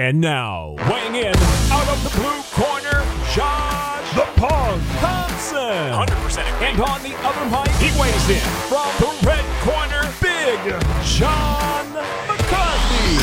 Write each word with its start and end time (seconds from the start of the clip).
And 0.00 0.18
now, 0.18 0.76
weighing 0.88 1.14
in 1.14 1.36
out 1.70 1.86
of 1.86 2.02
the 2.02 2.08
blue 2.18 2.40
corner, 2.52 3.04
Josh 3.34 4.14
the 4.14 4.24
Pog 4.40 4.80
Thompson. 4.98 5.60
100% 5.60 6.38
And 6.62 6.80
on 6.80 7.02
the 7.02 7.14
other 7.18 7.44
mic, 7.50 7.70
he 7.76 7.90
weighs 8.00 8.30
in 8.30 8.40
from 8.70 8.88
the 8.98 9.12
red 9.26 9.44
corner, 9.60 10.10
Big 10.22 10.58
John 11.04 11.92
McCarthy. 12.26 13.18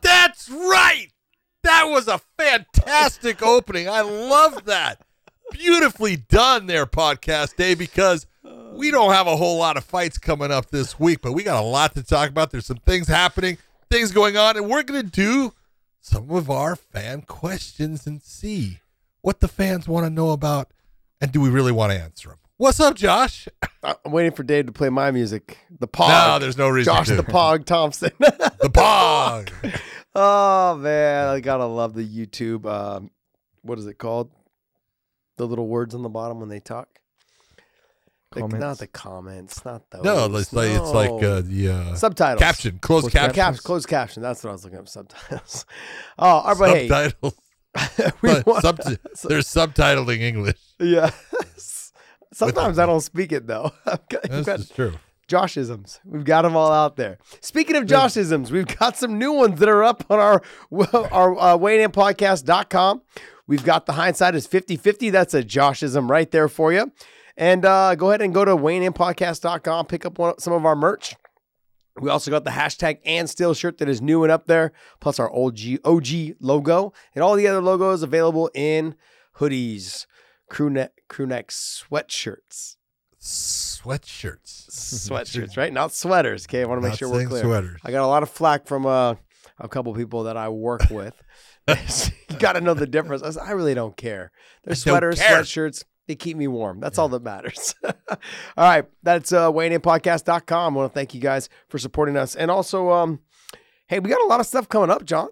That's 0.00 0.48
right. 0.48 1.08
That 1.64 1.86
was 1.86 2.06
a 2.06 2.20
fantastic 2.38 3.42
opening. 3.42 3.88
I 3.88 4.02
love 4.02 4.66
that. 4.66 5.02
Beautifully 5.50 6.18
done 6.18 6.66
there, 6.66 6.86
podcast 6.86 7.56
day, 7.56 7.74
because 7.74 8.28
we 8.74 8.92
don't 8.92 9.12
have 9.12 9.26
a 9.26 9.36
whole 9.36 9.58
lot 9.58 9.76
of 9.76 9.82
fights 9.82 10.18
coming 10.18 10.52
up 10.52 10.70
this 10.70 11.00
week, 11.00 11.18
but 11.20 11.32
we 11.32 11.42
got 11.42 11.60
a 11.60 11.66
lot 11.66 11.94
to 11.96 12.04
talk 12.04 12.30
about. 12.30 12.52
There's 12.52 12.66
some 12.66 12.80
things 12.86 13.08
happening, 13.08 13.58
things 13.90 14.12
going 14.12 14.36
on, 14.36 14.56
and 14.56 14.68
we're 14.68 14.82
going 14.82 15.02
to 15.04 15.10
do 15.10 15.52
some 16.00 16.30
of 16.30 16.48
our 16.48 16.76
fan 16.76 17.22
questions 17.22 18.06
and 18.06 18.22
see 18.22 18.78
what 19.20 19.40
the 19.40 19.48
fans 19.48 19.86
want 19.86 20.06
to 20.06 20.10
know 20.10 20.30
about 20.30 20.72
and 21.20 21.32
do 21.32 21.40
we 21.40 21.50
really 21.50 21.72
want 21.72 21.92
to 21.92 21.98
answer 21.98 22.30
them. 22.30 22.38
What's 22.56 22.80
up, 22.80 22.94
Josh? 22.94 23.48
I'm 23.82 24.12
waiting 24.12 24.32
for 24.32 24.42
Dave 24.42 24.66
to 24.66 24.72
play 24.72 24.88
my 24.90 25.10
music. 25.10 25.58
The 25.78 25.88
Pog. 25.88 26.08
No, 26.08 26.38
there's 26.38 26.56
no 26.56 26.68
reason 26.68 26.94
Josh 26.94 27.08
to. 27.08 27.16
the 27.16 27.22
Pog 27.22 27.64
Thompson. 27.64 28.10
The 28.18 28.68
Pog. 28.68 29.50
oh 30.14 30.76
man, 30.76 31.28
I 31.28 31.40
gotta 31.40 31.64
love 31.64 31.94
the 31.94 32.06
YouTube. 32.06 32.66
Um, 32.66 33.10
what 33.62 33.78
is 33.78 33.86
it 33.86 33.96
called? 33.96 34.30
The 35.38 35.46
little 35.46 35.66
words 35.66 35.94
on 35.94 36.02
the 36.02 36.10
bottom 36.10 36.40
when 36.40 36.50
they 36.50 36.60
talk. 36.60 36.99
The- 38.32 38.46
not 38.46 38.78
the 38.78 38.86
comments, 38.86 39.64
not 39.64 39.90
those. 39.90 40.04
No, 40.04 40.26
it's 40.36 40.52
like 40.52 40.70
it's 40.70 40.90
like 40.92 41.10
uh, 41.10 41.40
the 41.44 41.68
uh, 41.68 41.94
subtitles. 41.96 42.40
caption, 42.40 42.78
closed 42.78 43.02
Closed 43.10 43.12
caption, 43.16 43.34
Caps, 43.34 43.60
closed 43.60 43.88
caption. 43.88 44.22
That's 44.22 44.44
what 44.44 44.50
I 44.50 44.52
was 44.52 44.64
looking 44.64 44.78
up. 44.78 44.88
Subtitles. 44.88 45.66
Oh, 46.18 46.54
but 46.56 46.70
hey, 46.70 46.86
subtitles. 46.88 47.34
we 48.22 48.28
But 48.28 48.46
want- 48.46 48.64
subti- 48.64 48.98
there's 49.28 49.46
subtitling 49.48 50.20
English. 50.20 50.58
yeah. 50.78 51.10
Sometimes 52.32 52.78
I 52.78 52.86
don't 52.86 53.00
speak 53.00 53.32
it 53.32 53.46
though. 53.48 53.72
I've 53.84 54.08
got- 54.08 54.22
This 54.22 54.46
got 54.46 54.60
is 54.60 54.68
true. 54.68 54.92
Joshisms. 55.28 55.98
We've 56.04 56.24
got 56.24 56.42
them 56.42 56.56
all 56.56 56.70
out 56.72 56.96
there. 56.96 57.18
Speaking 57.40 57.76
of 57.76 57.84
Joshisms, 57.84 58.50
we've 58.50 58.66
got 58.78 58.96
some 58.96 59.18
new 59.18 59.32
ones 59.32 59.58
that 59.60 59.68
are 59.68 59.82
up 59.84 60.04
on 60.10 60.18
our 60.20 60.42
our 61.12 61.36
uh, 61.38 61.56
weightinpodcast.com. 61.58 63.02
We've 63.46 63.64
got 63.64 63.86
the 63.86 63.92
hindsight 63.92 64.34
is 64.36 64.46
50-50. 64.46 65.10
That's 65.10 65.34
a 65.34 65.42
Joshism 65.42 66.08
right 66.08 66.30
there 66.30 66.48
for 66.48 66.72
you. 66.72 66.92
And 67.40 67.64
uh, 67.64 67.94
go 67.94 68.10
ahead 68.10 68.20
and 68.20 68.34
go 68.34 68.44
to 68.44 68.54
weightinpodcast.com, 68.54 69.86
pick 69.86 70.04
up 70.04 70.18
one, 70.18 70.38
some 70.38 70.52
of 70.52 70.66
our 70.66 70.76
merch. 70.76 71.16
We 71.98 72.10
also 72.10 72.30
got 72.30 72.44
the 72.44 72.50
hashtag 72.50 72.98
and 73.04 73.28
still 73.28 73.54
shirt 73.54 73.78
that 73.78 73.88
is 73.88 74.02
new 74.02 74.22
and 74.22 74.30
up 74.30 74.46
there, 74.46 74.72
plus 75.00 75.18
our 75.18 75.30
old 75.30 75.54
G, 75.54 75.78
OG 75.84 76.36
logo 76.38 76.92
and 77.14 77.24
all 77.24 77.34
the 77.34 77.48
other 77.48 77.62
logos 77.62 78.02
available 78.02 78.50
in 78.54 78.94
hoodies, 79.38 80.06
crew 80.50 80.70
neck, 80.70 80.92
crew 81.08 81.26
neck 81.26 81.48
sweatshirts 81.48 82.76
Sweatshirts. 83.20 84.70
sweatshirts, 84.70 85.56
right? 85.56 85.72
Not 85.72 85.92
sweaters. 85.92 86.46
Okay, 86.46 86.62
I 86.62 86.66
want 86.66 86.78
to 86.78 86.82
make 86.82 86.92
Not 86.92 86.98
sure 86.98 87.10
we're 87.10 87.26
clear. 87.26 87.42
Sweaters. 87.42 87.80
I 87.84 87.90
got 87.90 88.04
a 88.04 88.06
lot 88.06 88.22
of 88.22 88.30
flack 88.30 88.66
from 88.66 88.86
uh, 88.86 89.14
a 89.58 89.68
couple 89.68 89.94
people 89.94 90.24
that 90.24 90.36
I 90.36 90.48
work 90.48 90.88
with. 90.90 91.20
you 91.68 92.38
got 92.38 92.54
to 92.54 92.60
know 92.60 92.74
the 92.74 92.86
difference. 92.86 93.22
I, 93.22 93.48
I 93.48 93.50
really 93.52 93.74
don't 93.74 93.96
care. 93.96 94.32
They're 94.64 94.74
sweaters, 94.74 95.20
care. 95.20 95.42
sweatshirts. 95.42 95.84
They 96.10 96.16
keep 96.16 96.36
me 96.36 96.48
warm. 96.48 96.80
That's 96.80 96.98
all 96.98 97.08
that 97.10 97.22
matters. 97.22 97.72
all 97.84 97.92
right, 98.56 98.84
that's 99.04 99.30
uh, 99.32 99.48
weightinpodcast.com. 99.52 100.74
I 100.74 100.76
want 100.76 100.90
to 100.90 100.92
thank 100.92 101.14
you 101.14 101.20
guys 101.20 101.48
for 101.68 101.78
supporting 101.78 102.16
us, 102.16 102.34
and 102.34 102.50
also, 102.50 102.90
um, 102.90 103.20
hey, 103.86 104.00
we 104.00 104.10
got 104.10 104.20
a 104.20 104.26
lot 104.26 104.40
of 104.40 104.46
stuff 104.46 104.68
coming 104.68 104.90
up, 104.90 105.04
John. 105.04 105.28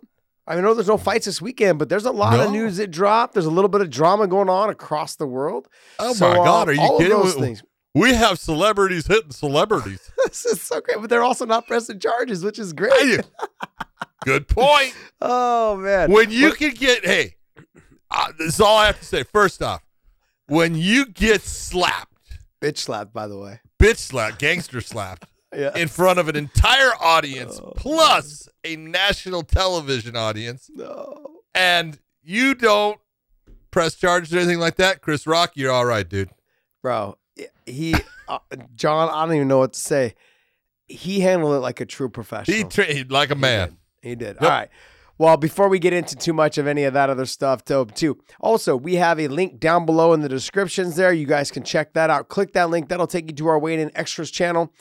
I 0.46 0.54
know 0.60 0.74
there's 0.74 0.86
no 0.86 0.96
fights 0.96 1.26
this 1.26 1.42
weekend, 1.42 1.80
but 1.80 1.88
there's 1.88 2.04
a 2.04 2.12
lot 2.12 2.38
of 2.38 2.52
news 2.52 2.76
that 2.76 2.92
dropped. 2.92 3.34
There's 3.34 3.44
a 3.46 3.50
little 3.50 3.68
bit 3.68 3.80
of 3.80 3.90
drama 3.90 4.28
going 4.28 4.48
on 4.48 4.70
across 4.70 5.16
the 5.16 5.26
world. 5.26 5.66
Oh 5.98 6.12
So, 6.14 6.28
my 6.28 6.36
God, 6.36 6.68
uh, 6.68 6.70
are 6.70 6.74
you 6.74 6.80
all 6.80 6.96
of 6.96 7.02
kidding? 7.02 7.18
those 7.18 7.34
We- 7.34 7.42
things. 7.42 7.62
We 7.96 8.14
have 8.14 8.38
celebrities 8.38 9.08
hitting 9.08 9.32
celebrities. 9.32 10.12
this 10.26 10.44
is 10.46 10.62
so 10.62 10.80
great, 10.80 10.98
but 11.00 11.10
they're 11.10 11.24
also 11.24 11.44
not 11.44 11.66
pressing 11.66 11.98
charges, 11.98 12.44
which 12.44 12.60
is 12.60 12.72
great. 12.72 13.22
Good 14.24 14.46
point. 14.46 14.94
Oh 15.20 15.76
man, 15.78 16.12
When 16.12 16.30
you 16.30 16.52
can 16.52 16.74
get, 16.74 17.04
hey, 17.04 17.34
uh, 18.08 18.30
this 18.38 18.54
is 18.54 18.60
all 18.60 18.76
I 18.78 18.86
have 18.86 19.00
to 19.00 19.04
say. 19.04 19.24
First 19.24 19.60
off, 19.62 19.82
when 20.48 20.74
you 20.74 21.06
get 21.06 21.42
slapped, 21.42 22.12
bitch 22.60 22.78
slapped, 22.78 23.12
by 23.12 23.26
the 23.28 23.38
way. 23.38 23.60
bitch 23.80 23.98
slapped, 23.98 24.38
gangster 24.38 24.80
slapped, 24.80 25.26
Yeah. 25.54 25.72
in 25.76 25.88
front 25.88 26.18
of 26.18 26.28
an 26.28 26.36
entire 26.36 26.92
audience 27.00 27.58
Oh. 27.62 27.72
plus 27.76 28.48
a 28.64 28.76
national 28.76 29.42
television 29.44 30.16
audience, 30.16 30.70
no. 30.74 31.40
and 31.54 31.98
you 32.22 32.54
don't 32.54 32.98
press 33.70 33.94
charges 33.94 34.34
or 34.34 34.38
anything 34.38 34.58
like 34.58 34.76
that, 34.76 35.00
Chris 35.02 35.26
Rock, 35.26 35.52
you're 35.54 35.72
all 35.72 35.84
right, 35.86 36.06
dude. 36.08 36.30
Bro, 36.82 37.16
he, 37.66 37.94
uh, 38.28 38.38
John, 38.74 39.08
I 39.10 39.24
don't 39.26 39.34
even 39.36 39.48
know 39.48 39.58
what 39.58 39.72
to 39.74 39.80
say. 39.80 40.14
He 40.88 41.20
handled 41.20 41.54
it 41.54 41.58
like 41.60 41.80
a 41.80 41.86
true 41.86 42.08
professional. 42.08 42.56
He 42.56 42.64
trained 42.64 43.10
like 43.10 43.30
a 43.30 43.34
man. 43.34 43.76
He 44.02 44.14
did. 44.14 44.36
Yep. 44.36 44.42
All 44.42 44.48
right. 44.48 44.68
Well, 45.18 45.36
before 45.36 45.68
we 45.68 45.80
get 45.80 45.92
into 45.92 46.14
too 46.14 46.32
much 46.32 46.58
of 46.58 46.66
any 46.68 46.84
of 46.84 46.94
that 46.94 47.10
other 47.10 47.26
stuff, 47.26 47.64
too, 47.64 47.86
too, 47.94 48.18
also 48.40 48.76
we 48.76 48.94
have 48.94 49.18
a 49.18 49.26
link 49.28 49.58
down 49.58 49.84
below 49.84 50.12
in 50.12 50.20
the 50.20 50.28
descriptions 50.28 50.94
there. 50.94 51.12
You 51.12 51.26
guys 51.26 51.50
can 51.50 51.64
check 51.64 51.92
that 51.94 52.08
out. 52.08 52.28
Click 52.28 52.52
that 52.52 52.70
link. 52.70 52.88
That'll 52.88 53.08
take 53.08 53.26
you 53.28 53.34
to 53.36 53.48
our 53.48 53.58
Weighing 53.58 53.80
In 53.80 53.90
Extras 53.96 54.30
channel. 54.30 54.72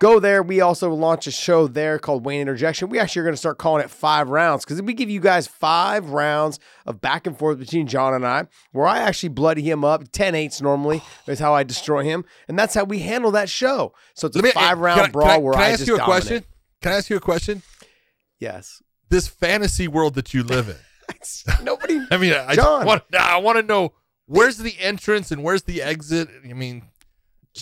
Go 0.00 0.20
there. 0.20 0.44
We 0.44 0.60
also 0.60 0.90
launch 0.94 1.26
a 1.26 1.32
show 1.32 1.66
there 1.66 1.98
called 1.98 2.24
Wayne 2.24 2.40
Interjection. 2.40 2.88
We 2.88 3.00
actually 3.00 3.20
are 3.20 3.24
going 3.24 3.32
to 3.34 3.36
start 3.38 3.58
calling 3.58 3.82
it 3.82 3.90
five 3.90 4.28
rounds 4.30 4.64
because 4.64 4.80
we 4.80 4.94
give 4.94 5.10
you 5.10 5.18
guys 5.18 5.48
five 5.48 6.10
rounds 6.10 6.60
of 6.86 7.00
back 7.00 7.26
and 7.26 7.36
forth 7.36 7.58
between 7.58 7.88
John 7.88 8.14
and 8.14 8.24
I, 8.24 8.46
where 8.70 8.86
I 8.86 8.98
actually 8.98 9.30
bloody 9.30 9.62
him 9.62 9.84
up. 9.84 10.04
10 10.12 10.36
eights 10.36 10.60
normally 10.62 11.02
is 11.26 11.40
how 11.40 11.52
I 11.52 11.64
destroy 11.64 12.04
him. 12.04 12.24
And 12.46 12.56
that's 12.56 12.74
how 12.74 12.84
we 12.84 13.00
handle 13.00 13.32
that 13.32 13.48
show. 13.48 13.92
So 14.14 14.28
it's 14.28 14.36
a 14.36 14.42
me- 14.42 14.52
five 14.52 14.78
eh, 14.78 14.80
round 14.80 15.00
can 15.00 15.08
I- 15.08 15.12
brawl 15.12 15.28
I, 15.30 15.38
where 15.38 15.52
can 15.54 15.62
I 15.62 15.66
I 15.66 15.68
ask 15.70 15.78
just 15.78 15.88
you 15.88 15.94
a 15.94 15.98
dominate. 15.98 16.22
question? 16.22 16.44
Can 16.80 16.92
I 16.92 16.96
ask 16.96 17.10
you 17.10 17.16
a 17.16 17.20
question? 17.20 17.62
Yes. 18.38 18.80
This 19.10 19.28
fantasy 19.28 19.88
world 19.88 20.14
that 20.14 20.34
you 20.34 20.42
live 20.42 20.68
in. 20.68 20.76
Nobody. 21.64 22.00
I 22.10 22.16
mean, 22.16 22.32
I 22.32 22.54
John. 22.54 22.86
want 22.86 23.02
I 23.18 23.38
want 23.38 23.56
to 23.56 23.62
know 23.62 23.94
where's 24.26 24.58
the 24.58 24.74
entrance 24.78 25.30
and 25.30 25.42
where's 25.42 25.62
the 25.62 25.82
exit. 25.82 26.28
I 26.48 26.52
mean, 26.52 26.82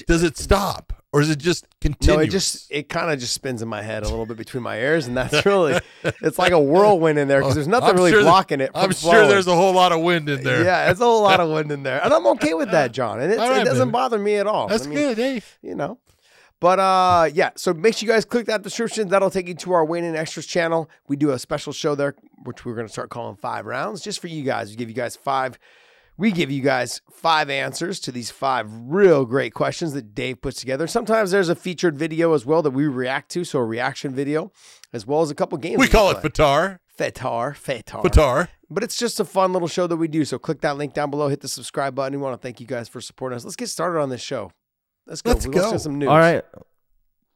does 0.06 0.22
it 0.22 0.38
uh, 0.38 0.42
stop 0.42 0.92
or 1.12 1.20
is 1.20 1.30
it 1.30 1.38
just 1.38 1.66
continuous? 1.80 2.18
No, 2.18 2.22
it 2.22 2.30
just 2.30 2.70
it 2.70 2.88
kind 2.88 3.10
of 3.10 3.18
just 3.18 3.32
spins 3.32 3.62
in 3.62 3.68
my 3.68 3.82
head 3.82 4.02
a 4.02 4.08
little 4.08 4.26
bit 4.26 4.36
between 4.36 4.62
my 4.62 4.78
ears, 4.78 5.06
and 5.06 5.16
that's 5.16 5.46
really 5.46 5.80
it's 6.20 6.38
like 6.38 6.52
a 6.52 6.60
whirlwind 6.60 7.18
in 7.18 7.28
there 7.28 7.40
because 7.40 7.52
oh, 7.52 7.54
there's 7.54 7.68
nothing 7.68 7.90
I'm 7.90 7.96
really 7.96 8.10
sure 8.10 8.22
that- 8.22 8.28
blocking 8.28 8.60
it. 8.60 8.72
From 8.72 8.82
I'm 8.82 8.92
sure 8.92 9.26
there's 9.26 9.46
a 9.46 9.54
whole 9.54 9.72
lot 9.72 9.92
of 9.92 10.00
wind 10.00 10.28
in 10.28 10.42
there. 10.42 10.64
Yeah, 10.64 10.90
it's 10.90 11.00
a 11.00 11.04
whole 11.04 11.22
lot 11.22 11.40
of 11.40 11.48
wind 11.48 11.72
in 11.72 11.82
there, 11.84 12.02
and 12.04 12.12
I'm 12.12 12.26
okay 12.28 12.54
with 12.54 12.70
that, 12.72 12.92
John. 12.92 13.20
And 13.20 13.32
it's, 13.32 13.40
All 13.40 13.48
right, 13.48 13.62
it 13.62 13.64
doesn't 13.64 13.88
baby. 13.88 13.92
bother 13.92 14.18
me 14.18 14.36
at 14.36 14.46
all. 14.46 14.68
that's 14.68 14.86
I 14.86 14.88
mean, 14.90 14.98
good. 14.98 15.18
Hey, 15.18 15.42
you 15.62 15.74
know. 15.74 15.98
But 16.60 16.78
uh 16.80 17.28
yeah, 17.32 17.50
so 17.56 17.74
make 17.74 17.96
sure 17.96 18.06
you 18.06 18.12
guys 18.12 18.24
click 18.24 18.46
that 18.46 18.62
description. 18.62 19.08
That'll 19.08 19.30
take 19.30 19.48
you 19.48 19.54
to 19.54 19.72
our 19.72 19.84
Weighing 19.84 20.04
In 20.04 20.16
Extras 20.16 20.46
channel. 20.46 20.88
We 21.08 21.16
do 21.16 21.30
a 21.30 21.38
special 21.38 21.72
show 21.72 21.94
there, 21.94 22.14
which 22.44 22.64
we're 22.64 22.74
gonna 22.74 22.88
start 22.88 23.10
calling 23.10 23.36
five 23.36 23.66
rounds, 23.66 24.00
just 24.00 24.20
for 24.20 24.28
you 24.28 24.42
guys. 24.42 24.70
We 24.70 24.76
give 24.76 24.88
you 24.88 24.94
guys 24.94 25.16
five. 25.16 25.58
We 26.18 26.32
give 26.32 26.50
you 26.50 26.62
guys 26.62 27.02
five 27.12 27.50
answers 27.50 28.00
to 28.00 28.10
these 28.10 28.30
five 28.30 28.70
real 28.70 29.26
great 29.26 29.52
questions 29.52 29.92
that 29.92 30.14
Dave 30.14 30.40
puts 30.40 30.58
together. 30.60 30.86
Sometimes 30.86 31.30
there's 31.30 31.50
a 31.50 31.54
featured 31.54 31.98
video 31.98 32.32
as 32.32 32.46
well 32.46 32.62
that 32.62 32.70
we 32.70 32.86
react 32.86 33.30
to, 33.32 33.44
so 33.44 33.58
a 33.58 33.64
reaction 33.64 34.14
video, 34.14 34.50
as 34.94 35.06
well 35.06 35.20
as 35.20 35.30
a 35.30 35.34
couple 35.34 35.58
games. 35.58 35.78
we 35.78 35.88
call 35.88 36.10
it. 36.10 36.16
Fatar. 36.22 36.78
Fatar, 36.98 37.52
Fatar. 37.54 38.02
Fatar. 38.02 38.48
But 38.70 38.82
it's 38.82 38.96
just 38.96 39.20
a 39.20 39.26
fun 39.26 39.52
little 39.52 39.68
show 39.68 39.86
that 39.86 39.98
we 39.98 40.08
do. 40.08 40.24
So 40.24 40.38
click 40.38 40.62
that 40.62 40.78
link 40.78 40.94
down 40.94 41.10
below, 41.10 41.28
hit 41.28 41.42
the 41.42 41.48
subscribe 41.48 41.94
button. 41.94 42.18
We 42.18 42.22
want 42.24 42.32
to 42.32 42.42
thank 42.42 42.60
you 42.60 42.66
guys 42.66 42.88
for 42.88 43.02
supporting 43.02 43.36
us. 43.36 43.44
Let's 43.44 43.54
get 43.56 43.68
started 43.68 44.00
on 44.00 44.08
this 44.08 44.22
show. 44.22 44.52
Let's 45.06 45.22
go. 45.22 45.32
Let's 45.32 45.46
We- 45.46 45.54
go. 45.54 45.70
get 45.72 45.80
some 45.80 45.98
news. 45.98 46.08
All 46.08 46.18
right. 46.18 46.42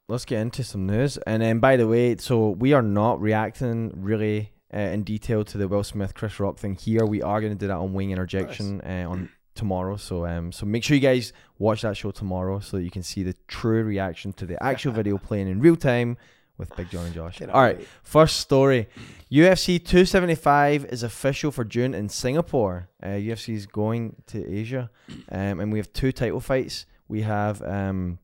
Let's 0.08 0.24
get 0.24 0.40
into 0.40 0.64
some 0.64 0.86
news. 0.86 1.18
And 1.18 1.40
then, 1.42 1.60
by 1.60 1.76
the 1.76 1.86
way, 1.86 2.16
so 2.16 2.50
we 2.50 2.72
are 2.72 2.82
not 2.82 3.20
reacting 3.20 3.92
really 3.94 4.50
uh, 4.74 4.78
in 4.78 5.04
detail 5.04 5.44
to 5.44 5.56
the 5.58 5.68
Will 5.68 5.84
Smith 5.84 6.14
Chris 6.14 6.40
Rock 6.40 6.58
thing 6.58 6.74
here. 6.74 7.06
We 7.06 7.22
are 7.22 7.40
going 7.40 7.52
to 7.52 7.58
do 7.58 7.68
that 7.68 7.76
on 7.76 7.92
Wing 7.92 8.10
Interjection 8.10 8.80
uh, 8.80 9.06
on 9.08 9.28
tomorrow. 9.54 9.96
So 9.96 10.26
um, 10.26 10.50
so 10.50 10.66
make 10.66 10.82
sure 10.82 10.96
you 10.96 11.00
guys 11.00 11.32
watch 11.58 11.82
that 11.82 11.96
show 11.96 12.10
tomorrow 12.10 12.58
so 12.58 12.76
that 12.78 12.82
you 12.82 12.90
can 12.90 13.04
see 13.04 13.22
the 13.22 13.36
true 13.46 13.84
reaction 13.84 14.32
to 14.34 14.46
the 14.46 14.60
actual 14.62 14.92
video 14.92 15.16
playing 15.28 15.46
in 15.48 15.60
real 15.60 15.76
time 15.76 16.16
with 16.58 16.74
Big 16.76 16.90
John 16.90 17.06
and 17.06 17.14
Josh. 17.14 17.38
Cannot 17.38 17.54
All 17.54 17.62
right. 17.62 17.78
wait. 17.78 17.88
First 18.02 18.38
story. 18.38 18.88
UFC 19.30 19.78
275 19.78 20.86
is 20.86 21.02
official 21.04 21.52
for 21.52 21.64
June 21.64 21.94
in 21.94 22.08
Singapore. 22.08 22.88
Uh, 23.02 23.08
UFC 23.10 23.54
is 23.54 23.66
going 23.66 24.16
to 24.26 24.44
Asia. 24.52 24.90
Um, 25.30 25.60
and 25.60 25.72
we 25.72 25.78
have 25.78 25.92
two 25.92 26.10
title 26.12 26.40
fights. 26.40 26.84
We 27.10 27.22
have 27.22 27.60
um, 27.62 28.20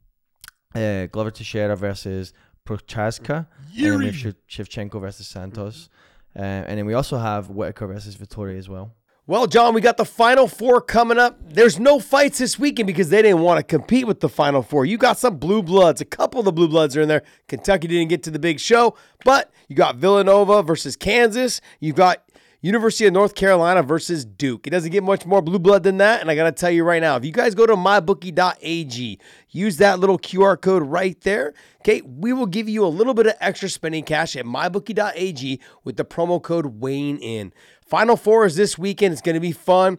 uh, 0.72 1.06
Glover 1.06 1.32
Teixeira 1.32 1.74
versus 1.74 2.32
Prochazka. 2.64 3.48
And 3.74 3.84
then 3.92 3.98
we 3.98 4.06
have 4.06 4.36
Shevchenko 4.48 5.00
versus 5.00 5.26
Santos. 5.26 5.88
Uh, 6.36 6.42
and 6.42 6.78
then 6.78 6.86
we 6.86 6.94
also 6.94 7.18
have 7.18 7.50
Whitaker 7.50 7.88
versus 7.88 8.16
Vettori 8.16 8.56
as 8.56 8.68
well. 8.68 8.94
Well, 9.28 9.48
John, 9.48 9.74
we 9.74 9.80
got 9.80 9.96
the 9.96 10.04
Final 10.04 10.46
Four 10.46 10.80
coming 10.80 11.18
up. 11.18 11.36
There's 11.52 11.80
no 11.80 11.98
fights 11.98 12.38
this 12.38 12.60
weekend 12.60 12.86
because 12.86 13.08
they 13.08 13.22
didn't 13.22 13.40
want 13.40 13.58
to 13.58 13.64
compete 13.64 14.06
with 14.06 14.20
the 14.20 14.28
Final 14.28 14.62
Four. 14.62 14.86
You 14.86 14.98
got 14.98 15.18
some 15.18 15.38
blue 15.38 15.64
bloods. 15.64 16.00
A 16.00 16.04
couple 16.04 16.38
of 16.38 16.44
the 16.44 16.52
blue 16.52 16.68
bloods 16.68 16.96
are 16.96 17.00
in 17.00 17.08
there. 17.08 17.24
Kentucky 17.48 17.88
didn't 17.88 18.06
get 18.06 18.22
to 18.22 18.30
the 18.30 18.38
big 18.38 18.60
show, 18.60 18.94
but 19.24 19.52
you 19.68 19.74
got 19.74 19.96
Villanova 19.96 20.62
versus 20.62 20.94
Kansas. 20.94 21.60
You've 21.80 21.96
got 21.96 22.22
University 22.66 23.06
of 23.06 23.12
North 23.12 23.36
Carolina 23.36 23.80
versus 23.84 24.24
Duke. 24.24 24.66
It 24.66 24.70
doesn't 24.70 24.90
get 24.90 25.04
much 25.04 25.24
more 25.24 25.40
blue 25.40 25.60
blood 25.60 25.84
than 25.84 25.98
that. 25.98 26.20
And 26.20 26.28
I 26.28 26.34
got 26.34 26.44
to 26.44 26.52
tell 26.52 26.70
you 26.70 26.82
right 26.82 27.00
now, 27.00 27.14
if 27.14 27.24
you 27.24 27.30
guys 27.30 27.54
go 27.54 27.64
to 27.64 27.76
mybookie.ag, 27.76 29.20
use 29.50 29.76
that 29.76 30.00
little 30.00 30.18
QR 30.18 30.60
code 30.60 30.82
right 30.82 31.18
there. 31.20 31.54
Okay, 31.82 32.02
we 32.02 32.32
will 32.32 32.46
give 32.46 32.68
you 32.68 32.84
a 32.84 32.88
little 32.88 33.14
bit 33.14 33.28
of 33.28 33.34
extra 33.38 33.68
spending 33.68 34.02
cash 34.02 34.34
at 34.34 34.44
mybookie.ag 34.44 35.60
with 35.84 35.96
the 35.96 36.04
promo 36.04 36.42
code 36.42 36.80
Weighing 36.80 37.18
In. 37.18 37.52
Final 37.86 38.16
Four 38.16 38.44
is 38.46 38.56
this 38.56 38.76
weekend. 38.76 39.12
It's 39.12 39.22
going 39.22 39.34
to 39.34 39.40
be 39.40 39.52
fun. 39.52 39.98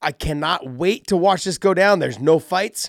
I 0.00 0.12
cannot 0.12 0.66
wait 0.66 1.06
to 1.08 1.16
watch 1.16 1.44
this 1.44 1.58
go 1.58 1.74
down. 1.74 1.98
There's 1.98 2.18
no 2.18 2.38
fights. 2.38 2.88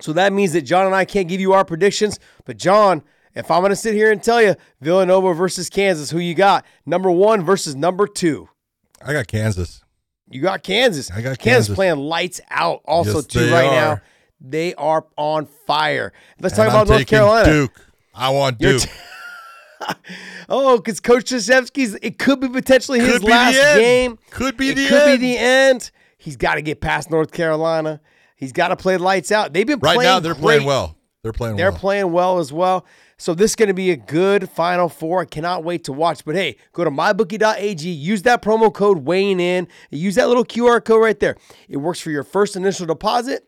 So 0.00 0.12
that 0.14 0.32
means 0.32 0.52
that 0.54 0.62
John 0.62 0.86
and 0.86 0.96
I 0.96 1.04
can't 1.04 1.28
give 1.28 1.40
you 1.40 1.52
our 1.52 1.64
predictions. 1.64 2.18
But, 2.44 2.56
John, 2.56 3.04
if 3.34 3.50
I'm 3.50 3.60
going 3.60 3.70
to 3.70 3.76
sit 3.76 3.94
here 3.94 4.10
and 4.12 4.22
tell 4.22 4.40
you 4.42 4.54
Villanova 4.80 5.34
versus 5.34 5.68
Kansas, 5.70 6.10
who 6.10 6.18
you 6.18 6.34
got? 6.34 6.64
Number 6.86 7.10
one 7.10 7.42
versus 7.44 7.74
number 7.74 8.06
two. 8.06 8.48
I 9.04 9.12
got 9.12 9.26
Kansas. 9.26 9.82
You 10.30 10.40
got 10.40 10.62
Kansas. 10.62 11.10
I 11.10 11.16
got 11.16 11.38
Kansas. 11.38 11.38
Kansas. 11.68 11.74
playing 11.74 11.96
lights 11.98 12.40
out 12.50 12.80
also, 12.86 13.16
Yes, 13.16 13.26
too, 13.26 13.52
right 13.52 13.66
are. 13.66 13.74
now. 13.96 14.00
They 14.40 14.74
are 14.74 15.06
on 15.16 15.46
fire. 15.66 16.12
Let's 16.40 16.58
And 16.58 16.64
talk 16.66 16.74
I'm 16.74 16.82
about 16.82 16.88
North 16.88 17.06
Carolina. 17.06 17.52
Duke. 17.52 17.80
I 18.14 18.30
want 18.30 18.58
Duke. 18.58 18.82
oh, 20.48 20.76
because 20.78 21.00
Coach 21.00 21.24
Krzyzewski's, 21.26 21.96
it 22.02 22.18
could 22.18 22.40
be 22.40 22.48
potentially 22.48 23.00
his 23.00 23.14
Could 23.14 23.22
be 23.22 23.28
last 23.30 23.54
game. 23.76 24.18
Could 24.30 24.56
be 24.56 24.70
it 24.70 24.76
the 24.76 24.88
could 24.88 25.08
end. 25.08 25.20
be 25.20 25.26
the 25.32 25.38
end. 25.38 25.90
He's 26.18 26.36
got 26.36 26.54
to 26.56 26.62
get 26.62 26.80
past 26.80 27.10
North 27.10 27.32
Carolina. 27.32 28.00
He's 28.36 28.52
got 28.52 28.68
to 28.68 28.76
play 28.76 28.96
lights 28.96 29.32
out. 29.32 29.52
They've 29.52 29.66
been 29.66 29.78
right 29.80 29.94
playing 29.94 30.10
now, 30.10 30.20
they're 30.20 30.34
great. 30.34 30.42
playing 30.42 30.64
well. 30.66 30.96
They're 31.22 31.32
playing 31.32 31.56
They're 31.56 31.70
well. 31.70 31.78
playing 31.78 32.12
well 32.12 32.38
as 32.38 32.52
well. 32.52 32.84
So 33.18 33.34
this 33.34 33.52
is 33.52 33.56
going 33.56 33.68
to 33.68 33.74
be 33.74 33.90
a 33.90 33.96
good 33.96 34.48
Final 34.50 34.88
Four. 34.88 35.20
I 35.22 35.24
cannot 35.24 35.62
wait 35.64 35.84
to 35.84 35.92
watch. 35.92 36.24
But 36.24 36.34
hey, 36.34 36.56
go 36.72 36.84
to 36.84 36.90
mybookie.ag. 36.90 37.88
Use 37.88 38.22
that 38.22 38.42
promo 38.42 38.72
code 38.72 39.04
weighing 39.04 39.38
in. 39.40 39.68
Use 39.90 40.16
that 40.16 40.28
little 40.28 40.44
QR 40.44 40.84
code 40.84 41.02
right 41.02 41.18
there. 41.20 41.36
It 41.68 41.76
works 41.78 42.00
for 42.00 42.10
your 42.10 42.24
first 42.24 42.56
initial 42.56 42.86
deposit. 42.86 43.46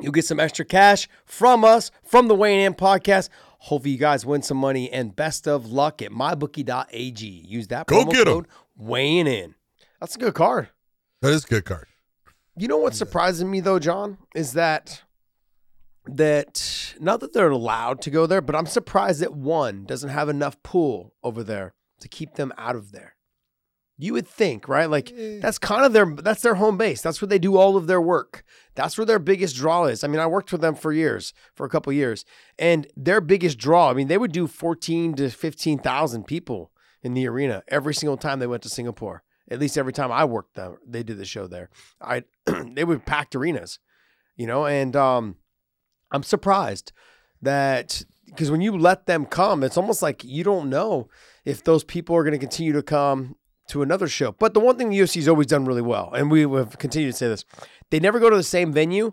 You'll 0.00 0.12
get 0.12 0.24
some 0.24 0.40
extra 0.40 0.64
cash 0.64 1.08
from 1.24 1.64
us, 1.64 1.92
from 2.02 2.26
the 2.26 2.34
Weighing 2.34 2.60
In 2.60 2.74
podcast. 2.74 3.28
Hopefully, 3.58 3.92
you 3.92 3.98
guys 3.98 4.26
win 4.26 4.42
some 4.42 4.56
money 4.56 4.90
and 4.92 5.14
best 5.14 5.46
of 5.46 5.66
luck 5.70 6.02
at 6.02 6.10
mybookie.ag. 6.10 7.24
Use 7.26 7.68
that 7.68 7.86
Go 7.86 8.04
promo 8.04 8.24
code 8.24 8.46
weighing 8.76 9.26
in. 9.28 9.54
That's 10.00 10.16
a 10.16 10.18
good 10.18 10.34
card. 10.34 10.68
that 11.22 11.32
is 11.32 11.44
a 11.44 11.48
good 11.48 11.64
card. 11.64 11.86
You 12.56 12.68
know 12.68 12.76
what 12.78 12.94
surprises 12.94 13.44
me 13.44 13.60
though, 13.60 13.78
John, 13.78 14.18
is 14.34 14.52
that 14.54 15.02
that 16.06 16.94
not 17.00 17.20
that 17.20 17.32
they're 17.32 17.50
allowed 17.50 18.00
to 18.02 18.10
go 18.10 18.26
there, 18.26 18.40
but 18.40 18.54
I'm 18.54 18.66
surprised 18.66 19.20
that 19.20 19.34
one 19.34 19.84
doesn't 19.84 20.10
have 20.10 20.28
enough 20.28 20.62
pool 20.62 21.14
over 21.22 21.42
there 21.42 21.74
to 22.00 22.08
keep 22.08 22.34
them 22.34 22.52
out 22.58 22.76
of 22.76 22.92
there. 22.92 23.16
You 23.96 24.12
would 24.14 24.26
think, 24.26 24.68
right? 24.68 24.90
Like 24.90 25.12
that's 25.40 25.58
kind 25.58 25.84
of 25.84 25.92
their 25.92 26.06
that's 26.06 26.42
their 26.42 26.56
home 26.56 26.76
base. 26.76 27.00
That's 27.00 27.22
where 27.22 27.28
they 27.28 27.38
do 27.38 27.56
all 27.56 27.76
of 27.76 27.86
their 27.86 28.00
work. 28.00 28.42
That's 28.74 28.98
where 28.98 29.04
their 29.04 29.20
biggest 29.20 29.54
draw 29.54 29.84
is. 29.84 30.02
I 30.02 30.08
mean, 30.08 30.18
I 30.18 30.26
worked 30.26 30.50
with 30.50 30.60
them 30.60 30.74
for 30.74 30.92
years, 30.92 31.32
for 31.54 31.64
a 31.64 31.68
couple 31.68 31.92
years, 31.92 32.24
and 32.58 32.88
their 32.96 33.20
biggest 33.20 33.56
draw. 33.56 33.90
I 33.90 33.94
mean, 33.94 34.08
they 34.08 34.18
would 34.18 34.32
do 34.32 34.48
14 34.48 35.14
to 35.14 35.30
15,000 35.30 36.24
people 36.24 36.72
in 37.04 37.14
the 37.14 37.28
arena 37.28 37.62
every 37.68 37.94
single 37.94 38.16
time 38.16 38.40
they 38.40 38.48
went 38.48 38.64
to 38.64 38.68
Singapore. 38.68 39.22
At 39.48 39.60
least 39.60 39.78
every 39.78 39.92
time 39.92 40.10
I 40.10 40.24
worked 40.24 40.54
them, 40.54 40.78
they 40.84 41.02
did 41.04 41.18
the 41.18 41.24
show 41.24 41.46
there. 41.46 41.70
I 42.00 42.24
they 42.46 42.82
would 42.82 43.06
packed 43.06 43.36
arenas, 43.36 43.78
you 44.36 44.48
know, 44.48 44.66
and 44.66 44.96
um, 44.96 45.36
I'm 46.14 46.22
surprised 46.22 46.92
that 47.42 48.04
because 48.26 48.50
when 48.50 48.60
you 48.60 48.78
let 48.78 49.06
them 49.06 49.26
come, 49.26 49.64
it's 49.64 49.76
almost 49.76 50.00
like 50.00 50.22
you 50.22 50.44
don't 50.44 50.70
know 50.70 51.08
if 51.44 51.64
those 51.64 51.82
people 51.82 52.14
are 52.14 52.22
going 52.22 52.32
to 52.32 52.38
continue 52.38 52.72
to 52.72 52.82
come 52.82 53.34
to 53.68 53.82
another 53.82 54.06
show. 54.06 54.32
But 54.32 54.54
the 54.54 54.60
one 54.60 54.76
thing 54.78 54.90
the 54.90 54.98
UFC's 55.00 55.26
always 55.26 55.48
done 55.48 55.64
really 55.64 55.82
well, 55.82 56.12
and 56.14 56.30
we 56.30 56.42
have 56.42 56.78
continued 56.78 57.10
to 57.10 57.16
say 57.16 57.26
this, 57.26 57.44
they 57.90 57.98
never 57.98 58.20
go 58.20 58.30
to 58.30 58.36
the 58.36 58.44
same 58.44 58.72
venue 58.72 59.12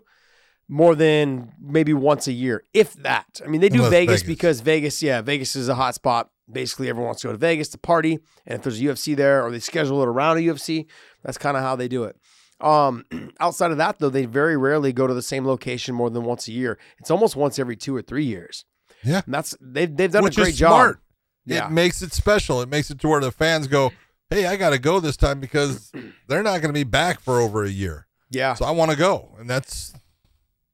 more 0.68 0.94
than 0.94 1.52
maybe 1.60 1.92
once 1.92 2.28
a 2.28 2.32
year, 2.32 2.62
if 2.72 2.94
that. 2.94 3.40
I 3.44 3.48
mean, 3.48 3.60
they 3.60 3.68
do 3.68 3.82
Vegas, 3.90 3.90
Vegas. 3.90 4.22
because 4.22 4.60
Vegas, 4.60 5.02
yeah, 5.02 5.20
Vegas 5.22 5.56
is 5.56 5.68
a 5.68 5.74
hot 5.74 5.96
spot. 5.96 6.30
Basically, 6.50 6.88
everyone 6.88 7.06
wants 7.06 7.22
to 7.22 7.28
go 7.28 7.32
to 7.32 7.38
Vegas 7.38 7.68
to 7.70 7.78
party, 7.78 8.20
and 8.46 8.58
if 8.58 8.62
there's 8.62 8.80
a 8.80 8.84
UFC 8.84 9.16
there, 9.16 9.44
or 9.44 9.50
they 9.50 9.58
schedule 9.58 10.02
it 10.02 10.08
around 10.08 10.36
a 10.36 10.40
UFC, 10.40 10.86
that's 11.24 11.36
kind 11.38 11.56
of 11.56 11.64
how 11.64 11.74
they 11.74 11.88
do 11.88 12.04
it. 12.04 12.16
Um, 12.62 13.04
outside 13.40 13.70
of 13.70 13.78
that, 13.78 13.98
though, 13.98 14.10
they 14.10 14.24
very 14.24 14.56
rarely 14.56 14.92
go 14.92 15.06
to 15.06 15.14
the 15.14 15.22
same 15.22 15.46
location 15.46 15.94
more 15.94 16.10
than 16.10 16.24
once 16.24 16.48
a 16.48 16.52
year. 16.52 16.78
It's 16.98 17.10
almost 17.10 17.36
once 17.36 17.58
every 17.58 17.76
two 17.76 17.94
or 17.94 18.02
three 18.02 18.24
years. 18.24 18.64
Yeah. 19.04 19.22
And 19.24 19.34
that's 19.34 19.56
they've 19.60 19.94
they've 19.94 20.12
done 20.12 20.22
Which 20.22 20.38
a 20.38 20.42
great 20.42 20.54
job. 20.54 20.70
smart. 20.70 21.00
Yeah. 21.44 21.66
It 21.66 21.72
makes 21.72 22.02
it 22.02 22.12
special. 22.12 22.60
It 22.60 22.68
makes 22.68 22.90
it 22.90 23.00
to 23.00 23.08
where 23.08 23.20
the 23.20 23.32
fans 23.32 23.66
go, 23.66 23.90
hey, 24.30 24.46
I 24.46 24.56
got 24.56 24.70
to 24.70 24.78
go 24.78 25.00
this 25.00 25.16
time 25.16 25.40
because 25.40 25.90
they're 26.28 26.42
not 26.42 26.60
going 26.60 26.68
to 26.68 26.72
be 26.72 26.84
back 26.84 27.20
for 27.20 27.40
over 27.40 27.64
a 27.64 27.70
year. 27.70 28.06
Yeah. 28.30 28.54
So 28.54 28.64
I 28.64 28.70
want 28.70 28.90
to 28.92 28.96
go. 28.96 29.36
And 29.38 29.50
that's 29.50 29.92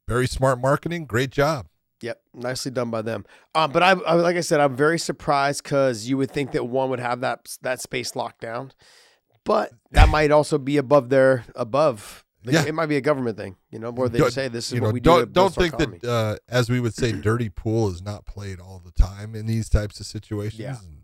very 0.06 0.26
smart 0.26 0.60
marketing. 0.60 1.06
Great 1.06 1.30
job. 1.30 1.66
Yep, 2.00 2.20
nicely 2.32 2.70
done 2.70 2.90
by 2.90 3.02
them. 3.02 3.26
Um, 3.56 3.72
but 3.72 3.82
I, 3.82 3.90
I, 3.90 4.14
like 4.14 4.36
I 4.36 4.40
said, 4.40 4.60
I'm 4.60 4.76
very 4.76 5.00
surprised 5.00 5.64
because 5.64 6.08
you 6.08 6.16
would 6.16 6.30
think 6.30 6.52
that 6.52 6.64
one 6.68 6.90
would 6.90 7.00
have 7.00 7.20
that 7.22 7.56
that 7.62 7.80
space 7.80 8.14
locked 8.14 8.40
down, 8.40 8.70
but 9.48 9.72
that 9.90 10.08
might 10.08 10.30
also 10.30 10.58
be 10.58 10.76
above 10.76 11.08
their 11.08 11.44
above. 11.56 12.24
Yeah. 12.44 12.64
It 12.64 12.74
might 12.74 12.86
be 12.86 12.96
a 12.96 13.00
government 13.00 13.36
thing, 13.36 13.56
you 13.70 13.78
know, 13.78 13.90
where 13.90 14.08
they 14.08 14.20
Don't- 14.20 14.30
say 14.30 14.46
this 14.48 14.72
is 14.72 14.80
what 14.80 14.86
know, 14.88 14.92
we 14.92 15.00
do. 15.00 15.10
to 15.10 15.16
don't 15.26 15.32
don't 15.32 15.54
think 15.54 15.74
economy. 15.74 15.98
that 16.02 16.10
uh, 16.10 16.36
as 16.48 16.70
we 16.70 16.78
would 16.80 16.94
say 16.94 17.12
dirty 17.12 17.48
pool 17.48 17.88
is 17.90 18.00
not 18.00 18.24
played 18.24 18.60
all 18.60 18.80
the 18.84 18.92
time 18.92 19.34
in 19.34 19.46
these 19.46 19.68
types 19.68 19.98
of 20.00 20.06
situations 20.06 20.60
Yeah. 20.60 20.76
And 20.78 21.02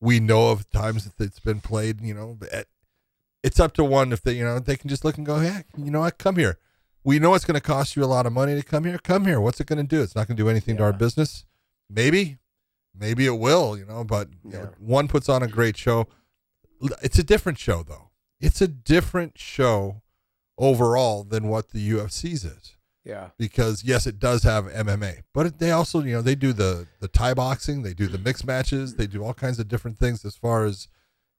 we 0.00 0.20
know 0.20 0.50
of 0.50 0.70
times 0.70 1.04
that 1.04 1.22
it's 1.22 1.40
been 1.40 1.60
played 1.60 2.00
you 2.00 2.14
know 2.14 2.36
but 2.38 2.50
it- 2.52 2.68
it's 3.42 3.58
up 3.60 3.72
to 3.74 3.84
one 3.84 4.12
if 4.12 4.22
they 4.22 4.34
you 4.34 4.44
know 4.44 4.58
they 4.58 4.76
can 4.76 4.88
just 4.88 5.04
look 5.04 5.16
and 5.18 5.26
go 5.26 5.40
yeah 5.40 5.62
you 5.76 5.90
know 5.90 6.00
what 6.00 6.16
come 6.18 6.36
here 6.36 6.56
we 7.04 7.18
know 7.18 7.34
it's 7.34 7.44
going 7.44 7.54
to 7.54 7.60
cost 7.60 7.96
you 7.96 8.04
a 8.04 8.06
lot 8.06 8.24
of 8.26 8.32
money 8.32 8.54
to 8.54 8.62
come 8.62 8.84
here 8.84 8.98
come 8.98 9.26
here 9.26 9.40
what's 9.40 9.60
it 9.60 9.66
going 9.66 9.78
to 9.78 9.96
do 9.96 10.00
it's 10.02 10.14
not 10.14 10.26
going 10.28 10.36
to 10.36 10.42
do 10.42 10.48
anything 10.48 10.76
to 10.78 10.82
our 10.82 10.92
business 10.92 11.44
maybe 11.90 12.38
maybe 12.98 13.26
it 13.26 13.38
will 13.38 13.76
you 13.76 13.84
know 13.84 14.04
but 14.04 14.28
you 14.44 14.52
know, 14.52 14.70
one 14.78 15.08
puts 15.08 15.28
on 15.28 15.42
a 15.42 15.48
great 15.48 15.76
show 15.76 16.06
it's 17.02 17.18
a 17.18 17.24
different 17.24 17.58
show 17.58 17.82
though 17.82 18.10
it's 18.40 18.60
a 18.60 18.68
different 18.68 19.38
show 19.38 20.02
overall 20.58 21.24
than 21.24 21.48
what 21.48 21.70
the 21.70 21.90
UFC's 21.90 22.44
is 22.44 22.76
yeah, 23.04 23.30
because 23.38 23.82
yes, 23.82 24.06
it 24.06 24.18
does 24.18 24.42
have 24.42 24.66
MMA, 24.66 25.22
but 25.32 25.58
they 25.58 25.70
also 25.70 26.02
you 26.02 26.12
know 26.12 26.22
they 26.22 26.34
do 26.34 26.52
the 26.52 26.86
the 27.00 27.08
Thai 27.08 27.32
boxing, 27.32 27.82
they 27.82 27.94
do 27.94 28.06
the 28.06 28.18
mm. 28.18 28.24
mixed 28.24 28.46
matches, 28.46 28.96
they 28.96 29.06
do 29.06 29.24
all 29.24 29.32
kinds 29.32 29.58
of 29.58 29.68
different 29.68 29.98
things 29.98 30.24
as 30.24 30.36
far 30.36 30.64
as 30.64 30.86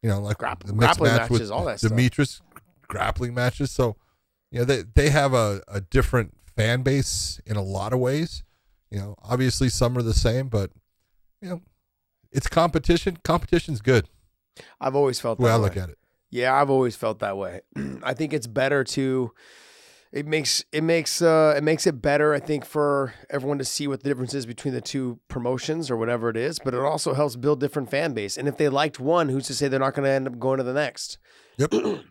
you 0.01 0.09
know 0.09 0.19
like 0.19 0.39
Grapp- 0.39 0.63
the 0.63 0.73
mixed 0.73 0.99
match 0.99 1.29
matches, 1.29 1.39
with 1.39 1.51
all 1.51 1.65
that 1.65 1.79
stuff. 1.79 1.91
Demetrious 1.91 2.41
grappling 2.87 3.35
matches. 3.35 3.69
So 3.69 3.95
you 4.49 4.59
know 4.59 4.65
they 4.65 4.83
they 4.95 5.11
have 5.11 5.33
a 5.33 5.61
a 5.67 5.81
different 5.81 6.35
fan 6.55 6.81
base 6.81 7.39
in 7.45 7.57
a 7.57 7.63
lot 7.63 7.93
of 7.93 7.99
ways. 7.99 8.43
You 8.89 8.97
know, 8.97 9.15
obviously 9.23 9.69
some 9.69 9.95
are 9.97 10.01
the 10.01 10.15
same, 10.15 10.47
but 10.47 10.71
you 11.41 11.49
know 11.49 11.61
it's 12.31 12.47
competition. 12.47 13.19
Competition's 13.23 13.81
good. 13.81 14.09
I've 14.79 14.95
always 14.95 15.19
felt 15.19 15.39
that 15.39 15.45
way 15.45 15.51
I 15.51 15.55
way. 15.57 15.61
look 15.63 15.77
at 15.77 15.89
it. 15.89 15.97
Yeah, 16.29 16.53
I've 16.55 16.69
always 16.69 16.95
felt 16.95 17.19
that 17.19 17.37
way. 17.37 17.61
I 18.03 18.13
think 18.13 18.33
it's 18.33 18.47
better 18.47 18.83
to 18.85 19.31
it 20.11 20.25
makes 20.27 20.63
it 20.71 20.83
makes 20.83 21.21
uh 21.21 21.53
it 21.57 21.63
makes 21.63 21.87
it 21.87 22.01
better 22.01 22.33
I 22.33 22.39
think 22.39 22.65
for 22.65 23.13
everyone 23.29 23.57
to 23.59 23.65
see 23.65 23.87
what 23.87 24.03
the 24.03 24.09
difference 24.09 24.33
is 24.33 24.45
between 24.45 24.73
the 24.73 24.81
two 24.81 25.19
promotions 25.29 25.89
or 25.89 25.97
whatever 25.97 26.29
it 26.29 26.37
is, 26.37 26.59
but 26.59 26.73
it 26.73 26.79
also 26.79 27.13
helps 27.13 27.35
build 27.35 27.59
different 27.59 27.89
fan 27.89 28.13
base. 28.13 28.37
And 28.37 28.47
if 28.47 28.57
they 28.57 28.69
liked 28.69 28.99
one, 28.99 29.29
who's 29.29 29.47
to 29.47 29.53
say 29.53 29.67
they're 29.67 29.79
not 29.79 29.93
going 29.93 30.05
to 30.05 30.11
end 30.11 30.27
up 30.27 30.37
going 30.39 30.57
to 30.57 30.63
the 30.63 30.73
next? 30.73 31.17
Yep. 31.57 31.73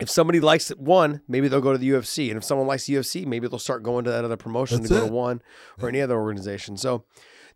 If 0.00 0.08
somebody 0.08 0.38
likes 0.38 0.68
one, 0.68 1.22
maybe 1.26 1.48
they'll 1.48 1.60
go 1.60 1.72
to 1.72 1.78
the 1.78 1.90
UFC, 1.90 2.28
and 2.28 2.36
if 2.36 2.44
someone 2.44 2.68
likes 2.68 2.86
the 2.86 2.94
UFC, 2.94 3.26
maybe 3.26 3.48
they'll 3.48 3.58
start 3.58 3.82
going 3.82 4.04
to 4.04 4.12
that 4.12 4.24
other 4.24 4.36
promotion 4.36 4.76
That's 4.78 4.90
to 4.90 4.94
go 5.00 5.04
it. 5.06 5.08
to 5.08 5.12
one 5.12 5.42
or 5.82 5.88
any 5.88 6.00
other 6.00 6.16
organization. 6.16 6.76
So, 6.76 7.04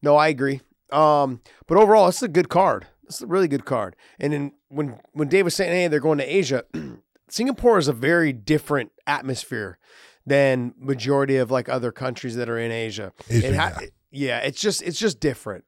no, 0.02 0.16
I 0.16 0.26
agree. 0.26 0.60
Um, 0.90 1.40
but 1.68 1.78
overall, 1.78 2.08
it's 2.08 2.20
a 2.20 2.26
good 2.26 2.48
card. 2.48 2.88
It's 3.12 3.22
a 3.22 3.26
really 3.26 3.48
good 3.48 3.64
card. 3.64 3.96
And 4.18 4.32
then 4.32 4.52
when 4.68 4.98
when 5.12 5.28
Dave 5.28 5.44
was 5.44 5.54
saying, 5.54 5.72
"Hey, 5.72 5.88
they're 5.88 6.00
going 6.00 6.18
to 6.18 6.24
Asia," 6.24 6.64
Singapore 7.28 7.78
is 7.78 7.88
a 7.88 7.92
very 7.92 8.32
different 8.32 8.92
atmosphere 9.06 9.78
than 10.26 10.74
majority 10.78 11.36
of 11.36 11.50
like 11.50 11.68
other 11.68 11.92
countries 11.92 12.36
that 12.36 12.48
are 12.48 12.58
in 12.58 12.70
Asia. 12.70 13.12
Asia, 13.28 13.48
It 13.48 13.54
ha- 13.56 13.78
yeah. 13.80 13.86
yeah, 14.10 14.38
it's 14.38 14.60
just 14.60 14.82
it's 14.82 14.98
just 14.98 15.20
different. 15.20 15.64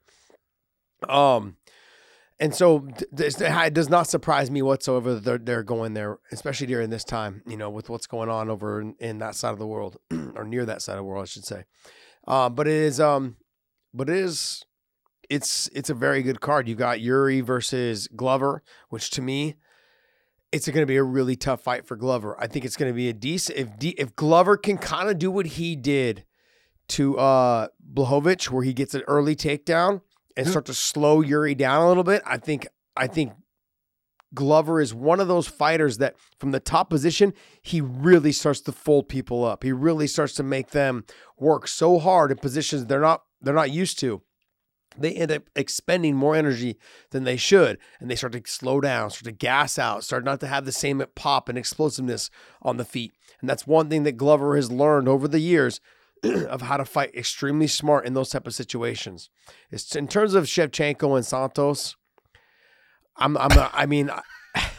Um, 1.09 1.57
and 2.41 2.55
so 2.55 2.89
it 3.17 3.75
does 3.75 3.89
not 3.89 4.09
surprise 4.09 4.51
me 4.51 4.61
whatsoever 4.63 5.15
that 5.15 5.25
they're, 5.25 5.39
they're 5.39 5.63
going 5.63 5.95
there, 5.95 6.19
especially 6.33 6.67
during 6.67 6.91
this 6.91 7.05
time, 7.05 7.43
you 7.47 7.57
know, 7.57 7.71
with 7.71 7.89
what's 7.89 8.07
going 8.07 8.29
on 8.29 8.51
over 8.51 8.81
in, 8.81 8.95
in 8.99 9.19
that 9.19 9.35
side 9.37 9.53
of 9.53 9.59
the 9.59 9.67
world 9.67 9.99
or 10.35 10.45
near 10.45 10.65
that 10.67 10.83
side 10.83 10.95
of 10.95 10.99
the 10.99 11.05
world, 11.05 11.23
I 11.23 11.27
should 11.27 11.45
say. 11.45 11.65
Um, 12.27 12.55
but 12.55 12.67
it 12.67 12.73
is, 12.75 12.99
um, 12.99 13.37
but 13.93 14.09
it 14.09 14.17
is, 14.17 14.65
it's, 15.31 15.69
it's 15.75 15.91
a 15.91 15.95
very 15.95 16.23
good 16.23 16.41
card. 16.41 16.69
You 16.69 16.75
got 16.75 17.01
Yuri 17.01 17.41
versus 17.41 18.09
Glover, 18.09 18.63
which 18.89 19.11
to 19.11 19.23
me, 19.23 19.55
it's 20.53 20.69
going 20.69 20.83
to 20.83 20.87
be 20.87 20.97
a 20.97 21.03
really 21.03 21.35
tough 21.35 21.63
fight 21.63 21.85
for 21.85 21.97
Glover. 21.97 22.37
I 22.41 22.47
think 22.47 22.65
it's 22.65 22.77
going 22.77 22.91
to 22.91 22.95
be 22.95 23.09
a 23.09 23.13
decent 23.13 23.59
if 23.59 23.77
D, 23.77 23.89
if 23.99 24.15
Glover 24.15 24.57
can 24.57 24.79
kind 24.79 25.09
of 25.11 25.19
do 25.19 25.31
what 25.31 25.47
he 25.47 25.75
did 25.75 26.25
to 26.91 27.19
uh 27.19 27.69
Blachowicz, 27.93 28.51
where 28.51 28.63
he 28.63 28.73
gets 28.73 28.95
an 28.95 29.03
early 29.09 29.35
takedown 29.35 30.03
and 30.37 30.47
start 30.47 30.67
to 30.67 30.75
slow 30.75 31.23
Yuri 31.23 31.55
down 31.55 31.83
a 31.83 31.89
little 31.89 32.05
bit. 32.05 32.23
I 32.25 32.37
think 32.37 32.69
I 32.97 33.09
think 33.09 33.33
Glover 34.33 34.81
is 34.81 34.93
one 34.95 35.21
of 35.21 35.29
those 35.29 35.47
fighters 35.47 35.99
that 35.99 36.17
from 36.39 36.51
the 36.51 36.61
top 36.61 36.91
position, 36.91 37.35
he 37.63 37.81
really 37.81 38.33
starts 38.33 38.61
to 38.63 38.73
fold 38.73 39.09
people 39.09 39.45
up. 39.45 39.63
He 39.63 39.73
really 39.73 40.07
starts 40.07 40.35
to 40.35 40.43
make 40.43 40.71
them 40.71 41.05
work 41.39 41.69
so 41.69 41.99
hard 41.99 42.31
in 42.31 42.39
positions 42.39 42.87
they're 42.87 43.01
not 43.01 43.23
they're 43.41 43.55
not 43.55 43.71
used 43.71 43.99
to. 44.01 44.23
They 44.97 45.13
end 45.13 45.33
up 45.33 45.43
expending 45.57 46.15
more 46.15 46.37
energy 46.37 46.77
than 47.11 47.25
they 47.25 47.37
should, 47.37 47.79
and 48.01 48.11
they 48.11 48.15
start 48.15 48.33
to 48.35 48.43
slow 48.47 48.81
down, 48.81 49.11
start 49.11 49.25
to 49.25 49.33
gas 49.33 49.79
out, 49.79 50.05
start 50.05 50.25
not 50.25 50.41
to 50.41 50.47
have 50.47 50.65
the 50.65 50.73
same 50.73 51.03
pop 51.15 51.49
and 51.49 51.59
explosiveness 51.59 52.31
on 52.63 52.77
the 52.77 52.85
feet. 52.85 53.13
And 53.41 53.49
that's 53.49 53.67
one 53.67 53.89
thing 53.89 54.05
that 54.05 54.17
Glover 54.17 54.57
has 54.57 54.71
learned 54.71 55.09
over 55.09 55.27
the 55.29 55.41
years 55.41 55.81
of 56.25 56.63
how 56.63 56.77
to 56.77 56.85
fight 56.85 57.15
extremely 57.15 57.67
smart 57.67 58.07
in 58.07 58.15
those 58.15 58.31
type 58.31 58.47
of 58.47 58.55
situations. 58.55 59.31
It's 59.71 59.95
in 59.97 60.09
terms 60.09 60.35
of 60.35 60.45
Shevchenko 60.45 61.17
and 61.17 61.27
Santos. 61.27 61.97
I'm, 63.17 63.37
I'm, 63.37 63.55
not, 63.55 63.71
I 63.75 63.87
mean, 63.87 64.11
I, 64.11 64.23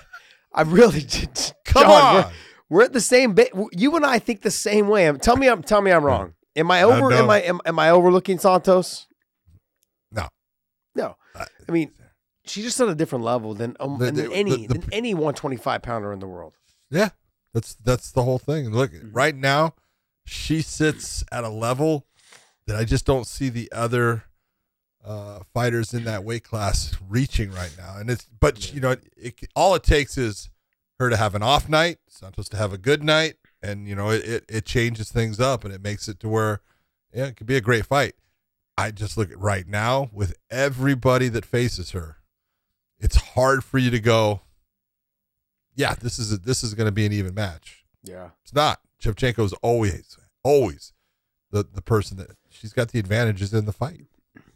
I 0.54 0.62
really 0.64 1.02
did. 1.08 1.54
Come 1.66 1.84
John, 1.84 1.92
on. 1.92 2.16
We're, 2.16 2.32
we're 2.70 2.84
at 2.84 2.94
the 2.94 3.02
same 3.02 3.34
bit. 3.34 3.52
You 3.72 3.96
and 3.96 4.06
I 4.06 4.20
think 4.20 4.42
the 4.42 4.52
same 4.52 4.88
way. 4.88 5.12
Tell 5.14 5.36
me, 5.38 5.48
I'm, 5.48 5.62
tell 5.62 5.82
me 5.82 5.92
I'm 5.92 6.04
wrong. 6.04 6.34
Am 6.56 6.72
I 6.72 6.84
over? 6.84 7.12
am 7.12 7.30
I, 7.30 7.42
am, 7.42 7.60
am 7.66 7.78
I 7.80 7.90
overlooking 7.90 8.40
Santos? 8.40 9.08
No. 10.96 11.16
No. 11.36 11.46
I 11.68 11.72
mean, 11.72 11.92
she's 12.46 12.64
just 12.64 12.80
on 12.82 12.90
a 12.90 12.96
different 12.96 13.24
level 13.26 13.54
than, 13.54 13.76
um, 13.80 13.98
The- 14.00 14.06
than 14.06 14.16
the- 14.16 14.34
any 14.34 14.52
the- 14.52 14.68
the- 14.68 14.80
than 14.80 14.94
any 14.94 15.14
125 15.14 15.82
pounder 15.82 16.12
in 16.14 16.20
the 16.20 16.28
world. 16.28 16.54
Yeah, 16.90 17.10
that's 17.54 17.76
that's 17.76 18.12
the 18.12 18.24
whole 18.24 18.40
thing. 18.40 18.70
Look, 18.70 18.92
Mm-hmm. 18.92 19.12
right 19.12 19.36
now, 19.36 19.76
she 20.26 20.62
sits 20.62 21.24
at 21.32 21.44
a 21.44 21.50
level 21.50 22.06
that 22.68 22.76
I 22.76 22.84
just 22.86 23.06
don't 23.06 23.28
see 23.28 23.50
the 23.50 23.72
other 23.72 24.24
uh, 25.04 25.42
fighters 25.54 25.94
in 25.94 26.04
that 26.06 26.24
weight 26.24 26.44
class 26.44 26.96
reaching 27.08 27.52
right 27.52 27.72
now. 27.78 27.98
And 27.98 28.10
it's 28.10 28.26
but 28.40 28.74
you 28.74 28.80
know, 28.82 28.92
it, 28.92 29.04
it, 29.16 29.40
all 29.56 29.76
it 29.76 29.84
takes 29.84 30.18
is 30.18 30.50
her 31.00 31.10
to 31.12 31.18
have 31.18 31.36
an 31.36 31.44
off 31.44 31.70
night, 31.70 32.00
Santos 32.10 32.50
to 32.50 32.58
have 32.58 32.74
a 32.74 32.78
good 32.80 33.04
night, 33.04 33.36
and 33.62 33.88
you 33.88 33.94
know, 33.96 34.10
it, 34.10 34.24
it 34.26 34.46
it 34.50 34.66
changes 34.66 35.12
things 35.12 35.40
up 35.40 35.64
and 35.64 35.72
it 35.74 35.82
makes 35.84 36.08
it 36.08 36.20
to 36.22 36.30
where 36.30 36.62
yeah, 37.14 37.26
it 37.26 37.36
could 37.38 37.46
be 37.48 37.56
a 37.56 37.62
great 37.62 37.86
fight. 37.86 38.16
I 38.78 38.92
just 38.92 39.18
look 39.18 39.32
at 39.32 39.40
right 39.40 39.68
now 39.68 40.10
with 40.12 40.36
everybody 40.50 41.30
that 41.30 41.46
faces 41.46 41.92
her, 41.92 42.18
it's 43.00 43.16
hard 43.16 43.64
for 43.64 43.78
you 43.78 43.90
to 43.92 44.00
go. 44.00 44.42
Yeah, 45.76 45.96
this 45.96 46.20
is 46.20 46.32
a, 46.32 46.38
this 46.38 46.64
is 46.64 46.74
going 46.74 46.88
to 46.88 46.92
be 46.92 47.06
an 47.06 47.14
even 47.14 47.34
match. 47.34 47.86
Yeah. 48.04 48.30
It's 48.44 48.54
not. 48.54 48.80
Shevchenko's 49.02 49.54
always, 49.62 50.18
always 50.44 50.94
the 51.52 51.64
the 51.64 51.82
person 51.82 52.18
that 52.18 52.32
she's 52.50 52.74
got 52.74 52.90
the 52.90 53.00
advantages 53.00 53.54
in 53.54 53.66
the 53.66 53.74
fight. 53.74 54.08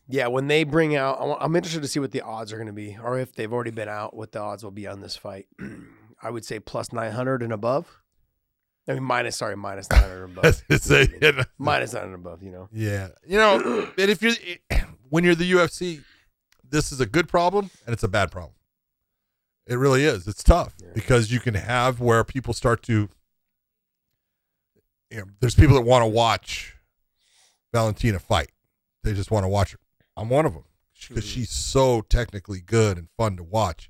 Yeah, 0.08 0.28
when 0.28 0.48
they 0.48 0.64
bring 0.64 0.96
out, 0.96 1.38
I'm 1.40 1.56
interested 1.56 1.84
to 1.84 1.88
see 1.88 2.00
what 2.00 2.12
the 2.12 2.22
odds 2.22 2.52
are 2.52 2.58
going 2.58 2.68
to 2.68 2.74
be, 2.74 2.98
or 3.02 3.20
if 3.20 3.36
they've 3.36 3.52
already 3.52 3.70
been 3.70 3.90
out, 3.90 4.16
what 4.16 4.32
the 4.32 4.40
odds 4.40 4.64
will 4.64 4.72
be 4.72 4.88
on 4.88 5.02
this 5.02 5.16
fight. 5.16 5.46
I 6.24 6.32
would 6.32 6.44
say 6.44 6.60
plus 6.60 6.92
900 6.92 7.44
and 7.44 7.54
above. 7.54 8.02
I 8.90 8.94
mean, 8.94 9.04
minus, 9.04 9.36
sorry, 9.38 9.56
minus 9.56 9.90
900 9.92 10.24
and 10.24 10.38
above. 10.38 10.64
It's 10.70 10.90
a- 10.90 11.08
you 11.08 11.32
know, 11.32 11.44
minus 11.60 11.94
900 11.94 12.14
and 12.14 12.16
above, 12.26 12.42
you 12.44 12.52
know. 12.52 12.68
yeah, 12.72 13.10
you 13.26 13.38
know, 13.38 13.88
and 13.98 14.10
if 14.10 14.22
you're 14.22 14.34
when 15.10 15.24
you're 15.24 15.36
the 15.36 15.50
UFC, 15.52 16.04
this 16.68 16.92
is 16.92 17.00
a 17.00 17.06
good 17.06 17.28
problem 17.28 17.70
and 17.86 17.94
it's 17.94 18.04
a 18.04 18.08
bad 18.08 18.32
problem. 18.32 18.54
It 19.68 19.76
really 19.76 20.04
is. 20.04 20.28
It's 20.28 20.44
tough 20.44 20.74
Yeah. 20.82 20.90
because 20.96 21.32
you 21.32 21.40
can 21.40 21.54
have 21.54 22.00
where 22.02 22.24
people 22.24 22.54
start 22.54 22.82
to. 22.84 23.10
You 25.12 25.18
know, 25.20 25.24
there's 25.40 25.56
people 25.56 25.76
that 25.76 25.82
want 25.82 26.04
to 26.04 26.08
watch 26.08 26.76
Valentina 27.74 28.20
fight. 28.20 28.52
They 29.04 29.14
just 29.14 29.32
want 29.32 29.44
to 29.44 29.48
watch 29.48 29.72
her. 29.72 29.80
I'm 30.18 30.30
one 30.30 30.46
of 30.46 30.54
them 30.54 30.64
because 31.08 31.24
she's 31.24 31.50
so 31.50 32.02
technically 32.02 32.62
good 32.62 32.98
and 32.98 33.08
fun 33.18 33.38
to 33.38 33.44
watch. 33.44 33.90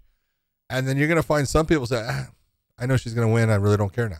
And 0.69 0.87
then 0.87 0.97
you're 0.97 1.07
going 1.07 1.15
to 1.17 1.23
find 1.23 1.47
some 1.47 1.65
people 1.65 1.87
say, 1.87 2.05
ah, 2.07 2.27
"I 2.77 2.85
know 2.85 2.95
she's 2.95 3.13
going 3.13 3.27
to 3.27 3.33
win. 3.33 3.49
I 3.49 3.55
really 3.55 3.77
don't 3.77 3.91
care 3.91 4.07
now." 4.07 4.19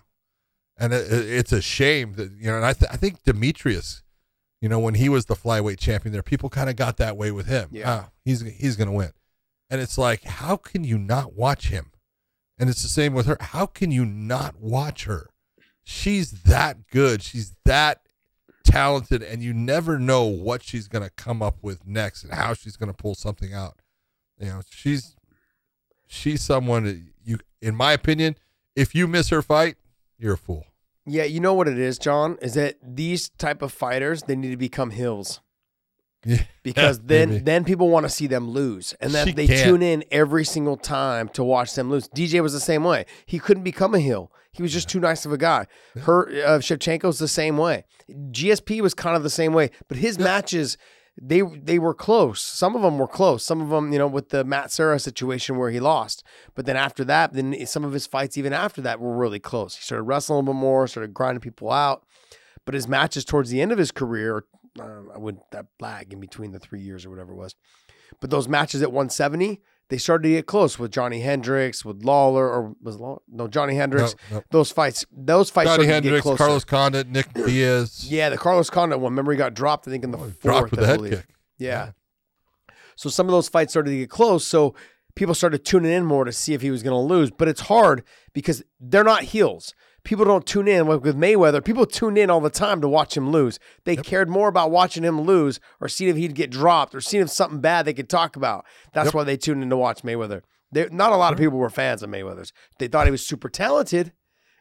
And 0.80 0.94
it, 0.94 1.12
it- 1.12 1.30
it's 1.30 1.52
a 1.52 1.62
shame 1.62 2.14
that 2.14 2.32
you 2.32 2.48
know. 2.50 2.56
And 2.58 2.66
I, 2.66 2.74
th- 2.74 2.92
I 2.92 2.96
think 2.96 3.24
Demetrious, 3.24 4.02
you 4.62 4.70
know, 4.70 4.80
when 4.80 4.96
he 4.96 5.10
was 5.10 5.26
the 5.26 5.36
flyweight 5.36 5.78
champion, 5.80 6.14
there 6.14 6.24
people 6.24 6.50
kind 6.50 6.70
of 6.70 6.76
got 6.76 6.98
that 6.98 7.18
way 7.18 7.32
with 7.32 7.48
him. 7.48 7.70
Yeah. 7.72 7.90
Ah, 8.06 8.10
he's 8.24 8.42
he's 8.42 8.76
going 8.76 8.88
to 8.88 8.94
win. 8.94 9.12
And 9.70 9.80
it's 9.82 9.98
like, 9.98 10.24
how 10.24 10.56
can 10.58 10.84
you 10.84 10.98
not 10.98 11.34
watch 11.34 11.68
him? 11.68 11.92
And 12.58 12.70
it's 12.70 12.82
the 12.82 12.90
same 12.90 13.14
with 13.14 13.26
her. 13.28 13.38
How 13.40 13.66
can 13.66 13.92
you 13.92 14.04
not 14.06 14.60
watch 14.60 15.06
her? 15.06 15.30
She's 15.84 16.32
that 16.44 16.88
good. 16.88 17.22
She's 17.22 17.54
that 17.66 18.02
talented, 18.64 19.22
and 19.24 19.42
you 19.42 19.54
never 19.54 19.98
know 20.00 20.24
what 20.26 20.64
she's 20.64 20.88
going 20.88 21.04
to 21.04 21.10
come 21.12 21.42
up 21.42 21.58
with 21.62 21.86
next 21.88 22.24
and 22.24 22.34
how 22.34 22.54
she's 22.54 22.78
going 22.78 22.92
to 22.92 22.98
pull 22.98 23.16
something 23.16 23.54
out. 23.54 23.80
You 24.40 24.48
know, 24.48 24.62
she's 24.70 25.16
she's 26.08 26.42
someone 26.42 26.84
that 26.86 27.02
you, 27.24 27.40
in 27.62 27.76
my 27.76 27.94
opinion, 27.94 28.36
if 28.76 28.94
you 28.96 29.08
miss 29.08 29.30
her 29.30 29.42
fight, 29.42 29.76
you're 30.18 30.34
a 30.34 30.38
fool. 30.38 30.66
Yeah, 31.10 31.24
you 31.24 31.40
know 31.40 31.54
what 31.54 31.68
it 31.68 31.78
is, 31.80 31.98
John? 31.98 32.38
Is 32.42 32.54
that 32.54 32.76
these 32.84 33.30
type 33.30 33.62
of 33.62 33.72
fighters, 33.72 34.24
they 34.24 34.36
need 34.36 34.52
to 34.52 34.58
become 34.58 34.92
hills. 34.92 35.42
Yeah, 36.26 36.44
because 36.64 37.00
then 37.04 37.30
maybe. 37.30 37.44
then 37.44 37.64
people 37.64 37.90
want 37.90 38.06
to 38.06 38.10
see 38.10 38.28
them 38.28 38.50
lose, 38.50 38.94
and 39.00 39.12
then 39.12 39.28
She 39.28 39.34
they 39.34 39.48
can't. 39.48 39.64
tune 39.64 39.82
in 39.82 40.04
every 40.12 40.46
single 40.46 40.78
time 40.78 41.30
to 41.30 41.44
watch 41.44 41.76
them 41.76 41.90
lose. 41.90 42.08
DJ 42.10 42.42
was 42.42 42.54
the 42.54 42.60
same 42.60 42.84
way. 42.84 43.06
He 43.26 43.40
couldn't 43.40 43.64
become 43.64 43.94
a 43.96 44.00
heel. 44.00 44.32
He 44.52 44.62
was 44.62 44.74
just 44.74 44.90
too 44.90 45.00
nice 45.00 45.26
of 45.26 45.32
a 45.32 45.38
guy. 45.38 45.68
Her 46.02 46.28
uh, 46.28 46.60
Shevchenko's 46.60 47.20
the 47.20 47.28
same 47.28 47.58
way. 47.58 47.86
GSP 48.10 48.82
was 48.82 48.94
kind 48.94 49.16
of 49.16 49.24
the 49.24 49.30
same 49.30 49.54
way, 49.54 49.70
but 49.88 49.98
his 49.98 50.18
matches 50.20 50.78
they 51.22 51.42
they 51.42 51.80
were 51.80 51.94
close. 51.94 52.42
Some 52.42 52.76
of 52.76 52.82
them 52.82 52.98
were 52.98 53.08
close. 53.08 53.44
Some 53.44 53.62
of 53.62 53.70
them, 53.70 53.92
you 53.92 54.00
know, 54.00 54.08
with 54.08 54.30
the 54.30 54.44
Matt 54.44 54.72
Serra 54.72 55.00
situation 55.00 55.58
where 55.58 55.70
he 55.70 55.80
lost. 55.80 56.24
But 56.56 56.66
then 56.66 56.78
after 56.78 57.04
that, 57.06 57.34
then 57.34 57.66
some 57.66 57.84
of 57.84 57.94
his 57.94 58.08
fights 58.08 58.38
even 58.38 58.54
after 58.54 58.82
that 58.82 59.00
were 59.00 59.16
really 59.16 59.40
close. 59.40 59.76
He 59.76 59.84
started 59.84 60.04
wrestling 60.04 60.36
a 60.36 60.40
little 60.40 60.54
bit 60.54 60.60
more, 60.60 60.88
started 60.88 61.14
grinding 61.14 61.42
people 61.42 61.72
out. 61.72 62.06
But 62.66 62.74
his 62.74 62.88
matches 62.88 63.26
towards 63.26 63.50
the 63.50 63.62
end 63.62 63.72
of 63.72 63.78
his 63.78 63.92
career, 63.92 64.46
uh, 64.80 65.02
I 65.14 65.18
wouldn't 65.18 65.44
that 65.52 65.68
lag 65.80 66.14
in 66.14 66.20
between 66.20 66.52
the 66.52 66.60
three 66.60 66.82
years 66.82 67.06
or 67.06 67.10
whatever 67.10 67.32
it 67.34 67.38
was. 67.38 67.56
But 68.20 68.30
those 68.30 68.48
matches 68.48 68.82
at 68.82 68.92
170, 68.92 69.62
they 69.90 69.98
started 69.98 70.24
to 70.24 70.30
get 70.30 70.46
close 70.46 70.78
with 70.80 70.92
Johnny 70.92 71.22
Hendricks, 71.22 71.84
with 71.84 72.04
Lawler, 72.04 72.48
or 72.48 72.76
was 72.82 72.98
Lawler? 72.98 73.20
no 73.28 73.48
Johnny 73.48 73.76
Hendricks. 73.76 74.16
No, 74.32 74.38
no. 74.38 74.44
Those 74.52 74.72
fights, 74.72 75.06
those 75.12 75.50
fights 75.50 75.70
Johnny 75.72 75.84
started 75.86 76.04
to 76.04 76.10
get 76.12 76.14
Hendricks. 76.24 76.38
Carlos 76.38 76.64
Condit, 76.64 77.08
Nick 77.10 77.34
Diaz. 77.46 78.06
Yeah, 78.10 78.30
the 78.30 78.38
Carlos 78.38 78.70
Condit 78.70 79.00
one. 79.00 79.12
Remember, 79.12 79.32
he 79.32 79.38
got 79.38 79.54
dropped. 79.54 79.88
I 79.88 79.92
think 79.92 80.04
in 80.04 80.12
the 80.12 80.18
Oh, 80.18 80.22
fourth. 80.22 80.42
dropped 80.42 80.72
with 80.72 80.82
I 80.84 80.96
believe. 80.96 81.12
kick. 81.12 81.28
Yeah. 81.58 81.92
So 82.96 83.10
some 83.10 83.28
of 83.28 83.32
those 83.32 83.50
fights 83.50 83.74
started 83.74 83.92
to 83.92 83.98
get 83.98 84.10
close. 84.10 84.46
So 84.46 84.76
people 85.16 85.34
started 85.34 85.64
tuning 85.66 85.92
in 85.92 86.06
more 86.06 86.26
to 86.26 86.32
see 86.32 86.54
if 86.54 86.62
he 86.62 86.70
was 86.72 86.84
going 86.84 86.94
to 86.96 87.14
lose. 87.14 87.32
But 87.32 87.48
it's 87.48 87.62
hard 87.62 88.04
because 88.34 88.62
they're 88.80 89.04
not 89.04 89.24
heels. 89.24 89.74
People 90.10 90.26
don't 90.26 90.44
tune 90.48 90.68
in. 90.68 90.88
Like 90.88 91.04
with 91.04 91.16
Mayweather, 91.16 91.64
people 91.64 91.86
tuned 91.86 92.18
in 92.18 92.32
all 92.32 92.42
the 92.42 92.50
time 92.50 92.82
to 92.82 92.90
watch 92.90 93.16
him 93.16 93.30
lose. 93.30 93.60
They 93.84 93.96
cared 93.96 94.28
more 94.28 94.48
about 94.48 94.72
watching 94.72 95.04
him 95.04 95.22
lose 95.22 95.60
or 95.80 95.88
seeing 95.88 96.10
if 96.10 96.18
he'd 96.18 96.34
get 96.34 96.50
dropped 96.50 96.96
or 96.96 97.00
seeing 97.00 97.22
if 97.22 97.30
something 97.30 97.62
bad 97.62 97.86
they 97.86 97.94
could 97.94 98.10
talk 98.10 98.36
about. 98.36 98.66
That's 98.92 99.10
Yep. 99.10 99.14
why 99.14 99.24
they 99.24 99.38
tuned 99.38 99.62
in 99.62 99.70
to 99.70 99.78
watch 99.78 100.02
Mayweather. 100.02 100.42
There, 100.72 100.90
not 100.90 101.12
a 101.12 101.16
lot 101.16 101.32
of 101.32 101.38
people 101.38 101.60
were 101.60 101.70
fans 101.70 102.02
of 102.02 102.10
Mayweather's. 102.10 102.52
They 102.80 102.88
thought 102.88 103.06
he 103.06 103.12
was 103.12 103.24
super 103.24 103.50
talented. 103.50 104.12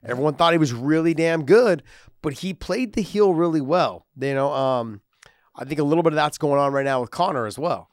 Everyone 0.04 0.34
thought 0.34 0.52
he 0.52 0.58
was 0.58 0.74
really 0.74 1.14
damn 1.14 1.46
good, 1.46 1.82
but 2.20 2.34
he 2.34 2.52
played 2.52 2.92
the 2.92 3.00
heel 3.00 3.32
really 3.32 3.62
well. 3.62 4.04
You 4.20 4.34
know, 4.34 4.52
um, 4.52 5.00
I 5.56 5.64
think 5.64 5.80
a 5.80 5.82
little 5.82 6.02
bit 6.02 6.12
of 6.12 6.16
that's 6.18 6.36
going 6.36 6.60
on 6.60 6.74
right 6.74 6.84
now 6.84 7.00
with 7.00 7.10
Conor 7.10 7.46
as 7.46 7.58
well. 7.58 7.88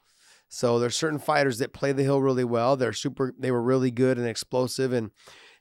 So 0.49 0.77
there's 0.77 0.97
certain 0.97 1.19
fighters 1.19 1.59
that 1.59 1.71
play 1.71 1.93
the 1.93 2.03
hill 2.03 2.21
really 2.21 2.43
well. 2.43 2.75
They're 2.75 2.91
super. 2.91 3.33
They 3.39 3.49
were 3.49 3.61
really 3.61 3.91
good 3.91 4.17
and 4.17 4.27
explosive 4.27 4.91
and 4.91 5.11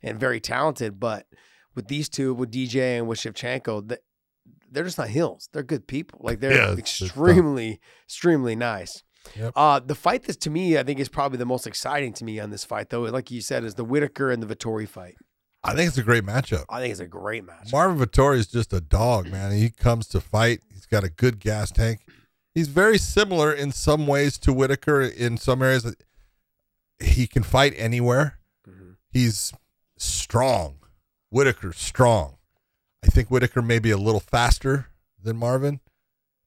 and 0.03 0.19
very 0.19 0.41
talented. 0.41 0.99
But 0.99 1.27
with 1.75 1.89
these 1.89 2.09
two, 2.09 2.35
with 2.35 2.51
DJ 2.53 2.99
and 2.99 3.07
with 3.09 3.19
Shevchenko, 3.19 3.89
th- 3.89 4.01
they're 4.71 4.85
just 4.85 4.99
not 4.99 5.09
hills. 5.09 5.49
They're 5.53 5.63
good 5.63 5.87
people. 5.87 6.21
Like 6.23 6.41
they're 6.41 6.53
Yeah, 6.55 6.73
it's- 6.73 6.79
it's 6.81 6.99
tough. 6.99 7.09
extremely, 7.09 7.81
extremely 8.07 8.57
nice. 8.57 9.03
Yep. 9.37 9.53
Uh, 9.57 9.81
the 9.81 9.95
fight 9.95 10.25
that 10.25 10.41
to 10.43 10.51
me, 10.51 10.77
I 10.77 10.83
think 10.83 11.01
is 11.01 11.09
probably 11.09 11.39
the 11.39 11.47
most 11.47 11.67
exciting 11.67 12.13
to 12.15 12.25
me 12.25 12.39
on 12.41 12.51
this 12.51 12.65
fight, 12.65 12.91
though, 12.91 13.03
like 13.03 13.31
you 13.31 13.41
said, 13.41 13.65
is 13.65 13.75
the 13.75 13.85
Whitaker 13.85 14.31
and 14.31 14.43
the 14.43 14.55
Vettori 14.55 14.87
fight. 14.89 15.15
I 15.63 15.75
think 15.75 15.89
it's 15.89 15.97
a 15.97 16.03
great 16.03 16.25
matchup. 16.25 16.65
I 16.69 16.81
think 16.81 16.91
it's 16.91 17.01
a 17.01 17.07
great 17.07 17.47
matchup. 17.47 17.73
Marvin 17.73 18.07
Vettori 18.07 18.37
is 18.37 18.47
just 18.49 18.73
a 18.75 18.83
dog, 18.83 19.31
man. 19.31 19.53
He 19.53 19.71
comes 19.71 20.07
to 20.09 20.21
fight. 20.21 20.61
He's 20.71 20.85
got 20.85 21.05
a 21.05 21.09
good 21.09 21.39
gas 21.41 21.71
tank. 21.71 22.01
He's 22.55 22.69
very 22.69 22.99
similar 22.99 23.51
in 23.51 23.73
some 23.73 24.07
ways 24.07 24.37
to 24.41 24.53
Whitaker 24.53 25.01
in 25.01 25.39
some 25.39 25.63
areas. 25.63 25.97
He 27.01 27.27
can 27.27 27.43
fight 27.43 27.73
anywhere. 27.79 28.39
Mhm. 28.69 28.97
He's 29.11 29.53
strong. 29.97 30.77
Whitaker's 31.35 31.79
strong. 31.79 32.37
I 33.05 33.09
think 33.09 33.29
Whitaker 33.29 33.61
may 33.61 33.81
be 33.81 33.91
a 33.91 33.97
little 33.97 34.21
faster 34.21 34.87
than 35.21 35.37
Marvin, 35.37 35.81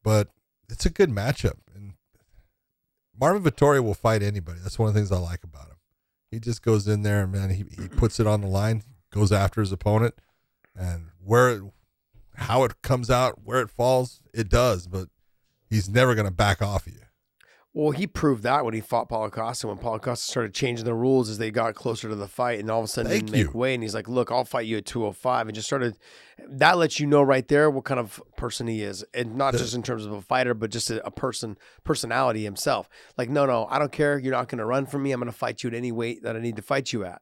but 0.01 0.29
it's 0.70 0.86
a 0.86 0.89
good 0.89 1.10
matchup. 1.10 1.58
And 1.75 1.96
Marvin 3.20 3.44
Vettori 3.44 3.84
will 3.84 3.94
fight 3.94 4.24
anybody. 4.24 4.60
That's 4.63 4.79
one 4.79 4.88
of 4.88 4.94
the 4.94 5.00
things 5.01 5.12
I 5.12 5.17
like 5.17 5.44
about 5.44 5.67
him. 5.67 5.75
He 6.32 6.39
just 6.39 6.62
goes 6.62 6.88
in 6.88 7.03
there 7.03 7.24
and 7.24 7.34
man, 7.34 7.50
he, 7.50 7.65
he 7.82 7.89
puts 7.89 8.17
it 8.22 8.27
on 8.27 8.39
the 8.39 8.48
line, 8.48 8.82
goes 9.12 9.34
after 9.34 9.60
his 9.60 9.74
opponent, 9.74 10.15
and 10.74 11.08
where 11.22 11.50
it, 11.50 11.63
how 12.36 12.63
it 12.63 12.82
comes 12.82 13.10
out, 13.10 13.41
where 13.44 13.60
it 13.60 13.70
falls, 13.70 14.22
it 14.34 14.48
does. 14.48 14.88
But 14.88 15.10
he's 15.70 15.89
never 15.89 16.15
going 16.15 16.27
to 16.27 16.32
back 16.32 16.62
off 16.62 16.88
of 16.88 16.94
you. 16.94 17.01
Well, 17.78 17.92
he 17.92 18.08
proved 18.08 18.42
that 18.42 18.66
when 18.66 18.74
he 18.74 18.82
fought 18.82 19.08
Paulo 19.08 19.30
Costa, 19.30 19.68
when 19.68 19.78
Paulo 19.78 20.00
Costa 20.00 20.26
started 20.32 20.56
changing 20.56 20.84
the 20.86 20.96
rules 20.96 21.30
as 21.30 21.38
they 21.38 21.52
got 21.52 21.76
closer 21.76 22.10
to 22.10 22.16
the 22.16 22.28
fight, 22.28 22.60
and 22.60 22.72
all 22.72 22.80
of 22.80 22.86
a 22.86 22.88
sudden 22.88 23.12
Thank 23.12 23.26
didn't 23.26 23.32
make 23.46 23.54
you. 23.54 23.60
weight. 23.60 23.76
And 23.76 23.84
he's 23.84 23.94
like, 23.94 24.10
"Look, 24.10 24.32
I'll 24.32 24.46
fight 24.46 24.66
you 24.66 24.78
at 24.78 24.88
205," 24.88 25.48
and 25.48 25.54
just 25.54 25.68
started. 25.68 25.96
That 26.50 26.80
lets 26.80 27.00
you 27.00 27.06
know 27.06 27.22
right 27.22 27.48
there 27.48 27.70
what 27.70 27.84
kind 27.84 28.00
of 28.00 28.20
person 28.36 28.66
he 28.66 28.82
is, 28.82 29.06
and 29.14 29.36
not 29.36 29.52
The- 29.52 29.60
just 29.60 29.76
in 29.76 29.84
terms 29.84 30.08
of 30.08 30.12
a 30.12 30.22
fighter, 30.24 30.56
but 30.56 30.72
just 30.72 30.90
a, 30.90 31.06
a 31.06 31.12
person, 31.12 31.56
personality 31.84 32.44
himself. 32.44 32.90
Like, 33.16 33.30
no, 33.30 33.46
no, 33.46 33.68
I 33.70 33.78
don't 33.78 33.92
care. 33.92 34.18
You're 34.18 34.32
not 34.34 34.48
going 34.48 34.58
to 34.58 34.66
run 34.66 34.88
from 34.88 35.04
me. 35.04 35.12
I'm 35.12 35.20
going 35.20 35.32
to 35.32 35.38
fight 35.38 35.62
you 35.62 35.68
at 35.70 35.76
any 35.76 35.92
weight 35.92 36.24
that 36.24 36.36
I 36.36 36.40
need 36.40 36.56
to 36.56 36.64
fight 36.64 36.92
you 36.92 37.06
at, 37.06 37.22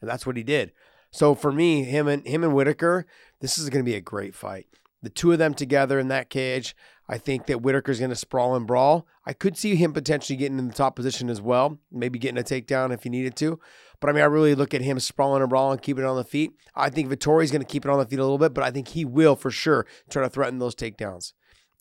and 0.00 0.08
that's 0.08 0.24
what 0.24 0.36
he 0.36 0.44
did. 0.44 0.70
So 1.10 1.34
for 1.34 1.50
me, 1.50 1.82
him 1.82 2.06
and 2.06 2.24
him 2.24 2.44
and 2.44 2.54
Whitaker, 2.54 3.06
this 3.40 3.58
is 3.58 3.68
going 3.70 3.84
to 3.84 3.90
be 3.90 3.96
a 3.96 4.00
great 4.00 4.36
fight. 4.36 4.68
The 5.02 5.10
two 5.10 5.32
of 5.32 5.38
them 5.38 5.52
together 5.54 5.98
in 5.98 6.06
that 6.08 6.30
cage. 6.30 6.76
I 7.08 7.18
think 7.18 7.46
that 7.46 7.58
Whitaker's 7.58 7.98
going 7.98 8.10
to 8.10 8.16
sprawl 8.16 8.56
and 8.56 8.66
brawl. 8.66 9.06
I 9.24 9.32
could 9.32 9.56
see 9.56 9.76
him 9.76 9.92
potentially 9.92 10.36
getting 10.36 10.58
in 10.58 10.68
the 10.68 10.74
top 10.74 10.96
position 10.96 11.30
as 11.30 11.40
well, 11.40 11.78
maybe 11.92 12.18
getting 12.18 12.38
a 12.38 12.42
takedown 12.42 12.92
if 12.92 13.04
he 13.04 13.10
needed 13.10 13.36
to. 13.36 13.60
But 14.00 14.10
I 14.10 14.12
mean, 14.12 14.22
I 14.22 14.26
really 14.26 14.54
look 14.54 14.74
at 14.74 14.82
him 14.82 14.98
sprawling 14.98 15.40
and 15.42 15.48
brawling, 15.48 15.78
keeping 15.78 16.04
it 16.04 16.06
on 16.06 16.16
the 16.16 16.24
feet. 16.24 16.52
I 16.74 16.90
think 16.90 17.08
Vettori's 17.08 17.50
going 17.50 17.62
to 17.62 17.66
keep 17.66 17.84
it 17.84 17.90
on 17.90 17.98
the 17.98 18.06
feet 18.06 18.18
a 18.18 18.22
little 18.22 18.38
bit, 18.38 18.54
but 18.54 18.64
I 18.64 18.70
think 18.70 18.88
he 18.88 19.04
will 19.04 19.36
for 19.36 19.50
sure 19.50 19.86
try 20.10 20.22
to 20.22 20.28
threaten 20.28 20.58
those 20.58 20.74
takedowns 20.74 21.32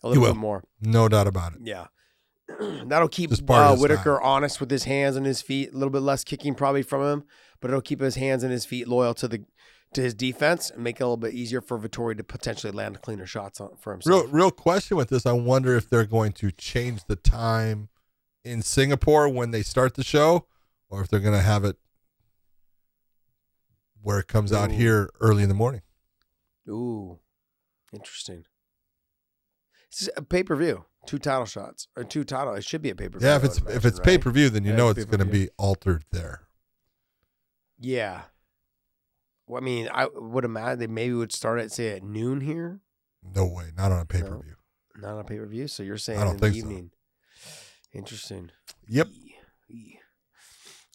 a 0.03 0.09
little 0.09 0.23
will. 0.23 0.33
bit 0.33 0.39
more. 0.39 0.63
No 0.79 1.09
doubt 1.09 1.27
about 1.27 1.53
it. 1.53 1.59
Yeah. 1.63 1.87
That'll 2.85 3.09
keep 3.09 3.31
Just 3.31 3.45
part 3.45 3.71
of 3.71 3.79
uh, 3.79 3.81
Whitaker 3.81 4.21
honest 4.21 4.59
with 4.59 4.69
his 4.69 4.83
hands 4.83 5.15
and 5.15 5.25
his 5.25 5.41
feet. 5.41 5.71
A 5.71 5.73
little 5.73 5.89
bit 5.89 6.01
less 6.01 6.23
kicking 6.23 6.53
probably 6.53 6.83
from 6.83 7.01
him, 7.01 7.23
but 7.59 7.69
it'll 7.69 7.81
keep 7.81 7.99
his 7.99 8.15
hands 8.15 8.43
and 8.43 8.51
his 8.51 8.65
feet 8.65 8.87
loyal 8.87 9.15
to 9.15 9.27
the 9.27 9.43
to 9.95 10.01
his 10.01 10.13
defense 10.13 10.69
and 10.69 10.83
make 10.83 10.99
it 10.99 11.03
a 11.03 11.05
little 11.05 11.17
bit 11.17 11.33
easier 11.33 11.61
for 11.61 11.79
Vettori 11.79 12.15
to 12.17 12.23
potentially 12.23 12.71
land 12.71 13.01
cleaner 13.01 13.25
shots 13.25 13.59
on, 13.59 13.75
for 13.79 13.91
himself. 13.91 14.23
Real, 14.23 14.31
real 14.31 14.51
question 14.51 14.95
with 14.97 15.09
this. 15.09 15.25
I 15.25 15.31
wonder 15.33 15.75
if 15.75 15.89
they're 15.89 16.05
going 16.05 16.31
to 16.33 16.51
change 16.51 17.05
the 17.05 17.15
time 17.15 17.89
in 18.43 18.61
Singapore 18.61 19.27
when 19.27 19.51
they 19.51 19.63
start 19.63 19.95
the 19.95 20.03
show, 20.03 20.45
or 20.89 21.01
if 21.01 21.07
they're 21.07 21.19
going 21.19 21.33
to 21.33 21.41
have 21.41 21.63
it 21.65 21.77
where 24.01 24.19
it 24.19 24.27
comes 24.27 24.53
out 24.53 24.71
here 24.71 25.09
early 25.19 25.41
in 25.41 25.49
the 25.49 25.55
morning. 25.55 25.81
Ooh, 26.69 27.19
interesting. 27.91 28.45
It's 29.87 30.09
a 30.15 30.21
pay 30.21 30.43
per 30.43 30.55
view, 30.55 30.85
two 31.07 31.17
title 31.17 31.45
shots 31.45 31.87
or 31.95 32.03
two 32.03 32.23
title. 32.23 32.53
It 32.53 32.63
should 32.63 32.81
be 32.81 32.89
a 32.91 32.95
pay 32.95 33.09
per 33.09 33.17
view. 33.17 33.27
Yeah, 33.27 33.37
if 33.37 33.43
it's 33.43 33.57
if 33.67 33.85
it's 33.85 33.99
pay 33.99 34.17
per 34.17 34.29
view, 34.29 34.49
then 34.49 34.63
you 34.63 34.71
Yeah, 34.71 34.77
know 34.77 34.89
it's 34.89 34.99
it's 34.99 35.09
going 35.09 35.25
to 35.25 35.31
be 35.31 35.49
altered 35.57 36.03
there. 36.11 36.41
Yeah. 37.79 38.23
Well, 39.47 39.61
I 39.61 39.65
mean, 39.65 39.89
I 39.93 40.07
would 40.13 40.43
imagine 40.45 40.79
they 40.79 40.87
maybe 40.87 41.13
would 41.13 41.31
start 41.31 41.59
at 41.59 41.71
say 41.71 41.89
at 41.95 42.03
noon 42.03 42.41
here, 42.41 42.79
No 43.35 43.45
way, 43.45 43.71
not 43.75 43.91
on 43.91 43.99
a 43.99 44.05
pay 44.05 44.21
per 44.21 44.37
view. 44.41 44.55
not 44.97 45.13
on 45.13 45.19
a 45.19 45.23
pay 45.23 45.37
per 45.37 45.45
view. 45.45 45.67
So 45.67 45.83
you're 45.83 45.97
saying 45.97 46.19
I 46.19 46.23
don't 46.23 46.35
in 46.35 46.39
the 46.41 46.49
think 46.51 46.63
so. 46.63 46.69
evening. 46.69 46.91
Interesting. 47.93 48.51
Yep. 48.87 49.07
Yee. 49.67 49.99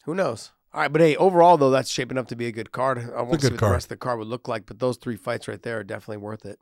Who 0.05 0.15
knows? 0.15 0.51
All 0.73 0.81
right, 0.81 0.91
but 0.91 1.01
hey, 1.01 1.15
overall 1.17 1.57
though, 1.57 1.69
that's 1.71 1.89
shaping 1.89 2.17
up 2.17 2.27
to 2.29 2.35
be 2.35 2.47
a 2.47 2.51
good 2.51 2.71
card. 2.71 2.97
I 2.99 3.21
want 3.21 3.41
to 3.41 3.47
see 3.47 3.51
what 3.53 3.59
card. 3.59 3.69
the 3.71 3.73
rest 3.73 3.85
of 3.85 3.89
the 3.89 3.97
card 3.97 4.19
would 4.19 4.27
look 4.27 4.47
like, 4.47 4.65
but 4.65 4.79
those 4.79 4.97
three 4.97 5.17
fights 5.17 5.47
right 5.47 5.61
there 5.61 5.79
are 5.79 5.83
definitely 5.83 6.17
worth 6.17 6.45
it. 6.45 6.59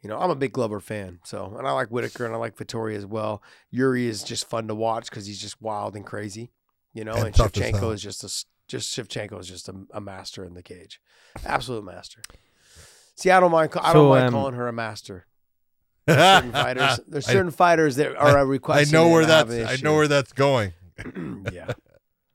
You 0.00 0.08
know, 0.08 0.18
I'm 0.18 0.30
a 0.30 0.34
big 0.34 0.52
Glover 0.52 0.80
fan, 0.80 1.20
so 1.24 1.54
and 1.58 1.66
I 1.66 1.72
like 1.72 1.88
Whitaker 1.88 2.24
and 2.26 2.34
I 2.34 2.38
like 2.38 2.56
Vettori 2.56 2.96
as 2.96 3.06
well. 3.06 3.40
Yuri 3.70 4.06
is 4.08 4.24
just 4.24 4.48
fun 4.48 4.66
to 4.68 4.74
watch 4.74 5.08
because 5.10 5.26
he's 5.26 5.40
just 5.40 5.60
wild 5.62 5.94
and 5.94 6.04
crazy. 6.04 6.50
You 6.92 7.04
know, 7.04 7.12
And 7.14 7.26
and, 7.26 7.34
tough 7.34 7.56
as 7.56 7.62
hell. 7.62 7.72
Shevchenko 7.80 7.94
is 7.94 8.02
just 8.02 8.24
a 8.24 8.28
just 8.72 8.96
Shevchenko 8.96 9.38
is 9.38 9.46
just 9.46 9.68
a, 9.68 9.74
a 9.92 10.00
master 10.00 10.44
in 10.44 10.54
the 10.54 10.62
cage, 10.62 11.00
absolute 11.46 11.84
master. 11.84 12.20
See, 13.14 13.30
I 13.30 13.38
don't 13.38 13.52
mind. 13.52 13.70
I 13.76 13.92
don't 13.92 13.92
So, 13.92 14.08
mind 14.08 14.26
um, 14.26 14.32
calling 14.32 14.54
her 14.54 14.66
a 14.66 14.72
master. 14.72 15.26
Certain 16.08 16.50
fighters, 16.50 16.98
there's 17.06 17.26
certain 17.26 17.52
fighters 17.52 17.96
that 17.96 18.16
are 18.16 18.38
I 18.38 18.42
requesting. 18.42 18.92
know 18.98 19.08
where 19.10 19.22
I 19.22 19.26
that's 19.44 19.52
I 19.52 19.76
know 19.84 19.94
where 19.94 20.08
that's 20.08 20.32
going. 20.32 20.72
yeah. 21.52 21.70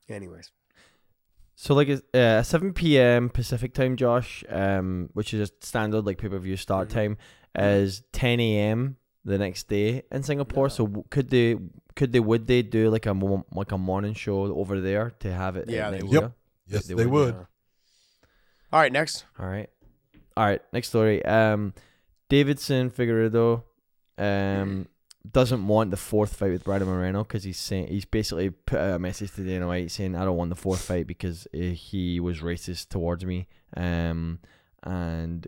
Anyways, 0.08 0.52
So 1.56 1.74
like 1.74 1.90
it's 1.90 2.02
uh, 2.16 2.44
7 2.44 2.72
p.m. 2.74 3.30
Pacific 3.30 3.74
time, 3.74 3.98
Josh, 3.98 4.44
um, 4.48 5.10
which 5.14 5.34
is 5.34 5.50
a 5.50 5.54
standard 5.66 6.06
like 6.06 6.18
pay 6.18 6.30
per 6.30 6.38
view 6.40 6.56
start 6.56 6.88
Mhm. 6.88 6.94
time, 6.94 7.18
is 7.58 8.04
10 8.14 8.40
a.m. 8.40 8.96
the 9.28 9.38
next 9.38 9.68
day 9.68 10.02
in 10.12 10.24
Singapore. 10.24 10.70
So 10.70 11.06
could 11.10 11.30
they, 11.30 11.56
could 11.96 12.12
they, 12.14 12.20
would 12.20 12.48
they 12.48 12.62
do 12.62 12.90
like 12.90 13.06
a 13.06 13.14
mo- 13.14 13.46
like 13.54 13.72
a 13.72 13.78
morning 13.78 14.14
show 14.14 14.42
over 14.56 14.80
there 14.82 15.12
to 15.20 15.32
have 15.32 15.56
it? 15.58 15.70
Yeah, 15.70 15.88
at 15.88 15.92
they 15.92 16.02
would. 16.04 16.12
Yep. 16.14 16.32
Yes, 16.70 16.86
They 16.88 16.96
they, 16.96 17.06
would, 17.06 17.26
would. 17.28 17.36
yeah. 17.36 17.46
All 18.74 18.80
right, 18.80 18.92
next. 18.92 19.26
All 19.40 19.48
right, 19.48 19.70
all 20.36 20.46
right. 20.46 20.62
Next 20.74 20.90
story. 20.90 21.24
Um, 21.24 21.74
Deiveson 22.30 22.92
Figueiredo, 22.92 23.64
um, 24.18 24.88
doesn't 25.32 25.66
want 25.68 25.92
the 25.92 25.98
fourth 25.98 26.36
fight 26.36 26.52
with 26.52 26.64
Brandon 26.66 26.90
Moreno 26.90 27.24
because 27.24 27.44
he's 27.44 27.58
saying 27.60 27.88
he's 27.88 28.06
basically 28.06 28.50
put 28.50 28.80
out 28.80 28.96
a 28.96 29.00
message 29.00 29.32
to 29.36 29.44
Dana 29.44 29.68
White 29.68 29.92
saying 29.92 30.16
I 30.16 30.26
don't 30.26 30.36
want 30.38 30.50
the 30.50 30.56
fourth 30.56 30.82
fight 30.82 31.08
because 31.08 31.48
uh, 31.54 31.58
he 31.58 32.20
was 32.20 32.40
racist 32.40 32.90
towards 32.90 33.26
me. 33.26 33.48
Um, 33.76 34.40
and 34.84 35.48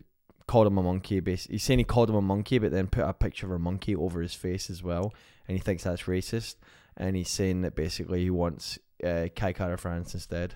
called 0.49 0.65
him 0.65 0.79
a 0.79 0.83
monkey. 0.83 1.19
Basically, 1.19 1.55
he's 1.55 1.63
saying 1.63 1.77
he 1.77 1.85
called 1.85 2.09
him 2.09 2.15
a 2.15 2.21
monkey, 2.21 2.57
but 2.57 2.71
then 2.71 2.87
put 2.87 3.03
a 3.03 3.13
picture 3.13 3.45
of 3.45 3.51
a 3.51 3.59
monkey 3.59 3.95
over 3.95 4.19
his 4.19 4.33
face 4.33 4.71
as 4.71 4.81
well, 4.81 5.13
and 5.47 5.55
he 5.55 5.61
thinks 5.61 5.83
that's 5.83 6.03
racist. 6.03 6.55
And 6.97 7.15
he's 7.15 7.29
saying 7.29 7.61
that 7.61 7.75
basically 7.75 8.23
he 8.23 8.31
wants 8.31 8.79
uh, 9.05 9.27
Kai 9.35 9.53
Kara 9.53 9.77
France 9.77 10.15
instead. 10.15 10.55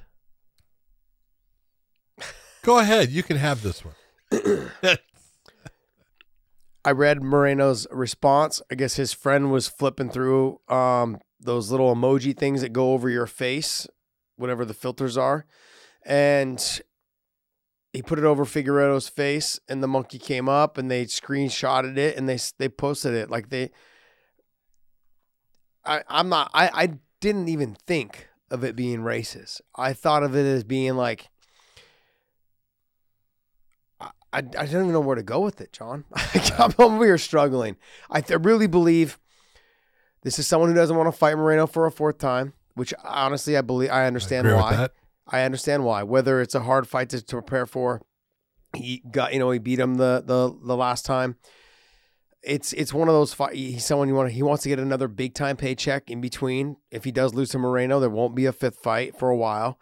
Go 2.63 2.79
ahead, 2.79 3.12
you 3.12 3.21
can 3.21 3.38
have 3.38 3.62
this 3.62 3.84
one. 3.86 3.93
I 6.84 6.91
read 6.91 7.21
Moreno's 7.21 7.86
response. 7.91 8.63
I 8.71 8.75
guess 8.75 8.95
his 8.95 9.13
friend 9.13 9.51
was 9.51 9.67
flipping 9.67 10.10
through 10.10 10.60
um, 10.69 11.19
those 11.39 11.69
little 11.69 11.95
emoji 11.95 12.36
things 12.36 12.62
that 12.62 12.73
go 12.73 12.93
over 12.93 13.10
your 13.10 13.27
face, 13.27 13.88
whatever 14.38 14.65
the 14.65 14.73
filters 14.73 15.17
are, 15.17 15.45
and 16.03 16.82
he 17.93 18.01
put 18.01 18.17
it 18.17 18.25
over 18.25 18.43
Figueroa's 18.43 19.08
face, 19.08 19.60
and 19.69 19.82
the 19.82 19.88
monkey 19.88 20.17
came 20.17 20.49
up, 20.49 20.79
and 20.79 20.89
they 20.89 21.06
screenshotted 21.06 21.95
it, 21.97 22.17
and 22.17 22.27
they 22.27 22.39
they 22.58 22.67
posted 22.67 23.13
it 23.13 23.29
like 23.29 23.49
they. 23.49 23.69
I 25.86 26.03
I'm 26.10 26.27
not. 26.27 26.49
I 26.53 26.69
I 26.73 26.89
didn't 27.21 27.49
even 27.49 27.77
think 27.88 28.27
of 28.49 28.63
it 28.63 28.75
being 28.75 29.01
racist. 29.01 29.62
I 29.75 29.93
thought 29.93 30.23
of 30.23 30.36
it 30.36 30.45
as 30.45 30.63
being 30.63 30.95
like. 30.95 31.29
I, 34.01 34.39
I 34.39 34.41
don't 34.41 34.82
even 34.82 34.91
know 34.91 34.99
where 34.99 35.15
to 35.15 35.21
go 35.21 35.41
with 35.41 35.62
it, 35.62 35.71
John. 35.71 36.06
I'm 36.58 36.73
over 36.79 37.06
here 37.06 37.19
struggling. 37.19 37.77
I 38.10 38.21
th- 38.21 38.39
really 38.41 38.65
believe 38.65 39.19
this 40.23 40.39
is 40.39 40.47
someone 40.47 40.69
who 40.69 40.75
doesn't 40.75 40.97
want 40.97 41.06
to 41.06 41.15
fight 41.15 41.38
Moreno 41.38 41.67
for 41.67 41.86
a 41.86 41.91
fourth 41.91 42.17
time, 42.17 42.53
which 42.73 42.95
honestly 43.03 43.56
I 43.56 43.62
believe 43.62 43.91
I 43.91 44.08
understand 44.08 44.47
with 44.47 44.56
why. 44.56 44.89
I 45.27 45.43
understand 45.43 45.86
why. 45.86 46.03
Whether 46.03 46.41
it's 46.41 46.55
a 46.55 46.62
hard 46.62 46.88
fight 46.88 47.09
to, 47.09 47.21
to 47.21 47.36
prepare 47.36 47.65
for, 47.65 48.01
he 48.75 49.03
got 49.12 49.33
you 49.33 49.39
know 49.39 49.51
he 49.51 49.59
beat 49.59 49.79
him 49.79 49.95
the 49.95 50.23
the 50.25 50.57
the 50.65 50.75
last 50.75 51.05
time. 51.05 51.38
It's 52.41 52.73
it's 52.73 52.93
one 52.93 53.07
of 53.07 53.13
those 53.13 53.33
fight. 53.33 53.55
He's 53.55 53.86
someone 53.86 54.09
you 54.09 54.15
want. 54.15 54.31
He 54.31 54.43
wants 54.43 54.63
to 54.63 54.69
get 54.69 54.79
another 54.79 55.07
big 55.07 55.33
time 55.33 55.55
paycheck 55.55 56.09
in 56.09 56.19
between. 56.19 56.77
If 56.91 57.05
he 57.05 57.12
does 57.12 57.33
lose 57.33 57.49
to 57.51 57.59
Moreno, 57.59 57.99
there 57.99 58.09
won't 58.09 58.36
be 58.36 58.45
a 58.45 58.51
fifth 58.51 58.79
fight 58.79 59.17
for 59.17 59.29
a 59.29 59.38
while. 59.38 59.79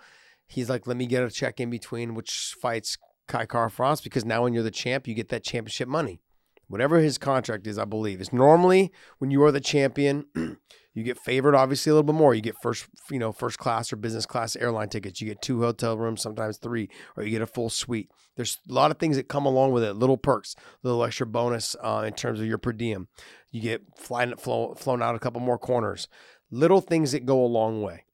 He's 0.47 0.69
like, 0.69 0.85
let 0.85 0.97
me 0.97 1.05
get 1.05 1.23
a 1.23 1.31
check 1.31 1.59
in 1.59 1.69
between, 1.69 2.13
which 2.13 2.55
fights 2.61 2.97
Kai 3.27 3.45
Kara-France 3.45 4.01
because 4.01 4.25
now 4.25 4.43
when 4.43 4.53
you're 4.53 4.63
the 4.63 4.69
champ, 4.69 5.07
you 5.07 5.13
get 5.13 5.29
that 5.29 5.45
championship 5.45 5.87
money. 5.87 6.19
Whatever 6.67 6.99
his 6.99 7.17
contract 7.17 7.67
is, 7.67 7.77
I 7.77 7.85
believe. 7.85 8.19
It's 8.19 8.33
normally 8.33 8.91
when 9.17 9.31
you 9.31 9.43
are 9.43 9.51
the 9.51 9.61
champion, 9.61 10.25
you 10.93 11.03
get 11.03 11.17
favored 11.17 11.55
obviously 11.55 11.89
a 11.89 11.93
little 11.93 12.11
bit 12.11 12.15
more. 12.15 12.33
You 12.33 12.41
get 12.41 12.55
first, 12.61 12.87
you 13.09 13.19
know, 13.19 13.31
first 13.31 13.57
class 13.57 13.93
or 13.93 13.95
business 13.95 14.25
class 14.25 14.55
airline 14.55 14.89
tickets. 14.89 15.21
You 15.21 15.27
get 15.27 15.41
two 15.41 15.61
hotel 15.61 15.97
rooms, 15.97 16.21
sometimes 16.21 16.57
three, 16.57 16.89
or 17.15 17.23
you 17.23 17.31
get 17.31 17.41
a 17.41 17.47
full 17.47 17.69
suite. 17.69 18.11
There's 18.35 18.57
a 18.69 18.73
lot 18.73 18.91
of 18.91 18.97
things 18.97 19.15
that 19.15 19.29
come 19.29 19.45
along 19.45 19.71
with 19.71 19.83
it, 19.83 19.93
little 19.93 20.17
perks, 20.17 20.55
little 20.83 21.03
extra 21.03 21.25
bonus 21.25 21.75
uh, 21.81 22.03
in 22.05 22.13
terms 22.13 22.39
of 22.39 22.45
your 22.45 22.57
per 22.57 22.73
diem. 22.73 23.07
You 23.51 23.61
get 23.61 23.83
flying, 23.97 24.35
flow, 24.35 24.73
flown 24.75 25.01
out 25.01 25.15
a 25.15 25.19
couple 25.19 25.41
more 25.41 25.57
corners, 25.57 26.07
little 26.49 26.81
things 26.81 27.13
that 27.13 27.25
go 27.25 27.43
a 27.43 27.47
long 27.47 27.81
way. 27.81 28.05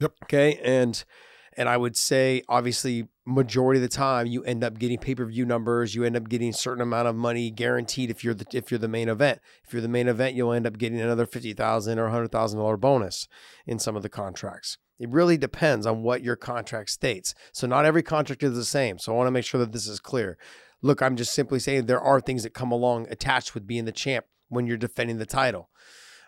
Yep. 0.00 0.12
Okay, 0.24 0.60
and 0.62 1.02
and 1.56 1.68
I 1.68 1.76
would 1.76 1.96
say 1.96 2.42
obviously 2.48 3.08
majority 3.24 3.78
of 3.78 3.82
the 3.82 3.96
time 3.96 4.26
you 4.26 4.44
end 4.44 4.62
up 4.62 4.78
getting 4.78 4.98
pay-per-view 4.98 5.46
numbers, 5.46 5.94
you 5.94 6.04
end 6.04 6.16
up 6.16 6.28
getting 6.28 6.50
a 6.50 6.54
certain 6.54 6.82
amount 6.82 7.08
of 7.08 7.16
money 7.16 7.50
guaranteed 7.50 8.10
if 8.10 8.22
you're 8.22 8.34
the 8.34 8.46
if 8.52 8.70
you're 8.70 8.78
the 8.78 8.88
main 8.88 9.08
event. 9.08 9.40
If 9.64 9.72
you're 9.72 9.82
the 9.82 9.88
main 9.88 10.08
event, 10.08 10.36
you'll 10.36 10.52
end 10.52 10.66
up 10.66 10.78
getting 10.78 11.00
another 11.00 11.26
50,000 11.26 11.98
or 11.98 12.08
$100,000 12.08 12.80
bonus 12.80 13.26
in 13.66 13.78
some 13.78 13.96
of 13.96 14.02
the 14.02 14.08
contracts. 14.08 14.78
It 14.98 15.10
really 15.10 15.36
depends 15.36 15.86
on 15.86 16.02
what 16.02 16.22
your 16.22 16.36
contract 16.36 16.90
states. 16.90 17.34
So 17.52 17.66
not 17.66 17.84
every 17.84 18.02
contract 18.02 18.42
is 18.42 18.54
the 18.54 18.64
same. 18.64 18.98
So 18.98 19.12
I 19.12 19.16
want 19.16 19.26
to 19.26 19.32
make 19.32 19.44
sure 19.44 19.60
that 19.60 19.72
this 19.72 19.86
is 19.86 20.00
clear. 20.00 20.38
Look, 20.82 21.02
I'm 21.02 21.16
just 21.16 21.34
simply 21.34 21.58
saying 21.58 21.86
there 21.86 22.00
are 22.00 22.20
things 22.20 22.42
that 22.44 22.54
come 22.54 22.72
along 22.72 23.08
attached 23.10 23.54
with 23.54 23.66
being 23.66 23.84
the 23.84 23.92
champ 23.92 24.26
when 24.48 24.66
you're 24.66 24.76
defending 24.76 25.18
the 25.18 25.26
title. 25.26 25.70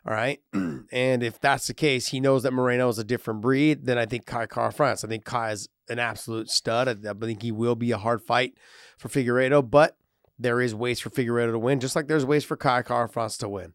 All 0.08 0.14
right. 0.14 0.40
and 0.54 1.22
if 1.22 1.38
that's 1.38 1.66
the 1.66 1.74
case, 1.74 2.08
he 2.08 2.18
knows 2.18 2.42
that 2.44 2.52
Moreno 2.54 2.88
is 2.88 2.98
a 2.98 3.04
different 3.04 3.42
breed, 3.42 3.84
then 3.84 3.98
I 3.98 4.06
think 4.06 4.24
Kai 4.24 4.46
Kara-France. 4.46 5.04
I 5.04 5.08
think 5.08 5.26
Kai 5.26 5.50
is 5.50 5.68
an 5.90 5.98
absolute 5.98 6.48
stud. 6.48 6.88
I, 6.88 7.10
I 7.10 7.12
think 7.14 7.42
he 7.42 7.52
will 7.52 7.74
be 7.74 7.90
a 7.90 7.98
hard 7.98 8.22
fight 8.22 8.54
for 8.96 9.10
Figueiredo, 9.10 9.68
but 9.70 9.98
there 10.38 10.62
is 10.62 10.74
ways 10.74 10.98
for 10.98 11.10
Figueiredo 11.10 11.52
to 11.52 11.58
win, 11.58 11.78
just 11.78 11.94
like 11.94 12.08
there's 12.08 12.24
ways 12.24 12.42
for 12.42 12.56
Kai 12.56 12.80
Kara-France 12.82 13.36
to 13.38 13.50
win. 13.50 13.74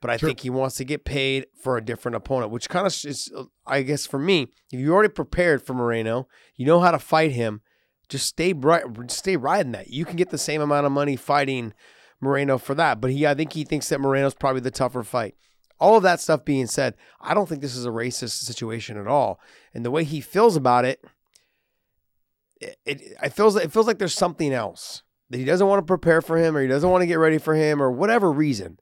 But 0.00 0.10
I 0.10 0.16
Sure. 0.16 0.28
think 0.28 0.40
he 0.40 0.50
wants 0.50 0.76
to 0.76 0.84
get 0.86 1.04
paid 1.04 1.46
for 1.60 1.76
a 1.76 1.84
different 1.84 2.16
opponent, 2.16 2.50
which 2.50 2.70
kind 2.70 2.86
of 2.86 2.92
is, 3.04 3.30
I 3.66 3.82
guess, 3.82 4.06
for 4.06 4.18
me, 4.18 4.48
if 4.72 4.80
you 4.80 4.92
already 4.92 5.12
prepared 5.12 5.62
for 5.62 5.74
Moreno, 5.74 6.28
you 6.56 6.64
know 6.64 6.80
how 6.80 6.92
to 6.92 6.98
fight 6.98 7.32
him. 7.32 7.60
Just 8.08 8.26
stay 8.26 8.52
bright, 8.52 8.84
stay 9.10 9.36
riding 9.36 9.72
that. 9.72 9.88
You 9.88 10.04
can 10.06 10.16
get 10.16 10.30
the 10.30 10.38
same 10.38 10.62
amount 10.62 10.86
of 10.86 10.92
money 10.92 11.16
fighting 11.16 11.74
Moreno 12.20 12.58
for 12.58 12.74
that. 12.74 13.00
But 13.00 13.10
he, 13.12 13.26
I 13.26 13.34
think 13.34 13.52
he 13.54 13.64
thinks 13.64 13.88
that 13.88 14.00
Moreno's 14.00 14.34
probably 14.34 14.60
the 14.60 14.70
tougher 14.70 15.02
fight. 15.02 15.34
All 15.80 15.96
of 15.96 16.02
that 16.04 16.20
stuff 16.20 16.44
being 16.44 16.66
said, 16.66 16.94
I 17.20 17.34
don't 17.34 17.48
think 17.48 17.60
this 17.60 17.76
is 17.76 17.86
a 17.86 17.90
racist 17.90 18.44
situation 18.44 18.96
at 18.96 19.06
all. 19.06 19.40
And 19.72 19.84
the 19.84 19.90
way 19.90 20.04
he 20.04 20.20
feels 20.20 20.56
about 20.56 20.84
it, 20.84 21.04
it, 22.60 22.78
it, 22.84 23.02
it 23.22 23.32
feels 23.32 23.56
it 23.56 23.72
feels 23.72 23.86
like 23.86 23.98
there's 23.98 24.14
something 24.14 24.52
else 24.52 25.02
that 25.30 25.38
he 25.38 25.44
doesn't 25.44 25.66
want 25.66 25.80
to 25.80 25.86
prepare 25.86 26.22
for 26.22 26.38
him, 26.38 26.56
or 26.56 26.62
he 26.62 26.68
doesn't 26.68 26.88
want 26.88 27.02
to 27.02 27.06
get 27.06 27.18
ready 27.18 27.38
for 27.38 27.54
him, 27.54 27.82
or 27.82 27.90
whatever 27.90 28.30
reason. 28.30 28.78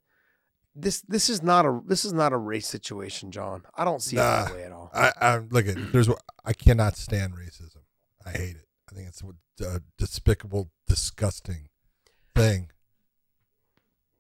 This 0.75 1.01
this 1.03 1.29
is 1.29 1.43
not 1.43 1.65
a 1.65 1.81
this 1.87 2.05
is 2.05 2.13
not 2.13 2.33
a 2.33 2.37
race 2.37 2.67
situation, 2.67 3.31
John. 3.31 3.63
I 3.75 3.85
don't 3.85 4.03
see 4.03 4.17
it 4.17 4.21
that 4.21 4.55
way 4.55 4.65
at 4.65 4.73
all. 4.73 4.91
I, 4.95 5.13
I 5.21 5.39
look 5.39 5.67
at 5.67 5.93
there's 5.93 6.09
I 6.45 6.53
cannot 6.53 6.97
stand 6.97 7.35
racism. 7.35 7.83
I 8.25 8.31
hate 8.31 8.57
it. 8.57 8.69
I 8.91 8.95
think 8.95 9.09
it's 9.09 9.23
a 9.61 9.83
despicable, 9.99 10.71
disgusting 10.87 11.69
thing. 12.35 12.71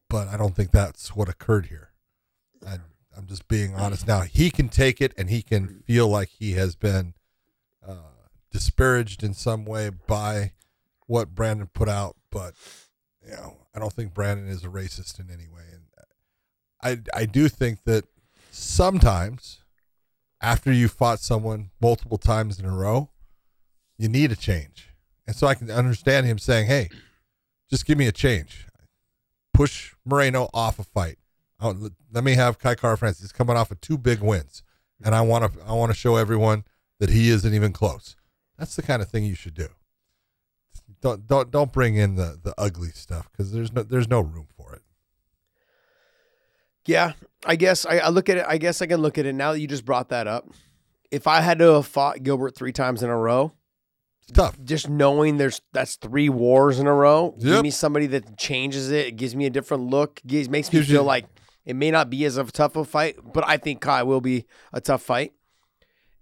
But 0.08 0.28
I 0.28 0.36
don't 0.36 0.54
think 0.54 0.72
that's 0.72 1.14
what 1.16 1.28
occurred 1.28 1.66
here. 1.66 1.91
I, 2.66 2.78
I'm 3.16 3.26
just 3.26 3.48
being 3.48 3.74
honest. 3.74 4.06
Now 4.06 4.20
he 4.20 4.50
can 4.50 4.68
take 4.68 5.00
it 5.00 5.12
and 5.16 5.28
he 5.28 5.42
can 5.42 5.82
feel 5.86 6.08
like 6.08 6.28
he 6.28 6.52
has 6.52 6.74
been 6.74 7.14
uh, 7.86 7.96
disparaged 8.50 9.22
in 9.22 9.34
some 9.34 9.64
way 9.64 9.90
by 9.90 10.52
what 11.06 11.34
Brandon 11.34 11.68
put 11.72 11.88
out, 11.88 12.16
but 12.30 12.54
you 13.24 13.32
know 13.32 13.58
I 13.74 13.78
don't 13.78 13.92
think 13.92 14.14
Brandon 14.14 14.48
is 14.48 14.64
a 14.64 14.68
racist 14.68 15.18
in 15.20 15.30
any 15.30 15.48
way. 15.48 15.64
And 15.72 17.04
I 17.14 17.20
I 17.20 17.26
do 17.26 17.48
think 17.48 17.84
that 17.84 18.04
sometimes 18.50 19.60
after 20.40 20.72
you 20.72 20.88
fought 20.88 21.20
someone 21.20 21.70
multiple 21.80 22.18
times 22.18 22.58
in 22.58 22.64
a 22.64 22.74
row, 22.74 23.10
you 23.96 24.08
need 24.08 24.32
a 24.32 24.36
change. 24.36 24.88
And 25.26 25.36
so 25.36 25.46
I 25.46 25.54
can 25.54 25.70
understand 25.70 26.26
him 26.26 26.38
saying, 26.38 26.66
"Hey, 26.66 26.88
just 27.70 27.86
give 27.86 27.96
me 27.96 28.06
a 28.06 28.12
change. 28.12 28.66
Push 29.54 29.94
Moreno 30.04 30.50
off 30.52 30.78
a 30.78 30.84
fight. 30.84 31.18
Oh, 31.62 31.68
I'll- 31.68 31.90
let 32.12 32.24
me 32.24 32.34
have 32.34 32.58
Kai 32.58 32.74
Kara-France. 32.74 33.20
He's 33.20 33.32
coming 33.32 33.56
off 33.56 33.70
of 33.70 33.80
two 33.80 33.96
big 33.96 34.20
wins, 34.20 34.62
and 35.04 35.14
I 35.14 35.20
want 35.22 35.52
to 35.54 35.60
I 35.62 35.72
want 35.72 35.90
to 35.92 35.96
show 35.98 36.16
everyone 36.16 36.64
that 36.98 37.10
he 37.10 37.30
isn't 37.30 37.54
even 37.54 37.72
close. 37.72 38.16
That's 38.58 38.76
the 38.76 38.82
kind 38.82 39.00
of 39.02 39.08
thing 39.08 39.24
you 39.24 39.34
should 39.34 39.54
do. 39.54 39.68
Don't 41.00 41.26
don't 41.26 41.50
don't 41.50 41.72
bring 41.72 41.96
in 41.96 42.16
the 42.16 42.38
the 42.42 42.54
ugly 42.58 42.90
stuff 42.90 43.28
because 43.30 43.52
there's 43.52 43.72
no 43.72 43.82
there's 43.82 44.08
no 44.08 44.20
room 44.20 44.48
for 44.56 44.74
it. 44.74 44.82
Yeah, 46.86 47.12
I 47.46 47.56
guess 47.56 47.86
I, 47.86 47.98
I 47.98 48.08
look 48.08 48.28
at 48.28 48.38
it. 48.38 48.44
I 48.48 48.58
guess 48.58 48.82
I 48.82 48.86
can 48.86 49.00
look 49.00 49.16
at 49.18 49.26
it 49.26 49.34
now 49.34 49.52
that 49.52 49.60
you 49.60 49.66
just 49.68 49.84
brought 49.84 50.08
that 50.08 50.26
up. 50.26 50.48
If 51.10 51.26
I 51.26 51.40
had 51.40 51.58
to 51.60 51.74
have 51.74 51.86
fought 51.86 52.22
Gilbert 52.22 52.56
three 52.56 52.72
times 52.72 53.02
in 53.02 53.10
a 53.10 53.16
row, 53.16 53.52
It's 54.22 54.32
tough. 54.32 54.56
just 54.64 54.88
knowing 54.88 55.36
there's 55.36 55.60
that's 55.72 55.96
three 55.96 56.28
wars 56.28 56.78
in 56.80 56.86
a 56.86 56.92
row, 56.94 57.36
give 57.38 57.62
me 57.62 57.70
somebody 57.70 58.06
that 58.08 58.36
changes 58.36 58.90
it. 58.90 59.06
It 59.08 59.16
gives 59.16 59.36
me 59.36 59.46
a 59.46 59.50
different 59.50 59.84
look. 59.90 60.20
Gives 60.26 60.48
makes 60.48 60.72
me 60.72 60.78
Gives 60.78 60.88
you- 60.88 60.96
feel 60.96 61.04
like 61.04 61.26
it 61.64 61.76
may 61.76 61.90
not 61.90 62.10
be 62.10 62.24
as 62.24 62.36
of 62.36 62.52
tough 62.52 62.76
a 62.76 62.84
fight, 62.84 63.16
but 63.32 63.46
I 63.46 63.56
think 63.56 63.80
Kai 63.80 64.02
will 64.02 64.20
be 64.20 64.46
a 64.72 64.80
tough 64.80 65.02
fight. 65.02 65.32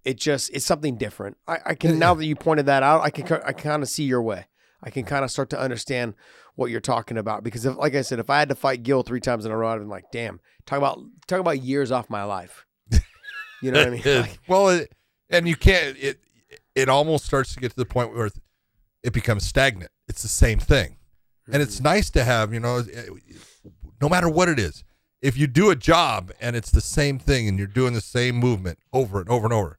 It 0.04 0.18
just 0.18 0.50
it's 0.54 0.64
something 0.64 0.96
different. 0.96 1.36
I, 1.46 1.58
I 1.66 1.74
can 1.74 1.98
now 1.98 2.14
that 2.14 2.24
you 2.26 2.36
pointed 2.36 2.66
that 2.66 2.82
out, 2.82 3.02
I 3.02 3.10
can 3.10 3.26
ki- 3.26 3.44
I 3.44 3.52
kind 3.52 3.82
of 3.82 3.88
see 3.88 4.04
your 4.04 4.22
way. 4.22 4.46
I 4.82 4.90
can 4.90 5.04
kind 5.04 5.24
of 5.24 5.30
start 5.30 5.50
to 5.50 5.60
understand 5.60 6.14
what 6.56 6.70
you're 6.70 6.80
talking 6.80 7.18
about 7.18 7.44
because 7.44 7.66
if, 7.66 7.76
like 7.76 7.94
I 7.94 8.00
said, 8.02 8.18
if 8.18 8.30
I 8.30 8.38
had 8.38 8.48
to 8.48 8.54
fight 8.54 8.82
Gil 8.82 9.02
three 9.02 9.20
times 9.20 9.44
in 9.44 9.52
a 9.52 9.56
row, 9.56 9.68
I'd 9.68 9.78
been 9.78 9.88
like, 9.88 10.10
damn, 10.10 10.40
talk 10.66 10.78
about 10.78 10.98
talk 11.26 11.38
about 11.40 11.60
years 11.60 11.90
off 11.92 12.08
my 12.10 12.24
life. 12.24 12.66
You 13.62 13.70
know 13.72 13.78
what 13.80 13.88
I 13.88 13.90
mean? 13.90 14.20
Like, 14.22 14.38
well, 14.48 14.70
it, 14.70 14.90
and 15.28 15.46
you 15.46 15.54
can't. 15.54 15.94
It 15.98 16.18
it 16.74 16.88
almost 16.88 17.26
starts 17.26 17.52
to 17.52 17.60
get 17.60 17.72
to 17.72 17.76
the 17.76 17.84
point 17.84 18.14
where 18.14 18.30
it 19.02 19.12
becomes 19.12 19.44
stagnant. 19.44 19.90
It's 20.08 20.22
the 20.22 20.28
same 20.28 20.58
thing, 20.58 20.96
and 21.46 21.56
Mm-hmm. 21.56 21.62
it's 21.62 21.78
nice 21.78 22.08
to 22.12 22.24
have. 22.24 22.54
You 22.54 22.60
know, 22.60 22.82
no 24.00 24.08
matter 24.08 24.30
what 24.30 24.48
it 24.48 24.58
is, 24.58 24.82
if 25.22 25.36
you 25.36 25.46
do 25.46 25.70
a 25.70 25.76
job 25.76 26.32
and 26.40 26.56
it's 26.56 26.70
the 26.70 26.80
same 26.80 27.18
thing 27.18 27.46
and 27.48 27.58
you're 27.58 27.66
doing 27.66 27.92
the 27.92 28.00
same 28.00 28.36
movement 28.36 28.78
over 28.92 29.20
and 29.20 29.28
over 29.28 29.44
and 29.46 29.52
over, 29.52 29.78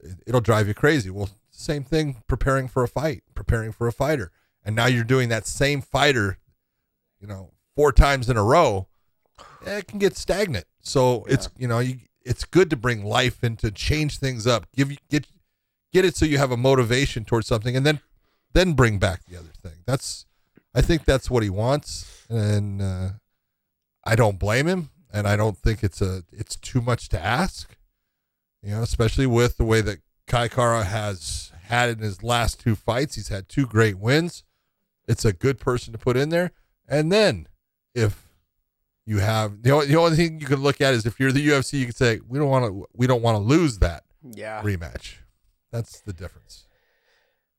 it- 0.00 0.18
it'll 0.26 0.40
drive 0.40 0.68
you 0.68 0.74
crazy. 0.74 1.10
Well, 1.10 1.30
same 1.50 1.84
thing. 1.84 2.22
Preparing 2.26 2.68
for 2.68 2.82
a 2.82 2.88
fight, 2.88 3.22
preparing 3.34 3.72
for 3.72 3.86
a 3.86 3.92
fighter, 3.92 4.30
and 4.64 4.76
now 4.76 4.86
you're 4.86 5.04
doing 5.04 5.28
that 5.30 5.46
same 5.46 5.80
fighter. 5.80 6.38
You 7.20 7.26
know, 7.26 7.52
four 7.74 7.92
times 7.92 8.28
in 8.28 8.36
a 8.36 8.42
row, 8.44 8.88
it 9.64 9.86
can 9.88 9.98
get 9.98 10.16
stagnant. 10.16 10.66
So 10.80 11.24
it's 11.28 11.48
you 11.56 11.66
know 11.68 11.78
you 11.78 12.00
it's 12.22 12.44
good 12.44 12.68
to 12.70 12.76
bring 12.76 13.04
life 13.04 13.42
into 13.44 13.70
change 13.70 14.18
things 14.18 14.46
up. 14.46 14.66
Give 14.72 14.90
you 14.90 14.98
get 15.08 15.26
get 15.92 16.04
it 16.04 16.14
so 16.16 16.26
you 16.26 16.36
have 16.38 16.50
a 16.50 16.56
motivation 16.56 17.24
towards 17.24 17.46
something, 17.46 17.74
and 17.76 17.86
then 17.86 18.00
then 18.52 18.74
bring 18.74 18.98
back 18.98 19.24
the 19.26 19.36
other 19.38 19.52
thing. 19.62 19.78
That's 19.86 20.26
I 20.74 20.82
think 20.82 21.04
that's 21.06 21.30
what 21.30 21.42
he 21.42 21.48
wants, 21.50 22.24
and 22.28 22.82
uh, 22.82 23.08
I 24.06 24.14
don't 24.14 24.38
blame 24.38 24.66
him, 24.66 24.90
and 25.12 25.26
I 25.26 25.36
don't 25.36 25.58
think 25.58 25.82
it's 25.82 26.00
a 26.00 26.22
it's 26.32 26.56
too 26.56 26.80
much 26.80 27.08
to 27.10 27.20
ask. 27.22 27.76
You 28.62 28.70
know, 28.70 28.82
especially 28.82 29.26
with 29.26 29.56
the 29.56 29.64
way 29.64 29.80
that 29.80 29.98
Kai 30.26 30.48
Kara 30.48 30.84
has 30.84 31.52
had 31.64 31.90
in 31.90 31.98
his 31.98 32.22
last 32.22 32.60
two 32.60 32.76
fights, 32.76 33.16
he's 33.16 33.28
had 33.28 33.48
two 33.48 33.66
great 33.66 33.98
wins. 33.98 34.44
It's 35.08 35.24
a 35.24 35.32
good 35.32 35.58
person 35.58 35.92
to 35.92 35.98
put 35.98 36.16
in 36.16 36.30
there, 36.30 36.52
and 36.88 37.10
then 37.10 37.48
if 37.94 38.26
you 39.04 39.18
have 39.18 39.62
the 39.62 39.70
only, 39.72 39.86
the 39.86 39.96
only 39.96 40.16
thing 40.16 40.40
you 40.40 40.46
can 40.46 40.62
look 40.62 40.80
at 40.80 40.94
is 40.94 41.04
if 41.04 41.18
you're 41.18 41.32
the 41.32 41.46
UFC, 41.48 41.78
you 41.80 41.86
can 41.86 41.94
say 41.94 42.20
we 42.28 42.38
don't 42.38 42.48
want 42.48 42.66
to 42.66 42.86
we 42.94 43.06
don't 43.06 43.22
want 43.22 43.36
to 43.36 43.42
lose 43.42 43.78
that 43.78 44.04
yeah, 44.22 44.62
rematch. 44.62 45.16
That's 45.72 46.00
the 46.00 46.12
difference. 46.12 46.66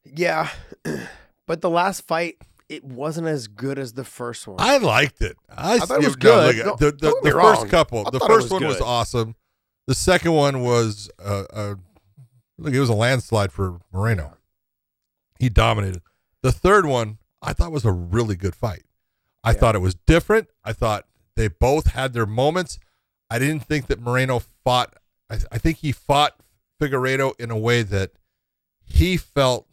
yeah. 0.04 0.50
but 1.46 1.62
the 1.62 1.70
last 1.70 2.08
fight, 2.08 2.38
it 2.70 2.84
wasn't 2.84 3.28
as 3.28 3.48
good 3.48 3.80
as 3.80 3.94
the 3.94 4.04
first 4.04 4.48
one. 4.48 4.58
I 4.60 4.78
liked 4.78 5.22
it. 5.22 5.38
I, 5.50 5.80
thought 5.80 6.04
it 6.04 6.08
was 6.08 6.18
no, 6.18 6.22
good. 6.22 6.56
look, 6.58 6.66
Don't- 6.80 6.80
the 6.80 7.08
the, 7.10 7.20
the 7.24 7.32
first 7.32 7.62
wrong. 7.62 7.70
couple, 7.70 8.04
I 8.08 8.10
the 8.12 8.20
first 8.20 8.46
was 8.46 8.52
one 8.52 8.66
was 8.66 8.82
awesome. 8.82 9.36
The 9.88 9.96
second 9.96 10.34
one 10.34 10.62
was 10.62 11.10
uh, 11.24 11.44
uh, 11.54 11.76
look, 12.58 12.74
it 12.74 12.80
was 12.80 12.90
a 12.90 12.94
landslide 12.94 13.52
for 13.52 13.80
Moreno. 13.94 14.36
He 15.40 15.50
dominated. 15.50 16.02
The 16.44 16.52
third 16.52 16.86
one, 16.86 17.20
I 17.42 17.54
thought 17.54 17.72
was 17.72 17.86
a 17.86 17.92
really 17.92 18.36
good 18.36 18.56
fight. 18.56 18.84
I 19.44 19.52
Yeah. 19.52 19.58
thought 19.60 19.76
it 19.76 19.80
was 19.82 19.96
different. 19.96 20.50
I 20.64 20.74
thought 20.74 21.06
they 21.36 21.48
both 21.48 21.88
had 21.92 22.14
their 22.14 22.26
moments. 22.26 22.80
I 23.30 23.40
didn't 23.40 23.62
think 23.66 23.88
that 23.88 24.02
Moreno 24.02 24.42
fought. 24.64 24.96
I, 25.30 25.38
I 25.52 25.58
think 25.58 25.78
he 25.78 25.92
fought 25.92 26.40
Figueiredo 26.82 27.34
in 27.40 27.50
a 27.52 27.58
way 27.58 27.82
that 27.84 28.12
he 28.84 29.16
felt 29.18 29.68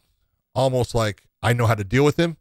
almost 0.53 0.93
like 0.95 1.23
I 1.43 1.53
know 1.53 1.65
how 1.65 1.75
to 1.75 1.83
deal 1.83 2.05
with 2.05 2.17
him, 2.17 2.37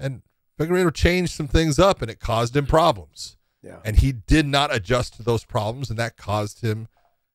and 0.00 0.22
Figueiredo 0.58 0.92
changed 0.92 1.32
some 1.32 1.48
things 1.48 1.78
up, 1.78 2.02
and 2.02 2.10
it 2.10 2.18
caused 2.18 2.56
him 2.56 2.66
problems 2.66 3.36
yeah, 3.62 3.78
and 3.84 3.96
he 3.96 4.12
did 4.12 4.46
not 4.46 4.74
adjust 4.74 5.14
to 5.14 5.22
those 5.22 5.44
problems, 5.44 5.90
and 5.90 5.98
that 5.98 6.16
caused 6.16 6.62
him, 6.62 6.88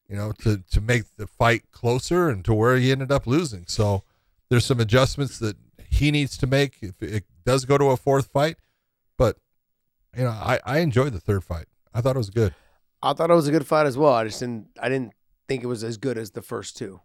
you 0.09 0.15
know, 0.15 0.31
to 0.39 0.63
to 0.71 0.81
make 0.81 1.03
the 1.17 1.27
fight 1.27 1.71
closer 1.71 2.29
and 2.29 2.43
to 2.45 2.53
where 2.53 2.77
he 2.77 2.91
ended 2.91 3.11
up 3.11 3.27
losing. 3.27 3.65
So 3.67 4.03
there's 4.49 4.65
some 4.65 4.79
adjustments 4.79 5.37
that 5.39 5.55
he 5.87 6.09
needs 6.09 6.37
to 6.39 6.47
make 6.47 6.77
if 6.81 7.01
it 7.01 7.25
does 7.45 7.65
go 7.65 7.77
to 7.77 7.85
a 7.85 7.97
fourth 7.97 8.27
fight. 8.27 8.57
But 9.17 9.37
you 10.17 10.23
know, 10.23 10.31
I 10.31 10.59
I 10.65 10.79
enjoyed 10.79 11.13
the 11.13 11.19
third 11.19 11.43
fight. 11.43 11.67
I 11.93 12.01
thought 12.01 12.15
it 12.15 12.19
was 12.19 12.31
good. 12.31 12.55
I 13.03 13.13
thought 13.13 13.29
it 13.29 13.35
was 13.35 13.47
a 13.47 13.51
good 13.51 13.67
fight 13.67 13.85
as 13.85 13.97
well. 13.97 14.13
I 14.13 14.23
just 14.23 14.39
didn't. 14.39 14.69
I 14.81 14.89
didn't 14.89 15.13
think 15.47 15.63
it 15.63 15.67
was 15.67 15.83
as 15.83 15.97
good 15.97 16.17
as 16.17 16.31
the 16.31 16.41
first 16.41 16.75
two. 16.75 17.01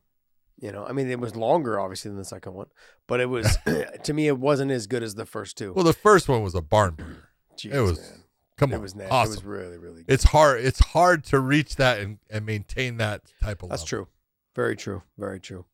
You 0.61 0.73
know, 0.73 0.85
I 0.85 0.93
mean, 0.93 1.11
it 1.11 1.19
was 1.19 1.35
longer, 1.35 1.81
obviously, 1.81 2.11
than 2.11 2.19
the 2.19 2.25
second 2.25 2.53
one, 2.53 2.67
but 3.07 3.19
it 3.21 3.27
was 3.27 3.57
to 4.05 4.13
me, 4.13 4.27
it 4.27 4.39
wasn't 4.39 4.71
as 4.71 4.87
good 4.87 5.03
as 5.03 5.15
the 5.15 5.27
first 5.27 5.57
two. 5.57 5.73
Well, 5.73 5.85
the 5.85 5.93
first 5.93 6.29
one 6.29 6.43
was 6.43 6.55
a 6.55 6.61
barn 6.61 6.95
burner. 6.95 7.29
Jeez, 7.57 7.75
it 7.75 7.81
was 7.81 7.99
man. 7.99 8.25
come 8.59 8.73
on, 8.73 8.79
it 8.79 8.83
was 8.83 8.95
na- 8.95 9.07
awesome. 9.11 9.33
It 9.33 9.37
was 9.37 9.45
really, 9.45 9.79
really. 9.79 10.03
Good. 10.05 10.13
it's 10.13 10.25
hard. 10.25 10.61
It's 10.63 10.81
hard 10.81 11.25
to 11.25 11.41
reach 11.41 11.77
that 11.77 12.01
and, 12.01 12.19
and 12.29 12.45
maintain 12.45 12.99
that 12.99 13.23
type 13.43 13.63
of. 13.63 13.71
That's 13.71 13.83
level. 13.83 14.07
true. 14.07 14.09
Very 14.55 14.77
true. 14.77 15.03
Very 15.17 15.41
true. 15.41 15.65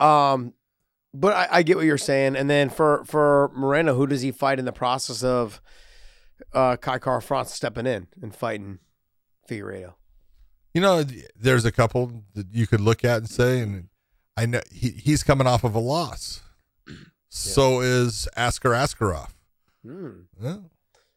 Um, 0.00 0.54
but 1.12 1.34
I, 1.34 1.48
I 1.58 1.62
get 1.62 1.76
what 1.76 1.86
you're 1.86 1.98
saying. 1.98 2.36
And 2.36 2.48
then 2.48 2.70
for 2.70 3.04
for 3.04 3.50
Moreno, 3.54 3.94
who 3.94 4.06
does 4.06 4.22
he 4.22 4.30
fight 4.30 4.58
in 4.58 4.64
the 4.64 4.72
process 4.72 5.22
of 5.22 5.60
uh, 6.52 6.76
Kai 6.76 6.98
Kara-France 6.98 7.52
stepping 7.52 7.86
in 7.86 8.06
and 8.22 8.34
fighting 8.34 8.78
Figueiredo? 9.48 9.94
You 10.74 10.80
know, 10.80 11.04
there's 11.38 11.64
a 11.64 11.72
couple 11.72 12.24
that 12.34 12.46
you 12.52 12.66
could 12.66 12.80
look 12.80 13.04
at 13.04 13.18
and 13.18 13.28
say, 13.28 13.60
and 13.60 13.88
I 14.38 14.46
know 14.46 14.60
he, 14.72 14.90
he's 14.90 15.22
coming 15.22 15.46
off 15.46 15.64
of 15.64 15.74
a 15.74 15.78
loss. 15.80 16.40
So 17.28 17.80
is 17.80 18.26
Askar 18.36 18.70
Askarov. 18.70 19.30
Hmm, 19.84 20.10
Yeah. 20.40 20.56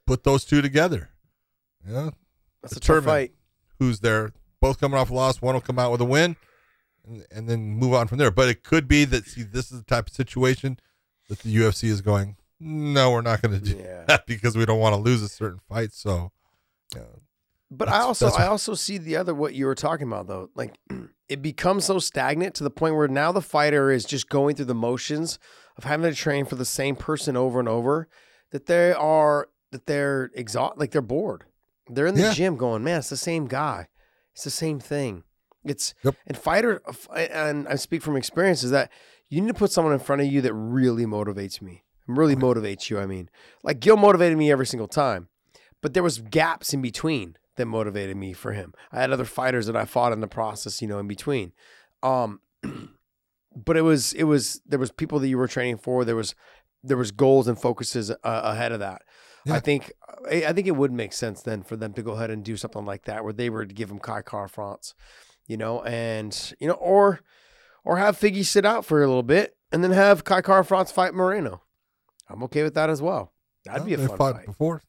Put 0.05 0.23
those 0.23 0.43
two 0.43 0.61
together. 0.61 1.09
Yeah. 1.87 2.09
that's 2.61 2.75
a 2.75 2.79
tough 2.79 3.05
fight. 3.05 3.31
who's 3.79 3.99
there. 4.01 4.31
Both 4.59 4.79
coming 4.79 4.97
off 4.99 5.09
a 5.09 5.13
loss. 5.13 5.41
One 5.41 5.53
will 5.55 5.61
come 5.61 5.79
out 5.79 5.91
with 5.91 6.01
a 6.01 6.05
win, 6.05 6.35
and, 7.07 7.25
and 7.31 7.47
then 7.49 7.61
move 7.75 7.93
on 7.93 8.07
from 8.07 8.17
there. 8.17 8.29
But 8.31 8.49
it 8.49 8.63
could 8.63 8.87
be 8.87 9.05
that 9.05 9.25
see 9.25 9.43
this 9.43 9.71
is 9.71 9.79
the 9.79 9.85
type 9.85 10.07
of 10.07 10.13
situation 10.13 10.77
that 11.29 11.39
the 11.39 11.55
UFC 11.55 11.85
is 11.85 12.01
going. 12.01 12.35
No, 12.59 13.11
we're 13.11 13.21
not 13.21 13.41
going 13.41 13.59
to 13.59 13.63
do 13.65 13.77
Yeah. 13.77 14.03
that 14.07 14.25
because 14.27 14.55
we 14.57 14.65
don't 14.65 14.79
want 14.79 14.93
to 14.93 14.99
lose 15.01 15.21
a 15.23 15.29
certain 15.29 15.59
fight. 15.69 15.93
So, 15.93 16.31
yeah, 16.95 17.01
But 17.73 17.87
I 17.87 17.99
also 18.01 18.27
I 18.29 18.47
also 18.47 18.73
see 18.73 18.97
the 18.97 19.15
other 19.15 19.33
what 19.33 19.53
you 19.53 19.65
were 19.65 19.75
talking 19.75 20.05
about 20.07 20.27
though. 20.27 20.49
Like 20.55 20.75
it 21.29 21.41
becomes 21.41 21.85
so 21.85 21.99
stagnant 21.99 22.53
to 22.55 22.63
the 22.63 22.69
point 22.69 22.95
where 22.95 23.07
now 23.07 23.31
the 23.31 23.41
fighter 23.41 23.89
is 23.89 24.03
just 24.03 24.27
going 24.29 24.55
through 24.55 24.65
the 24.65 24.75
motions 24.75 25.39
of 25.77 25.85
having 25.85 26.09
to 26.11 26.15
train 26.15 26.43
for 26.45 26.55
the 26.55 26.65
same 26.65 26.97
person 26.97 27.37
over 27.37 27.59
and 27.59 27.69
over 27.69 28.09
that 28.51 28.65
they 28.65 28.91
are 28.91 29.47
that 29.71 29.85
they're 29.85 30.31
exhaust 30.35 30.77
like 30.77 30.91
they're 30.91 31.01
bored. 31.01 31.45
They're 31.89 32.07
in 32.07 32.15
the 32.15 32.21
Yeah. 32.21 32.33
gym 32.33 32.57
going, 32.57 32.83
man, 32.83 32.99
it's 32.99 33.09
the 33.09 33.15
same 33.17 33.47
guy. 33.47 33.87
It's 34.33 34.43
the 34.43 34.49
same 34.49 34.79
thing. 34.81 35.23
It's 35.63 35.93
Yep. 36.03 36.15
and 36.27 36.37
fighter 36.37 36.81
uh, 36.85 37.13
and 37.13 37.67
I 37.69 37.75
speak 37.75 38.01
from 38.01 38.17
experience 38.17 38.63
is 38.63 38.71
that 38.71 38.91
you 39.29 39.39
need 39.39 39.47
to 39.47 39.53
put 39.53 39.71
someone 39.71 39.93
in 39.93 39.99
front 39.99 40.21
of 40.21 40.27
you 40.27 40.41
that 40.41 40.53
really 40.53 41.05
motivates 41.05 41.61
me. 41.61 41.85
Really 42.07 42.35
motivates 42.35 42.89
you, 42.89 42.99
I 42.99 43.05
mean. 43.05 43.29
Like 43.63 43.79
Gil 43.79 43.95
motivated 43.95 44.37
me 44.37 44.51
every 44.51 44.65
single 44.67 44.89
time 44.89 45.29
but 45.81 45.93
there 45.95 46.03
was 46.03 46.19
gaps 46.19 46.73
in 46.75 46.81
between 46.81 47.35
that 47.61 47.67
motivated 47.67 48.17
me 48.17 48.33
for 48.33 48.51
him. 48.51 48.73
I 48.91 48.99
had 48.99 49.11
other 49.11 49.25
fighters 49.25 49.67
that 49.67 49.75
I 49.75 49.85
fought 49.85 50.11
in 50.11 50.19
the 50.19 50.27
process, 50.27 50.81
you 50.81 50.87
know, 50.87 50.99
in 50.99 51.07
between. 51.07 51.53
Um, 52.03 52.41
but 53.55 53.77
it 53.77 53.81
was 53.81 54.13
it 54.13 54.23
was 54.25 54.61
there 54.65 54.79
was 54.79 54.91
people 54.91 55.19
that 55.19 55.27
you 55.27 55.37
were 55.37 55.47
training 55.47 55.77
for. 55.77 56.03
There 56.05 56.15
was 56.15 56.35
there 56.83 56.97
was 56.97 57.11
goals 57.11 57.47
and 57.47 57.59
focuses 57.59 58.11
uh, 58.11 58.15
ahead 58.23 58.71
of 58.71 58.79
that. 58.79 59.03
Yeah. 59.45 59.55
I 59.55 59.59
think 59.59 59.91
I, 60.29 60.53
think 60.53 60.67
it 60.67 60.75
would 60.75 60.91
make 60.91 61.13
sense 61.13 61.41
then 61.41 61.63
for 61.63 61.75
them 61.75 61.93
to 61.93 62.03
go 62.03 62.11
ahead 62.11 62.29
and 62.29 62.43
do 62.43 62.55
something 62.57 62.85
like 62.85 63.05
that, 63.05 63.23
where 63.23 63.33
they 63.33 63.49
were 63.49 63.65
to 63.65 63.73
give 63.73 63.89
him 63.89 63.97
Kai 63.99 64.21
Kara-France, 64.21 64.93
you 65.47 65.57
know, 65.57 65.81
and 65.83 66.53
you 66.59 66.67
know, 66.67 66.73
or 66.75 67.21
or 67.83 67.97
have 67.97 68.19
Figgy 68.19 68.45
sit 68.45 68.65
out 68.65 68.85
for 68.85 69.01
a 69.01 69.07
little 69.07 69.23
bit 69.23 69.57
and 69.71 69.83
then 69.83 69.91
have 69.91 70.23
Kai 70.23 70.41
Kara-France 70.41 70.91
fight 70.91 71.13
Moreno. 71.13 71.63
I'm 72.29 72.43
okay 72.43 72.63
with 72.63 72.75
that 72.75 72.89
as 72.89 73.01
well. 73.01 73.33
That'd 73.65 73.81
Well, 73.81 73.87
be 73.87 73.93
a 73.95 74.07
fun 74.07 74.17
fight. 74.17 74.45
before. 74.45 74.81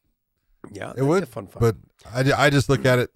Yeah, 0.70 0.90
It 0.90 0.96
that'd 0.96 1.08
be 1.08 1.22
a 1.22 1.26
fun 1.26 1.46
fight. 1.48 1.60
But 1.60 1.76
I, 2.14 2.46
I 2.46 2.50
just 2.50 2.68
look 2.68 2.84
at 2.86 2.98
it. 2.98 3.10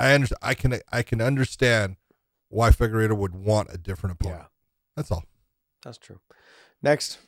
I 0.00 0.14
under, 0.14 0.28
I 0.42 0.54
can 0.54 0.80
I 0.90 1.02
can 1.02 1.20
understand 1.20 1.96
why 2.48 2.70
Figueiredo 2.70 3.16
would 3.16 3.34
want 3.34 3.68
a 3.72 3.78
different 3.78 4.14
opponent. 4.20 4.40
yeah, 4.42 4.46
That's 4.96 5.10
all. 5.12 5.24
that's 5.84 5.98
true. 5.98 6.18
Next, 6.82 7.18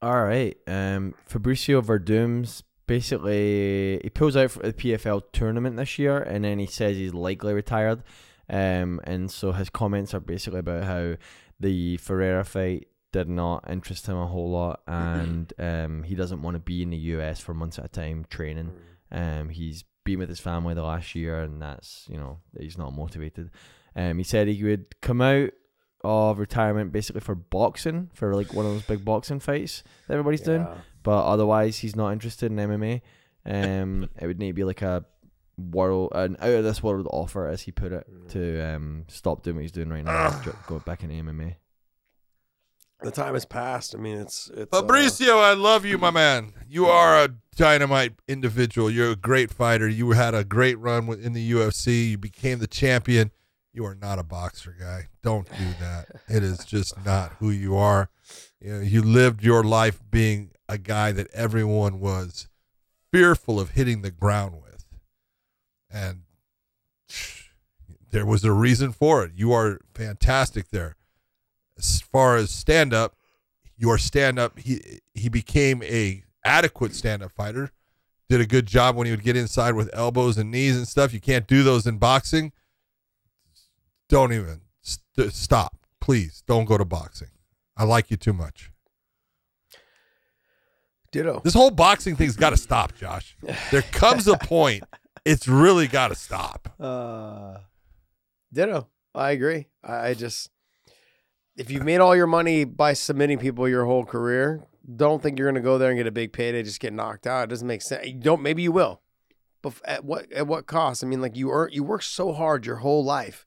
All 0.00 0.22
right. 0.24 0.56
Um, 0.66 1.14
Fabricio 1.28 1.82
Werdum's 1.82 2.62
basically 2.86 4.00
he 4.02 4.08
pulls 4.10 4.36
out 4.36 4.50
for 4.52 4.60
the 4.60 4.72
PFL 4.72 5.22
tournament 5.32 5.76
this 5.76 5.98
year, 5.98 6.18
and 6.18 6.44
then 6.44 6.58
he 6.58 6.66
says 6.66 6.96
he's 6.96 7.14
likely 7.14 7.52
retired. 7.52 8.02
Um, 8.50 9.00
and 9.04 9.30
so 9.30 9.52
his 9.52 9.68
comments 9.68 10.14
are 10.14 10.20
basically 10.20 10.60
about 10.60 10.84
how 10.84 11.16
the 11.60 11.98
Ferreira 11.98 12.44
fight 12.44 12.87
did 13.12 13.28
not 13.28 13.64
interest 13.68 14.06
him 14.06 14.16
a 14.16 14.26
whole 14.26 14.50
lot, 14.50 14.82
and 14.86 15.52
um, 15.58 16.02
he 16.02 16.14
doesn't 16.14 16.42
want 16.42 16.54
to 16.54 16.60
be 16.60 16.82
in 16.82 16.90
the 16.90 16.96
US 16.96 17.40
for 17.40 17.54
months 17.54 17.78
at 17.78 17.84
a 17.84 17.88
time 17.88 18.26
training. 18.28 18.72
Um, 19.10 19.48
he's 19.48 19.84
been 20.04 20.18
with 20.18 20.28
his 20.28 20.40
family 20.40 20.74
the 20.74 20.82
last 20.82 21.14
year, 21.14 21.40
and 21.40 21.60
that's 21.60 22.06
you 22.08 22.16
know 22.16 22.38
he's 22.58 22.78
not 22.78 22.94
motivated. 22.94 23.50
Um, 23.96 24.18
he 24.18 24.24
said 24.24 24.48
he 24.48 24.62
would 24.62 25.00
come 25.00 25.20
out 25.20 25.50
of 26.04 26.38
retirement 26.38 26.92
basically 26.92 27.20
for 27.20 27.34
boxing, 27.34 28.10
for 28.14 28.34
like 28.34 28.52
one 28.54 28.66
of 28.66 28.72
those 28.72 28.82
big 28.82 29.04
boxing 29.04 29.40
fights 29.40 29.82
that 30.06 30.14
everybody's 30.14 30.40
doing. 30.40 30.62
Yeah. 30.62 30.74
But 31.02 31.24
otherwise, 31.24 31.78
he's 31.78 31.96
not 31.96 32.12
interested 32.12 32.52
in 32.52 32.58
MMA. 32.58 33.00
Um, 33.44 34.08
it 34.20 34.26
would 34.26 34.38
need 34.38 34.48
to 34.48 34.54
be 34.54 34.64
like 34.64 34.82
a 34.82 35.04
world, 35.56 36.12
an 36.14 36.36
out 36.40 36.50
of 36.50 36.64
this 36.64 36.82
world 36.82 37.06
offer, 37.10 37.46
as 37.46 37.62
he 37.62 37.72
put 37.72 37.92
it, 37.92 38.06
to 38.30 38.60
um 38.62 39.04
stop 39.08 39.42
doing 39.42 39.56
what 39.56 39.62
he's 39.62 39.72
doing 39.72 39.88
right 39.88 40.04
now, 40.04 40.28
and 40.28 40.54
go 40.66 40.78
back 40.80 41.02
into 41.02 41.14
MMA. 41.14 41.56
The 43.02 43.10
time 43.12 43.34
has 43.34 43.44
passed. 43.44 43.94
I 43.94 43.98
mean, 43.98 44.18
it's 44.18 44.50
it's 44.54 44.72
uh, 44.72 44.82
Fabricio, 44.82 45.40
I 45.40 45.54
love 45.54 45.84
you, 45.84 45.98
my 45.98 46.10
man. 46.10 46.52
You 46.68 46.86
are 46.86 47.24
a 47.24 47.28
dynamite 47.54 48.14
individual. 48.26 48.90
You're 48.90 49.12
a 49.12 49.16
great 49.16 49.52
fighter. 49.52 49.88
You 49.88 50.12
had 50.12 50.34
a 50.34 50.44
great 50.44 50.78
run 50.78 51.08
in 51.12 51.32
the 51.32 51.52
UFC. 51.52 52.10
You 52.10 52.18
became 52.18 52.58
the 52.58 52.66
champion. 52.66 53.30
You 53.72 53.84
are 53.84 53.94
not 53.94 54.18
a 54.18 54.24
boxer, 54.24 54.74
guy. 54.78 55.08
Don't 55.22 55.48
do 55.48 55.66
that. 55.78 56.06
It 56.28 56.42
is 56.42 56.64
just 56.64 57.04
not 57.04 57.34
who 57.38 57.50
you 57.50 57.76
are. 57.76 58.10
You, 58.60 58.72
know, 58.72 58.80
you 58.80 59.02
lived 59.02 59.44
your 59.44 59.62
life 59.62 60.00
being 60.10 60.50
a 60.68 60.78
guy 60.78 61.12
that 61.12 61.30
everyone 61.32 62.00
was 62.00 62.48
fearful 63.12 63.60
of 63.60 63.70
hitting 63.70 64.02
the 64.02 64.10
ground 64.10 64.56
with, 64.60 64.84
and 65.90 66.22
there 68.10 68.26
was 68.26 68.44
a 68.44 68.52
reason 68.52 68.92
for 68.92 69.24
it. 69.24 69.32
You 69.36 69.52
are 69.52 69.80
fantastic 69.94 70.70
there. 70.70 70.96
As 71.78 72.00
far 72.00 72.36
as 72.36 72.50
stand 72.50 72.92
up, 72.92 73.14
your 73.76 73.98
stand 73.98 74.38
up 74.38 74.58
he 74.58 75.00
he 75.14 75.28
became 75.28 75.82
a 75.84 76.24
adequate 76.44 76.94
stand 76.94 77.22
up 77.22 77.32
fighter. 77.32 77.70
Did 78.28 78.40
a 78.40 78.46
good 78.46 78.66
job 78.66 78.96
when 78.96 79.06
he 79.06 79.10
would 79.10 79.22
get 79.22 79.36
inside 79.36 79.74
with 79.74 79.88
elbows 79.92 80.36
and 80.36 80.50
knees 80.50 80.76
and 80.76 80.86
stuff. 80.86 81.14
You 81.14 81.20
can't 81.20 81.46
do 81.46 81.62
those 81.62 81.86
in 81.86 81.98
boxing. 81.98 82.52
Don't 84.08 84.32
even 84.32 84.60
st- 84.82 85.32
stop. 85.32 85.78
Please 86.00 86.42
don't 86.46 86.64
go 86.66 86.76
to 86.76 86.84
boxing. 86.84 87.28
I 87.76 87.84
like 87.84 88.10
you 88.10 88.16
too 88.16 88.32
much. 88.32 88.70
ditto. 91.12 91.40
This 91.42 91.54
whole 91.54 91.70
boxing 91.70 92.16
thing's 92.16 92.36
got 92.36 92.50
to 92.50 92.56
stop, 92.56 92.94
Josh. 92.96 93.36
There 93.70 93.82
comes 93.82 94.26
a 94.28 94.36
point 94.36 94.84
it's 95.24 95.46
really 95.48 95.86
got 95.88 96.08
to 96.08 96.14
stop. 96.14 96.74
Uh, 96.80 97.58
ditto. 98.52 98.88
I 99.14 99.32
agree. 99.32 99.66
I, 99.82 100.08
I 100.08 100.14
just 100.14 100.50
if 101.58 101.70
you've 101.70 101.84
made 101.84 101.98
all 101.98 102.14
your 102.14 102.28
money 102.28 102.64
by 102.64 102.92
submitting 102.92 103.38
people 103.38 103.68
your 103.68 103.84
whole 103.84 104.04
career, 104.04 104.64
don't 104.96 105.22
think 105.22 105.38
you're 105.38 105.46
going 105.50 105.60
to 105.60 105.60
go 105.60 105.76
there 105.76 105.90
and 105.90 105.98
get 105.98 106.06
a 106.06 106.12
big 106.12 106.32
payday, 106.32 106.62
just 106.62 106.80
get 106.80 106.92
knocked 106.92 107.26
out. 107.26 107.44
It 107.44 107.50
doesn't 107.50 107.66
make 107.66 107.82
sense. 107.82 108.06
You 108.06 108.14
don't. 108.14 108.40
Maybe 108.40 108.62
you 108.62 108.72
will, 108.72 109.02
but 109.60 109.74
at 109.84 110.04
what 110.04 110.32
at 110.32 110.46
what 110.46 110.66
cost? 110.66 111.02
I 111.02 111.08
mean, 111.08 111.20
like 111.20 111.36
you 111.36 111.50
earn, 111.50 111.70
you 111.72 111.82
work 111.82 112.02
so 112.02 112.32
hard 112.32 112.64
your 112.64 112.76
whole 112.76 113.04
life 113.04 113.44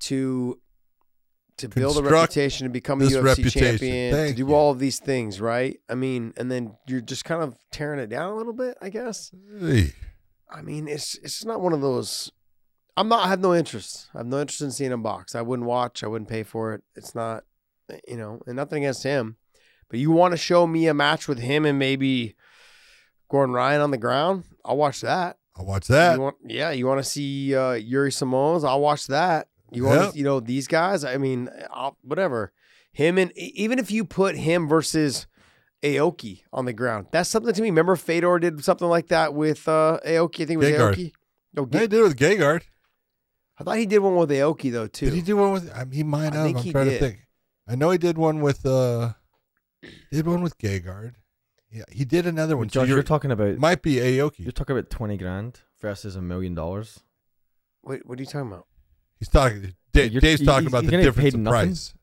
to 0.00 0.60
to 1.58 1.68
build 1.68 1.96
a 1.96 2.02
reputation, 2.02 2.66
to 2.66 2.70
become 2.70 3.00
a 3.00 3.04
UFC 3.04 3.22
reputation. 3.22 3.62
champion, 3.62 4.14
to 4.28 4.34
do 4.34 4.46
you. 4.48 4.54
all 4.54 4.72
of 4.72 4.80
these 4.80 4.98
things, 4.98 5.40
right? 5.40 5.78
I 5.88 5.94
mean, 5.94 6.34
and 6.36 6.50
then 6.50 6.76
you're 6.88 7.00
just 7.00 7.24
kind 7.24 7.42
of 7.42 7.56
tearing 7.70 8.00
it 8.00 8.08
down 8.08 8.32
a 8.32 8.34
little 8.34 8.52
bit, 8.52 8.76
I 8.82 8.88
guess. 8.88 9.30
Hey, 9.60 9.92
I 10.50 10.62
mean, 10.62 10.88
it's 10.88 11.16
it's 11.22 11.44
not 11.44 11.60
one 11.60 11.72
of 11.72 11.80
those. 11.80 12.32
I'm 12.96 13.08
not. 13.08 13.24
I 13.24 13.28
have 13.28 13.40
no 13.40 13.54
interest. 13.54 14.08
I 14.14 14.18
have 14.18 14.26
no 14.26 14.40
interest 14.40 14.60
in 14.60 14.70
seeing 14.70 14.92
him 14.92 15.02
box. 15.02 15.34
I 15.34 15.40
wouldn't 15.42 15.66
watch. 15.68 16.04
I 16.04 16.06
wouldn't 16.08 16.28
pay 16.28 16.42
for 16.42 16.74
it. 16.74 16.82
It's 16.94 17.14
not, 17.14 17.44
you 18.06 18.16
know, 18.16 18.40
and 18.46 18.56
nothing 18.56 18.84
against 18.84 19.02
him, 19.02 19.36
but 19.88 19.98
you 19.98 20.10
want 20.10 20.32
to 20.32 20.36
show 20.38 20.66
me 20.66 20.86
a 20.88 20.94
match 20.94 21.26
with 21.28 21.38
him 21.38 21.64
and 21.64 21.78
maybe 21.78 22.34
Gordon 23.30 23.54
Ryan 23.54 23.80
on 23.80 23.90
the 23.92 23.98
ground? 23.98 24.44
I'll 24.64 24.76
watch 24.76 25.00
that. 25.00 25.38
I'll 25.56 25.64
watch 25.66 25.86
that. 25.88 26.14
You 26.16 26.20
want, 26.22 26.36
yeah, 26.46 26.70
you 26.70 26.86
want 26.86 26.98
to 27.02 27.04
see 27.08 27.54
uh, 27.54 27.72
Yuri 27.72 28.10
Simoes? 28.10 28.66
I'll 28.66 28.80
watch 28.80 29.06
that. 29.08 29.48
You 29.70 29.84
want, 29.84 30.00
Yep. 30.02 30.16
you 30.16 30.24
know, 30.24 30.40
these 30.40 30.66
guys. 30.66 31.02
I 31.04 31.16
mean, 31.16 31.48
I'll, 31.70 31.96
whatever. 32.02 32.52
Him 32.92 33.16
and 33.16 33.32
even 33.36 33.78
if 33.78 33.90
you 33.90 34.04
put 34.04 34.36
him 34.36 34.68
versus 34.68 35.26
Aoki 35.82 36.42
on 36.52 36.66
the 36.66 36.72
ground, 36.74 37.06
that's 37.10 37.30
something 37.30 37.54
to 37.54 37.62
me. 37.62 37.70
Remember, 37.70 37.96
Fedor 37.96 38.38
did 38.38 38.62
something 38.62 38.86
like 38.88 39.08
that 39.08 39.32
with 39.32 39.66
uh, 39.66 39.98
Aoki. 40.06 40.42
I 40.42 40.44
think 40.44 40.50
it 40.50 40.56
was 40.58 40.66
Gegard. 40.68 40.94
Aoki. 40.96 41.12
No, 41.54 41.68
Yeah, 41.70 41.78
Ge- 41.78 41.82
he 41.82 41.86
did 41.88 42.00
it 42.00 42.02
with 42.02 42.18
Gegard. 42.18 42.62
I 43.58 43.64
thought 43.64 43.76
he 43.76 43.86
did 43.86 43.98
one 44.00 44.16
with 44.16 44.30
Aoki 44.30 44.72
though 44.72 44.86
too. 44.86 45.06
Did 45.06 45.14
he 45.14 45.22
do 45.22 45.36
one 45.36 45.52
with? 45.52 45.70
I 45.74 45.84
mean, 45.84 45.92
he 45.92 46.02
might 46.02 46.32
I 46.32 46.36
have. 46.36 46.44
think 46.46 46.58
I'm 46.58 46.62
he 46.64 46.72
trying 46.72 46.88
did. 46.88 46.98
to 46.98 47.04
think. 47.06 47.18
I 47.68 47.74
know 47.76 47.90
he 47.90 47.98
did 47.98 48.18
one 48.18 48.40
with. 48.40 48.64
uh 48.66 49.12
Did 50.10 50.26
one 50.26 50.42
with 50.42 50.58
Gegard. 50.58 51.14
Yeah, 51.70 51.84
he 51.90 52.04
did 52.04 52.26
another 52.26 52.56
one. 52.56 52.68
So 52.68 52.80
Josh, 52.80 52.88
you're, 52.88 52.98
you're 52.98 53.02
talking 53.02 53.30
about 53.30 53.56
might 53.58 53.82
be 53.82 53.94
Aoki. 53.96 54.40
you're 54.40 54.52
talking 54.52 54.76
about 54.76 54.90
twenty 54.90 55.16
grand 55.16 55.60
versus 55.80 56.16
a 56.16 56.22
million 56.22 56.54
dollars. 56.54 57.00
Wait, 57.82 58.06
what 58.06 58.18
are 58.18 58.22
you 58.22 58.26
talking 58.26 58.48
about? 58.52 58.66
He's 59.18 59.28
talking. 59.28 59.74
Da- 59.92 60.08
You're- 60.08 60.20
Dave's 60.20 60.44
talking 60.44 60.64
he's- 60.64 60.72
about 60.72 60.82
he's 60.82 60.90
the 60.90 60.96
difference 61.02 61.34
in 61.34 61.44
price. 61.44 61.94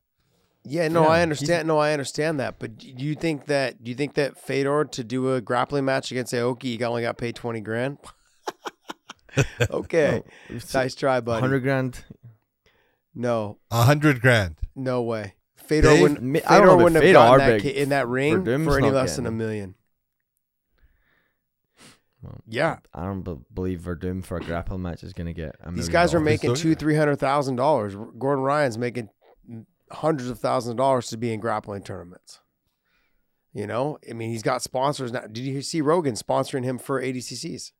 Yeah, 0.64 0.88
no, 0.88 1.04
Yeah, 1.04 1.08
I 1.08 1.22
understand. 1.22 1.66
No, 1.68 1.78
I 1.78 1.92
understand 1.92 2.38
that. 2.40 2.58
But 2.58 2.76
do 2.78 2.88
you 3.04 3.14
think 3.14 3.46
that? 3.46 3.82
Do 3.82 3.90
you 3.90 3.94
think 3.94 4.14
that 4.14 4.36
Fedor 4.38 4.84
to 4.92 5.04
do 5.04 5.34
a 5.34 5.40
grappling 5.40 5.84
match 5.86 6.10
against 6.10 6.34
Aoki, 6.34 6.76
he 6.78 6.84
only 6.84 7.02
got 7.02 7.16
paid 7.16 7.34
twenty 7.36 7.60
grand? 7.60 7.98
okay, 9.70 10.22
nice 10.74 10.94
try, 10.94 11.20
buddy. 11.20 11.40
hundred 11.40 11.60
grand. 11.60 12.04
No, 13.14 13.58
A 13.70 13.82
hundred 13.82 14.20
grand. 14.20 14.56
no 14.76 15.02
way. 15.02 15.34
Fedor 15.56 15.88
Dave? 15.88 16.02
wouldn't. 16.02 16.20
Fedor 16.20 16.46
I 16.48 16.58
don't 16.58 16.66
know 16.66 16.72
about 16.74 16.82
wouldn't 16.84 16.94
have 16.96 17.02
Fedor, 17.02 17.12
gotten 17.14 17.58
that 17.58 17.82
in 17.82 17.88
that 17.90 18.08
ring 18.08 18.42
Werdum's 18.44 18.64
for 18.66 18.78
any 18.78 18.90
less 18.90 19.16
than 19.16 19.26
a 19.26 19.30
million. 19.30 19.74
Well, 22.22 22.40
Yeah, 22.46 22.78
I 22.92 23.04
don't 23.04 23.22
be- 23.22 23.38
believe 23.52 23.80
Werdum 23.80 24.24
for 24.24 24.36
a 24.36 24.40
grapple 24.40 24.78
match 24.78 25.02
is 25.02 25.12
gonna 25.12 25.32
get. 25.32 25.56
A 25.62 25.70
these 25.72 25.88
guys 25.88 26.12
are 26.14 26.20
making 26.20 26.54
so, 26.56 26.62
two, 26.62 26.68
yeah. 26.70 26.74
three 26.74 26.96
hundred 26.96 27.16
thousand 27.16 27.56
dollars. 27.56 27.94
Gordon 28.18 28.44
Ryan's 28.44 28.78
making 28.78 29.08
hundreds 29.90 30.28
of 30.30 30.38
thousands 30.38 30.72
of 30.72 30.76
dollars 30.76 31.08
to 31.08 31.16
be 31.16 31.32
in 31.32 31.40
grappling 31.40 31.82
tournaments. 31.82 32.40
You 33.52 33.66
know, 33.66 33.98
I 34.08 34.12
mean, 34.12 34.30
he's 34.30 34.42
got 34.44 34.62
sponsors 34.62 35.12
now. 35.12 35.22
Did 35.22 35.38
you 35.38 35.62
see 35.62 35.80
Rogan 35.80 36.14
sponsoring 36.14 36.62
him 36.64 36.78
for 36.78 37.02
ADCCs? 37.02 37.72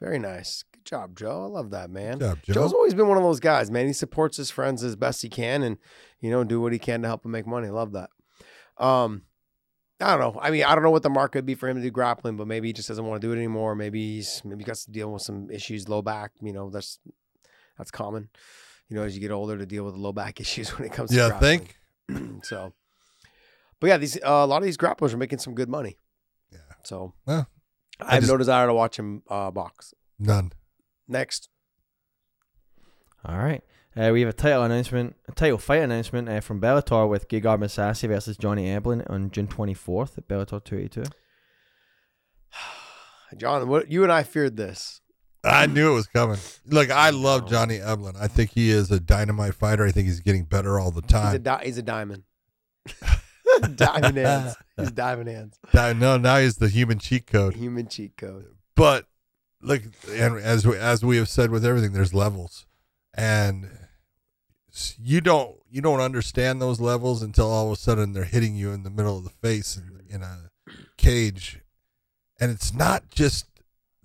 Very 0.00 0.18
nice. 0.18 0.64
Good 0.72 0.84
job, 0.84 1.16
Joe. 1.16 1.44
I 1.44 1.46
love 1.48 1.70
that, 1.70 1.90
man. 1.90 2.18
Good 2.18 2.28
job, 2.28 2.38
Joe. 2.42 2.52
Joe's 2.54 2.72
always 2.72 2.94
been 2.94 3.08
one 3.08 3.18
of 3.18 3.22
those 3.22 3.40
guys, 3.40 3.70
man. 3.70 3.86
He 3.86 3.92
supports 3.92 4.36
his 4.36 4.50
friends 4.50 4.82
as 4.82 4.96
best 4.96 5.22
he 5.22 5.28
can, 5.28 5.62
and 5.62 5.76
you 6.20 6.30
know, 6.30 6.42
do 6.44 6.60
what 6.60 6.72
he 6.72 6.78
can 6.78 7.02
to 7.02 7.08
help 7.08 7.22
them 7.22 7.32
make 7.32 7.46
money. 7.46 7.68
Love 7.68 7.92
that. 7.92 8.10
Um, 8.78 9.22
I 10.00 10.16
don't 10.16 10.20
know. 10.34 10.40
I 10.40 10.50
mean, 10.50 10.64
I 10.64 10.74
don't 10.74 10.82
know 10.82 10.90
what 10.90 11.02
the 11.02 11.10
market 11.10 11.38
would 11.38 11.46
be 11.46 11.54
for 11.54 11.68
him 11.68 11.76
to 11.76 11.82
do 11.82 11.90
grappling, 11.90 12.38
but 12.38 12.46
maybe 12.46 12.68
he 12.68 12.72
just 12.72 12.88
doesn't 12.88 13.04
want 13.04 13.20
to 13.20 13.26
do 13.26 13.32
it 13.32 13.36
anymore. 13.36 13.74
Maybe 13.74 14.16
he's 14.16 14.40
maybe 14.44 14.64
got 14.64 14.76
to 14.76 14.90
deal 14.90 15.12
with 15.12 15.20
some 15.22 15.50
issues, 15.50 15.88
low 15.88 16.00
back. 16.00 16.32
You 16.40 16.52
know, 16.54 16.70
that's 16.70 16.98
that's 17.76 17.90
common. 17.90 18.30
You 18.88 18.96
know, 18.96 19.02
as 19.02 19.14
you 19.14 19.20
get 19.20 19.30
older, 19.30 19.58
to 19.58 19.66
deal 19.66 19.84
with 19.84 19.94
low 19.94 20.12
back 20.12 20.40
issues 20.40 20.70
when 20.78 20.86
it 20.86 20.92
comes 20.92 21.10
to 21.10 21.16
Yeah, 21.16 21.28
grappling. 21.28 21.68
think. 22.08 22.42
so. 22.44 22.72
But 23.78 23.86
yeah, 23.88 23.96
these 23.98 24.16
uh, 24.16 24.20
a 24.30 24.46
lot 24.46 24.58
of 24.58 24.64
these 24.64 24.78
grapplers 24.78 25.12
are 25.12 25.18
making 25.18 25.38
some 25.40 25.54
good 25.54 25.68
money. 25.68 25.96
Yeah. 26.50 26.58
So 26.84 27.12
Well, 27.26 27.46
I 28.02 28.14
have 28.14 28.22
just- 28.22 28.32
no 28.32 28.36
desire 28.38 28.66
to 28.66 28.74
watch 28.74 28.98
him 28.98 29.22
uh, 29.28 29.50
box. 29.50 29.94
None. 30.18 30.52
Next, 31.08 31.48
All 33.24 33.36
right. 33.38 33.62
Uh, 33.96 34.10
we 34.12 34.20
have 34.20 34.30
a 34.30 34.32
title 34.32 34.62
announcement, 34.62 35.16
a 35.28 35.32
title 35.32 35.58
fight 35.58 35.82
announcement 35.82 36.28
uh, 36.28 36.40
from 36.40 36.60
Bellator 36.60 37.08
with 37.08 37.26
Gegard 37.28 37.58
Mousasi 37.58 38.06
versus 38.06 38.36
Johnny 38.36 38.66
Eblen 38.66 39.08
on 39.10 39.30
June 39.32 39.48
24th 39.48 40.16
at 40.18 40.28
Bellator 40.28 40.62
282. 40.62 41.02
John, 43.36 43.68
what 43.68 43.90
you 43.90 44.04
and 44.04 44.12
I 44.12 44.22
feared 44.22 44.56
this. 44.56 45.00
I 45.42 45.66
knew 45.66 45.92
it 45.92 45.94
was 45.94 46.06
coming. 46.06 46.36
Look, 46.66 46.90
I 46.90 47.10
love 47.10 47.48
Johnny 47.48 47.78
Eblen. 47.78 48.14
I 48.20 48.28
think 48.28 48.50
he 48.50 48.70
is 48.70 48.90
a 48.90 49.00
dynamite 49.00 49.54
fighter. 49.54 49.86
I 49.86 49.90
think 49.90 50.06
he's 50.06 50.20
getting 50.20 50.44
better 50.44 50.78
all 50.78 50.90
the 50.90 51.00
He's 51.02 51.10
a 51.10 51.38
time. 51.38 51.42
di- 51.42 51.62
he's 51.64 51.78
a 51.78 51.82
diamond. 51.82 52.24
diamond 53.76 54.16
hands. 54.16 54.56
He's 54.76 54.90
diamond 54.90 55.28
hands. 55.28 55.58
Di- 55.72 55.92
no, 55.92 56.16
now 56.16 56.38
he's 56.38 56.56
the 56.56 56.68
human 56.68 56.98
cheat 56.98 57.26
code. 57.26 57.54
Human 57.54 57.88
cheat 57.88 58.16
code. 58.16 58.46
But 58.74 59.06
look, 59.62 59.82
and 60.08 60.38
as 60.38 60.66
we, 60.66 60.76
as 60.76 61.04
we 61.04 61.16
have 61.16 61.28
said 61.28 61.50
with 61.50 61.64
everything, 61.64 61.92
there's 61.92 62.14
levels, 62.14 62.66
and 63.14 63.68
you 65.02 65.20
don't 65.20 65.56
you 65.68 65.80
don't 65.80 66.00
understand 66.00 66.60
those 66.60 66.80
levels 66.80 67.22
until 67.22 67.50
all 67.50 67.66
of 67.66 67.72
a 67.72 67.76
sudden 67.76 68.12
they're 68.12 68.24
hitting 68.24 68.54
you 68.54 68.72
in 68.72 68.82
the 68.82 68.90
middle 68.90 69.18
of 69.18 69.24
the 69.24 69.30
face 69.30 69.76
in, 69.76 70.02
in 70.08 70.22
a 70.22 70.50
cage, 70.96 71.60
and 72.40 72.50
it's 72.50 72.72
not 72.72 73.10
just 73.10 73.46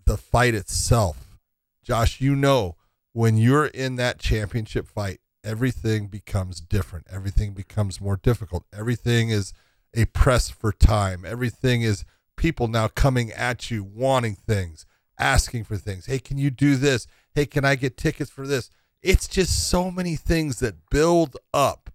the 0.06 0.18
fight 0.18 0.54
itself. 0.56 1.38
Josh, 1.84 2.20
you 2.20 2.36
know 2.36 2.76
when 3.14 3.38
you're 3.38 3.68
in 3.68 3.96
that 3.96 4.20
championship 4.20 4.88
fight, 4.88 5.20
everything 5.46 6.08
becomes 6.08 6.60
different. 6.60 7.06
Everything 7.10 7.54
becomes 7.54 8.02
more 8.02 8.18
difficult. 8.18 8.66
Everything 8.78 9.30
is 9.30 9.54
a 9.94 10.06
press 10.06 10.50
for 10.50 10.72
time. 10.72 11.24
Everything 11.26 11.82
is 11.84 12.04
people 12.36 12.68
now 12.68 12.88
coming 12.88 13.32
at 13.32 13.72
you 13.72 13.84
wanting 13.84 14.36
things, 14.36 14.86
asking 15.18 15.64
for 15.64 15.78
things. 15.78 16.08
Hey, 16.08 16.20
can 16.20 16.38
you 16.38 16.50
do 16.50 16.76
this? 16.76 17.08
Hey, 17.34 17.46
can 17.46 17.64
I 17.64 17.76
get 17.76 17.96
tickets 17.96 18.30
for 18.30 18.46
this? 18.46 18.70
It's 19.02 19.28
just 19.28 19.70
so 19.70 19.92
many 19.92 20.16
things 20.16 20.60
that 20.60 20.90
build 20.90 21.38
up 21.54 21.92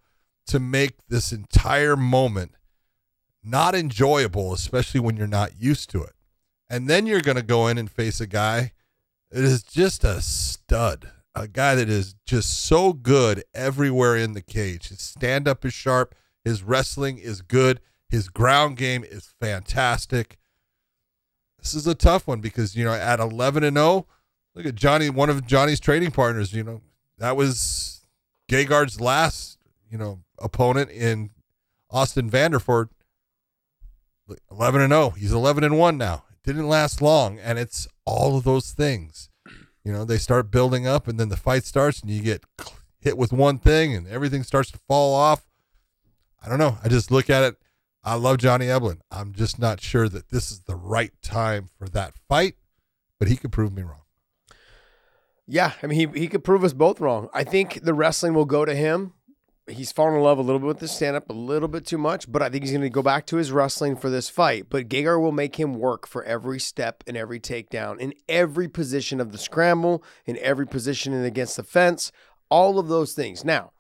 to 0.47 0.61
make 0.61 1.07
this 1.09 1.33
entire 1.33 1.97
moment 1.97 2.53
not 3.43 3.75
enjoyable, 3.75 4.53
especially 4.53 5.01
when 5.01 5.17
you're 5.17 5.27
not 5.27 5.61
used 5.61 5.91
to 5.91 6.03
it. 6.03 6.13
And 6.69 6.89
then 6.89 7.07
you're 7.07 7.21
going 7.21 7.37
to 7.37 7.43
go 7.43 7.67
in 7.67 7.79
and 7.79 7.91
face 7.91 8.21
a 8.21 8.27
guy 8.27 8.73
that 9.31 9.43
is 9.43 9.63
just 9.63 10.05
a 10.05 10.21
stud, 10.21 11.11
a 11.41 11.49
guy 11.49 11.75
that 11.75 11.89
is 11.89 12.15
just 12.27 12.65
so 12.65 12.93
good 12.93 13.43
everywhere 13.55 14.17
in 14.17 14.35
the 14.35 14.43
cage. 14.43 14.89
His 14.89 15.01
stand 15.01 15.49
up 15.49 15.65
is 15.65 15.73
sharp, 15.73 16.15
his 16.45 16.63
wrestling 16.63 17.19
is 17.19 17.43
good, 17.43 17.81
his 18.09 18.29
ground 18.29 18.77
game 18.77 19.05
is 19.05 19.33
fantastic. 19.41 20.39
This 21.59 21.75
is 21.75 21.87
a 21.87 21.95
tough 21.95 22.27
one 22.27 22.41
because, 22.41 22.77
you 22.77 22.85
know, 22.85 22.93
at 22.93 23.21
11 23.21 23.65
and 23.65 23.77
0, 23.77 24.07
look 24.55 24.67
at 24.67 24.75
Johnny, 24.75 25.11
one 25.11 25.31
of 25.31 25.47
Johnny's 25.47 25.81
trading 25.81 26.11
partners, 26.11 26.53
you 26.53 26.65
know, 26.65 26.81
that 27.19 27.37
was 27.37 28.05
Gegard's 28.51 29.01
last, 29.01 29.59
you 29.91 29.99
know, 29.99 30.21
opponent 30.39 30.91
in 30.91 31.31
Austin 31.91 32.31
Vanderford. 32.31 32.89
11 34.51 34.81
and 34.81 34.93
0. 34.93 35.11
He's 35.11 35.33
11 35.33 35.65
and 35.65 35.77
1 35.77 35.99
now. 35.99 36.25
It 36.31 36.47
didn't 36.47 36.69
last 36.69 37.03
long 37.03 37.39
and 37.41 37.59
it's 37.59 37.89
all 38.05 38.37
of 38.37 38.45
those 38.45 38.71
things. 38.71 39.30
You 39.85 39.93
know, 39.93 40.05
they 40.05 40.19
start 40.19 40.51
building 40.51 40.87
up 40.87 41.09
and 41.09 41.19
then 41.19 41.29
the 41.29 41.37
fight 41.37 41.65
starts 41.65 42.01
and 42.01 42.11
you 42.11 42.23
get 42.23 42.45
hit 43.01 43.17
with 43.17 43.33
one 43.33 43.59
thing 43.59 43.95
and 43.95 44.07
everything 44.07 44.43
starts 44.43 44.71
to 44.73 44.79
fall 44.89 45.15
off. 45.15 45.47
I 46.45 46.49
don't 46.49 46.59
know. 46.59 46.79
I 46.83 46.89
just 46.89 47.11
look 47.11 47.31
at 47.31 47.43
it. 47.43 47.57
I 48.03 48.15
love 48.15 48.39
Johnny 48.39 48.67
Eblen. 48.67 49.01
I'm 49.11 49.33
just 49.33 49.59
not 49.59 49.81
sure 49.81 50.09
that 50.09 50.31
this 50.31 50.51
is 50.51 50.61
the 50.61 50.77
right 50.77 51.13
time 51.23 51.69
for 51.79 51.89
that 51.91 52.15
fight, 52.29 52.55
but 53.19 53.29
he 53.29 53.37
could 53.37 53.53
prove 53.53 53.73
me 53.75 53.83
wrong. 53.83 54.03
Yeah, 55.47 55.73
I 55.83 55.87
mean, 55.87 55.99
he, 56.13 56.21
he 56.21 56.29
could 56.29 56.45
prove 56.45 56.63
us 56.63 56.73
both 56.73 57.01
wrong. 57.01 57.29
I 57.35 57.45
think 57.45 57.83
the 57.83 57.93
wrestling 57.93 58.35
will 58.35 58.45
go 58.45 58.65
to 58.65 58.75
him. 58.75 59.15
He's 59.71 59.93
fallen 59.93 60.15
in 60.15 60.23
love 60.23 60.39
a 60.39 60.43
little 60.43 60.59
bit 60.59 60.67
with 60.67 60.81
his 60.81 60.91
stand 60.91 61.17
up, 61.17 61.31
a 61.31 61.33
little 61.33 61.69
bit 61.69 61.87
too 61.87 61.99
much, 61.99 62.31
but 62.31 62.43
I 62.43 62.49
think 62.49 62.65
he's 62.65 62.73
going 62.73 62.83
to 62.83 62.91
go 62.91 63.03
back 63.03 63.27
to 63.27 63.37
his 63.37 63.53
wrestling 63.53 63.97
for 63.97 64.11
this 64.11 64.29
fight. 64.29 64.67
But 64.69 64.89
Gegard 64.89 65.21
will 65.21 65.33
make 65.33 65.57
him 65.57 65.75
work 65.75 66.07
for 66.07 66.23
every 66.25 66.59
step 66.59 67.05
and 67.07 67.17
every 67.17 67.41
takedown, 67.41 67.99
in 67.99 68.15
every 68.29 68.69
position 68.69 69.21
of 69.21 69.33
the 69.33 69.39
scramble, 69.39 70.03
in 70.27 70.37
every 70.39 70.67
position 70.67 71.13
in 71.13 71.25
against 71.25 71.57
the 71.57 71.63
fence, 71.63 72.13
all 72.51 72.79
of 72.79 72.89
those 72.89 73.15
things. 73.15 73.45
Now, 73.45 73.73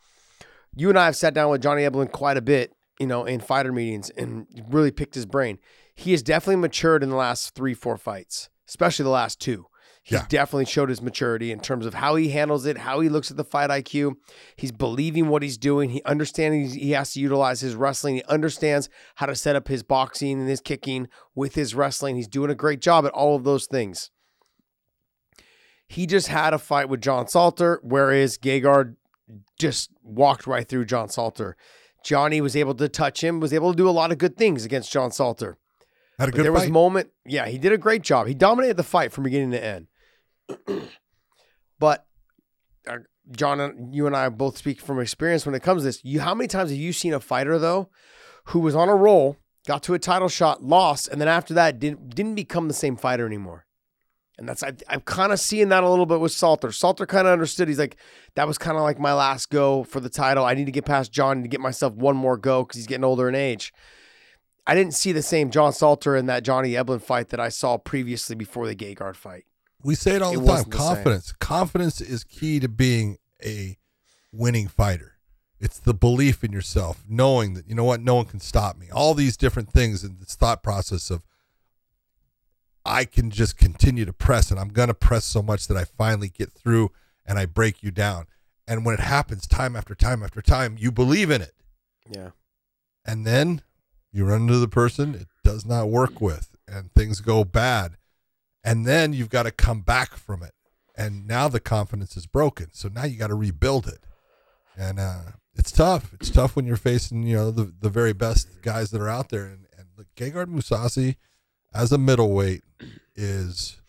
you 0.74 0.88
and 0.88 0.98
I 0.98 1.06
have 1.06 1.16
sat 1.16 1.34
down 1.34 1.50
with 1.50 1.62
Johnny 1.62 1.82
Eblen 1.82 2.10
quite 2.12 2.36
a 2.36 2.42
bit, 2.42 2.72
you 2.98 3.06
know, 3.06 3.24
in 3.24 3.40
fighter 3.40 3.72
meetings 3.72 4.10
and 4.10 4.46
really 4.68 4.90
picked 4.90 5.14
his 5.14 5.26
brain. 5.26 5.58
He 5.94 6.12
has 6.12 6.22
definitely 6.22 6.56
matured 6.56 7.02
in 7.02 7.10
the 7.10 7.16
last 7.16 7.54
three, 7.54 7.74
four 7.74 7.96
fights, 7.96 8.48
especially 8.68 9.02
the 9.02 9.10
last 9.10 9.40
two. 9.40 9.66
He's 10.02 10.18
Yeah. 10.18 10.26
definitely 10.28 10.64
showed 10.64 10.88
his 10.88 11.02
maturity 11.02 11.52
in 11.52 11.60
terms 11.60 11.84
of 11.84 11.94
how 11.94 12.16
he 12.16 12.30
handles 12.30 12.64
it, 12.64 12.78
how 12.78 13.00
he 13.00 13.08
looks 13.08 13.30
at 13.30 13.36
the 13.36 13.44
fight 13.44 13.70
IQ. 13.70 14.16
He's 14.56 14.72
believing 14.72 15.28
what 15.28 15.42
he's 15.42 15.58
doing. 15.58 15.90
He 15.90 16.02
understands 16.04 16.72
he 16.74 16.92
has 16.92 17.12
to 17.12 17.20
utilize 17.20 17.60
his 17.60 17.74
wrestling. 17.74 18.16
He 18.16 18.22
understands 18.24 18.88
how 19.16 19.26
to 19.26 19.34
set 19.34 19.56
up 19.56 19.68
his 19.68 19.82
boxing 19.82 20.40
and 20.40 20.48
his 20.48 20.60
kicking 20.62 21.08
with 21.34 21.54
his 21.54 21.74
wrestling. 21.74 22.16
He's 22.16 22.28
doing 22.28 22.50
a 22.50 22.54
great 22.54 22.80
job 22.80 23.04
at 23.04 23.12
all 23.12 23.36
of 23.36 23.44
those 23.44 23.66
things. 23.66 24.10
He 25.86 26.06
just 26.06 26.28
had 26.28 26.54
a 26.54 26.58
fight 26.58 26.88
with 26.88 27.00
John 27.00 27.26
Salter, 27.28 27.80
whereas 27.82 28.38
Gegard 28.38 28.94
just 29.58 29.90
walked 30.02 30.46
right 30.46 30.66
through 30.68 30.84
John 30.84 31.08
Salter. 31.08 31.56
Johnny 32.04 32.40
was 32.40 32.56
able 32.56 32.74
to 32.76 32.88
touch 32.88 33.22
him, 33.22 33.40
was 33.40 33.52
able 33.52 33.72
to 33.72 33.76
do 33.76 33.88
a 33.88 33.90
lot 33.90 34.12
of 34.12 34.18
good 34.18 34.36
things 34.36 34.64
against 34.64 34.90
John 34.92 35.10
Salter. 35.10 35.58
Had 36.18 36.28
a 36.28 36.32
But 36.32 36.36
good 36.36 36.44
there 36.46 36.52
was 36.52 36.64
a 36.66 36.70
moment, 36.70 37.10
yeah, 37.26 37.46
he 37.46 37.58
did 37.58 37.72
a 37.72 37.78
great 37.78 38.02
job. 38.02 38.26
He 38.26 38.34
dominated 38.34 38.76
the 38.76 38.82
fight 38.82 39.12
from 39.12 39.24
beginning 39.24 39.50
to 39.52 39.62
end. 39.62 39.88
but 41.78 42.06
uh, 42.88 42.98
John, 43.32 43.60
and 43.60 43.94
you 43.94 44.06
and 44.06 44.16
I 44.16 44.28
both 44.28 44.56
speak 44.56 44.80
from 44.80 45.00
experience 45.00 45.46
when 45.46 45.54
it 45.54 45.62
comes 45.62 45.82
to 45.82 45.86
this. 45.86 46.04
You, 46.04 46.20
how 46.20 46.34
many 46.34 46.48
times 46.48 46.70
have 46.70 46.78
you 46.78 46.92
seen 46.92 47.14
a 47.14 47.20
fighter 47.20 47.58
though, 47.58 47.88
who 48.46 48.60
was 48.60 48.74
on 48.74 48.88
a 48.88 48.96
roll, 48.96 49.36
got 49.66 49.82
to 49.84 49.94
a 49.94 49.98
title 49.98 50.28
shot, 50.28 50.62
lost, 50.62 51.08
and 51.08 51.20
then 51.20 51.28
after 51.28 51.54
that 51.54 51.78
didn't 51.78 52.14
didn't 52.14 52.34
become 52.34 52.68
the 52.68 52.74
same 52.74 52.96
fighter 52.96 53.26
anymore? 53.26 53.66
And 54.38 54.48
that's 54.48 54.62
I, 54.62 54.72
I'm 54.88 55.02
kind 55.02 55.32
of 55.32 55.38
seeing 55.38 55.68
that 55.68 55.84
a 55.84 55.88
little 55.90 56.06
bit 56.06 56.20
with 56.20 56.32
Salter. 56.32 56.72
Salter 56.72 57.06
kind 57.06 57.26
of 57.26 57.32
understood. 57.32 57.68
He's 57.68 57.78
like, 57.78 57.96
that 58.34 58.46
was 58.46 58.58
kind 58.58 58.76
of 58.76 58.82
like 58.82 58.98
my 58.98 59.12
last 59.12 59.50
go 59.50 59.84
for 59.84 60.00
the 60.00 60.08
title. 60.08 60.44
I 60.44 60.54
need 60.54 60.64
to 60.64 60.72
get 60.72 60.86
past 60.86 61.12
John 61.12 61.42
to 61.42 61.48
get 61.48 61.60
myself 61.60 61.92
one 61.92 62.16
more 62.16 62.38
go 62.38 62.64
because 62.64 62.76
he's 62.76 62.86
getting 62.86 63.04
older 63.04 63.28
in 63.28 63.34
age. 63.34 63.72
I 64.66 64.74
didn't 64.74 64.94
see 64.94 65.12
the 65.12 65.22
same 65.22 65.50
John 65.50 65.72
Salter 65.72 66.16
in 66.16 66.26
that 66.26 66.42
Johnny 66.42 66.72
Eblen 66.72 67.02
fight 67.02 67.30
that 67.30 67.40
I 67.40 67.48
saw 67.48 67.76
previously 67.76 68.36
before 68.36 68.66
the 68.66 68.76
Gegard 68.76 69.16
fight. 69.16 69.44
We 69.82 69.94
say 69.94 70.12
it 70.16 70.22
all 70.22 70.32
It 70.32 70.36
the 70.36 70.40
time. 70.40 70.46
wasn't 70.46 70.70
the. 70.72 70.76
Confidence. 70.78 71.32
Confidence 71.40 72.00
is 72.00 72.24
key 72.24 72.60
to 72.60 72.68
being 72.68 73.18
a 73.44 73.76
winning 74.32 74.68
fighter. 74.68 75.14
It's 75.58 75.78
the 75.78 75.94
belief 75.94 76.42
in 76.44 76.52
yourself, 76.52 77.04
knowing 77.08 77.54
that 77.54 77.68
you 77.68 77.74
know 77.74 77.84
what, 77.84 78.00
no 78.00 78.14
one 78.14 78.24
can 78.26 78.40
stop 78.40 78.76
me. 78.78 78.88
All 78.90 79.14
these 79.14 79.36
different 79.36 79.70
things 79.72 80.02
and 80.04 80.18
this 80.18 80.34
thought 80.34 80.62
process 80.62 81.10
of 81.10 81.22
I 82.84 83.04
can 83.04 83.30
just 83.30 83.58
continue 83.58 84.04
to 84.06 84.12
press 84.12 84.50
and 84.50 84.58
I'm 84.58 84.70
gonna 84.70 84.94
press 84.94 85.24
so 85.26 85.42
much 85.42 85.66
that 85.68 85.76
I 85.76 85.84
finally 85.84 86.28
get 86.30 86.50
through 86.52 86.90
and 87.26 87.38
I 87.38 87.44
break 87.46 87.82
you 87.82 87.90
down. 87.90 88.26
And 88.66 88.84
when 88.86 88.94
it 88.94 89.00
happens 89.00 89.46
time 89.46 89.76
after 89.76 89.94
time 89.94 90.22
after 90.22 90.40
time, 90.40 90.76
you 90.78 90.90
believe 90.90 91.30
in 91.30 91.42
it. 91.42 91.54
Yeah. 92.10 92.30
and 93.06 93.24
then 93.26 93.62
you 94.12 94.24
run 94.24 94.42
into 94.42 94.58
the 94.58 94.66
person 94.66 95.14
it 95.14 95.28
does 95.44 95.64
not 95.64 95.88
work 95.90 96.20
with 96.20 96.56
and 96.66 96.92
things 96.92 97.20
go 97.20 97.44
bad 97.44 97.96
and 98.64 98.86
then 98.86 99.12
you've 99.12 99.30
got 99.30 99.44
to 99.44 99.50
come 99.50 99.80
back 99.80 100.16
from 100.16 100.42
it. 100.42 100.52
And 100.96 101.26
now 101.26 101.48
the 101.48 101.60
confidence 101.60 102.16
is 102.16 102.26
broken. 102.26 102.68
So 102.72 102.88
now 102.88 103.04
you 103.04 103.16
got 103.16 103.28
to 103.28 103.34
rebuild 103.34 103.86
it. 103.86 104.00
And 104.76 104.98
uh, 104.98 105.20
it's 105.54 105.72
tough. 105.72 106.12
It's 106.14 106.30
tough 106.30 106.56
when 106.56 106.66
you're 106.66 106.76
facing 106.76 107.22
you 107.22 107.36
know 107.36 107.50
the, 107.50 107.72
the 107.80 107.88
very 107.88 108.12
best 108.12 108.62
guys 108.62 108.90
that 108.90 109.00
are 109.00 109.08
out 109.08 109.30
there. 109.30 109.44
And, 109.44 109.66
and 109.78 109.88
look, 109.96 110.08
Gegard 110.16 110.46
Mousasi 110.46 111.16
as 111.72 111.92
a 111.92 111.98
middleweight 111.98 112.62
is 113.14 113.80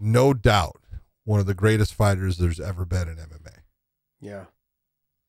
no 0.00 0.34
doubt 0.34 0.80
one 1.24 1.40
of 1.40 1.46
the 1.46 1.54
greatest 1.54 1.94
fighters 1.94 2.38
there's 2.38 2.60
ever 2.60 2.84
been 2.84 3.08
in 3.08 3.16
MMA 3.16 3.58
Yeah. 4.20 4.44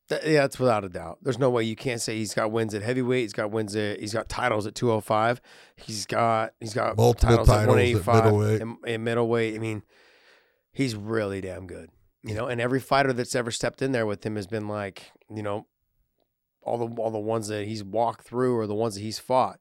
Th- 0.10 0.22
yeah, 0.24 0.42
that's 0.42 0.60
without 0.60 0.84
a 0.84 0.90
doubt. 0.90 1.20
There's 1.22 1.40
no 1.40 1.50
way 1.50 1.64
you 1.64 1.76
can't 1.76 2.00
say 2.02 2.16
he's 2.18 2.34
got 2.34 2.52
wins 2.52 2.74
at 2.74 2.84
heavyweight. 2.84 3.24
He's 3.24 3.34
got 3.34 3.52
wins 3.52 3.76
at 3.76 4.00
he's 4.00 4.14
got 4.14 4.30
titles 4.30 4.68
at 4.68 4.76
205. 4.76 5.42
He's 5.78 6.06
got 6.06 6.54
he's 6.60 6.74
got 6.74 6.96
Multiple 6.98 7.30
titles, 7.46 7.50
at 7.50 7.54
titles 7.54 7.68
at 7.68 8.06
185 8.08 8.24
middleweight. 8.26 8.62
and, 8.62 8.78
and 8.86 9.04
middleweight. 9.04 9.56
I 9.56 9.60
mean, 9.60 9.84
He's 10.76 10.94
really 10.94 11.40
damn 11.40 11.68
good. 11.68 11.90
You 12.22 12.36
know, 12.36 12.48
and 12.48 12.60
every 12.60 12.82
fighter 12.82 13.14
that's 13.14 13.34
ever 13.34 13.50
stepped 13.50 13.82
in 13.82 13.94
there 13.94 14.06
with 14.06 14.26
him 14.26 14.36
has 14.36 14.46
been 14.46 14.68
like, 14.68 15.12
you 15.34 15.42
know, 15.42 15.68
all 16.62 16.78
the 16.78 17.02
all 17.02 17.12
the 17.12 17.20
ones 17.20 17.48
that 17.48 17.66
he's 17.66 17.84
walked 17.84 18.26
through 18.26 18.58
or 18.58 18.68
the 18.68 18.76
ones 18.76 18.96
that 18.96 19.02
he's 19.02 19.20
fought 19.20 19.60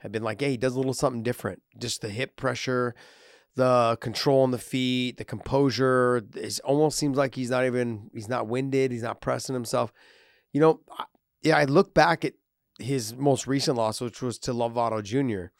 have 0.00 0.12
been 0.12 0.22
like, 0.22 0.40
hey, 0.40 0.50
he 0.50 0.56
does 0.56 0.74
a 0.74 0.76
little 0.76 0.94
something 0.94 1.24
different. 1.24 1.62
Just 1.76 2.02
the 2.02 2.10
hip 2.10 2.36
pressure, 2.36 2.94
the 3.56 3.96
control 4.00 4.42
on 4.42 4.50
the 4.50 4.58
feet, 4.58 5.16
the 5.16 5.24
composure. 5.24 6.22
It 6.34 6.58
almost 6.64 6.98
seems 6.98 7.16
like 7.16 7.34
he's 7.34 7.50
not 7.50 7.64
even 7.64 8.10
he's 8.12 8.28
not 8.28 8.46
winded. 8.48 8.90
He's 8.92 9.02
not 9.02 9.20
pressing 9.20 9.54
himself. 9.54 9.92
You 10.52 10.60
know, 10.60 10.80
I- 10.98 11.04
yeah. 11.42 11.56
I 11.56 11.64
look 11.64 11.94
back 11.94 12.24
at 12.24 12.34
his 12.78 13.14
most 13.14 13.46
recent 13.46 13.76
loss, 13.76 14.00
which 14.00 14.20
was 14.22 14.38
to 14.40 14.52
Lovato 14.52 15.02
Jr. 15.02 15.52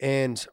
And 0.00 0.44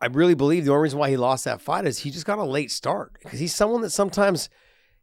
I 0.00 0.06
really 0.06 0.34
believe 0.34 0.64
the 0.64 0.72
only 0.72 0.84
reason 0.84 0.98
why 0.98 1.10
he 1.10 1.16
lost 1.16 1.44
that 1.44 1.60
fight 1.60 1.86
is 1.86 2.00
he 2.00 2.10
just 2.10 2.26
got 2.26 2.38
a 2.38 2.44
late 2.44 2.70
start 2.70 3.14
because 3.22 3.40
he's 3.40 3.54
someone 3.54 3.80
that 3.82 3.90
sometimes 3.90 4.48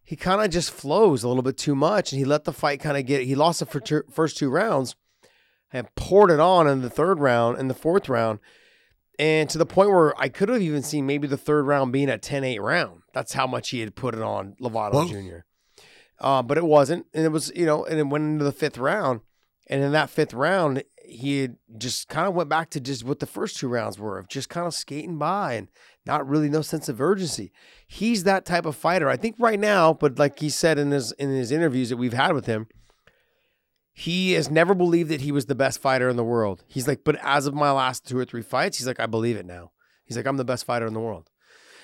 he 0.03 0.15
kind 0.15 0.41
of 0.43 0.49
just 0.51 0.71
flows 0.71 1.23
a 1.23 1.27
little 1.27 1.43
bit 1.43 1.57
too 1.57 1.75
much 1.75 2.11
and 2.11 2.19
he 2.19 2.25
let 2.25 2.43
the 2.43 2.53
fight 2.53 2.79
kind 2.79 2.97
of 2.97 3.05
get 3.05 3.23
he 3.23 3.35
lost 3.35 3.59
the 3.59 4.03
first 4.11 4.37
two 4.37 4.49
rounds 4.49 4.95
and 5.71 5.93
poured 5.95 6.29
it 6.29 6.39
on 6.39 6.67
in 6.67 6.81
the 6.81 6.89
third 6.89 7.19
round 7.19 7.57
and 7.57 7.69
the 7.69 7.73
fourth 7.75 8.07
round 8.09 8.39
and 9.19 9.49
to 9.49 9.57
the 9.57 9.65
point 9.65 9.89
where 9.89 10.19
I 10.19 10.29
could 10.29 10.49
have 10.49 10.61
even 10.61 10.81
seen 10.81 11.05
maybe 11.05 11.27
the 11.27 11.37
third 11.37 11.65
round 11.65 11.93
being 11.93 12.09
a 12.09 12.17
10-8 12.17 12.59
round. 12.59 13.01
That's 13.13 13.33
how 13.33 13.47
much 13.47 13.69
he 13.69 13.79
had 13.79 13.95
put 13.95 14.15
it 14.15 14.21
on 14.21 14.55
Lovato 14.59 14.91
Close. 14.91 15.11
Jr. 15.11 15.37
Uh, 16.19 16.41
but 16.41 16.57
it 16.57 16.65
wasn't, 16.65 17.05
and 17.13 17.25
it 17.25 17.31
was 17.31 17.51
you 17.55 17.65
know, 17.65 17.83
and 17.85 17.99
it 17.99 18.07
went 18.07 18.23
into 18.23 18.45
the 18.45 18.51
fifth 18.51 18.77
round, 18.77 19.21
and 19.67 19.83
in 19.83 19.91
that 19.91 20.09
fifth 20.09 20.33
round, 20.33 20.83
he 21.05 21.41
had 21.41 21.57
just 21.77 22.07
kind 22.07 22.27
of 22.27 22.33
went 22.33 22.49
back 22.49 22.69
to 22.71 22.79
just 22.79 23.03
what 23.03 23.19
the 23.19 23.25
first 23.25 23.57
two 23.57 23.67
rounds 23.67 23.99
were 23.99 24.17
of 24.17 24.27
just 24.27 24.49
kind 24.49 24.65
of 24.65 24.73
skating 24.73 25.17
by 25.17 25.53
and 25.53 25.67
not 26.05 26.27
really 26.27 26.49
no 26.49 26.61
sense 26.61 26.87
of 26.87 27.01
urgency. 27.01 27.51
He's 27.87 28.23
that 28.23 28.45
type 28.45 28.65
of 28.65 28.75
fighter. 28.75 29.09
I 29.09 29.17
think 29.17 29.35
right 29.37 29.59
now, 29.59 29.93
but 29.93 30.17
like 30.17 30.39
he 30.39 30.49
said 30.49 30.77
in 30.79 30.91
his 30.91 31.11
in 31.13 31.29
his 31.29 31.51
interviews 31.51 31.89
that 31.89 31.97
we've 31.97 32.13
had 32.13 32.33
with 32.33 32.45
him, 32.45 32.67
he 33.93 34.33
has 34.33 34.49
never 34.49 34.73
believed 34.73 35.09
that 35.09 35.21
he 35.21 35.31
was 35.31 35.45
the 35.45 35.55
best 35.55 35.79
fighter 35.79 36.09
in 36.09 36.15
the 36.15 36.23
world. 36.23 36.63
He's 36.67 36.87
like, 36.87 37.03
but 37.03 37.15
as 37.21 37.45
of 37.45 37.53
my 37.53 37.71
last 37.71 38.07
two 38.07 38.17
or 38.17 38.25
three 38.25 38.41
fights, 38.41 38.77
he's 38.77 38.87
like, 38.87 38.99
I 38.99 39.05
believe 39.05 39.37
it 39.37 39.45
now. 39.45 39.71
He's 40.03 40.17
like, 40.17 40.25
I'm 40.25 40.37
the 40.37 40.43
best 40.43 40.65
fighter 40.65 40.87
in 40.87 40.93
the 40.93 40.99
world. 40.99 41.29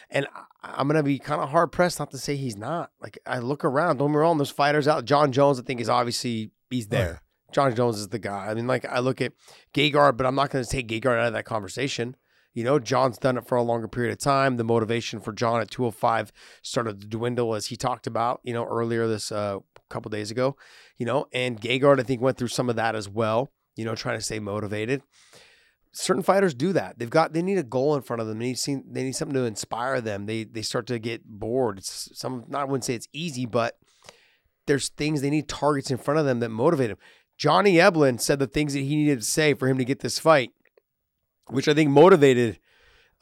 And 0.10 0.26
I'm 0.64 0.88
gonna 0.88 1.04
be 1.04 1.20
kind 1.20 1.40
of 1.40 1.50
hard 1.50 1.72
pressed 1.72 2.00
not 2.00 2.10
to 2.12 2.18
say 2.18 2.36
he's 2.36 2.58
not. 2.58 2.92
Like 3.00 3.20
I 3.28 3.40
look 3.40 3.64
around, 3.64 3.98
don't 3.98 4.12
me 4.12 4.18
wrong, 4.18 4.38
there's 4.40 4.50
fighters 4.50 4.88
out. 4.88 5.06
Jon 5.06 5.32
Jones, 5.32 5.60
I 5.60 5.64
think, 5.64 5.80
is 5.80 5.90
obviously 5.90 6.52
he's 6.70 6.88
Oh, 6.88 6.90
there. 6.90 7.22
Jon 7.52 7.76
Jones 7.76 8.00
is 8.00 8.10
the 8.10 8.20
guy. 8.20 8.48
I 8.48 8.54
mean, 8.56 8.68
like 8.68 8.86
I 8.86 9.00
look 9.00 9.22
at 9.22 9.34
Gegard, 9.74 10.18
but 10.18 10.26
I'm 10.26 10.36
not 10.36 10.50
going 10.50 10.64
to 10.64 10.70
take 10.70 10.88
Gegard 10.88 11.20
out 11.20 11.28
of 11.28 11.34
that 11.34 11.46
conversation. 11.46 12.16
You 12.54 12.64
know, 12.64 12.80
John's 12.80 13.18
done 13.20 13.38
it 13.38 13.48
for 13.48 13.56
a 13.56 13.64
longer 13.64 13.88
period 13.88 14.12
of 14.12 14.20
time. 14.20 14.58
The 14.58 14.64
motivation 14.64 15.20
for 15.20 15.32
John 15.32 15.62
at 15.62 15.70
205 15.70 16.32
started 16.62 17.02
to 17.02 17.08
dwindle 17.08 17.54
as 17.54 17.68
he 17.68 17.76
talked 17.76 18.08
about, 18.08 18.42
you 18.44 18.54
know, 18.54 18.66
earlier 18.66 19.08
this 19.08 19.32
uh, 19.32 19.60
couple 19.90 20.10
days 20.10 20.32
ago. 20.32 20.56
You 21.00 21.06
know, 21.06 21.26
and 21.34 21.60
Gegard 21.60 22.00
I 22.00 22.04
think 22.04 22.22
went 22.22 22.38
through 22.38 22.50
some 22.50 22.70
of 22.70 22.76
that 22.76 22.96
as 22.96 23.10
well. 23.10 23.52
You 23.76 23.86
know, 23.86 23.96
trying 23.96 24.20
to 24.20 24.24
stay 24.24 24.40
motivated. 24.40 25.02
Certain 25.92 26.22
fighters 26.22 26.54
do 26.54 26.72
that. 26.74 27.00
They've 27.00 27.10
got 27.10 27.34
they 27.34 27.42
need 27.42 27.58
a 27.58 27.64
goal 27.64 27.96
in 27.96 28.04
front 28.04 28.22
of 28.22 28.28
them. 28.28 28.38
They 28.38 28.46
need 28.46 28.60
seen 28.60 28.84
they 28.92 29.04
need 29.04 29.16
something 29.16 29.34
to 29.34 29.46
inspire 29.46 30.02
them. 30.02 30.28
They 30.28 30.44
they 30.44 30.62
start 30.62 30.86
to 30.88 31.00
get 31.00 31.26
bored. 31.26 31.80
It's 31.80 32.10
some 32.14 32.46
not 32.48 32.62
I 32.62 32.66
wouldn't 32.66 32.86
say 32.86 32.94
it's 32.94 33.08
easy, 33.12 33.48
but 33.48 33.78
there's 34.68 34.90
things 34.90 35.22
they 35.22 35.32
need 35.32 35.48
targets 35.48 35.90
in 35.90 35.98
front 35.98 36.20
of 36.20 36.26
them 36.28 36.42
that 36.42 36.50
motivate 36.50 36.90
them. 36.90 36.98
Johnny 37.38 37.76
Eblen 37.76 38.20
said 38.20 38.38
the 38.38 38.48
things 38.48 38.74
that 38.74 38.82
he 38.82 38.96
needed 38.98 39.20
to 39.20 39.26
say 39.26 39.54
for 39.54 39.68
him 39.68 39.78
to 39.78 39.86
get 39.86 40.02
this 40.02 40.20
fight, 40.20 40.52
which 41.48 41.68
I 41.68 41.74
think 41.74 41.90
motivated 41.90 42.60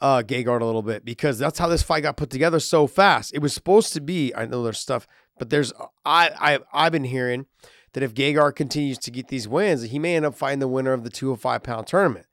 uh, 0.00 0.22
Gegard 0.22 0.60
a 0.60 0.64
little 0.64 0.82
bit 0.82 1.04
because 1.04 1.38
that's 1.38 1.58
how 1.58 1.68
this 1.68 1.82
fight 1.82 2.02
got 2.02 2.16
put 2.16 2.30
together 2.30 2.60
so 2.60 2.86
fast. 2.86 3.32
It 3.32 3.40
was 3.40 3.52
supposed 3.52 3.92
to 3.94 4.00
be. 4.00 4.34
I 4.34 4.46
know 4.46 4.62
there's 4.62 4.78
stuff, 4.78 5.06
but 5.38 5.50
there's 5.50 5.72
I 6.04 6.30
I 6.38 6.58
I've 6.72 6.92
been 6.92 7.04
hearing 7.04 7.46
that 7.94 8.02
if 8.02 8.14
Gegard 8.14 8.54
continues 8.56 8.98
to 8.98 9.10
get 9.10 9.28
these 9.28 9.48
wins, 9.48 9.82
he 9.84 9.98
may 9.98 10.16
end 10.16 10.26
up 10.26 10.34
fighting 10.34 10.58
the 10.58 10.68
winner 10.68 10.92
of 10.92 11.04
the 11.04 11.10
205 11.10 11.62
pound 11.62 11.86
tournament. 11.86 12.26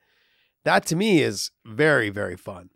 That 0.64 0.86
to 0.88 0.96
me 0.96 1.22
is 1.22 1.52
very 1.66 2.10
very 2.10 2.36
fun. 2.36 2.70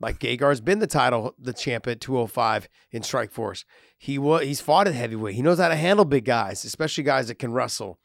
Like 0.00 0.18
Gegard's 0.18 0.60
been 0.60 0.80
the 0.80 0.86
title, 0.88 1.34
the 1.38 1.52
champ 1.52 1.86
at 1.86 2.00
205 2.00 2.68
in 2.90 3.02
Strike 3.02 3.30
Force. 3.30 3.64
He 3.98 4.18
was 4.18 4.42
he's 4.42 4.60
fought 4.60 4.88
at 4.88 4.94
heavyweight. 4.94 5.34
He 5.36 5.42
knows 5.42 5.58
how 5.60 5.68
to 5.68 5.76
handle 5.76 6.04
big 6.04 6.24
guys, 6.24 6.64
especially 6.64 7.04
guys 7.04 7.28
that 7.28 7.36
can 7.38 7.52
wrestle. 7.52 7.98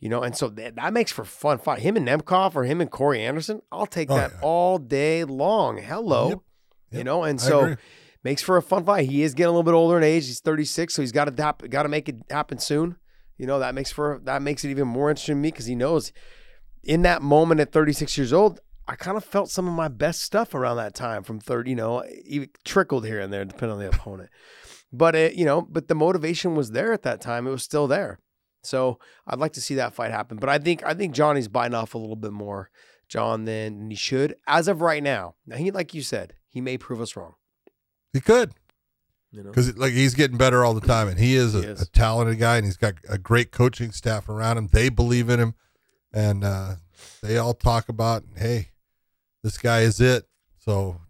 You 0.00 0.08
know, 0.08 0.22
and 0.22 0.36
so 0.36 0.48
that, 0.50 0.76
that 0.76 0.92
makes 0.92 1.10
for 1.10 1.24
fun 1.24 1.58
fight. 1.58 1.80
Him 1.80 1.96
and 1.96 2.06
Nemkov 2.06 2.54
or 2.54 2.62
him 2.62 2.80
and 2.80 2.88
Corey 2.88 3.20
Anderson, 3.20 3.60
I'll 3.72 3.84
take 3.84 4.10
Oh, 4.10 4.14
that 4.16 4.30
yeah. 4.30 4.38
all 4.42 4.78
day 4.78 5.24
long. 5.24 5.78
Hello. 5.78 6.28
Yep. 6.28 6.38
You 6.92 7.04
know, 7.04 7.24
and 7.24 7.40
I 7.40 7.42
so 7.42 7.60
agree. 7.62 7.76
Makes 8.24 8.42
for 8.42 8.56
a 8.56 8.62
fun 8.62 8.84
fight. 8.84 9.08
He 9.08 9.22
is 9.22 9.34
getting 9.34 9.48
a 9.48 9.52
little 9.52 9.62
bit 9.62 9.74
older 9.74 9.96
in 9.96 10.04
age. 10.04 10.26
He's 10.26 10.40
36, 10.40 10.94
so 10.94 11.02
he's 11.02 11.12
got 11.12 11.24
to 11.24 11.68
got 11.68 11.82
to 11.82 11.88
make 11.88 12.08
it 12.08 12.16
happen 12.30 12.58
soon. 12.58 12.96
You 13.36 13.46
know, 13.46 13.58
that 13.60 13.74
makes 13.74 13.92
for 13.92 14.20
that 14.24 14.42
makes 14.42 14.64
it 14.64 14.70
even 14.70 14.88
more 14.88 15.10
interesting 15.10 15.36
to 15.36 15.40
me 15.40 15.50
because 15.50 15.66
he 15.66 15.74
knows 15.74 16.12
in 16.82 17.02
that 17.02 17.22
moment 17.22 17.60
at 17.60 17.72
36 17.72 18.16
years 18.16 18.32
old, 18.32 18.60
I 18.86 18.96
kind 18.96 19.16
of 19.16 19.24
felt 19.24 19.50
some 19.50 19.68
of 19.68 19.74
my 19.74 19.88
best 19.88 20.22
stuff 20.22 20.54
around 20.54 20.78
that 20.78 20.94
time 20.94 21.22
from 21.22 21.40
30, 21.40 21.70
you 21.70 21.76
know, 21.76 22.04
even 22.24 22.48
trickled 22.64 23.06
here 23.06 23.20
and 23.20 23.32
there 23.32 23.44
depending 23.44 23.72
on 23.72 23.78
the 23.78 23.88
opponent. 23.88 24.30
But 24.92 25.14
it, 25.14 25.34
you 25.34 25.44
know, 25.44 25.60
but 25.60 25.88
the 25.88 25.94
motivation 25.94 26.54
was 26.54 26.70
there 26.70 26.92
at 26.92 27.02
that 27.02 27.20
time. 27.20 27.46
It 27.46 27.50
was 27.50 27.62
still 27.62 27.86
there. 27.86 28.20
So 28.62 28.98
I'd 29.26 29.38
like 29.38 29.52
to 29.52 29.60
see 29.60 29.74
that 29.74 29.94
fight 29.94 30.10
happen. 30.10 30.38
But 30.38 30.48
I 30.48 30.58
think 30.58 30.84
I 30.84 30.94
think 30.94 31.14
Johnny's 31.14 31.48
biting 31.48 31.74
off 31.74 31.94
a 31.94 31.98
little 31.98 32.16
bit 32.16 32.32
more, 32.32 32.70
John, 33.08 33.44
than 33.44 33.90
he 33.90 33.96
should 33.96 34.34
as 34.46 34.66
of 34.66 34.80
right 34.80 35.02
now. 35.02 35.34
Now 35.46 35.56
he, 35.56 35.70
like 35.70 35.92
you 35.92 36.02
said, 36.02 36.34
he 36.48 36.60
may 36.60 36.78
prove 36.78 37.00
us 37.00 37.16
wrong. 37.16 37.34
He 38.12 38.20
could 38.20 38.52
You 39.30 39.42
know, 39.42 39.50
because 39.50 39.76
like 39.76 39.92
he's 39.92 40.14
getting 40.14 40.38
better 40.38 40.64
all 40.64 40.74
the 40.74 40.86
time, 40.86 41.08
and 41.08 41.18
he 41.18 41.34
is, 41.34 41.54
a, 41.54 41.60
He 41.60 41.66
is. 41.66 41.82
a 41.82 41.90
talented 41.90 42.38
guy, 42.38 42.56
and 42.56 42.64
he's 42.64 42.76
got 42.76 42.94
a 43.08 43.18
great 43.18 43.52
coaching 43.52 43.92
staff 43.92 44.28
around 44.28 44.58
him. 44.58 44.68
They 44.72 44.88
believe 44.88 45.28
in 45.28 45.38
him, 45.40 45.54
and 46.12 46.44
uh, 46.44 46.76
they 47.22 47.36
all 47.38 47.54
talk 47.54 47.88
about, 47.88 48.24
hey, 48.36 48.70
this 49.42 49.58
guy 49.58 49.80
is 49.80 50.00
it. 50.00 50.26
So 50.58 51.00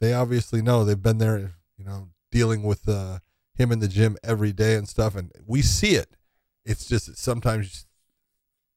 they 0.00 0.12
obviously 0.12 0.62
know 0.62 0.84
they've 0.84 1.00
been 1.00 1.18
there, 1.18 1.54
you 1.76 1.84
know, 1.84 2.08
dealing 2.30 2.62
with 2.62 2.88
uh, 2.88 3.18
him 3.54 3.72
in 3.72 3.78
the 3.78 3.88
gym 3.88 4.16
every 4.22 4.52
day 4.52 4.74
and 4.74 4.88
stuff, 4.88 5.14
and 5.14 5.30
we 5.46 5.62
see 5.62 5.94
it. 5.94 6.16
It's 6.64 6.86
just 6.86 7.16
sometimes 7.16 7.86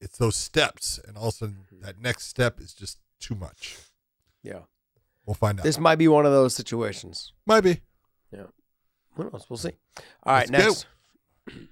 it's 0.00 0.18
those 0.18 0.36
steps, 0.36 1.00
and 1.06 1.16
also 1.16 1.52
that 1.82 2.00
next 2.00 2.26
step 2.28 2.60
is 2.60 2.72
just 2.74 2.98
too 3.20 3.34
much. 3.34 3.78
yeah. 4.42 4.60
We'll 5.26 5.34
find 5.34 5.58
out. 5.58 5.64
This 5.64 5.78
might 5.78 5.96
be 5.96 6.08
one 6.08 6.26
of 6.26 6.32
those 6.32 6.54
situations. 6.54 7.32
might 7.46 7.62
be. 7.62 7.80
Yeah. 8.32 8.44
Who 9.14 9.24
knows? 9.24 9.46
We'll 9.48 9.56
see. 9.56 9.72
All 10.24 10.34
right, 10.34 10.50
Let's 10.50 10.64
go. 10.64 10.68
next. 10.68 10.86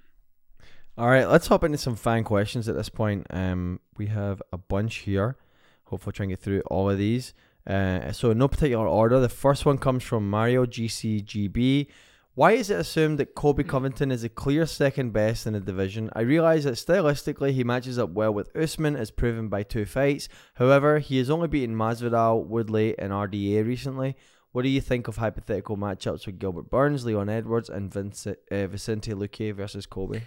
All 0.97 1.07
right, 1.09 1.25
let's 1.27 1.47
hop 1.47 1.63
into 1.63 1.77
some 1.79 1.95
fan 1.95 2.23
questions 2.23 2.69
at 2.69 2.75
this 2.75 2.89
point. 2.89 3.25
Um, 3.31 3.79
we 3.97 4.07
have 4.07 4.41
a 4.51 4.57
bunch 4.57 4.97
here. 4.97 5.37
Hopefully, 5.85 6.13
try 6.13 6.25
and 6.25 6.31
get 6.31 6.39
through 6.39 6.61
all 6.67 6.89
of 6.89 6.97
these. 6.99 7.33
Uh, 7.67 8.11
so 8.11 8.29
in 8.31 8.37
no 8.37 8.47
particular 8.47 8.87
order. 8.87 9.19
The 9.19 9.29
first 9.29 9.65
one 9.65 9.77
comes 9.79 10.03
from 10.03 10.29
Mario 10.29 10.65
GCGB. 10.67 11.87
Why 12.35 12.53
is 12.53 12.71
it 12.71 12.79
assumed 12.79 13.19
that 13.19 13.35
Colby 13.35 13.63
Covington 13.63 14.11
is 14.11 14.23
a 14.23 14.29
clear 14.29 14.65
second 14.65 15.13
best 15.13 15.45
in 15.45 15.53
the 15.53 15.59
division? 15.59 16.09
I 16.13 16.21
realize 16.21 16.63
that 16.63 16.73
stylistically 16.73 17.51
he 17.51 17.63
matches 17.63 17.99
up 17.99 18.09
well 18.09 18.33
with 18.33 18.55
Usman, 18.55 18.95
as 18.95 19.11
proven 19.11 19.49
by 19.49 19.61
two 19.61 19.85
fights. 19.85 20.29
However, 20.55 20.97
he 20.97 21.19
has 21.19 21.29
only 21.29 21.47
beaten 21.47 21.75
Masvidal, 21.75 22.43
Woodley, 22.47 22.97
and 22.97 23.11
RDA 23.13 23.63
recently. 23.67 24.15
What 24.51 24.63
do 24.63 24.69
you 24.69 24.81
think 24.81 25.07
of 25.07 25.17
hypothetical 25.17 25.77
matchups 25.77 26.25
with 26.25 26.39
Gilbert 26.39 26.71
Burns, 26.71 27.05
Leon 27.05 27.29
Edwards, 27.29 27.69
and 27.69 27.93
Vince, 27.93 28.25
uh, 28.25 28.33
Vicente 28.49 29.11
Luque 29.13 29.53
versus 29.53 29.85
Colby? 29.85 30.23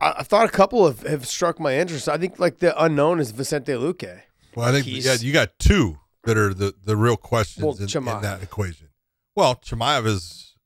I, 0.00 0.14
I 0.18 0.22
thought 0.22 0.46
a 0.48 0.52
couple 0.52 0.86
have, 0.86 1.02
have 1.02 1.26
struck 1.26 1.58
my 1.58 1.76
interest. 1.76 2.08
I 2.08 2.18
think 2.18 2.38
like 2.38 2.58
the 2.58 2.80
unknown 2.80 3.18
is 3.18 3.32
Vicente 3.32 3.72
Luque. 3.72 4.20
Well, 4.54 4.68
I 4.68 4.70
think 4.72 4.86
He's- 4.86 5.04
yeah, 5.04 5.14
you 5.26 5.32
got 5.32 5.58
two 5.58 5.98
that 6.24 6.36
are 6.36 6.54
the, 6.54 6.72
the 6.84 6.96
real 6.96 7.16
questions 7.16 7.64
Well, 7.64 7.76
in, 7.76 7.82
in 8.16 8.22
that 8.22 8.42
equation. 8.42 8.88
Well, 9.34 9.56
Chimaev 9.56 10.06
is. 10.06 10.56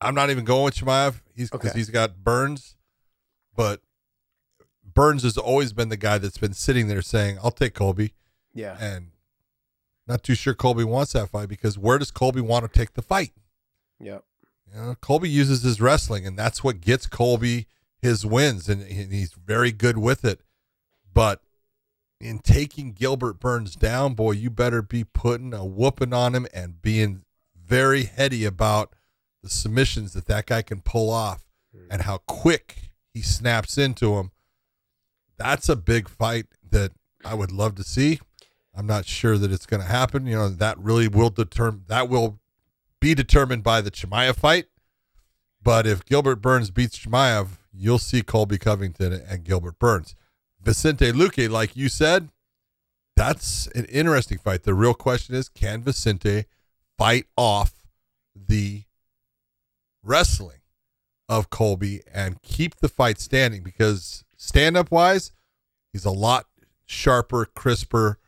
I'm 0.00 0.14
not 0.14 0.30
even 0.30 0.44
going 0.44 0.64
with 0.64 0.74
Chimaev. 0.76 1.20
He's 1.34 1.50
because 1.50 1.70
Okay. 1.70 1.78
he's 1.78 1.90
got 1.90 2.22
Burns, 2.22 2.76
but 3.56 3.80
Burns 4.84 5.22
has 5.22 5.38
always 5.38 5.72
been 5.72 5.88
the 5.88 5.96
guy 5.96 6.18
that's 6.18 6.38
been 6.38 6.52
sitting 6.54 6.88
there 6.88 7.02
saying, 7.02 7.38
"I'll 7.42 7.50
take 7.50 7.74
Colby," 7.74 8.14
Yeah. 8.52 8.76
and 8.78 9.12
not 10.06 10.22
too 10.22 10.34
sure 10.34 10.54
Colby 10.54 10.84
wants 10.84 11.12
that 11.12 11.30
fight 11.30 11.48
because 11.48 11.78
where 11.78 11.98
does 11.98 12.10
Colby 12.10 12.40
want 12.40 12.70
to 12.70 12.78
take 12.78 12.92
the 12.94 13.02
fight? 13.02 13.32
Yeah. 13.98 14.18
You 14.68 14.74
know, 14.80 14.94
Colby 14.96 15.30
uses 15.30 15.62
his 15.62 15.80
wrestling, 15.80 16.26
and 16.26 16.38
that's 16.38 16.62
what 16.62 16.80
gets 16.80 17.06
Colby 17.06 17.66
his 18.02 18.26
wins, 18.26 18.68
and, 18.68 18.82
and 18.82 19.12
he's 19.12 19.32
very 19.32 19.72
good 19.72 19.96
with 19.96 20.24
it. 20.24 20.42
But 21.12 21.42
in 22.20 22.40
taking 22.40 22.92
Gilbert 22.92 23.40
Burns 23.40 23.74
down, 23.76 24.14
boy, 24.14 24.32
you 24.32 24.50
better 24.50 24.82
be 24.82 25.04
putting 25.04 25.54
a 25.54 25.64
whooping 25.64 26.12
on 26.12 26.34
him 26.34 26.46
and 26.52 26.82
being 26.82 27.24
very 27.66 28.04
heady 28.04 28.44
about 28.44 28.94
the 29.42 29.50
submissions 29.50 30.12
that 30.14 30.26
that 30.26 30.46
guy 30.46 30.62
can 30.62 30.80
pull 30.80 31.10
off 31.10 31.44
hmm. 31.74 31.86
and 31.90 32.02
how 32.02 32.18
quick 32.26 32.90
he 33.12 33.22
snaps 33.22 33.78
into 33.78 34.14
him. 34.14 34.30
That's 35.36 35.68
a 35.68 35.76
big 35.76 36.08
fight 36.08 36.46
that 36.70 36.92
I 37.24 37.34
would 37.34 37.52
love 37.52 37.74
to 37.76 37.84
see. 37.84 38.20
I'm 38.74 38.86
not 38.86 39.06
sure 39.06 39.38
that 39.38 39.52
it's 39.52 39.66
going 39.66 39.82
to 39.82 39.88
happen. 39.88 40.26
You 40.26 40.36
know, 40.36 40.48
that 40.48 40.78
really 40.78 41.08
will 41.08 41.30
determine 41.30 41.84
that 41.88 42.08
will 42.08 42.40
be 43.00 43.14
determined 43.14 43.62
by 43.62 43.80
the 43.80 43.90
Chimaev 43.90 44.36
fight. 44.36 44.66
But 45.62 45.86
if 45.86 46.04
Gilbert 46.04 46.36
Burns 46.36 46.70
beats 46.70 46.98
Chimaev, 46.98 47.58
you'll 47.72 47.98
see 47.98 48.22
Colby 48.22 48.58
Covington 48.58 49.12
and 49.12 49.44
Gilbert 49.44 49.78
Burns. 49.78 50.14
Vicente 50.60 51.12
Luque, 51.12 51.50
like 51.50 51.76
you 51.76 51.88
said, 51.88 52.30
that's 53.16 53.66
an 53.68 53.84
interesting 53.86 54.38
fight. 54.38 54.64
The 54.64 54.74
real 54.74 54.94
question 54.94 55.34
is 55.34 55.48
can 55.48 55.82
Vicente 55.82 56.44
fight 56.98 57.26
off 57.36 57.72
the 58.34 58.84
wrestling 60.02 60.58
of 61.28 61.50
Colby 61.50 62.02
and 62.12 62.40
keep 62.42 62.76
the 62.76 62.88
fight 62.88 63.18
standing? 63.20 63.62
Because 63.62 64.24
stand 64.36 64.76
up 64.76 64.90
wise, 64.90 65.32
he's 65.92 66.04
a 66.04 66.10
lot 66.10 66.46
sharper, 66.86 67.46
crisper, 67.46 68.18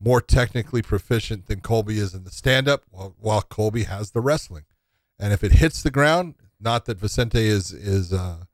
more 0.00 0.20
technically 0.20 0.82
proficient 0.82 1.46
than 1.46 1.60
Colby 1.60 1.98
is 1.98 2.14
in 2.14 2.24
the 2.24 2.30
stand 2.30 2.68
up, 2.68 2.84
while, 2.90 3.14
while 3.18 3.42
Colby 3.42 3.84
has 3.84 4.12
the 4.12 4.20
wrestling. 4.20 4.64
And 5.18 5.32
if 5.32 5.44
it 5.44 5.52
hits 5.52 5.82
the 5.82 5.90
ground, 5.90 6.34
not 6.58 6.86
that 6.86 6.98
Vicente 6.98 7.46
is 7.46 7.72
is 7.72 8.12
uh, 8.12 8.44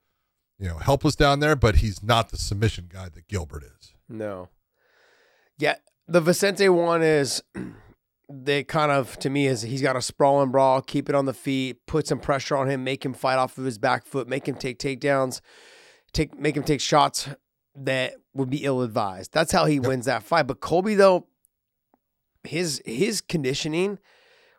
you 0.58 0.68
know 0.68 0.78
helpless 0.78 1.16
down 1.16 1.40
there, 1.40 1.56
but 1.56 1.76
he's 1.76 2.02
not 2.02 2.30
the 2.30 2.36
submission 2.36 2.88
guy 2.92 3.08
that 3.08 3.28
Gilbert 3.28 3.62
is. 3.62 3.94
No. 4.08 4.48
Yeah, 5.58 5.76
the 6.06 6.20
Vicente 6.20 6.68
one 6.68 7.02
is 7.02 7.42
they 8.28 8.64
kind 8.64 8.90
of 8.90 9.18
to 9.20 9.30
me 9.30 9.46
is 9.46 9.62
he's 9.62 9.82
got 9.82 9.96
a 9.96 10.02
sprawl 10.02 10.42
and 10.42 10.50
brawl, 10.50 10.82
keep 10.82 11.08
it 11.08 11.14
on 11.14 11.26
the 11.26 11.34
feet, 11.34 11.86
put 11.86 12.06
some 12.06 12.18
pressure 12.18 12.56
on 12.56 12.68
him, 12.68 12.82
make 12.82 13.04
him 13.04 13.14
fight 13.14 13.36
off 13.36 13.56
of 13.58 13.64
his 13.64 13.78
back 13.78 14.04
foot, 14.04 14.28
make 14.28 14.48
him 14.48 14.56
take 14.56 14.78
takedowns, 14.78 15.40
take 16.12 16.38
make 16.38 16.56
him 16.56 16.64
take 16.64 16.80
shots 16.80 17.28
that 17.74 18.14
would 18.34 18.50
be 18.50 18.64
ill 18.64 18.82
advised. 18.82 19.32
That's 19.32 19.52
how 19.52 19.66
he 19.66 19.78
wins 19.78 20.06
that 20.06 20.22
fight. 20.22 20.46
But 20.46 20.60
Colby 20.60 20.94
though, 20.94 21.26
his 22.42 22.82
his 22.84 23.20
conditioning 23.20 23.98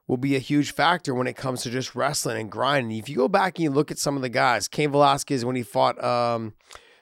will 0.07 0.17
be 0.17 0.37
a 0.37 0.39
huge 0.39 0.71
factor 0.71 1.13
when 1.13 1.27
it 1.27 1.35
comes 1.35 1.61
to 1.63 1.69
just 1.69 1.93
wrestling 1.93 2.39
and 2.39 2.49
grinding. 2.49 2.97
If 2.97 3.09
you 3.09 3.17
go 3.17 3.27
back 3.27 3.57
and 3.57 3.63
you 3.63 3.69
look 3.69 3.91
at 3.91 3.99
some 3.99 4.15
of 4.15 4.21
the 4.21 4.29
guys, 4.29 4.69
Cain 4.69 4.91
Velasquez 4.91 5.43
when 5.43 5.57
he 5.57 5.63
fought 5.63 6.01
um, 6.01 6.53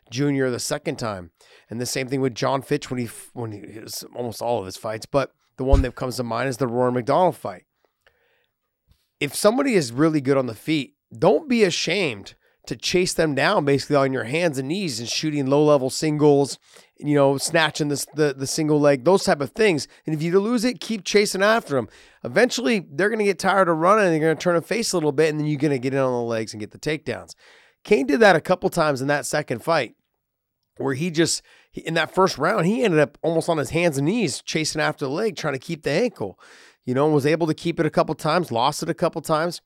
Junior 0.10 0.50
the 0.50 0.60
second 0.60 0.98
time, 0.98 1.30
and 1.70 1.80
the 1.80 1.86
same 1.86 2.08
thing 2.08 2.22
with 2.22 2.34
Jon 2.34 2.64
Fitch 2.64 2.90
when 2.90 3.00
he 3.00 3.10
when 3.34 3.52
he 3.52 3.80
was 3.80 4.04
almost 4.16 4.42
all 4.42 4.60
of 4.60 4.66
his 4.66 4.78
fights, 4.78 5.06
but 5.06 5.32
the 5.58 5.64
one 5.64 5.82
that 5.82 5.96
comes 5.96 6.18
to 6.18 6.24
mind 6.24 6.50
is 6.50 6.58
the 6.58 6.68
Rory 6.68 6.92
MacDonald 6.92 7.36
fight. 7.36 7.64
If 9.20 9.34
somebody 9.34 9.76
is 9.76 9.92
really 9.92 10.22
good 10.22 10.38
on 10.38 10.48
the 10.48 10.56
feet, 10.56 10.96
don't 11.18 11.48
be 11.48 11.64
ashamed 11.64 12.36
to 12.68 12.76
chase 12.76 13.14
them 13.14 13.36
down 13.36 13.64
basically 13.64 13.96
on 13.96 14.12
your 14.12 14.24
hands 14.24 14.58
and 14.58 14.68
knees 14.68 15.00
and 15.00 15.08
shooting 15.08 15.46
low 15.46 15.64
level 15.64 15.90
singles, 15.90 16.58
you 16.98 17.16
know, 17.16 17.38
snatching 17.38 17.90
this, 17.90 18.06
the 18.16 18.34
the 18.34 18.48
single 18.48 18.80
leg, 18.80 19.06
those 19.06 19.24
type 19.24 19.40
of 19.42 19.52
things. 19.52 19.88
And 20.06 20.16
if 20.16 20.22
you 20.22 20.40
lose 20.40 20.66
it, 20.66 20.80
keep 20.80 21.04
chasing 21.04 21.44
after 21.44 21.76
them. 21.76 21.88
Eventually, 22.24 22.86
they're 22.90 23.10
going 23.10 23.20
to 23.20 23.26
get 23.26 23.40
tired 23.40 23.70
of 23.70 23.78
running 23.78 24.06
and 24.06 24.14
they're 24.14 24.20
going 24.20 24.38
to 24.38 24.44
turn 24.44 24.56
a 24.56 24.62
face 24.62 24.94
a 24.94 24.98
little 24.98 25.12
bit, 25.12 25.30
and 25.30 25.40
then 25.40 25.48
you're 25.48 25.60
going 25.60 25.72
to 25.72 25.80
get 25.80 25.94
in 25.94 26.00
on 26.00 26.12
the 26.12 26.20
legs 26.20 26.54
and 26.54 26.60
get 26.60 26.72
the 26.72 26.80
takedowns. 26.80 27.36
Cain 27.84 28.08
did 28.08 28.20
that 28.20 28.36
a 28.36 28.42
couple 28.42 28.70
times 28.70 29.00
in 29.00 29.08
that 29.08 29.28
second 29.28 29.64
fight, 29.64 29.96
where 30.78 30.96
he 30.96 31.12
just 31.12 31.44
in 31.76 31.94
that 31.96 32.14
first 32.14 32.38
round 32.38 32.66
he 32.66 32.84
ended 32.84 33.00
up 33.00 33.18
almost 33.22 33.50
on 33.50 33.58
his 33.58 33.72
hands 33.72 33.98
and 33.98 34.08
knees 34.08 34.42
chasing 34.42 34.82
after 34.82 35.06
the 35.06 35.12
leg, 35.12 35.36
trying 35.36 35.54
to 35.54 35.60
keep 35.60 35.84
the 35.84 35.92
ankle. 35.92 36.40
You 36.84 36.94
know, 36.94 37.06
and 37.06 37.16
was 37.16 37.26
able 37.26 37.48
to 37.48 37.56
keep 37.56 37.80
it 37.80 37.86
a 37.88 37.90
couple 37.90 38.14
times, 38.14 38.52
lost 38.52 38.84
it 38.84 38.90
a 38.90 38.94
couple 38.94 39.20
times. 39.22 39.62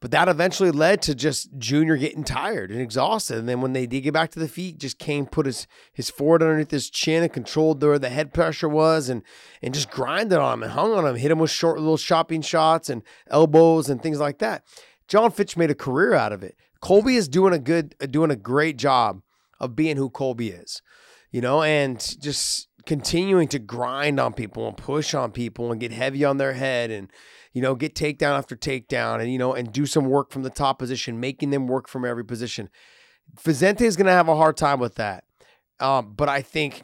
But 0.00 0.10
that 0.10 0.28
eventually 0.28 0.70
led 0.70 1.02
to 1.02 1.14
just 1.14 1.56
Junior 1.58 1.96
getting 1.96 2.24
tired 2.24 2.70
and 2.70 2.80
exhausted. 2.80 3.38
And 3.38 3.48
then 3.48 3.60
when 3.60 3.72
they 3.72 3.86
did 3.86 4.02
get 4.02 4.12
back 4.12 4.30
to 4.32 4.38
the 4.38 4.48
feet, 4.48 4.78
just 4.78 4.98
Cain 4.98 5.26
put 5.26 5.46
his 5.46 5.66
his 5.92 6.10
forward 6.10 6.42
underneath 6.42 6.70
his 6.70 6.90
chin 6.90 7.22
and 7.22 7.32
controlled 7.32 7.82
where 7.82 7.98
the 7.98 8.08
head 8.08 8.32
pressure 8.32 8.68
was 8.68 9.08
and 9.08 9.22
and 9.62 9.74
just 9.74 9.90
grinded 9.90 10.38
on 10.38 10.54
him 10.54 10.62
and 10.62 10.72
hung 10.72 10.92
on 10.92 11.06
him, 11.06 11.16
hit 11.16 11.30
him 11.30 11.38
with 11.38 11.50
short 11.50 11.78
little 11.78 11.96
shopping 11.96 12.42
shots 12.42 12.88
and 12.88 13.02
elbows 13.28 13.88
and 13.88 14.02
things 14.02 14.20
like 14.20 14.38
that. 14.38 14.64
Jon 15.08 15.30
Fitch 15.30 15.56
made 15.56 15.70
a 15.70 15.74
career 15.74 16.14
out 16.14 16.32
of 16.32 16.42
it. 16.42 16.56
Colby 16.80 17.16
is 17.16 17.28
doing 17.28 17.54
a 17.54 17.58
good 17.58 17.94
doing 18.10 18.30
a 18.30 18.36
great 18.36 18.76
job 18.76 19.22
of 19.60 19.76
being 19.76 19.96
who 19.96 20.10
Colby 20.10 20.50
is. 20.50 20.82
You 21.34 21.40
know, 21.40 21.62
and 21.62 21.98
just 22.20 22.68
continuing 22.86 23.48
to 23.48 23.58
grind 23.58 24.20
on 24.20 24.34
people 24.34 24.68
and 24.68 24.76
push 24.76 25.14
on 25.14 25.32
people 25.32 25.72
and 25.72 25.80
get 25.80 25.90
heavy 25.90 26.24
on 26.24 26.36
their 26.36 26.52
head 26.52 26.90
and 26.92 27.10
you 27.54 27.62
know, 27.62 27.74
get 27.74 27.94
takedown 27.94 28.36
after 28.36 28.56
takedown 28.56 29.20
and, 29.20 29.32
you 29.32 29.38
know, 29.38 29.54
and 29.54 29.72
do 29.72 29.86
some 29.86 30.06
work 30.06 30.32
from 30.32 30.42
the 30.42 30.50
top 30.50 30.78
position, 30.78 31.20
making 31.20 31.50
them 31.50 31.68
work 31.68 31.88
from 31.88 32.04
every 32.04 32.24
position. 32.24 32.68
Vicente 33.40 33.86
is 33.86 33.96
going 33.96 34.06
to 34.06 34.12
have 34.12 34.28
a 34.28 34.36
hard 34.36 34.56
time 34.56 34.80
with 34.80 34.96
that. 34.96 35.24
Um, 35.80 36.14
but 36.14 36.28
I 36.28 36.42
think 36.42 36.82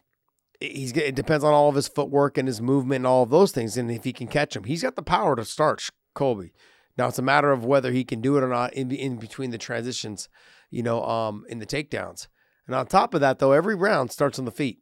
he's 0.61 0.92
it 0.92 1.14
depends 1.14 1.44
on 1.44 1.53
all 1.53 1.68
of 1.68 1.74
his 1.74 1.88
footwork 1.88 2.38
and 2.38 2.46
his 2.46 2.62
movement 2.62 2.98
and 2.98 3.07
all 3.07 3.24
of 3.24 3.30
those 3.30 3.51
things. 3.51 3.76
And 3.76 3.90
if 3.90 4.05
he 4.05 4.12
can 4.12 4.28
catch 4.28 4.55
him, 4.55 4.64
he's 4.64 4.82
got 4.82 4.94
the 4.94 5.03
power 5.03 5.34
to 5.36 5.44
start 5.44 5.88
Colby. 6.14 6.53
Now 6.96 7.09
it's 7.09 7.18
a 7.18 7.22
matter 7.22 7.51
of 7.51 7.64
whether 7.64 7.90
he 7.92 8.05
can 8.05 8.20
do 8.20 8.36
it 8.36 8.42
or 8.42 8.48
not 8.48 8.72
in, 8.72 8.90
in 8.90 9.16
between 9.16 9.51
the 9.51 9.59
transitions, 9.59 10.28
you 10.70 10.82
know, 10.82 11.03
um, 11.05 11.44
in 11.48 11.59
the 11.59 11.66
takedowns. 11.66 12.28
And 12.70 12.76
on 12.76 12.86
top 12.86 13.14
of 13.14 13.20
that, 13.20 13.40
though, 13.40 13.50
every 13.50 13.74
round 13.74 14.12
starts 14.12 14.38
on 14.38 14.44
the 14.44 14.52
feet. 14.52 14.78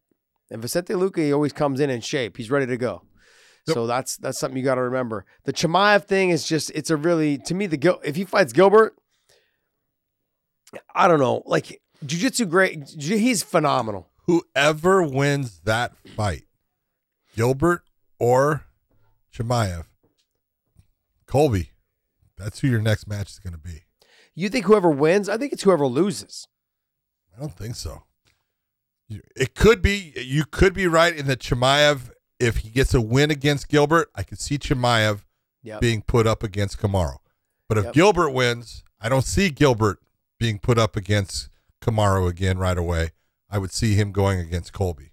And 0.50 0.60
Vicente 0.60 0.92
Luque 0.92 1.32
always 1.32 1.54
comes 1.54 1.80
in 1.80 1.88
in 1.88 2.02
shape. 2.02 2.36
He's 2.36 2.50
ready 2.50 2.66
to 2.66 2.76
go. 2.76 3.00
Yep. 3.66 3.74
So 3.74 3.86
that's 3.86 4.18
that's 4.18 4.38
something 4.38 4.58
you 4.58 4.62
got 4.62 4.74
to 4.74 4.82
remember. 4.82 5.24
The 5.44 5.54
Chimaev 5.54 6.04
thing 6.04 6.28
is 6.28 6.46
just 6.46 6.70
it's 6.74 6.90
a 6.90 6.98
really 6.98 7.38
to 7.38 7.54
me 7.54 7.66
the 7.66 7.78
Gil, 7.78 7.98
if 8.04 8.14
he 8.14 8.26
fights 8.26 8.52
Gilbert, 8.52 8.94
I 10.94 11.08
don't 11.08 11.18
know 11.18 11.42
like 11.46 11.80
jiu-jitsu 12.04 12.44
great 12.44 12.90
he's 12.98 13.42
phenomenal. 13.42 14.10
Whoever 14.26 15.02
wins 15.02 15.60
that 15.64 15.96
fight, 16.14 16.42
Gilbert 17.34 17.84
or 18.18 18.66
Chimaev, 19.34 19.86
Colby, 21.26 21.70
that's 22.36 22.60
who 22.60 22.68
your 22.68 22.82
next 22.82 23.08
match 23.08 23.30
is 23.30 23.38
going 23.38 23.54
to 23.54 23.58
be. 23.58 23.84
You 24.34 24.50
think 24.50 24.66
whoever 24.66 24.90
wins? 24.90 25.30
I 25.30 25.38
think 25.38 25.54
it's 25.54 25.62
whoever 25.62 25.86
loses. 25.86 26.46
I 27.38 27.40
don't 27.40 27.56
think 27.56 27.76
so. 27.76 28.02
It 29.08 29.54
could 29.54 29.80
be. 29.80 30.12
You 30.16 30.44
could 30.44 30.74
be 30.74 30.86
right 30.86 31.14
in 31.16 31.26
that 31.28 31.38
Chimaev, 31.38 32.10
if 32.40 32.58
he 32.58 32.68
gets 32.70 32.92
a 32.94 33.00
win 33.00 33.30
against 33.30 33.68
Gilbert, 33.68 34.10
I 34.14 34.22
could 34.22 34.38
see 34.40 34.58
Chimaev 34.58 35.20
Yep. 35.62 35.80
being 35.80 36.02
put 36.02 36.26
up 36.26 36.42
against 36.42 36.78
Kamaru. 36.78 37.16
But 37.68 37.78
if 37.78 37.84
Yep. 37.86 37.94
Gilbert 37.94 38.30
wins, 38.30 38.84
I 39.00 39.08
don't 39.08 39.24
see 39.24 39.50
Gilbert 39.50 40.00
being 40.38 40.58
put 40.58 40.78
up 40.78 40.94
against 40.96 41.48
Kamaru 41.80 42.28
again 42.28 42.58
right 42.58 42.76
away. 42.78 43.10
I 43.50 43.58
would 43.58 43.72
see 43.72 43.94
him 43.94 44.12
going 44.12 44.38
against 44.40 44.72
Colby. 44.72 45.10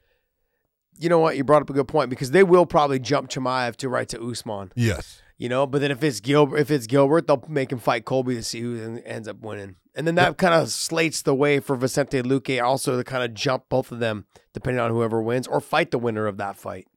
You 0.98 1.10
know 1.10 1.20
what? 1.20 1.36
You 1.38 1.44
brought 1.44 1.62
up 1.62 1.70
a 1.70 1.74
good 1.74 1.88
point 1.88 2.10
because 2.10 2.32
they 2.32 2.44
will 2.44 2.66
probably 2.66 3.00
jump 3.00 3.30
Chimaev 3.30 3.76
to 3.78 3.90
right 3.90 4.08
to 4.10 4.22
Usman. 4.22 4.72
Yes. 4.76 5.22
You 5.38 5.50
know, 5.50 5.66
but 5.68 5.82
then 5.82 5.92
if 5.92 6.04
it's 6.04 6.20
Gilbert, 6.20 6.58
if 6.58 6.72
it's 6.72 6.88
Gilbert, 6.88 7.28
they'll 7.28 7.44
make 7.50 7.72
him 7.72 7.80
fight 7.80 8.06
Colby 8.06 8.36
to 8.36 8.44
see 8.44 8.62
who 8.62 9.00
ends 9.06 9.28
up 9.28 9.42
winning, 9.42 9.76
and 9.96 10.06
then 10.08 10.16
that 10.16 10.38
kind 10.38 10.54
of 10.54 10.70
slates 10.70 11.22
the 11.22 11.34
way 11.36 11.60
for 11.60 11.76
Vicente 11.76 12.22
Luque 12.22 12.62
also 12.62 12.98
to 12.98 13.04
kind 13.04 13.24
of 13.24 13.34
jump 13.34 13.66
both 13.70 13.92
of 13.92 14.00
them 14.00 14.26
depending 14.54 14.80
on 14.82 14.92
whoever 14.92 15.22
wins 15.22 15.48
or 15.48 15.60
fight 15.62 15.92
the 15.92 15.98
winner 16.00 16.28
of 16.28 16.38
that 16.38 16.58
fight. 16.58 16.88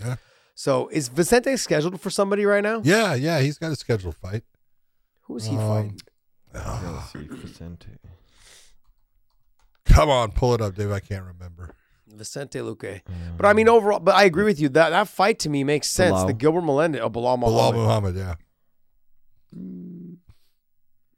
Yeah. 0.00 0.16
So 0.54 0.88
is 0.88 1.08
Vicente 1.08 1.56
scheduled 1.56 2.00
for 2.00 2.10
somebody 2.10 2.44
right 2.44 2.62
now? 2.62 2.80
Yeah, 2.84 3.14
yeah, 3.14 3.40
he's 3.40 3.58
got 3.58 3.72
a 3.72 3.76
scheduled 3.76 4.16
fight. 4.16 4.42
Who 5.22 5.36
is 5.36 5.46
he 5.46 5.56
Um, 5.56 5.68
fighting? 5.68 6.00
Ah. 6.54 7.10
Let's 7.14 7.30
see, 7.30 7.34
Vicente. 7.36 7.88
Come 9.86 10.08
on, 10.10 10.32
pull 10.32 10.54
it 10.54 10.60
up, 10.60 10.74
Dave. 10.74 10.90
I 10.92 11.00
can't 11.00 11.24
remember. 11.24 11.74
Vicente 12.08 12.58
Luque. 12.58 13.00
Um, 13.08 13.14
but 13.36 13.46
I 13.46 13.52
mean, 13.52 13.68
overall, 13.68 14.00
but 14.00 14.14
I 14.14 14.24
agree 14.24 14.44
with 14.44 14.60
you 14.60 14.68
that 14.70 14.90
that 14.90 15.08
fight 15.08 15.38
to 15.40 15.48
me 15.48 15.64
makes 15.64 15.88
sense. 15.88 16.16
Belal. 16.16 16.26
The 16.26 16.32
Gilbert 16.34 16.62
Melendez, 16.62 17.00
oh, 17.02 17.08
Belal 17.10 17.38
Belal 17.38 17.72
Muhammad. 17.72 17.74
Muhammad, 17.80 18.16
yeah. 18.16 18.34
Mm, 19.56 19.89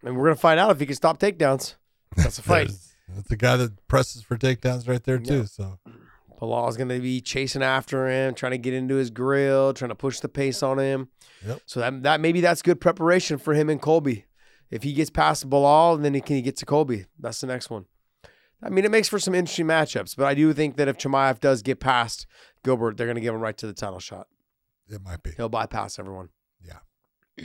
and 0.02 0.16
we're 0.16 0.24
gonna 0.24 0.36
find 0.36 0.58
out 0.60 0.70
if 0.70 0.80
he 0.80 0.86
can 0.86 0.94
stop 0.94 1.18
takedowns. 1.18 1.76
That's 2.16 2.38
a 2.38 2.42
fight. 2.42 2.70
That's 3.08 3.28
the 3.28 3.36
guy 3.36 3.56
that 3.56 3.86
presses 3.88 4.22
for 4.22 4.36
takedowns 4.36 4.88
right 4.88 5.02
there 5.02 5.18
too. 5.18 5.40
Yeah. 5.40 5.44
So 5.44 5.78
Belal's 6.40 6.76
going 6.76 6.88
to 6.88 6.98
be 6.98 7.20
chasing 7.20 7.62
after 7.62 8.08
him, 8.08 8.34
trying 8.34 8.50
to 8.52 8.58
get 8.58 8.74
into 8.74 8.96
his 8.96 9.10
grill, 9.10 9.72
trying 9.74 9.90
to 9.90 9.94
push 9.94 10.18
the 10.20 10.28
pace 10.28 10.62
on 10.62 10.78
him. 10.78 11.08
Yep. 11.46 11.60
So 11.66 11.80
that 11.80 12.02
that 12.02 12.20
maybe 12.20 12.40
that's 12.40 12.62
good 12.62 12.80
preparation 12.80 13.38
for 13.38 13.54
him 13.54 13.68
and 13.70 13.80
Colby. 13.80 14.26
If 14.70 14.82
he 14.82 14.92
gets 14.92 15.10
past 15.10 15.48
Belal, 15.48 16.02
then 16.02 16.14
he 16.14 16.20
can 16.20 16.36
he 16.36 16.42
get 16.42 16.56
to 16.56 16.66
Colby. 16.66 17.04
That's 17.18 17.40
the 17.40 17.46
next 17.46 17.70
one. 17.70 17.84
I 18.62 18.70
mean, 18.70 18.84
it 18.84 18.90
makes 18.90 19.08
for 19.08 19.18
some 19.18 19.34
interesting 19.34 19.66
matchups, 19.66 20.16
but 20.16 20.24
I 20.26 20.34
do 20.34 20.52
think 20.52 20.76
that 20.76 20.88
if 20.88 20.96
Chimaev 20.96 21.40
does 21.40 21.62
get 21.62 21.80
past 21.80 22.26
Gilbert, 22.64 22.96
they're 22.96 23.06
going 23.06 23.16
to 23.16 23.20
give 23.20 23.34
him 23.34 23.40
right 23.40 23.56
to 23.58 23.66
the 23.66 23.72
title 23.72 23.98
shot. 23.98 24.28
it 24.88 25.02
might 25.02 25.22
be. 25.22 25.32
He'll 25.36 25.48
bypass 25.48 25.98
everyone. 25.98 26.28
Yeah. 26.64 27.44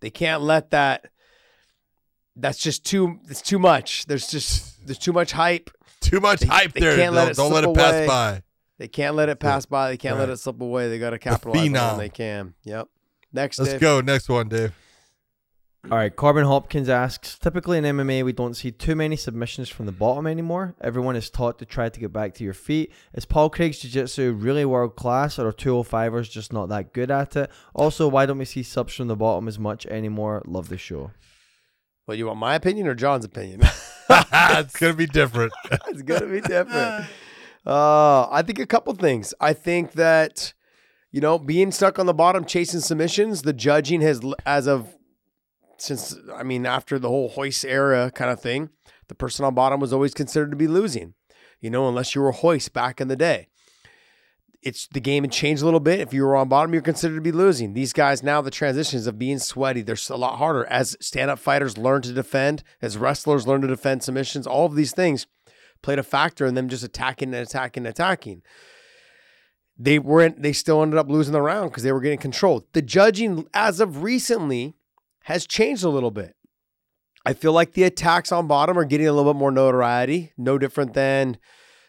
They 0.00 0.10
can't 0.10 0.42
let 0.42 0.70
that. 0.72 1.12
That's 2.36 2.58
just 2.58 2.84
too. 2.86 3.18
It's 3.28 3.42
too 3.42 3.58
much. 3.58 4.06
There's 4.06 4.26
just 4.26 4.84
there's 4.86 4.98
too 4.98 5.12
much 5.12 5.32
hype. 5.32 5.70
Too 6.00 6.20
much 6.20 6.40
They- 6.40 6.46
hype 6.46 6.72
they 6.72 6.80
there. 6.80 6.96
can't 6.96 7.14
let 7.14 7.22
Don't, 7.24 7.30
it 7.32 7.36
don't 7.36 7.52
let 7.52 7.64
it 7.64 7.74
pass 7.74 7.92
away. 7.94 8.06
by. 8.06 8.42
They 8.78 8.88
can't 8.88 9.14
let 9.14 9.28
it 9.28 9.38
pass 9.38 9.66
by. 9.66 9.90
They 9.90 9.96
can't 9.96 10.18
let 10.18 10.28
it 10.30 10.38
slip 10.38 10.60
away. 10.60 10.88
They 10.88 10.98
got 10.98 11.10
to 11.10 11.18
capitalize 11.18 11.68
on 11.68 11.94
it 11.94 11.98
they 11.98 12.08
can. 12.08 12.54
Yep. 12.64 12.88
Next, 13.32 13.58
Let's 13.58 13.72
Dave. 13.72 13.80
go. 13.80 14.00
Next 14.00 14.28
one, 14.28 14.48
Dave. 14.48 14.72
All 15.90 15.98
right, 15.98 16.14
Corbin 16.14 16.44
Hopkins 16.44 16.88
asks 16.88 17.36
Typically 17.38 17.76
in 17.78 17.84
MMA, 17.84 18.24
we 18.24 18.32
don't 18.32 18.54
see 18.54 18.70
too 18.70 18.94
many 18.94 19.16
submissions 19.16 19.68
from 19.68 19.86
the 19.86 19.92
bottom 19.92 20.26
anymore. 20.28 20.74
Everyone 20.80 21.16
is 21.16 21.28
taught 21.28 21.58
to 21.58 21.64
try 21.64 21.88
to 21.88 21.98
get 22.00 22.12
back 22.12 22.34
to 22.34 22.44
your 22.44 22.54
feet. 22.54 22.92
Is 23.14 23.24
Paul 23.24 23.50
Craig's 23.50 23.80
Jiu 23.80 23.90
Jitsu 23.90 24.32
really 24.32 24.64
world 24.64 24.94
class, 24.94 25.38
or 25.40 25.48
are 25.48 25.52
205ers 25.52 26.30
just 26.30 26.52
not 26.52 26.68
that 26.68 26.92
good 26.92 27.10
at 27.10 27.34
it? 27.36 27.50
Also, 27.74 28.06
why 28.06 28.26
don't 28.26 28.38
we 28.38 28.44
see 28.44 28.62
subs 28.62 28.94
from 28.94 29.08
the 29.08 29.16
bottom 29.16 29.48
as 29.48 29.58
much 29.58 29.84
anymore? 29.86 30.42
Love 30.46 30.68
the 30.68 30.78
show. 30.78 31.10
Well, 32.06 32.16
you 32.16 32.26
want 32.26 32.38
my 32.38 32.54
opinion 32.54 32.86
or 32.86 32.94
John's 32.94 33.24
opinion? 33.24 33.62
it's 34.10 34.76
gonna 34.76 34.94
be 34.94 35.06
different. 35.06 35.52
it's 35.88 36.02
gonna 36.02 36.26
be 36.26 36.40
different. 36.40 37.06
Uh, 37.64 38.26
I 38.28 38.42
think 38.42 38.58
a 38.58 38.66
couple 38.66 38.92
things. 38.94 39.32
I 39.40 39.52
think 39.52 39.92
that 39.92 40.52
you 41.12 41.20
know 41.20 41.38
being 41.38 41.70
stuck 41.70 41.96
on 41.96 42.06
the 42.06 42.12
bottom 42.12 42.44
chasing 42.44 42.80
submissions, 42.80 43.42
the 43.42 43.52
judging 43.52 44.00
has 44.00 44.20
as 44.44 44.66
of 44.66 44.96
since 45.78 46.16
I 46.34 46.42
mean 46.42 46.66
after 46.66 46.98
the 46.98 47.06
whole 47.06 47.32
Royce 47.36 47.64
era 47.64 48.10
kind 48.10 48.32
of 48.32 48.40
thing, 48.40 48.70
the 49.06 49.14
person 49.14 49.44
on 49.44 49.54
bottom 49.54 49.78
was 49.78 49.92
always 49.92 50.12
considered 50.12 50.50
to 50.50 50.56
be 50.56 50.66
losing. 50.66 51.14
You 51.60 51.70
know, 51.70 51.88
unless 51.88 52.16
you 52.16 52.22
were 52.22 52.34
Royce 52.42 52.68
back 52.68 53.00
in 53.00 53.06
the 53.06 53.14
day. 53.14 53.46
It's 54.62 54.86
the 54.86 55.00
game 55.00 55.24
had 55.24 55.32
changed 55.32 55.60
a 55.60 55.64
little 55.64 55.80
bit. 55.80 55.98
If 55.98 56.14
you 56.14 56.22
were 56.24 56.36
on 56.36 56.48
bottom, 56.48 56.72
you're 56.72 56.82
considered 56.82 57.16
to 57.16 57.20
be 57.20 57.32
losing. 57.32 57.74
These 57.74 57.92
guys 57.92 58.22
now, 58.22 58.40
the 58.40 58.50
transitions 58.50 59.08
of 59.08 59.18
being 59.18 59.40
sweaty, 59.40 59.82
they're 59.82 59.96
a 60.08 60.16
lot 60.16 60.38
harder 60.38 60.64
as 60.66 60.96
stand-up 61.00 61.40
fighters 61.40 61.76
learn 61.76 62.02
to 62.02 62.12
defend, 62.12 62.62
as 62.80 62.96
wrestlers 62.96 63.46
learn 63.46 63.62
to 63.62 63.66
defend 63.66 64.04
submissions. 64.04 64.46
All 64.46 64.66
of 64.66 64.76
these 64.76 64.92
things 64.92 65.26
played 65.82 65.98
a 65.98 66.04
factor 66.04 66.46
in 66.46 66.54
them 66.54 66.68
just 66.68 66.84
attacking 66.84 67.34
and 67.34 67.42
attacking 67.42 67.84
and 67.84 67.90
attacking. 67.90 68.42
They 69.76 69.98
weren't. 69.98 70.42
They 70.42 70.52
still 70.52 70.80
ended 70.80 70.98
up 70.98 71.08
losing 71.08 71.32
the 71.32 71.42
round 71.42 71.70
because 71.70 71.82
they 71.82 71.90
were 71.90 72.00
getting 72.00 72.18
controlled. 72.18 72.64
The 72.72 72.82
judging, 72.82 73.48
as 73.52 73.80
of 73.80 74.04
recently, 74.04 74.76
has 75.24 75.44
changed 75.44 75.82
a 75.82 75.88
little 75.88 76.12
bit. 76.12 76.36
I 77.26 77.32
feel 77.32 77.52
like 77.52 77.72
the 77.72 77.82
attacks 77.82 78.30
on 78.30 78.46
bottom 78.46 78.78
are 78.78 78.84
getting 78.84 79.08
a 79.08 79.12
little 79.12 79.32
bit 79.32 79.38
more 79.38 79.50
notoriety. 79.50 80.32
No 80.36 80.56
different 80.56 80.94
than 80.94 81.38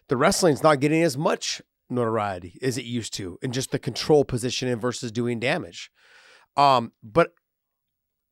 the 0.08 0.18
wrestling's 0.18 0.64
not 0.64 0.80
getting 0.80 1.04
as 1.04 1.18
much 1.18 1.62
notoriety 1.94 2.60
as 2.62 2.78
it 2.78 2.86
used 2.86 3.14
to, 3.16 3.38
and 3.42 3.54
just 3.54 3.72
the 3.72 3.80
control 3.80 4.26
position 4.26 4.68
and 4.68 4.82
versus 4.82 5.12
doing 5.12 5.40
damage. 5.40 5.92
Um, 6.58 6.92
but 7.02 7.34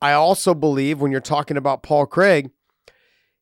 I 0.02 0.14
also 0.14 0.54
believe 0.54 1.00
when 1.00 1.12
you're 1.12 1.22
talking 1.22 1.58
about 1.58 1.84
Paul 1.84 2.06
Craig, 2.06 2.52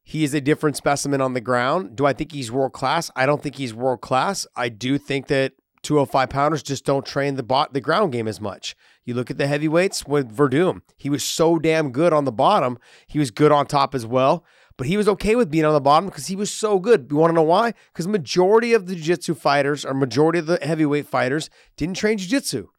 he 0.03 0.24
is 0.24 0.34
a 0.34 0.41
different 0.41 0.76
specimen 0.76 1.22
on 1.22 1.34
the 1.34 1.41
ground. 1.41 1.95
Do 1.95 2.05
I 2.05 2.13
think 2.13 2.32
he's 2.32 2.51
world 2.51 2.74
class? 2.74 3.11
I 3.15 3.26
don't 3.26 3.41
think 3.43 3.55
he's 3.55 3.74
world 3.74 4.01
class. 4.01 4.47
I 4.55 4.70
do 4.70 4.97
think 4.97 5.28
that 5.28 5.53
205 5.84 6.30
pounders 6.30 6.63
just 6.63 6.86
don't 6.86 7.05
train 7.05 7.36
the 7.36 7.43
bot 7.43 7.74
the 7.74 7.82
ground 7.82 8.11
game 8.11 8.28
as 8.28 8.41
much. 8.41 8.76
You 9.05 9.13
look 9.13 9.32
at 9.32 9.38
the 9.38 9.47
heavyweights 9.47 10.05
with 10.05 10.36
Werdum. 10.36 10.82
He 10.97 11.09
was 11.09 11.24
so 11.24 11.59
damn 11.59 11.91
good 11.91 12.11
on 12.11 12.26
the 12.26 12.32
bottom. 12.32 12.78
He 13.07 13.20
was 13.20 13.32
good 13.32 13.51
on 13.51 13.65
top 13.65 13.95
as 13.95 14.05
well. 14.05 14.43
But 14.80 14.88
he 14.88 14.95
was 14.95 15.09
okay 15.09 15.36
with 15.36 15.51
being 15.51 15.65
on 15.65 15.73
the 15.73 15.82
bottom 15.82 16.05
because 16.05 16.27
he 16.27 16.38
was 16.38 16.49
so 16.49 16.80
good. 16.80 17.07
You 17.11 17.17
want 17.17 17.32
to 17.32 17.36
know 17.36 17.43
why? 17.43 17.73
Because 17.91 18.07
majority 18.07 18.71
of 18.71 18.88
the 18.88 18.95
jiu-jitsu 18.95 19.36
fighters 19.36 19.84
or 19.84 19.93
majority 19.93 20.39
of 20.39 20.45
the 20.45 20.57
heavyweight 20.61 21.05
fighters 21.05 21.49
didn't 21.75 21.97
train 21.97 22.17
jiu-jitsu. 22.17 22.69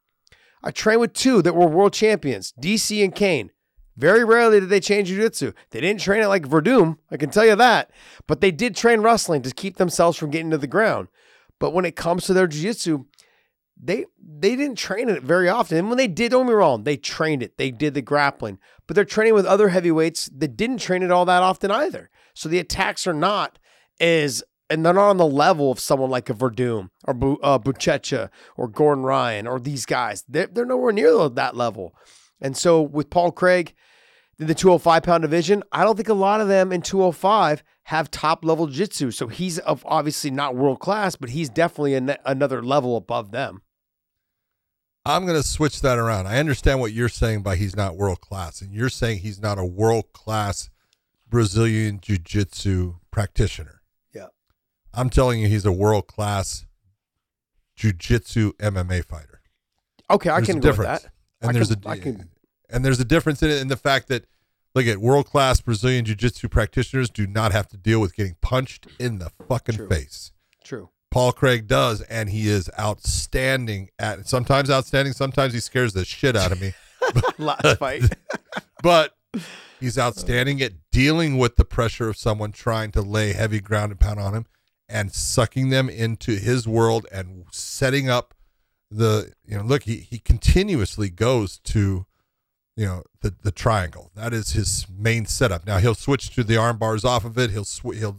I 0.62 0.70
trained 0.70 1.02
with 1.02 1.12
two 1.12 1.42
that 1.42 1.54
were 1.54 1.66
world 1.66 1.92
champions, 1.92 2.54
DC 2.58 3.04
and 3.04 3.14
Cain. 3.14 3.50
Very 3.98 4.24
rarely 4.24 4.60
did 4.60 4.70
they 4.70 4.80
change 4.80 5.08
jiu-jitsu. 5.08 5.52
They 5.72 5.82
didn't 5.82 6.00
train 6.00 6.22
it 6.22 6.28
like 6.28 6.48
Werdum, 6.48 6.96
I 7.10 7.18
can 7.18 7.28
tell 7.28 7.44
you 7.44 7.56
that. 7.56 7.90
But 8.26 8.40
they 8.40 8.50
did 8.50 8.74
train 8.74 9.02
wrestling 9.02 9.42
to 9.42 9.52
keep 9.52 9.76
themselves 9.76 10.16
from 10.16 10.30
getting 10.30 10.50
to 10.52 10.58
the 10.58 10.66
ground. 10.66 11.08
But 11.58 11.74
when 11.74 11.84
it 11.84 11.96
comes 11.96 12.24
to 12.24 12.32
their 12.32 12.46
jiu-jitsu, 12.46 13.04
they 13.82 14.06
they 14.18 14.56
didn't 14.56 14.76
train 14.76 15.08
it 15.08 15.22
very 15.22 15.48
often. 15.48 15.78
And 15.78 15.88
when 15.88 15.98
they 15.98 16.08
did, 16.08 16.30
don't 16.30 16.46
be 16.46 16.52
wrong, 16.52 16.84
they 16.84 16.96
trained 16.96 17.42
it. 17.42 17.56
They 17.56 17.70
did 17.70 17.94
the 17.94 18.02
grappling. 18.02 18.58
But 18.86 18.94
they're 18.94 19.04
training 19.04 19.34
with 19.34 19.46
other 19.46 19.68
heavyweights 19.68 20.30
that 20.36 20.56
didn't 20.56 20.78
train 20.78 21.02
it 21.02 21.10
all 21.10 21.24
that 21.24 21.42
often 21.42 21.70
either. 21.70 22.10
So 22.34 22.48
the 22.48 22.58
attacks 22.58 23.06
are 23.06 23.14
not 23.14 23.58
as 24.00 24.42
and 24.68 24.86
they're 24.86 24.94
not 24.94 25.10
on 25.10 25.16
the 25.16 25.26
level 25.26 25.70
of 25.72 25.80
someone 25.80 26.10
like 26.10 26.30
a 26.30 26.34
Werdum 26.34 26.90
or 27.04 27.14
uh, 27.42 27.58
Buchecha 27.58 28.30
or 28.56 28.68
Gordon 28.68 29.04
Ryan 29.04 29.46
or 29.46 29.58
these 29.58 29.84
guys. 29.84 30.24
They're, 30.28 30.46
they're 30.46 30.64
nowhere 30.64 30.92
near 30.92 31.28
that 31.28 31.56
level. 31.56 31.92
And 32.40 32.56
so 32.56 32.80
with 32.80 33.10
Paul 33.10 33.32
Craig, 33.32 33.74
in 34.38 34.46
the 34.46 34.54
205 34.54 35.02
pound 35.02 35.22
division, 35.22 35.62
I 35.70 35.84
don't 35.84 35.96
think 35.96 36.08
a 36.08 36.14
lot 36.14 36.40
of 36.40 36.48
them 36.48 36.72
in 36.72 36.80
205 36.80 37.62
have 37.84 38.10
top 38.10 38.44
level 38.44 38.66
jiu-jitsu. 38.68 39.10
So 39.10 39.26
he's 39.26 39.58
of 39.58 39.84
obviously 39.86 40.30
not 40.30 40.56
world 40.56 40.80
class, 40.80 41.16
but 41.16 41.30
he's 41.30 41.50
definitely 41.50 41.94
an, 41.94 42.16
another 42.24 42.62
level 42.62 42.96
above 42.96 43.32
them. 43.32 43.62
I'm 45.10 45.26
going 45.26 45.40
to 45.40 45.46
switch 45.46 45.80
that 45.82 45.98
around. 45.98 46.26
I 46.26 46.38
understand 46.38 46.80
what 46.80 46.92
you're 46.92 47.08
saying 47.08 47.42
by 47.42 47.56
he's 47.56 47.76
not 47.76 47.96
world 47.96 48.20
class, 48.20 48.60
and 48.60 48.72
you're 48.72 48.88
saying 48.88 49.18
he's 49.18 49.40
not 49.40 49.58
a 49.58 49.64
world 49.64 50.12
class 50.12 50.70
Brazilian 51.28 52.00
jiu 52.00 52.18
jitsu 52.18 52.94
practitioner. 53.10 53.82
Yeah. 54.14 54.26
I'm 54.92 55.10
telling 55.10 55.40
you, 55.40 55.48
he's 55.48 55.64
a 55.64 55.72
world 55.72 56.06
class 56.06 56.66
jiu 57.76 57.92
jitsu 57.92 58.52
MMA 58.54 59.04
fighter. 59.04 59.40
Okay, 60.10 60.30
I 60.30 60.40
can 60.40 60.60
go 60.60 60.70
with 60.70 60.78
that. 60.78 61.06
And 61.40 61.50
I 61.50 61.52
there's 61.52 61.74
can, 61.74 61.90
a 61.90 61.96
can, 61.96 62.28
and 62.68 62.84
there's 62.84 63.00
a 63.00 63.04
difference 63.04 63.42
in 63.42 63.50
it 63.50 63.60
in 63.60 63.68
the 63.68 63.76
fact 63.76 64.08
that 64.08 64.26
look 64.74 64.86
at 64.86 64.98
world 64.98 65.26
class 65.26 65.60
Brazilian 65.60 66.04
jiu 66.04 66.14
jitsu 66.14 66.48
practitioners 66.48 67.08
do 67.10 67.26
not 67.26 67.52
have 67.52 67.68
to 67.68 67.76
deal 67.76 68.00
with 68.00 68.14
getting 68.14 68.36
punched 68.40 68.86
in 68.98 69.18
the 69.18 69.30
fucking 69.48 69.76
True. 69.76 69.88
face. 69.88 70.32
True. 70.64 70.90
Paul 71.10 71.32
Craig 71.32 71.66
does, 71.66 72.02
and 72.02 72.30
he 72.30 72.48
is 72.48 72.70
outstanding 72.78 73.90
at 73.98 74.28
sometimes 74.28 74.70
outstanding, 74.70 75.12
sometimes 75.12 75.52
he 75.52 75.60
scares 75.60 75.92
the 75.92 76.04
shit 76.04 76.36
out 76.36 76.52
of 76.52 76.60
me. 76.60 76.72
Last 77.38 77.78
fight. 77.78 78.04
but 78.82 79.16
he's 79.80 79.98
outstanding 79.98 80.62
at 80.62 80.72
dealing 80.92 81.38
with 81.38 81.56
the 81.56 81.64
pressure 81.64 82.08
of 82.08 82.16
someone 82.16 82.52
trying 82.52 82.92
to 82.92 83.02
lay 83.02 83.32
heavy 83.32 83.60
ground 83.60 83.92
and 83.92 84.00
pound 84.00 84.20
on 84.20 84.34
him 84.34 84.46
and 84.88 85.12
sucking 85.12 85.70
them 85.70 85.88
into 85.88 86.32
his 86.36 86.66
world 86.68 87.06
and 87.12 87.44
setting 87.50 88.08
up 88.08 88.34
the 88.90 89.32
you 89.46 89.56
know 89.56 89.62
look 89.62 89.84
he, 89.84 89.98
he 89.98 90.18
continuously 90.18 91.08
goes 91.08 91.58
to 91.58 92.06
you 92.76 92.84
know 92.84 93.02
the 93.20 93.32
the 93.42 93.52
triangle 93.52 94.10
that 94.16 94.32
is 94.32 94.50
his 94.50 94.86
main 94.90 95.24
setup 95.24 95.64
now 95.64 95.78
he'll 95.78 95.94
switch 95.94 96.34
to 96.34 96.42
the 96.42 96.56
arm 96.56 96.76
bars 96.76 97.04
off 97.04 97.24
of 97.24 97.38
it 97.38 97.50
he'll 97.50 97.64
sw- 97.64 97.94
he'll 97.94 98.16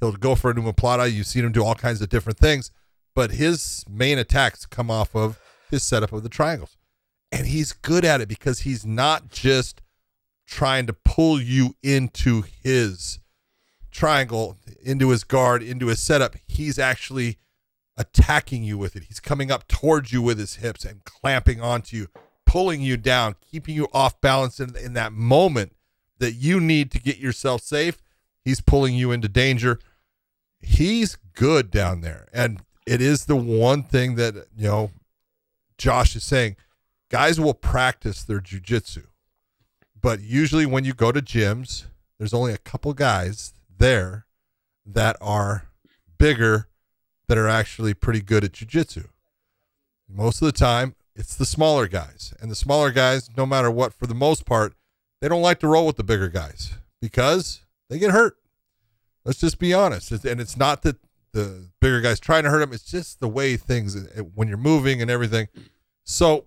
he'll 0.00 0.12
go 0.12 0.34
for 0.34 0.50
a 0.50 0.54
omoplata 0.54 1.10
you've 1.10 1.26
seen 1.26 1.44
him 1.44 1.52
do 1.52 1.64
all 1.64 1.74
kinds 1.74 2.00
of 2.02 2.08
different 2.08 2.38
things 2.38 2.70
but 3.14 3.32
his 3.32 3.84
main 3.88 4.18
attacks 4.18 4.66
come 4.66 4.90
off 4.90 5.14
of 5.14 5.38
his 5.70 5.82
setup 5.82 6.12
of 6.12 6.22
the 6.22 6.28
triangles. 6.28 6.76
And 7.30 7.46
he's 7.46 7.72
good 7.72 8.04
at 8.04 8.20
it 8.20 8.28
because 8.28 8.60
he's 8.60 8.84
not 8.84 9.30
just 9.30 9.82
trying 10.46 10.86
to 10.86 10.92
pull 10.92 11.40
you 11.40 11.74
into 11.82 12.44
his 12.62 13.18
triangle 13.90 14.58
into 14.82 15.10
his 15.10 15.22
guard 15.22 15.62
into 15.62 15.86
his 15.86 16.00
setup. 16.00 16.34
He's 16.46 16.78
actually 16.78 17.38
attacking 17.96 18.64
you 18.64 18.76
with 18.76 18.96
it. 18.96 19.04
He's 19.04 19.20
coming 19.20 19.52
up 19.52 19.68
towards 19.68 20.12
you 20.12 20.20
with 20.20 20.38
his 20.38 20.56
hips 20.56 20.84
and 20.84 21.04
clamping 21.04 21.60
onto 21.60 21.96
you 21.96 22.08
pulling 22.44 22.82
you 22.82 22.96
down 22.96 23.34
keeping 23.40 23.74
you 23.74 23.88
off 23.92 24.20
balance 24.20 24.60
in, 24.60 24.76
in 24.76 24.92
that 24.92 25.12
moment 25.12 25.72
that 26.18 26.32
you 26.32 26.60
need 26.60 26.90
to 26.90 27.00
get 27.00 27.18
yourself 27.18 27.62
safe 27.62 28.02
he's 28.44 28.60
pulling 28.60 28.94
you 28.94 29.10
into 29.12 29.28
danger 29.28 29.78
he's 30.60 31.16
good 31.34 31.70
down 31.70 32.00
there 32.00 32.28
and 32.32 32.60
it 32.86 33.00
is 33.00 33.26
the 33.26 33.36
one 33.36 33.82
thing 33.82 34.14
that 34.14 34.34
you 34.56 34.66
know 34.68 34.90
josh 35.78 36.14
is 36.16 36.22
saying 36.22 36.56
guys 37.10 37.40
will 37.40 37.54
practice 37.54 38.22
their 38.22 38.40
jujitsu 38.40 39.06
but 40.00 40.20
usually 40.20 40.66
when 40.66 40.84
you 40.84 40.94
go 40.94 41.12
to 41.12 41.20
gyms 41.20 41.84
there's 42.18 42.34
only 42.34 42.52
a 42.52 42.58
couple 42.58 42.92
guys 42.94 43.52
there 43.78 44.26
that 44.86 45.16
are 45.20 45.66
bigger 46.18 46.68
that 47.28 47.38
are 47.38 47.48
actually 47.48 47.94
pretty 47.94 48.20
good 48.20 48.44
at 48.44 48.52
jujitsu. 48.52 49.08
Most 50.08 50.42
of 50.42 50.46
the 50.46 50.52
time, 50.52 50.94
it's 51.16 51.34
the 51.34 51.46
smaller 51.46 51.88
guys. 51.88 52.34
And 52.40 52.50
the 52.50 52.56
smaller 52.56 52.90
guys, 52.90 53.30
no 53.36 53.46
matter 53.46 53.70
what, 53.70 53.94
for 53.94 54.06
the 54.06 54.14
most 54.14 54.44
part, 54.44 54.74
they 55.20 55.28
don't 55.28 55.42
like 55.42 55.60
to 55.60 55.68
roll 55.68 55.86
with 55.86 55.96
the 55.96 56.04
bigger 56.04 56.28
guys 56.28 56.74
because 57.00 57.63
they 57.88 57.98
get 57.98 58.10
hurt. 58.10 58.36
Let's 59.24 59.40
just 59.40 59.58
be 59.58 59.72
honest. 59.72 60.10
And 60.10 60.40
it's 60.40 60.56
not 60.56 60.82
that 60.82 60.96
the 61.32 61.68
bigger 61.80 62.00
guys 62.00 62.20
trying 62.20 62.44
to 62.44 62.50
hurt 62.50 62.60
them, 62.60 62.72
it's 62.72 62.84
just 62.84 63.20
the 63.20 63.28
way 63.28 63.56
things, 63.56 63.96
when 64.34 64.48
you're 64.48 64.56
moving 64.56 65.02
and 65.02 65.10
everything. 65.10 65.48
So 66.04 66.46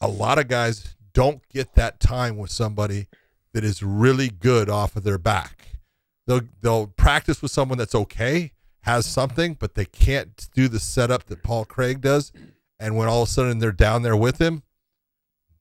a 0.00 0.08
lot 0.08 0.38
of 0.38 0.48
guys 0.48 0.96
don't 1.12 1.46
get 1.48 1.74
that 1.74 2.00
time 2.00 2.36
with 2.36 2.50
somebody 2.50 3.08
that 3.52 3.64
is 3.64 3.82
really 3.82 4.28
good 4.28 4.68
off 4.68 4.96
of 4.96 5.04
their 5.04 5.18
back. 5.18 5.78
They'll 6.26 6.42
they'll 6.60 6.86
practice 6.86 7.42
with 7.42 7.50
someone 7.50 7.78
that's 7.78 7.94
okay, 7.94 8.52
has 8.82 9.06
something, 9.06 9.54
but 9.54 9.74
they 9.74 9.84
can't 9.84 10.48
do 10.54 10.68
the 10.68 10.78
setup 10.78 11.24
that 11.26 11.42
Paul 11.42 11.64
Craig 11.64 12.00
does. 12.00 12.32
And 12.78 12.96
when 12.96 13.08
all 13.08 13.22
of 13.22 13.28
a 13.28 13.30
sudden 13.30 13.58
they're 13.58 13.72
down 13.72 14.02
there 14.02 14.16
with 14.16 14.40
him, 14.40 14.62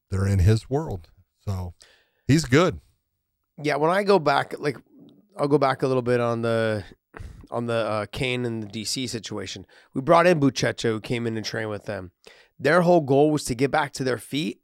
they're 0.10 0.28
in 0.28 0.40
his 0.40 0.70
world. 0.70 1.10
So 1.46 1.74
he's 2.28 2.46
good. 2.46 2.80
Yeah, 3.64 3.76
when 3.76 3.92
I 3.92 4.04
go 4.04 4.20
back, 4.20 4.56
like 4.60 4.78
I'll 5.38 5.48
go 5.48 5.58
back 5.58 5.84
a 5.84 5.88
little 5.88 6.02
bit 6.02 6.20
on 6.20 6.42
the 6.42 6.84
on 7.50 7.66
the 7.68 7.74
uh, 7.74 8.06
Cain 8.12 8.46
and 8.46 8.64
the 8.64 8.68
DC 8.68 9.10
situation. 9.10 9.66
We 9.94 10.02
brought 10.02 10.28
in 10.28 10.40
Buchecha, 10.40 10.84
who 10.84 11.00
came 11.02 11.28
in 11.28 11.36
and 11.36 11.46
trained 11.46 11.70
with 11.70 11.86
them. 11.86 12.12
Their 12.58 12.82
whole 12.82 13.02
goal 13.02 13.32
was 13.32 13.44
to 13.46 13.56
get 13.56 13.72
back 13.72 13.92
to 13.94 14.04
their 14.04 14.18
feet 14.18 14.62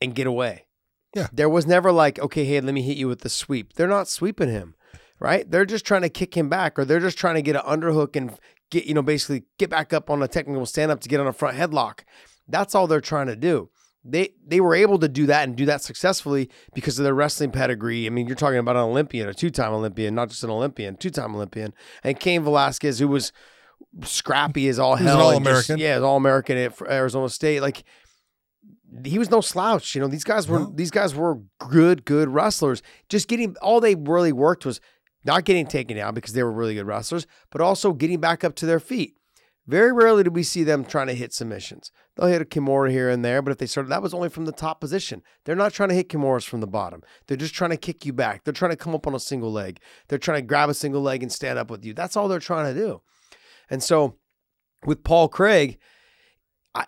and 0.00 0.14
get 0.14 0.26
away. 0.26 0.66
Yeah. 1.14 1.28
There 1.32 1.48
was 1.48 1.66
never 1.66 1.92
like, 1.92 2.18
okay, 2.18 2.44
hey, 2.44 2.60
let 2.60 2.74
me 2.74 2.82
hit 2.82 2.96
you 2.96 3.08
with 3.08 3.20
the 3.20 3.28
sweep. 3.28 3.74
They're 3.74 3.86
not 3.86 4.08
sweeping 4.08 4.50
him, 4.50 4.74
right? 5.20 5.50
They're 5.50 5.64
just 5.64 5.86
trying 5.86 6.02
to 6.02 6.08
kick 6.08 6.36
him 6.36 6.48
back, 6.48 6.78
or 6.78 6.84
they're 6.84 7.00
just 7.00 7.18
trying 7.18 7.36
to 7.36 7.42
get 7.42 7.56
an 7.56 7.62
underhook 7.62 8.16
and 8.16 8.36
get, 8.70 8.86
you 8.86 8.94
know, 8.94 9.02
basically 9.02 9.44
get 9.58 9.70
back 9.70 9.92
up 9.92 10.10
on 10.10 10.22
a 10.22 10.28
technical 10.28 10.66
stand 10.66 10.90
up 10.90 11.00
to 11.00 11.08
get 11.08 11.20
on 11.20 11.26
a 11.26 11.32
front 11.32 11.56
headlock. 11.56 12.00
That's 12.48 12.74
all 12.74 12.86
they're 12.86 13.00
trying 13.00 13.28
to 13.28 13.36
do. 13.36 13.70
They 14.08 14.30
they 14.46 14.60
were 14.60 14.74
able 14.74 14.98
to 15.00 15.08
do 15.08 15.26
that 15.26 15.44
and 15.48 15.56
do 15.56 15.66
that 15.66 15.82
successfully 15.82 16.48
because 16.74 16.98
of 16.98 17.04
their 17.04 17.14
wrestling 17.14 17.50
pedigree. 17.50 18.06
I 18.06 18.10
mean, 18.10 18.26
you're 18.26 18.36
talking 18.36 18.58
about 18.58 18.76
an 18.76 18.82
Olympian, 18.82 19.28
a 19.28 19.34
two-time 19.34 19.72
Olympian, 19.72 20.14
not 20.14 20.28
just 20.28 20.44
an 20.44 20.50
Olympian, 20.50 20.96
two-time 20.96 21.34
Olympian, 21.34 21.74
and 22.04 22.18
Cain 22.20 22.44
Velasquez, 22.44 22.98
who 23.00 23.08
was 23.08 23.32
scrappy 24.02 24.68
as 24.68 24.78
all 24.78 24.96
He 24.96 25.04
hell. 25.04 25.30
an 25.30 25.36
and 25.36 25.44
just- 25.44 25.70
All-American. 25.70 25.78
yeah, 25.78 25.98
all 25.98 26.16
American 26.16 26.56
at 26.58 26.80
Arizona 26.82 27.28
State. 27.28 27.60
Like 27.60 27.84
he 29.04 29.18
was 29.18 29.30
no 29.30 29.40
slouch. 29.40 29.94
You 29.94 30.00
know, 30.00 30.08
these 30.08 30.24
guys 30.24 30.48
were 30.48 30.60
No. 30.60 30.72
these 30.74 30.90
guys 30.90 31.14
were 31.14 31.40
good, 31.58 32.04
good 32.04 32.28
wrestlers. 32.28 32.82
Just 33.08 33.28
getting 33.28 33.56
all 33.60 33.80
they 33.80 33.94
really 33.94 34.32
worked 34.32 34.64
was 34.64 34.80
not 35.24 35.44
getting 35.44 35.66
taken 35.66 35.96
down 35.96 36.14
because 36.14 36.32
they 36.34 36.42
were 36.44 36.52
really 36.52 36.74
good 36.74 36.86
wrestlers, 36.86 37.26
but 37.50 37.60
also 37.60 37.92
getting 37.92 38.20
back 38.20 38.44
up 38.44 38.54
to 38.56 38.66
their 38.66 38.78
feet. 38.80 39.15
Very 39.66 39.92
rarely 39.92 40.22
do 40.22 40.30
we 40.30 40.44
see 40.44 40.62
them 40.62 40.84
trying 40.84 41.08
to 41.08 41.14
hit 41.14 41.32
submissions. 41.32 41.90
They'll 42.14 42.28
hit 42.28 42.40
a 42.40 42.44
Kimura 42.44 42.90
here 42.90 43.10
and 43.10 43.24
there, 43.24 43.42
but 43.42 43.50
if 43.50 43.58
they 43.58 43.66
started, 43.66 43.90
that 43.90 44.02
was 44.02 44.14
only 44.14 44.28
from 44.28 44.44
the 44.44 44.52
top 44.52 44.80
position. 44.80 45.22
They're 45.44 45.56
not 45.56 45.72
trying 45.72 45.88
to 45.88 45.94
hit 45.94 46.08
Kimuras 46.08 46.46
from 46.46 46.60
the 46.60 46.68
bottom. 46.68 47.02
They're 47.26 47.36
just 47.36 47.54
trying 47.54 47.70
to 47.70 47.76
kick 47.76 48.06
you 48.06 48.12
back. 48.12 48.44
They're 48.44 48.54
trying 48.54 48.70
to 48.70 48.76
come 48.76 48.94
up 48.94 49.08
on 49.08 49.14
a 49.14 49.20
single 49.20 49.52
leg. 49.52 49.80
They're 50.06 50.18
trying 50.18 50.38
to 50.38 50.46
grab 50.46 50.68
a 50.68 50.74
single 50.74 51.02
leg 51.02 51.22
and 51.22 51.32
stand 51.32 51.58
up 51.58 51.70
with 51.70 51.84
you. 51.84 51.94
That's 51.94 52.16
all 52.16 52.28
they're 52.28 52.38
trying 52.38 52.72
to 52.72 52.80
do. 52.80 53.02
And 53.68 53.82
so 53.82 54.16
with 54.84 55.02
Paul 55.02 55.28
Craig, 55.28 55.78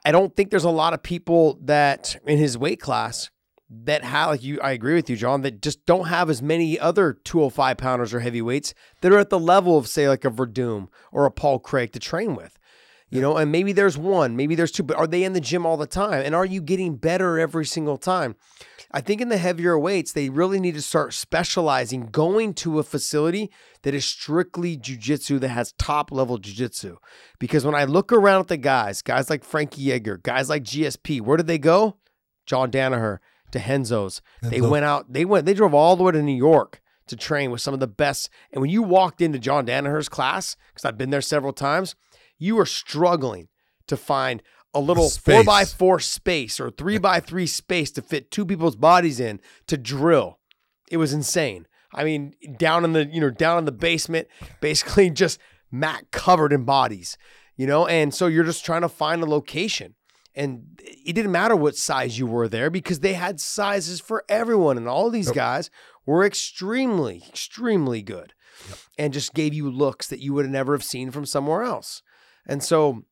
I, 0.04 0.12
don't 0.12 0.36
think 0.36 0.50
there's 0.50 0.64
a 0.64 0.70
lot 0.70 0.92
of 0.92 1.02
people 1.02 1.58
that 1.62 2.16
in 2.26 2.38
his 2.38 2.58
weight 2.58 2.80
class 2.80 3.30
that 3.70 4.04
have 4.04 4.30
like 4.30 4.42
you 4.42 4.60
I 4.60 4.72
agree 4.72 4.94
with 4.94 5.10
you, 5.10 5.16
John, 5.16 5.42
that 5.42 5.62
just 5.62 5.84
don't 5.86 6.08
have 6.08 6.30
as 6.30 6.42
many 6.42 6.78
other 6.78 7.14
205 7.24 7.76
pounders 7.76 8.14
or 8.14 8.20
heavyweights 8.20 8.74
that 9.00 9.12
are 9.12 9.18
at 9.18 9.30
the 9.30 9.38
level 9.38 9.76
of 9.76 9.88
say 9.88 10.08
like 10.08 10.24
a 10.24 10.30
Werdum 10.30 10.88
or 11.12 11.26
a 11.26 11.30
Paul 11.30 11.58
Craig 11.58 11.92
to 11.92 11.98
train 11.98 12.34
with. 12.34 12.58
You 13.10 13.22
know, 13.22 13.36
and 13.36 13.50
maybe 13.50 13.72
there's 13.72 13.96
one, 13.96 14.36
maybe 14.36 14.54
there's 14.54 14.70
two, 14.70 14.82
but 14.82 14.96
are 14.98 15.06
they 15.06 15.24
in 15.24 15.32
the 15.32 15.40
gym 15.40 15.64
all 15.64 15.78
the 15.78 15.86
time? 15.86 16.22
And 16.24 16.34
are 16.34 16.44
you 16.44 16.60
getting 16.60 16.96
better 16.96 17.38
every 17.38 17.64
single 17.64 17.96
time? 17.96 18.36
I 18.90 19.00
think 19.00 19.20
in 19.20 19.28
the 19.28 19.36
heavier 19.38 19.78
weights, 19.78 20.12
they 20.12 20.30
really 20.30 20.60
need 20.60 20.74
to 20.74 20.82
start 20.82 21.12
specializing, 21.12 22.06
going 22.06 22.54
to 22.54 22.78
a 22.78 22.82
facility 22.82 23.50
that 23.82 23.94
is 23.94 24.04
strictly 24.04 24.76
jujitsu, 24.76 25.40
that 25.40 25.48
has 25.48 25.72
top 25.72 26.10
level 26.10 26.38
jujitsu. 26.38 26.96
Because 27.38 27.64
when 27.64 27.74
I 27.74 27.84
look 27.84 28.12
around 28.12 28.40
at 28.40 28.48
the 28.48 28.56
guys, 28.56 29.02
guys 29.02 29.28
like 29.28 29.44
Frankie 29.44 29.92
Edgar, 29.92 30.18
guys 30.18 30.48
like 30.48 30.64
GSP, 30.64 31.20
where 31.20 31.36
did 31.36 31.46
they 31.46 31.58
go? 31.58 31.96
John 32.46 32.70
Danaher 32.70 33.18
to 33.52 33.58
Renzo's. 33.58 34.22
They 34.42 34.58
Henzo. 34.58 34.70
went 34.70 34.84
out, 34.84 35.12
they 35.12 35.24
went, 35.24 35.44
they 35.46 35.54
drove 35.54 35.74
all 35.74 35.96
the 35.96 36.02
way 36.02 36.12
to 36.12 36.22
New 36.22 36.32
York 36.32 36.80
to 37.08 37.16
train 37.16 37.50
with 37.50 37.60
some 37.60 37.74
of 37.74 37.80
the 37.80 37.86
best. 37.86 38.30
And 38.52 38.60
when 38.60 38.70
you 38.70 38.82
walked 38.82 39.20
into 39.20 39.38
John 39.38 39.66
Danaher's 39.66 40.08
class, 40.08 40.56
because 40.72 40.84
I've 40.84 40.98
been 40.98 41.10
there 41.10 41.20
several 41.20 41.52
times, 41.52 41.94
you 42.38 42.56
were 42.56 42.66
struggling 42.66 43.48
to 43.86 43.96
find 43.96 44.42
a 44.74 44.80
little 44.80 45.08
Space. 45.08 45.34
four 45.34 45.44
by 45.44 45.64
four 45.64 45.98
space 45.98 46.60
or 46.60 46.70
three 46.70 46.98
by 46.98 47.20
three 47.20 47.46
space 47.46 47.90
to 47.92 48.02
fit 48.02 48.30
two 48.30 48.44
people's 48.46 48.76
bodies 48.76 49.18
in 49.18 49.40
to 49.66 49.76
drill. 49.76 50.38
It 50.90 50.98
was 50.98 51.12
insane. 51.12 51.66
I 51.94 52.04
mean, 52.04 52.34
down 52.58 52.84
in 52.84 52.92
the 52.92 53.06
you 53.06 53.20
know 53.20 53.30
down 53.30 53.58
in 53.58 53.64
the 53.64 53.72
basement, 53.72 54.28
basically 54.60 55.08
just 55.24 55.38
mat 55.70 56.10
covered 56.10 56.52
in 56.52 56.64
bodies, 56.64 57.16
you 57.56 57.66
know. 57.66 57.86
And 57.86 58.14
so 58.14 58.26
you're 58.26 58.44
just 58.44 58.64
trying 58.64 58.82
to 58.82 58.88
find 58.90 59.22
a 59.22 59.26
location, 59.26 59.94
and 60.34 60.78
it 60.82 61.14
didn't 61.14 61.32
matter 61.32 61.56
what 61.56 61.76
size 61.76 62.18
you 62.18 62.26
were 62.26 62.46
there 62.48 62.68
because 62.68 63.00
they 63.00 63.14
had 63.14 63.40
sizes 63.40 64.00
for 64.00 64.22
everyone, 64.28 64.76
and 64.76 64.86
all 64.86 65.08
these 65.10 65.26
Yep. 65.28 65.34
guys 65.34 65.70
were 66.04 66.24
extremely, 66.26 67.22
extremely 67.28 68.02
good, 68.02 68.34
and 68.98 69.12
just 69.14 69.32
gave 69.32 69.54
you 69.54 69.70
looks 69.70 70.08
that 70.08 70.20
you 70.20 70.34
would 70.34 70.48
never 70.50 70.74
have 70.74 70.84
seen 70.84 71.10
from 71.10 71.24
somewhere 71.24 71.62
else. 71.62 72.02
And 72.48 72.62
so 72.62 73.02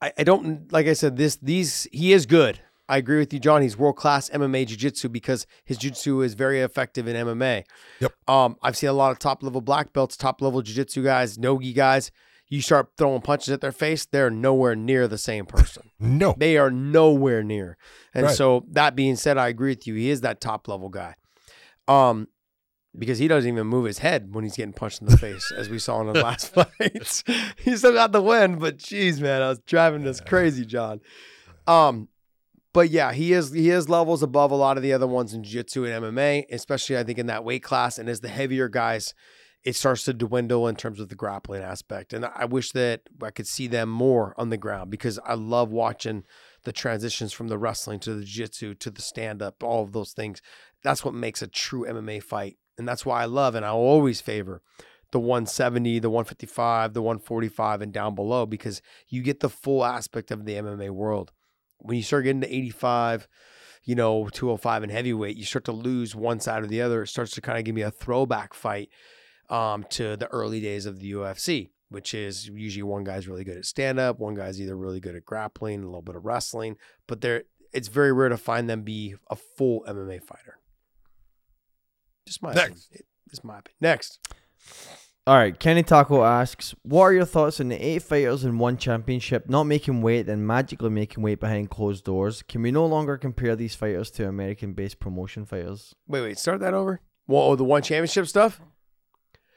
I, 0.00 0.12
I 0.18 0.24
don't 0.24 0.70
like 0.72 0.86
I 0.86 0.92
said 0.92 1.16
this 1.16 1.36
these 1.36 1.86
he 1.92 2.12
is 2.12 2.26
good. 2.26 2.60
I 2.88 2.98
agree 2.98 3.18
with 3.18 3.32
you, 3.32 3.40
John. 3.40 3.62
He's 3.62 3.76
world 3.76 3.96
class 3.96 4.30
MMA 4.30 4.64
jiu-jitsu 4.68 5.08
because 5.08 5.44
his 5.64 5.76
jiu-jitsu 5.76 6.20
is 6.20 6.34
very 6.34 6.60
effective 6.60 7.08
in 7.08 7.16
MMA. 7.16 7.64
Yep. 7.98 8.12
Um, 8.28 8.56
I've 8.62 8.76
seen 8.76 8.90
a 8.90 8.92
lot 8.92 9.10
of 9.10 9.18
top 9.18 9.42
level 9.42 9.60
black 9.60 9.92
belts, 9.92 10.16
top 10.16 10.40
level 10.40 10.62
jiu-jitsu 10.62 11.02
guys, 11.02 11.36
nogi 11.36 11.72
guys. 11.72 12.12
You 12.48 12.60
start 12.60 12.90
throwing 12.96 13.22
punches 13.22 13.48
at 13.48 13.60
their 13.60 13.72
face, 13.72 14.06
they're 14.06 14.30
nowhere 14.30 14.76
near 14.76 15.08
the 15.08 15.18
same 15.18 15.46
person. 15.46 15.90
No. 15.98 16.36
They 16.38 16.56
are 16.58 16.70
nowhere 16.70 17.42
near. 17.42 17.76
And 18.14 18.26
Right. 18.26 18.36
so 18.36 18.64
that 18.70 18.94
being 18.94 19.16
said, 19.16 19.36
I 19.36 19.48
agree 19.48 19.70
with 19.72 19.88
you. 19.88 19.94
He 19.94 20.10
is 20.10 20.20
that 20.20 20.40
top 20.40 20.68
level 20.68 20.88
guy. 20.88 21.16
Um, 21.88 22.28
because 22.98 23.18
he 23.18 23.28
doesn't 23.28 23.50
even 23.50 23.66
move 23.66 23.84
his 23.84 23.98
head 23.98 24.34
when 24.34 24.44
he's 24.44 24.56
getting 24.56 24.72
punched 24.72 25.00
in 25.00 25.08
the 25.08 25.16
face, 25.16 25.52
as 25.56 25.68
we 25.68 25.78
saw 25.78 26.00
in 26.00 26.12
the 26.12 26.22
last 26.22 26.54
fights. 26.78 27.24
he 27.58 27.76
still 27.76 27.92
got 27.92 28.12
the 28.12 28.22
win, 28.22 28.58
but 28.58 28.78
geez, 28.78 29.20
man, 29.20 29.42
I 29.42 29.48
was 29.48 29.58
driving 29.60 30.06
us 30.06 30.20
crazy, 30.20 30.64
John. 30.64 31.00
Um, 31.66 32.08
but 32.72 32.90
yeah, 32.90 33.12
he 33.12 33.32
is 33.32 33.52
he 33.52 33.70
is 33.70 33.88
levels 33.88 34.22
above 34.22 34.50
a 34.50 34.56
lot 34.56 34.76
of 34.76 34.82
the 34.82 34.92
other 34.92 35.06
ones 35.06 35.32
in 35.32 35.42
jiu-jitsu 35.42 35.86
and 35.86 36.04
MMA, 36.04 36.44
especially 36.50 36.98
I 36.98 37.04
think 37.04 37.18
in 37.18 37.26
that 37.26 37.44
weight 37.44 37.62
class. 37.62 37.98
And 37.98 38.08
as 38.08 38.20
the 38.20 38.28
heavier 38.28 38.68
guys, 38.68 39.14
it 39.64 39.74
starts 39.74 40.04
to 40.04 40.12
dwindle 40.12 40.68
in 40.68 40.76
terms 40.76 41.00
of 41.00 41.08
the 41.08 41.14
grappling 41.14 41.62
aspect. 41.62 42.12
And 42.12 42.26
I 42.26 42.44
wish 42.44 42.72
that 42.72 43.00
I 43.22 43.30
could 43.30 43.46
see 43.46 43.66
them 43.66 43.88
more 43.88 44.34
on 44.36 44.50
the 44.50 44.56
ground 44.56 44.90
because 44.90 45.18
I 45.24 45.34
love 45.34 45.70
watching 45.70 46.24
the 46.64 46.72
transitions 46.72 47.32
from 47.32 47.48
the 47.48 47.58
wrestling 47.58 47.98
to 48.00 48.14
the 48.14 48.24
jiu-jitsu 48.24 48.74
to 48.74 48.90
the 48.90 49.02
stand-up, 49.02 49.62
all 49.62 49.82
of 49.82 49.92
those 49.92 50.12
things. 50.12 50.42
That's 50.82 51.04
what 51.04 51.14
makes 51.14 51.42
a 51.42 51.46
true 51.46 51.84
MMA 51.84 52.22
fight. 52.22 52.58
And 52.78 52.86
that's 52.86 53.06
why 53.06 53.22
I 53.22 53.26
love 53.26 53.54
and 53.54 53.64
I 53.64 53.70
always 53.70 54.20
favor 54.20 54.62
the 55.12 55.20
170, 55.20 56.00
the 56.00 56.10
155, 56.10 56.92
the 56.92 57.02
145, 57.02 57.82
and 57.82 57.92
down 57.92 58.14
below 58.14 58.44
because 58.44 58.82
you 59.08 59.22
get 59.22 59.40
the 59.40 59.48
full 59.48 59.84
aspect 59.84 60.30
of 60.30 60.44
the 60.44 60.54
MMA 60.54 60.90
world. 60.90 61.32
When 61.78 61.96
you 61.96 62.02
start 62.02 62.24
getting 62.24 62.40
to 62.40 62.54
85, 62.54 63.28
you 63.84 63.94
know, 63.94 64.28
205 64.28 64.82
and 64.82 64.92
heavyweight, 64.92 65.36
you 65.36 65.44
start 65.44 65.64
to 65.66 65.72
lose 65.72 66.14
one 66.14 66.40
side 66.40 66.62
or 66.62 66.66
the 66.66 66.82
other. 66.82 67.02
It 67.02 67.08
starts 67.08 67.32
to 67.32 67.40
kind 67.40 67.58
of 67.58 67.64
give 67.64 67.74
me 67.74 67.82
a 67.82 67.90
throwback 67.90 68.52
fight 68.52 68.88
um, 69.48 69.84
to 69.90 70.16
the 70.16 70.26
early 70.28 70.60
days 70.60 70.86
of 70.86 70.98
the 70.98 71.12
UFC, 71.12 71.70
which 71.88 72.12
is 72.12 72.48
usually 72.48 72.82
one 72.82 73.04
guy's 73.04 73.28
really 73.28 73.44
good 73.44 73.56
at 73.56 73.64
stand 73.64 74.00
up, 74.00 74.18
one 74.18 74.34
guy's 74.34 74.60
either 74.60 74.76
really 74.76 75.00
good 75.00 75.14
at 75.14 75.24
grappling, 75.24 75.82
a 75.82 75.86
little 75.86 76.02
bit 76.02 76.16
of 76.16 76.24
wrestling, 76.24 76.76
but 77.06 77.20
they're 77.20 77.44
it's 77.72 77.88
very 77.88 78.12
rare 78.12 78.28
to 78.28 78.38
find 78.38 78.70
them 78.70 78.82
be 78.82 79.16
a 79.28 79.36
full 79.36 79.84
MMA 79.86 80.22
fighter. 80.22 80.58
Just 82.26 82.42
my 82.42 82.50
opinion. 82.50 82.70
Next. 82.70 82.88
It- 82.92 83.06
It's 83.30 83.42
my 83.44 83.58
opinion. 83.58 83.76
Next. 83.80 84.18
All 85.26 85.34
right, 85.36 85.58
Kenny 85.58 85.82
Taco 85.82 86.22
asks, 86.22 86.72
"What 86.82 87.02
are 87.02 87.12
your 87.12 87.24
thoughts 87.24 87.58
on 87.60 87.68
the 87.68 87.76
eight 87.84 88.02
fighters 88.04 88.44
in 88.44 88.58
one 88.58 88.76
championship 88.76 89.48
not 89.48 89.64
making 89.64 90.00
weight 90.00 90.28
and 90.28 90.46
magically 90.46 90.90
making 90.90 91.22
weight 91.24 91.40
behind 91.40 91.68
closed 91.68 92.04
doors? 92.04 92.42
Can 92.42 92.62
we 92.62 92.70
no 92.70 92.86
longer 92.86 93.16
compare 93.18 93.56
these 93.56 93.74
fighters 93.74 94.10
to 94.12 94.28
American-based 94.28 95.00
promotion 95.00 95.44
fighters?" 95.44 95.94
Wait, 96.06 96.20
wait, 96.20 96.38
start 96.38 96.60
that 96.60 96.74
over. 96.74 97.00
Whoa, 97.26 97.50
oh, 97.50 97.56
the 97.56 97.64
one 97.64 97.82
championship 97.82 98.28
stuff? 98.28 98.60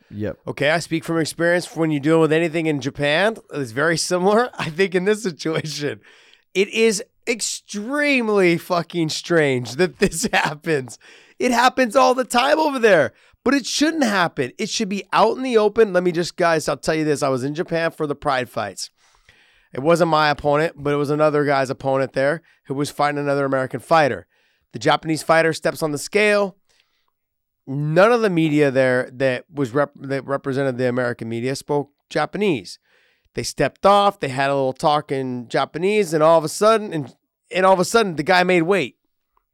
Yep. 0.09 0.39
Okay, 0.47 0.71
I 0.71 0.79
speak 0.79 1.03
from 1.03 1.19
experience. 1.19 1.75
When 1.75 1.91
you're 1.91 1.99
dealing 1.99 2.21
with 2.21 2.33
anything 2.33 2.65
in 2.65 2.81
Japan, 2.81 3.37
it's 3.53 3.69
very 3.69 3.95
similar. 3.97 4.49
I 4.57 4.71
think 4.71 4.95
in 4.95 5.05
this 5.05 5.21
situation, 5.21 6.01
it 6.55 6.67
is 6.69 7.03
extremely 7.27 8.57
fucking 8.57 9.09
strange 9.09 9.73
that 9.75 9.99
this 9.99 10.27
happens. 10.33 10.97
It 11.39 11.51
happens 11.51 11.95
all 11.95 12.13
the 12.13 12.25
time 12.25 12.59
over 12.59 12.77
there, 12.77 13.13
but 13.43 13.53
it 13.53 13.65
shouldn't 13.65 14.03
happen. 14.03 14.51
It 14.57 14.69
should 14.69 14.89
be 14.89 15.05
out 15.13 15.37
in 15.37 15.43
the 15.43 15.57
open. 15.57 15.93
Let 15.93 16.03
me 16.03 16.11
just, 16.11 16.35
guys, 16.35 16.67
I'll 16.67 16.77
tell 16.77 16.95
you 16.95 17.05
this. 17.05 17.23
I 17.23 17.29
was 17.29 17.43
in 17.43 17.55
Japan 17.55 17.91
for 17.91 18.05
the 18.05 18.15
Pride 18.15 18.49
fights. 18.49 18.89
It 19.73 19.79
wasn't 19.81 20.09
my 20.09 20.29
opponent, 20.29 20.75
but 20.77 20.93
it 20.93 20.97
was 20.97 21.09
another 21.09 21.45
guy's 21.45 21.69
opponent 21.69 22.13
there 22.13 22.41
who 22.65 22.73
was 22.73 22.89
fighting 22.89 23.19
another 23.19 23.45
American 23.45 23.79
fighter. 23.79 24.27
The 24.73 24.79
Japanese 24.79 25.23
fighter 25.23 25.53
steps 25.53 25.81
on 25.81 25.91
the 25.91 25.97
scale 25.97 26.57
none 27.69 28.11
of 28.11 28.21
the 28.21 28.29
media 28.29 28.71
there 28.71 29.09
that 29.13 29.45
was 29.53 29.71
rep- 29.73 29.93
that 29.95 30.25
represented 30.25 30.77
the 30.77 30.89
American 30.89 31.29
media 31.29 31.55
spoke 31.55 31.91
Japanese. 32.09 32.79
They 33.35 33.43
stepped 33.43 33.85
off. 33.85 34.19
They 34.19 34.29
had 34.29 34.49
a 34.49 34.55
little 34.55 34.73
talk 34.73 35.11
in 35.11 35.47
Japanese, 35.47 36.13
and 36.13 36.23
all 36.23 36.39
of 36.39 36.43
a 36.43 36.49
sudden, 36.49 36.91
and 36.91 37.15
and 37.51 37.65
all 37.65 37.73
of 37.73 37.79
a 37.79 37.85
sudden, 37.85 38.15
the 38.15 38.23
guy 38.23 38.43
made 38.43 38.63
weight. 38.63 38.97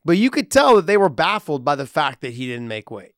But 0.05 0.17
you 0.17 0.29
could 0.29 0.51
tell 0.51 0.75
that 0.75 0.85
they 0.85 0.97
were 0.97 1.09
baffled 1.09 1.65
by 1.65 1.75
the 1.75 1.87
fact 1.87 2.21
that 2.21 2.33
he 2.33 2.45
didn't 2.45 2.67
make 2.67 2.91
weight. 2.91 3.13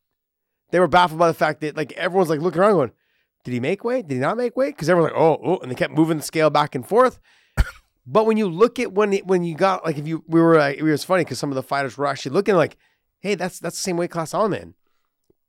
They 0.72 0.80
were 0.80 0.88
baffled 0.88 1.20
by 1.20 1.28
the 1.28 1.34
fact 1.34 1.62
that 1.62 1.78
like 1.78 1.92
everyone's 1.94 2.30
like 2.30 2.40
looking 2.40 2.62
around, 2.62 2.74
going, 2.74 2.92
"Did 3.44 3.54
he 3.54 3.60
make 3.60 3.84
weight? 3.84 4.08
Did 4.08 4.16
he 4.16 4.22
not 4.22 4.38
make 4.38 4.56
weight?" 4.56 4.76
Because 4.76 4.90
everyone's 4.90 5.14
like, 5.14 5.22
"Oh, 5.22 5.40
oh," 5.44 5.58
and 5.58 5.70
they 5.70 5.76
kept 5.76 5.94
moving 5.94 6.18
the 6.18 6.24
scale 6.24 6.50
back 6.50 6.76
and 6.76 6.88
forth. 6.88 7.20
but 8.08 8.26
when 8.26 8.38
you 8.38 8.48
look 8.48 8.80
at 8.80 8.94
when 8.94 9.14
when 9.20 9.44
you 9.44 9.56
got 9.56 9.86
like 9.86 9.98
if 9.98 10.08
you 10.08 10.24
we 10.28 10.42
were 10.42 10.58
like, 10.58 10.78
it 10.78 10.84
was 10.84 11.04
funny 11.04 11.24
because 11.24 11.40
some 11.40 11.52
of 11.52 11.56
the 11.56 11.64
fighters 11.64 11.98
were 11.98 12.08
actually 12.08 12.34
looking 12.34 12.56
like, 12.56 12.78
"Hey, 13.20 13.36
that's 13.36 13.60
that's 13.60 13.76
the 13.76 13.84
same 13.84 13.98
weight 13.98 14.12
class 14.12 14.34
I'm 14.34 14.54
in." 14.54 14.74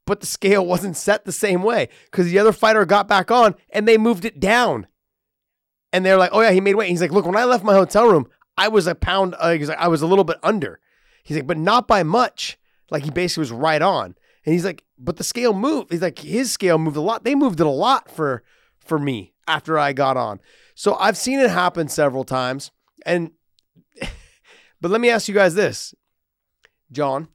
but 0.09 0.21
the 0.21 0.27
scale 0.27 0.65
wasn't 0.65 0.97
set 0.97 1.27
the 1.27 1.33
same 1.33 1.63
way 1.63 1.87
because 2.11 2.31
the 2.31 2.39
other 2.39 2.51
fighter 2.51 2.87
got 2.87 3.07
back 3.07 3.31
on 3.31 3.55
and 3.69 3.87
they 3.87 3.99
moved 3.99 4.25
it 4.25 4.41
down. 4.41 4.87
And 5.93 6.05
they're 6.05 6.17
like, 6.17 6.31
"Oh 6.33 6.41
yeah, 6.41 6.51
he 6.51 6.63
made 6.63 6.75
weight." 6.75 6.89
He's 6.89 7.03
like, 7.03 7.13
"Look, 7.13 7.27
when 7.27 7.37
I 7.37 7.45
left 7.45 7.63
my 7.63 7.75
hotel 7.75 8.09
room, 8.09 8.27
I 8.57 8.69
was 8.69 8.87
a 8.87 8.95
pound. 8.95 9.35
Uh, 9.39 9.53
he's 9.53 9.69
like, 9.69 9.79
I 9.79 9.89
was 9.89 10.03
a 10.03 10.07
little 10.07 10.25
bit 10.25 10.39
under." 10.43 10.81
He's 11.29 11.37
like, 11.37 11.47
but 11.47 11.59
not 11.59 11.87
by 11.87 12.05
much. 12.05 12.59
Like 12.91 13.05
he 13.05 13.11
basically 13.11 13.43
was 13.43 13.53
right 13.53 13.83
on. 13.83 14.15
And 14.47 14.55
he's 14.55 14.65
like, 14.65 14.83
but 14.99 15.19
the 15.19 15.25
scale 15.25 15.53
moved. 15.53 15.93
He's 15.93 16.01
like, 16.01 16.21
his 16.21 16.51
scale 16.51 16.79
moved 16.79 16.97
a 16.97 17.03
lot. 17.03 17.23
They 17.23 17.35
moved 17.35 17.61
it 17.61 17.67
a 17.67 17.71
lot 17.71 18.11
for 18.11 18.43
for 18.79 18.99
me 18.99 19.35
after 19.47 19.79
I 19.79 19.93
got 19.93 20.17
on. 20.17 20.41
So 20.75 20.95
I've 20.95 21.19
seen 21.19 21.39
it 21.39 21.51
happen 21.51 21.89
several 21.89 22.25
times. 22.25 22.71
And 23.05 23.33
but 24.81 24.91
let 24.91 25.03
me 25.03 25.11
ask 25.11 25.29
you 25.29 25.35
guys 25.35 25.55
this, 25.55 25.95
John. 26.91 27.29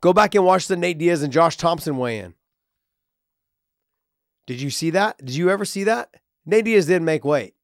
Go 0.00 0.12
back 0.12 0.34
and 0.34 0.44
watch 0.44 0.66
the 0.66 0.76
Nate 0.76 0.98
Diaz 0.98 1.22
and 1.22 1.32
Josh 1.32 1.56
Thomson 1.56 1.96
weigh 1.96 2.18
in. 2.18 2.34
Did 4.48 4.60
you 4.60 4.70
see 4.70 4.90
that? 4.90 5.18
Did 5.18 5.36
you 5.36 5.48
ever 5.48 5.64
see 5.64 5.84
that? 5.84 6.12
Nate 6.44 6.64
Diaz 6.64 6.86
didn't 6.86 7.04
make 7.04 7.24
weight. 7.24 7.54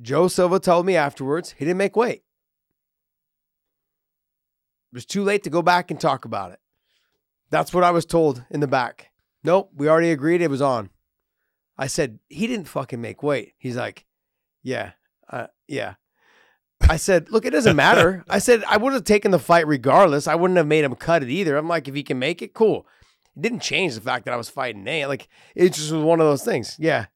Joe 0.00 0.28
Silva 0.28 0.60
told 0.60 0.86
me 0.86 0.94
afterwards 0.94 1.56
he 1.58 1.64
didn't 1.64 1.78
make 1.78 1.96
weight. 1.96 2.22
It 4.92 4.96
was 4.96 5.06
too 5.06 5.24
late 5.24 5.42
to 5.44 5.50
go 5.50 5.62
back 5.62 5.90
and 5.90 5.98
talk 5.98 6.26
about 6.26 6.52
it. 6.52 6.60
That's 7.48 7.72
what 7.72 7.84
I 7.84 7.90
was 7.90 8.04
told 8.04 8.44
in 8.50 8.60
the 8.60 8.66
back. 8.66 9.10
Nope, 9.42 9.70
we 9.74 9.88
already 9.88 10.10
agreed 10.10 10.42
it 10.42 10.50
was 10.50 10.62
on. 10.62 10.90
I 11.78 11.86
said, 11.86 12.18
he 12.28 12.46
didn't 12.46 12.68
fucking 12.68 13.00
make 13.00 13.22
weight. 13.22 13.54
He's 13.58 13.76
like, 13.76 14.04
yeah, 14.62 14.92
uh, 15.30 15.46
yeah. 15.66 15.94
I 16.88 16.96
said, 16.96 17.30
look, 17.30 17.46
it 17.46 17.50
doesn't 17.50 17.76
matter. 17.76 18.24
I 18.28 18.38
said, 18.38 18.62
I 18.68 18.76
would 18.76 18.92
have 18.92 19.04
taken 19.04 19.30
the 19.30 19.38
fight 19.38 19.66
regardless. 19.66 20.26
I 20.26 20.34
wouldn't 20.34 20.58
have 20.58 20.66
made 20.66 20.84
him 20.84 20.94
cut 20.94 21.22
it 21.22 21.30
either. 21.30 21.56
I'm 21.56 21.68
like, 21.68 21.88
if 21.88 21.94
he 21.94 22.02
can 22.02 22.18
make 22.18 22.42
it, 22.42 22.52
cool. 22.52 22.86
It 23.34 23.42
didn't 23.42 23.60
change 23.60 23.94
the 23.94 24.00
fact 24.02 24.26
that 24.26 24.34
I 24.34 24.36
was 24.36 24.50
fighting 24.50 24.84
Nate. 24.84 25.08
Like, 25.08 25.28
it 25.54 25.72
just 25.72 25.90
was 25.90 26.02
one 26.02 26.20
of 26.20 26.26
those 26.26 26.44
things. 26.44 26.76
Yeah. 26.78 27.06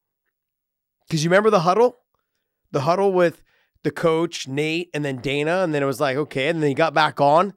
Because 1.07 1.23
you 1.23 1.31
remember 1.31 1.51
the 1.51 1.61
huddle? 1.61 1.99
The 2.73 2.81
huddle 2.81 3.13
with 3.13 3.43
the 3.87 3.91
coach, 3.93 4.47
Nate, 4.49 4.91
and 4.93 5.05
then 5.05 5.17
Dana. 5.19 5.63
And 5.63 5.73
then 5.73 5.83
it 5.83 5.87
was 5.87 6.01
like, 6.01 6.17
okay. 6.17 6.49
And 6.49 6.61
then 6.63 6.69
he 6.69 6.75
got 6.75 6.93
back 6.93 7.21
on. 7.21 7.55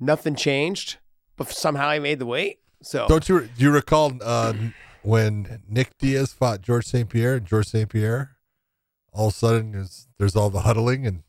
Nothing 0.00 0.34
changed, 0.34 0.98
but 1.36 1.48
somehow 1.48 1.92
he 1.92 2.00
made 2.00 2.18
the 2.18 2.26
weight. 2.26 2.58
So, 2.82 3.06
Don't 3.08 3.26
you 3.28 3.48
do 3.56 3.64
you 3.64 3.70
recall 3.70 4.12
uh, 4.22 4.52
when 5.02 5.62
Nick 5.68 5.96
Diaz 5.98 6.32
fought 6.32 6.60
George 6.60 6.84
St. 6.86 7.08
Pierre 7.08 7.36
and 7.36 7.46
George 7.46 7.68
St. 7.68 7.88
Pierre? 7.88 8.36
All 9.12 9.28
of 9.28 9.34
a 9.34 9.36
sudden, 9.36 9.72
there's, 9.72 10.08
there's 10.18 10.34
all 10.36 10.50
the 10.50 10.62
huddling, 10.62 11.06
and 11.06 11.22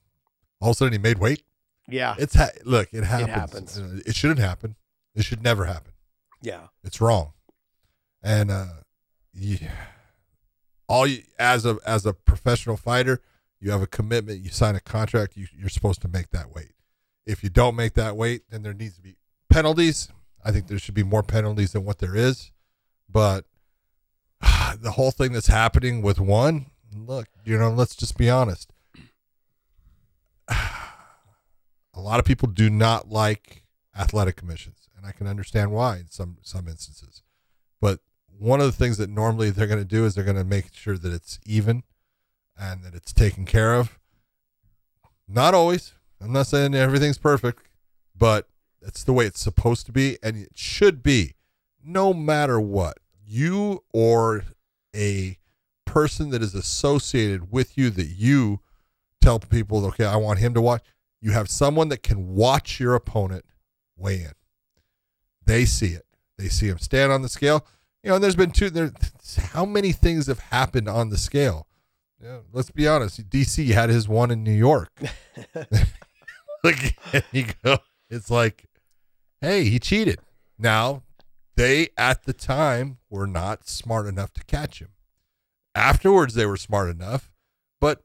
all 0.60 0.72
of 0.72 0.76
a 0.76 0.78
sudden 0.78 0.94
he 0.94 1.00
made 1.00 1.20
weight. 1.20 1.44
yeah. 1.88 2.16
It's 2.18 2.34
ha- 2.36 2.50
look, 2.66 2.90
it 2.92 3.04
happens. 3.04 3.30
happens. 3.32 3.80
Uh, 3.80 4.00
It 4.06 4.16
shouldn't 4.16 4.40
happen. 4.40 4.76
It 5.14 5.24
should 5.24 5.44
never 5.44 5.66
happen. 5.66 5.94
Yeah. 6.42 6.68
It's 6.84 7.00
wrong. 7.00 7.34
And 8.24 8.50
uh, 8.52 8.66
yeah, 9.34 9.72
all 10.90 11.06
you 11.08 11.22
as 11.38 11.66
a 11.66 11.78
as 11.86 12.06
a 12.08 12.14
professional 12.14 12.76
fighter, 12.76 13.22
you 13.66 13.72
have 13.72 13.82
a 13.82 13.88
commitment. 13.88 14.44
You 14.44 14.52
sign 14.52 14.76
a 14.76 14.80
contract. 14.80 15.36
You, 15.36 15.48
you're 15.58 15.70
supposed 15.70 16.00
to 16.04 16.08
make 16.08 16.30
that 16.30 16.54
weight. 16.54 16.74
If 17.26 17.44
you 17.44 17.50
don't 17.50 17.76
make 17.76 17.96
that 17.96 18.16
weight, 18.16 18.44
then 18.52 18.62
there 18.62 18.76
needs 18.76 18.96
to 18.98 19.02
be 19.02 19.16
penalties. 19.50 20.10
I 20.44 20.52
think 20.52 20.68
there 20.68 20.78
should 20.78 20.94
be 20.94 21.02
more 21.02 21.24
penalties 21.24 21.72
than 21.72 21.84
what 21.84 21.98
there 21.98 22.16
is. 22.16 22.52
But 23.12 23.46
the 24.80 24.92
whole 24.92 25.10
thing 25.10 25.34
that's 25.34 25.48
happening 25.48 26.04
with 26.04 26.20
one, 26.20 26.68
look, 26.96 27.28
you 27.44 27.58
know, 27.58 27.72
let's 27.72 27.96
just 27.96 28.20
be 28.20 28.30
honest. 28.30 28.72
A 31.98 32.00
lot 32.00 32.20
of 32.20 32.26
people 32.26 32.48
do 32.50 32.70
not 32.70 33.10
like 33.10 33.64
athletic 33.98 34.36
commissions, 34.36 34.90
and 34.96 35.08
I 35.08 35.12
can 35.12 35.26
understand 35.26 35.72
why 35.72 35.98
in 35.98 36.12
some 36.12 36.38
some 36.44 36.68
instances. 36.68 37.24
But 37.82 38.02
one 38.38 38.60
of 38.60 38.66
the 38.68 38.74
things 38.74 38.98
that 38.98 39.10
normally 39.10 39.50
they're 39.50 39.66
going 39.66 39.80
to 39.80 39.86
do 39.86 40.06
is 40.06 40.14
they're 40.14 40.24
going 40.24 40.36
to 40.36 40.44
make 40.44 40.74
sure 40.74 40.98
that 40.98 41.14
it's 41.14 41.40
even 41.46 41.84
and 42.58 42.84
that 42.84 42.96
it's 42.96 43.14
taken 43.14 43.46
care 43.46 43.76
of. 43.76 44.00
Not 45.28 45.54
always. 45.54 45.94
I'm 46.22 46.32
not 46.32 46.48
saying 46.48 46.76
everything's 46.76 47.18
perfect, 47.18 47.62
but 48.18 48.48
it's 48.82 49.04
the 49.04 49.14
way 49.14 49.26
it's 49.26 49.42
supposed 49.42 49.86
to 49.88 49.92
be, 49.92 50.18
and 50.24 50.38
it 50.38 50.52
should 50.56 51.04
be, 51.04 51.34
no 51.84 52.14
matter 52.14 52.60
what. 52.60 52.98
You 53.26 53.84
or 53.92 54.44
a 54.96 55.38
person 55.86 56.30
that 56.30 56.42
is 56.42 56.54
associated 56.54 57.52
with 57.52 57.78
you 57.78 57.90
that 57.92 58.08
you 58.08 58.60
tell 59.22 59.40
people, 59.40 59.86
okay, 59.88 60.06
I 60.06 60.16
want 60.18 60.40
him 60.40 60.54
to 60.54 60.62
watch. 60.62 60.84
You 61.22 61.32
have 61.32 61.50
someone 61.50 61.90
that 61.90 62.04
can 62.04 62.36
watch 62.36 62.80
your 62.80 62.94
opponent 62.94 63.46
weigh 63.98 64.22
in. 64.22 64.34
They 65.46 65.66
see 65.66 65.94
it. 65.94 66.06
They 66.38 66.50
see 66.50 66.68
him 66.68 66.80
stand 66.80 67.12
on 67.12 67.22
the 67.22 67.30
scale. 67.30 67.66
You 68.04 68.10
know, 68.10 68.16
and 68.16 68.24
there's 68.24 68.36
been 68.36 68.52
two. 68.52 68.70
There, 68.70 68.92
how 69.54 69.66
many 69.66 69.92
things 69.92 70.28
have 70.28 70.40
happened 70.40 70.88
on 70.88 71.10
the 71.10 71.18
scale? 71.18 71.68
Yeah, 72.26 72.40
let's 72.52 72.72
be 72.72 72.88
honest. 72.88 73.30
DC 73.30 73.68
had 73.68 73.92
his 73.92 74.10
one 74.10 74.32
in 74.32 74.44
New 74.44 74.52
York. 74.52 75.00
like 76.64 76.98
you 77.32 77.46
go, 77.64 77.78
it's 78.10 78.32
like, 78.32 78.66
hey, 79.42 79.66
he 79.66 79.78
cheated. 79.78 80.18
Now, 80.58 81.04
they 81.56 81.90
at 81.96 82.24
the 82.24 82.34
time 82.34 82.98
were 83.12 83.28
not 83.28 83.70
smart 83.70 84.08
enough 84.08 84.34
to 84.34 84.44
catch 84.46 84.82
him. 84.82 84.90
Afterwards, 85.76 86.34
they 86.34 86.48
were 86.48 86.58
smart 86.58 86.90
enough, 86.90 87.32
but 87.80 88.04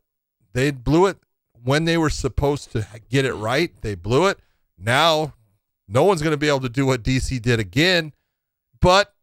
they 0.53 0.71
blew 0.71 1.07
it 1.07 1.17
when 1.55 1.87
they 1.87 1.97
were 1.97 2.11
supposed 2.11 2.73
to 2.73 2.87
get 3.09 3.25
it 3.25 3.33
right. 3.33 3.73
They 3.81 3.95
blew 3.95 4.27
it. 4.27 4.39
Now, 4.77 5.33
no 5.89 6.05
one's 6.05 6.21
going 6.21 6.35
to 6.35 6.37
be 6.37 6.49
able 6.49 6.61
to 6.61 6.69
do 6.69 6.85
what 6.85 7.03
DC 7.03 7.41
did 7.41 7.59
again, 7.59 8.13
but 8.83 9.15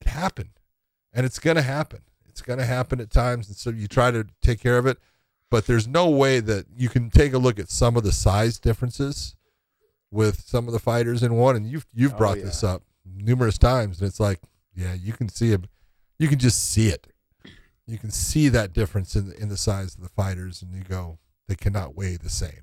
it 0.00 0.08
happened, 0.08 0.60
and 1.12 1.26
it's 1.26 1.38
going 1.38 1.56
to 1.56 1.62
happen. 1.62 2.00
It's 2.32 2.42
going 2.42 2.58
to 2.58 2.64
happen 2.64 2.98
at 3.00 3.10
times, 3.10 3.48
and 3.48 3.56
so 3.56 3.70
you 3.70 3.86
try 3.86 4.10
to 4.10 4.26
take 4.40 4.58
care 4.60 4.78
of 4.78 4.86
it. 4.86 4.98
But 5.50 5.66
there's 5.66 5.86
no 5.86 6.08
way 6.08 6.40
that 6.40 6.64
you 6.74 6.88
can 6.88 7.10
take 7.10 7.34
a 7.34 7.38
look 7.38 7.58
at 7.58 7.70
some 7.70 7.94
of 7.96 8.04
the 8.04 8.12
size 8.12 8.58
differences 8.58 9.36
with 10.10 10.40
some 10.46 10.66
of 10.66 10.72
the 10.72 10.78
fighters 10.78 11.22
in 11.22 11.34
one, 11.34 11.56
and 11.56 11.66
you've 11.66 11.86
you've 11.94 12.14
Oh, 12.14 12.16
brought 12.16 12.38
yeah. 12.38 12.44
this 12.44 12.64
up 12.64 12.82
numerous 13.04 13.58
times, 13.58 14.00
and 14.00 14.08
it's 14.08 14.18
like, 14.18 14.40
yeah, 14.74 14.94
you 14.94 15.12
can 15.12 15.28
see 15.28 15.52
it. 15.52 15.66
You 16.18 16.28
can 16.28 16.38
just 16.38 16.70
see 16.70 16.88
it. 16.88 17.06
You 17.86 17.98
can 17.98 18.10
see 18.10 18.48
that 18.48 18.72
difference 18.72 19.14
in 19.14 19.28
the, 19.28 19.36
in 19.42 19.48
the 19.50 19.56
size 19.58 19.94
of 19.94 20.02
the 20.02 20.08
fighters, 20.08 20.62
and 20.62 20.72
you 20.74 20.84
go, 20.84 21.18
they 21.48 21.54
cannot 21.54 21.94
weigh 21.94 22.16
the 22.16 22.30
same. 22.30 22.62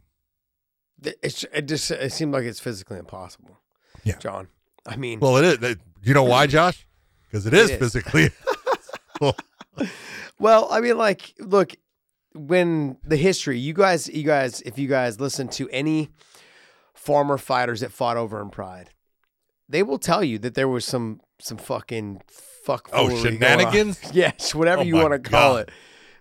It's, 1.22 1.46
it 1.54 1.68
just 1.68 1.92
it 1.92 2.12
seemed 2.12 2.34
like 2.34 2.44
it's 2.44 2.60
physically 2.60 2.98
impossible. 2.98 3.60
Yeah. 4.04 4.18
John. 4.18 4.48
I 4.88 4.96
mean, 4.96 5.20
Well, 5.20 5.38
it 5.38 5.46
is. 5.46 5.72
It, 5.72 5.80
you 6.02 6.14
know 6.16 6.24
why, 6.24 6.48
Josh? 6.58 6.88
Because 7.26 7.46
it 7.46 7.54
is 7.54 7.70
is. 7.70 7.78
physically. 7.78 8.32
Well, 10.40 10.68
I 10.72 10.80
mean, 10.80 10.98
like, 10.98 11.34
look, 11.40 11.76
when 12.34 12.98
the 13.04 13.18
history, 13.18 13.60
you 13.60 13.74
guys, 13.74 14.08
you 14.08 14.24
guys, 14.24 14.62
if 14.62 14.78
you 14.80 14.88
guys 14.88 15.20
listen 15.20 15.50
to 15.50 15.68
any 15.70 16.10
former 16.94 17.38
fighters 17.38 17.82
that 17.82 17.92
fought 17.92 18.16
over 18.18 18.42
in 18.42 18.50
Pride, 18.50 18.90
they 19.68 19.84
will 19.84 20.00
tell 20.00 20.24
you 20.24 20.38
that 20.40 20.54
there 20.56 20.68
was 20.70 20.86
some 20.86 21.20
some 21.40 21.58
fucking 21.58 22.22
fuck. 22.28 22.90
Oh, 22.94 23.10
foolery 23.10 23.38
going 23.38 23.44
on. 23.44 23.60
shenanigans? 23.60 24.00
Yes, 24.14 24.56
whatever 24.56 24.82
Oh 24.82 24.86
you 24.86 24.96
want 24.96 25.12
to 25.12 25.30
call 25.30 25.58
it. 25.58 25.70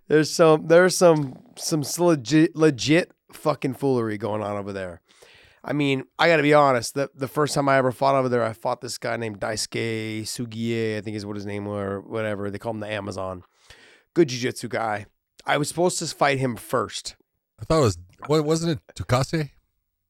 There's 0.09 0.31
some 0.31 0.67
there's 0.67 0.97
some 0.97 1.39
some 1.57 1.85
legit 1.99 2.57
legit 2.57 3.13
fucking 3.33 3.75
foolery 3.75 4.19
going 4.19 4.43
on 4.43 4.57
over 4.57 4.73
there. 4.73 5.01
I 5.69 5.75
mean, 5.75 6.05
I 6.19 6.29
got 6.29 6.39
to 6.39 6.43
be 6.43 6.55
honest. 6.55 6.95
The 6.95 7.11
the 7.15 7.29
first 7.29 7.53
time 7.55 7.69
I 7.69 7.77
ever 7.77 7.93
fought 7.93 8.15
over 8.15 8.31
there, 8.31 8.43
I 8.43 8.55
fought 8.55 8.81
this 8.81 8.97
guy 8.97 9.19
named 9.19 9.39
Daisuke 9.39 10.23
Sugie, 10.23 10.97
I 10.97 11.03
think 11.03 11.15
is 11.15 11.27
what 11.27 11.37
his 11.37 11.45
name 11.45 11.67
was, 11.67 11.77
or 11.83 12.01
whatever. 12.01 12.51
They 12.51 12.59
call 12.59 12.73
him 12.73 12.81
the 12.81 12.91
Amazon. 12.91 13.43
Good 14.15 14.29
jiu-jitsu 14.29 14.69
guy. 14.69 15.07
I 15.45 15.59
was 15.59 15.69
supposed 15.69 15.99
to 15.99 16.07
fight 16.07 16.39
him 16.39 16.57
first. 16.57 17.17
I 17.61 17.65
thought 17.67 17.79
it 17.81 17.83
was. 17.83 17.99
What 18.27 18.45
wasn't 18.47 18.81
it? 18.89 18.95
Tukase, 18.95 19.51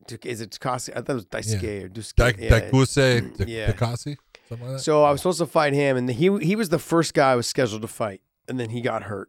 Tuk- 0.07 0.27
Is 0.27 0.41
it 0.41 0.51
Tukase? 0.51 0.91
I 0.97 1.01
thought 1.01 1.11
it 1.11 1.15
was 1.15 1.27
Daisuke 1.27 1.85
or 1.85 1.89
Dusuke. 1.89 2.15
Dak- 2.15 2.39
Yeah. 2.39 2.61
Dakuse, 2.61 2.95
Dak- 3.21 3.25
mm, 3.25 3.49
Yeah. 3.49 3.73
Takase, 3.73 4.17
something 4.49 4.67
like 4.67 4.77
that. 4.77 4.81
So 4.83 5.03
I 5.03 5.11
was 5.11 5.21
supposed 5.21 5.41
to 5.41 5.47
fight 5.47 5.73
him, 5.73 5.97
and 5.97 6.09
he 6.09 6.39
he 6.39 6.55
was 6.55 6.69
the 6.69 6.79
first 6.79 7.15
guy 7.15 7.33
I 7.33 7.35
was 7.35 7.49
scheduled 7.49 7.83
to 7.83 7.89
fight, 7.89 8.21
and 8.47 8.61
then 8.61 8.71
he 8.71 8.81
got 8.81 9.03
hurt, 9.05 9.29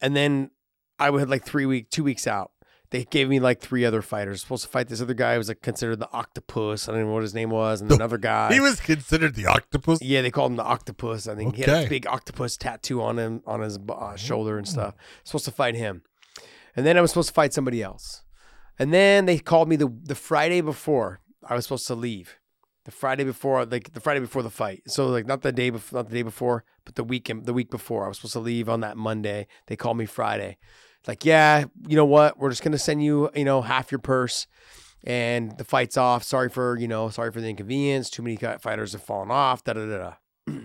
and 0.00 0.16
then 0.16 0.50
I 0.98 1.10
had 1.12 1.28
like 1.28 1.44
three 1.44 1.66
week, 1.66 1.90
two 1.90 2.02
weeks 2.04 2.26
out. 2.26 2.52
They 2.90 3.04
gave 3.04 3.28
me 3.28 3.38
like 3.38 3.60
three 3.60 3.84
other 3.84 4.00
fighters. 4.00 4.40
Supposed 4.40 4.62
to 4.64 4.68
fight 4.70 4.88
this 4.88 5.02
other 5.02 5.12
guy 5.14 5.32
who 5.32 5.38
was 5.38 5.48
like 5.48 5.60
considered 5.60 5.98
the 5.98 6.10
octopus. 6.12 6.88
I 6.88 6.92
don't 6.92 7.00
even 7.00 7.08
know 7.08 7.14
what 7.14 7.22
his 7.22 7.34
name 7.34 7.50
was, 7.50 7.80
and 7.82 7.92
another 7.92 8.16
guy. 8.18 8.52
he 8.52 8.60
was 8.60 8.80
considered 8.80 9.34
the 9.34 9.46
octopus. 9.46 10.00
yeah, 10.00 10.22
they 10.22 10.30
called 10.30 10.52
him 10.52 10.56
the 10.56 10.64
octopus. 10.64 11.28
I 11.28 11.34
think 11.34 11.56
he 11.56 11.62
had 11.62 11.86
a 11.86 11.88
big 11.88 12.06
octopus 12.06 12.56
tattoo 12.56 13.02
on 13.02 13.18
him 13.18 13.42
on 13.46 13.60
his 13.60 13.78
uh, 13.88 14.16
shoulder 14.16 14.56
and 14.56 14.66
stuff. 14.66 14.94
Supposed 15.24 15.44
to 15.44 15.50
fight 15.50 15.74
him, 15.74 16.02
and 16.74 16.86
then 16.86 16.96
I 16.96 17.00
was 17.02 17.10
supposed 17.10 17.28
to 17.28 17.34
fight 17.34 17.52
somebody 17.52 17.82
else, 17.82 18.22
and 18.78 18.92
then 18.92 19.26
they 19.26 19.38
called 19.38 19.68
me 19.68 19.76
the 19.76 19.88
the 20.04 20.14
Friday 20.14 20.62
before 20.62 21.20
I 21.46 21.54
was 21.54 21.64
supposed 21.64 21.86
to 21.88 21.94
leave. 21.94 22.36
The 22.84 22.92
Friday 22.92 23.24
before, 23.24 23.66
like 23.66 23.92
the 23.92 24.00
Friday 24.00 24.20
before 24.20 24.42
the 24.42 24.48
fight. 24.48 24.80
So 24.86 25.08
like 25.08 25.26
not 25.26 25.42
the 25.42 25.52
day 25.52 25.68
before, 25.68 25.98
not 25.98 26.08
the 26.08 26.14
day 26.14 26.22
before, 26.22 26.64
but 26.86 26.94
the 26.94 27.04
weekend, 27.04 27.44
the 27.44 27.52
week 27.52 27.70
before. 27.70 28.06
I 28.06 28.08
was 28.08 28.16
supposed 28.16 28.32
to 28.32 28.38
leave 28.40 28.66
on 28.66 28.80
that 28.80 28.96
Monday. 28.96 29.46
They 29.66 29.76
called 29.76 29.98
me 29.98 30.06
Friday. 30.06 30.56
Like, 31.08 31.24
yeah, 31.24 31.64
you 31.88 31.96
know 31.96 32.04
what? 32.04 32.38
We're 32.38 32.50
just 32.50 32.62
gonna 32.62 32.78
send 32.78 33.02
you, 33.02 33.30
you 33.34 33.44
know, 33.44 33.62
half 33.62 33.90
your 33.90 33.98
purse, 33.98 34.46
and 35.04 35.56
the 35.56 35.64
fight's 35.64 35.96
off. 35.96 36.22
Sorry 36.22 36.50
for, 36.50 36.78
you 36.78 36.86
know, 36.86 37.08
sorry 37.08 37.32
for 37.32 37.40
the 37.40 37.48
inconvenience. 37.48 38.10
Too 38.10 38.22
many 38.22 38.36
fighters 38.36 38.92
have 38.92 39.02
fallen 39.02 39.30
off. 39.30 39.64
Da 39.64 39.72
da 39.72 39.86
da 39.86 39.98
da. 39.98 40.54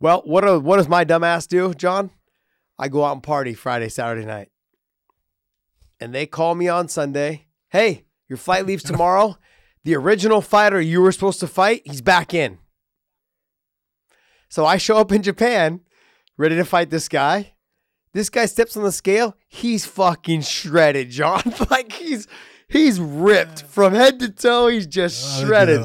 well, 0.00 0.22
what 0.24 0.40
do, 0.40 0.58
what 0.58 0.78
does 0.78 0.88
my 0.88 1.04
dumbass 1.04 1.46
do, 1.46 1.72
John? 1.74 2.10
I 2.76 2.88
go 2.88 3.04
out 3.04 3.12
and 3.12 3.22
party 3.22 3.54
Friday, 3.54 3.88
Saturday 3.88 4.26
night. 4.26 4.50
and 6.00 6.12
they 6.12 6.26
call 6.26 6.56
me 6.56 6.66
on 6.66 6.88
Sunday. 6.88 7.46
Hey, 7.68 8.06
your 8.28 8.36
flight 8.36 8.66
leaves 8.66 8.82
tomorrow. 8.82 9.38
The 9.84 9.96
original 9.96 10.40
fighter 10.40 10.80
you 10.80 11.02
were 11.02 11.10
supposed 11.10 11.40
to 11.40 11.48
fight, 11.48 11.82
he's 11.84 12.02
back 12.02 12.32
in. 12.32 12.58
So 14.48 14.64
I 14.64 14.76
show 14.76 14.96
up 14.98 15.10
in 15.10 15.22
Japan, 15.24 15.80
ready 16.36 16.54
to 16.54 16.64
fight 16.64 16.90
this 16.90 17.08
guy. 17.08 17.51
This 18.14 18.28
guy 18.28 18.46
steps 18.46 18.76
on 18.76 18.82
the 18.82 18.92
scale. 18.92 19.36
He's 19.48 19.86
fucking 19.86 20.42
shredded, 20.42 21.10
John. 21.10 21.42
like 21.70 21.92
he's 21.92 22.26
he's 22.68 23.00
ripped 23.00 23.62
from 23.62 23.94
head 23.94 24.18
to 24.20 24.28
toe. 24.28 24.68
He's 24.68 24.86
just 24.86 25.40
shredded. 25.40 25.82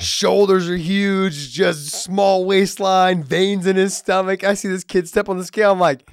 Shoulders 0.00 0.68
are 0.68 0.76
huge, 0.76 1.52
just 1.52 1.88
small 2.04 2.44
waistline, 2.44 3.24
veins 3.24 3.66
in 3.66 3.76
his 3.76 3.96
stomach. 3.96 4.44
I 4.44 4.54
see 4.54 4.68
this 4.68 4.84
kid 4.84 5.08
step 5.08 5.28
on 5.28 5.36
the 5.38 5.44
scale. 5.44 5.72
I'm 5.72 5.80
like, 5.80 6.08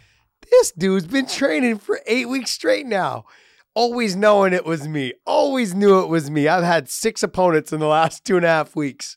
this 0.49 0.72
dude's 0.72 1.05
been 1.07 1.28
training 1.28 1.78
for 1.78 1.99
eight 2.07 2.28
weeks 2.28 2.51
straight 2.51 2.88
now. 2.88 3.26
Always 3.74 4.16
knowing 4.18 4.51
it 4.53 4.66
was 4.66 4.88
me. 4.88 5.14
Always 5.26 5.74
knew 5.74 6.01
it 6.01 6.07
was 6.09 6.30
me. 6.30 6.47
I've 6.47 6.64
had 6.64 6.89
six 6.89 7.24
opponents 7.24 7.72
in 7.72 7.80
the 7.80 7.86
last 7.88 8.26
two 8.26 8.36
and 8.36 8.45
a 8.45 8.49
half 8.49 8.76
weeks. 8.76 9.16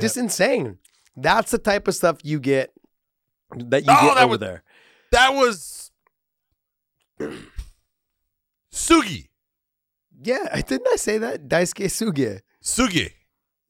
Just 0.00 0.16
insane. 0.16 0.78
That's 1.16 1.50
the 1.50 1.58
type 1.58 1.88
of 1.88 1.94
stuff 1.94 2.18
you 2.22 2.38
get 2.40 2.72
that 3.56 3.84
you 3.84 3.92
Oh, 3.92 4.14
get 4.14 4.16
over 4.22 4.28
was- 4.30 4.38
there. 4.38 4.62
That 5.12 5.30
was 5.34 5.90
Sugi. 8.72 9.28
Yeah, 10.22 10.48
I 10.52 10.60
didn't 10.60 10.88
I 10.92 10.96
say 10.96 11.18
that? 11.18 11.48
Daisuke 11.48 11.86
Sugie. 11.86 12.40
Sugi. 12.62 13.10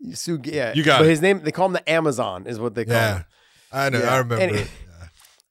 Suge, 0.09 0.47
yeah. 0.53 0.73
You 0.75 0.83
got 0.83 0.99
but 1.01 1.07
it. 1.07 1.11
his 1.11 1.23
name, 1.23 1.41
they 1.43 1.53
call 1.53 1.67
him 1.67 1.75
the 1.75 1.89
Amazon, 1.91 2.47
is 2.47 2.59
what 2.59 2.75
they 2.75 2.85
call 2.85 2.95
Yeah. 2.95 3.17
him. 3.19 3.25
I 3.73 3.91
know. 3.91 3.99
Yeah. 4.01 4.15
I 4.15 4.17
remember 4.19 4.43
And- 4.45 4.57
it. 4.57 4.69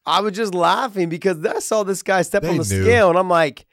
I 0.06 0.22
was 0.22 0.34
just 0.36 0.56
laughing 0.56 1.08
because 1.10 1.46
I 1.46 1.60
saw 1.60 1.84
this 1.84 2.02
guy 2.02 2.24
step 2.24 2.42
They 2.42 2.50
on 2.50 2.58
the 2.58 2.64
knew. 2.64 2.84
scale, 2.84 3.10
and 3.10 3.18
I'm 3.20 3.30
like, 3.30 3.66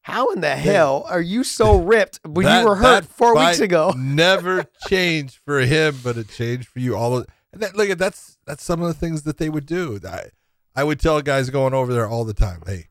how 0.00 0.30
in 0.32 0.40
the 0.40 0.56
hell 0.56 1.04
are 1.08 1.20
you 1.20 1.44
so 1.44 1.76
ripped 1.78 2.20
when 2.24 2.46
That- 2.46 2.60
you 2.62 2.68
were 2.68 2.76
hurt 2.76 3.04
four 3.04 3.36
weeks 3.36 3.60
ago? 3.60 3.92
never 3.96 4.64
changed 4.88 5.40
for 5.44 5.60
him, 5.60 6.00
but 6.02 6.16
it 6.16 6.28
changed 6.30 6.68
for 6.68 6.78
you. 6.80 6.96
All 6.96 7.18
of, 7.18 7.26
and 7.52 7.60
that, 7.62 7.76
look 7.76 7.90
at 7.90 7.98
that's 7.98 8.38
that's 8.46 8.64
some 8.64 8.80
of 8.80 8.88
the 8.88 8.94
things 8.94 9.22
that 9.22 9.36
they 9.38 9.48
would 9.50 9.66
do. 9.66 10.00
I 10.06 10.28
I 10.74 10.84
would 10.84 10.98
tell 11.00 11.20
guys 11.22 11.50
going 11.50 11.74
over 11.74 11.92
there 11.92 12.08
all 12.08 12.24
the 12.24 12.34
time, 12.34 12.62
hey, 12.66 12.88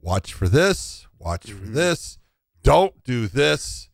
watch 0.00 0.32
for 0.32 0.48
this, 0.48 1.06
watch 1.18 1.50
for 1.50 1.66
Mhm. 1.66 1.74
this, 1.74 2.18
don't 2.62 3.02
do 3.04 3.26
this, 3.26 3.88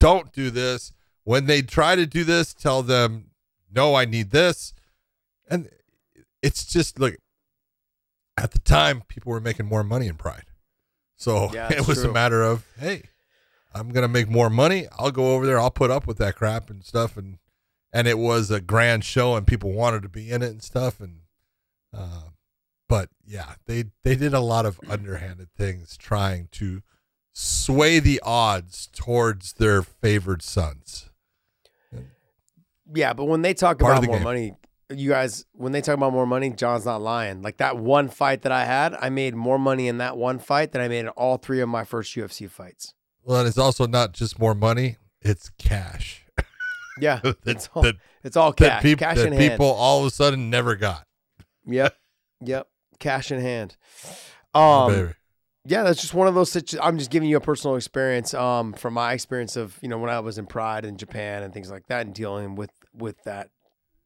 don't 0.00 0.32
do 0.32 0.50
this. 0.50 0.92
When 1.24 1.46
they 1.46 1.62
try 1.62 1.96
to 1.96 2.06
do 2.06 2.24
this, 2.24 2.54
tell 2.54 2.82
them, 2.82 3.30
no, 3.70 3.94
I 3.94 4.04
need 4.04 4.30
this, 4.30 4.72
and 5.48 5.68
it's 6.42 6.64
just 6.64 6.98
look. 6.98 7.14
At 8.36 8.52
the 8.52 8.60
time, 8.60 9.02
people 9.08 9.32
were 9.32 9.40
making 9.40 9.66
more 9.66 9.82
money 9.82 10.06
in 10.06 10.14
Pride, 10.16 10.46
so 11.16 11.50
Yeah, 11.52 11.72
it 11.72 11.88
was 11.88 12.04
a 12.04 12.12
matter 12.12 12.42
of, 12.42 12.64
hey, 12.78 13.02
I'm 13.74 13.90
gonna 13.90 14.06
make 14.08 14.28
more 14.28 14.48
money. 14.48 14.86
I'll 14.96 15.10
go 15.10 15.34
over 15.34 15.44
there. 15.44 15.58
I'll 15.58 15.70
put 15.72 15.90
up 15.90 16.06
with 16.06 16.18
that 16.18 16.36
crap 16.36 16.70
and 16.70 16.84
stuff. 16.84 17.16
And 17.16 17.38
and 17.92 18.06
it 18.06 18.18
was 18.18 18.50
a 18.50 18.60
grand 18.60 19.02
show, 19.04 19.34
and 19.34 19.46
people 19.46 19.72
wanted 19.72 20.02
to 20.02 20.08
be 20.08 20.30
in 20.30 20.42
it 20.42 20.50
and 20.50 20.62
stuff. 20.62 21.00
And 21.00 21.22
uh, 21.92 22.28
but 22.88 23.10
yeah, 23.26 23.54
they 23.66 23.84
they 24.02 24.16
did 24.16 24.34
a 24.34 24.40
lot 24.40 24.66
of 24.66 24.80
underhanded 24.88 25.48
things 25.56 25.96
trying 25.96 26.48
to 26.52 26.82
sway 27.32 28.00
the 28.00 28.20
odds 28.24 28.88
towards 28.92 29.54
their 29.54 29.82
favored 29.82 30.42
sons. 30.42 31.10
Yeah, 32.94 33.12
but 33.12 33.26
when 33.26 33.42
they 33.42 33.54
talk 33.54 33.78
Part 33.78 33.92
about 33.92 34.00
the 34.00 34.06
more 34.06 34.16
game. 34.16 34.24
money, 34.24 34.52
you 34.90 35.10
guys, 35.10 35.44
when 35.52 35.72
they 35.72 35.82
talk 35.82 35.94
about 35.94 36.12
more 36.12 36.26
money, 36.26 36.50
John's 36.50 36.86
not 36.86 37.02
lying. 37.02 37.42
Like 37.42 37.58
that 37.58 37.76
one 37.76 38.08
fight 38.08 38.42
that 38.42 38.52
I 38.52 38.64
had, 38.64 38.94
I 38.94 39.10
made 39.10 39.34
more 39.34 39.58
money 39.58 39.88
in 39.88 39.98
that 39.98 40.16
one 40.16 40.38
fight 40.38 40.72
than 40.72 40.80
I 40.80 40.88
made 40.88 41.00
in 41.00 41.08
all 41.08 41.36
three 41.36 41.60
of 41.60 41.68
my 41.68 41.84
first 41.84 42.14
UFC 42.16 42.48
fights. 42.50 42.94
Well, 43.22 43.40
and 43.40 43.48
it's 43.48 43.58
also 43.58 43.86
not 43.86 44.12
just 44.12 44.38
more 44.38 44.54
money; 44.54 44.96
it's 45.20 45.50
cash. 45.58 46.24
Yeah, 46.98 47.20
that, 47.22 47.36
it's 47.44 47.68
all, 47.74 47.82
that, 47.82 47.96
it's 48.24 48.36
all 48.36 48.52
that 48.52 48.58
cash, 48.58 48.82
peop- 48.82 48.98
cash 49.00 49.16
that 49.16 49.26
in 49.26 49.34
hand. 49.34 49.52
people 49.52 49.66
all 49.66 50.00
of 50.00 50.06
a 50.06 50.10
sudden 50.10 50.48
never 50.48 50.74
got. 50.74 51.04
Yep, 51.66 51.94
yep, 52.42 52.68
cash 52.98 53.30
in 53.30 53.40
hand. 53.40 53.76
Oh, 54.54 54.86
Um, 54.86 54.92
baby. 54.92 55.12
yeah, 55.66 55.82
that's 55.82 56.00
just 56.00 56.14
one 56.14 56.26
of 56.28 56.34
those 56.34 56.50
situations. 56.50 56.80
I'm 56.84 56.98
just 56.98 57.10
giving 57.10 57.28
you 57.28 57.36
a 57.36 57.40
personal 57.40 57.76
experience 57.76 58.32
um, 58.34 58.72
from 58.72 58.94
my 58.94 59.12
experience 59.12 59.56
of 59.56 59.78
you 59.82 59.88
know 59.88 59.98
when 59.98 60.10
I 60.10 60.20
was 60.20 60.38
in 60.38 60.46
Pride 60.46 60.84
in 60.84 60.96
Japan 60.96 61.42
and 61.42 61.52
things 61.52 61.70
like 61.70 61.86
that, 61.88 62.06
and 62.06 62.14
dealing 62.14 62.54
with 62.54 62.70
with 62.94 63.22
that 63.24 63.50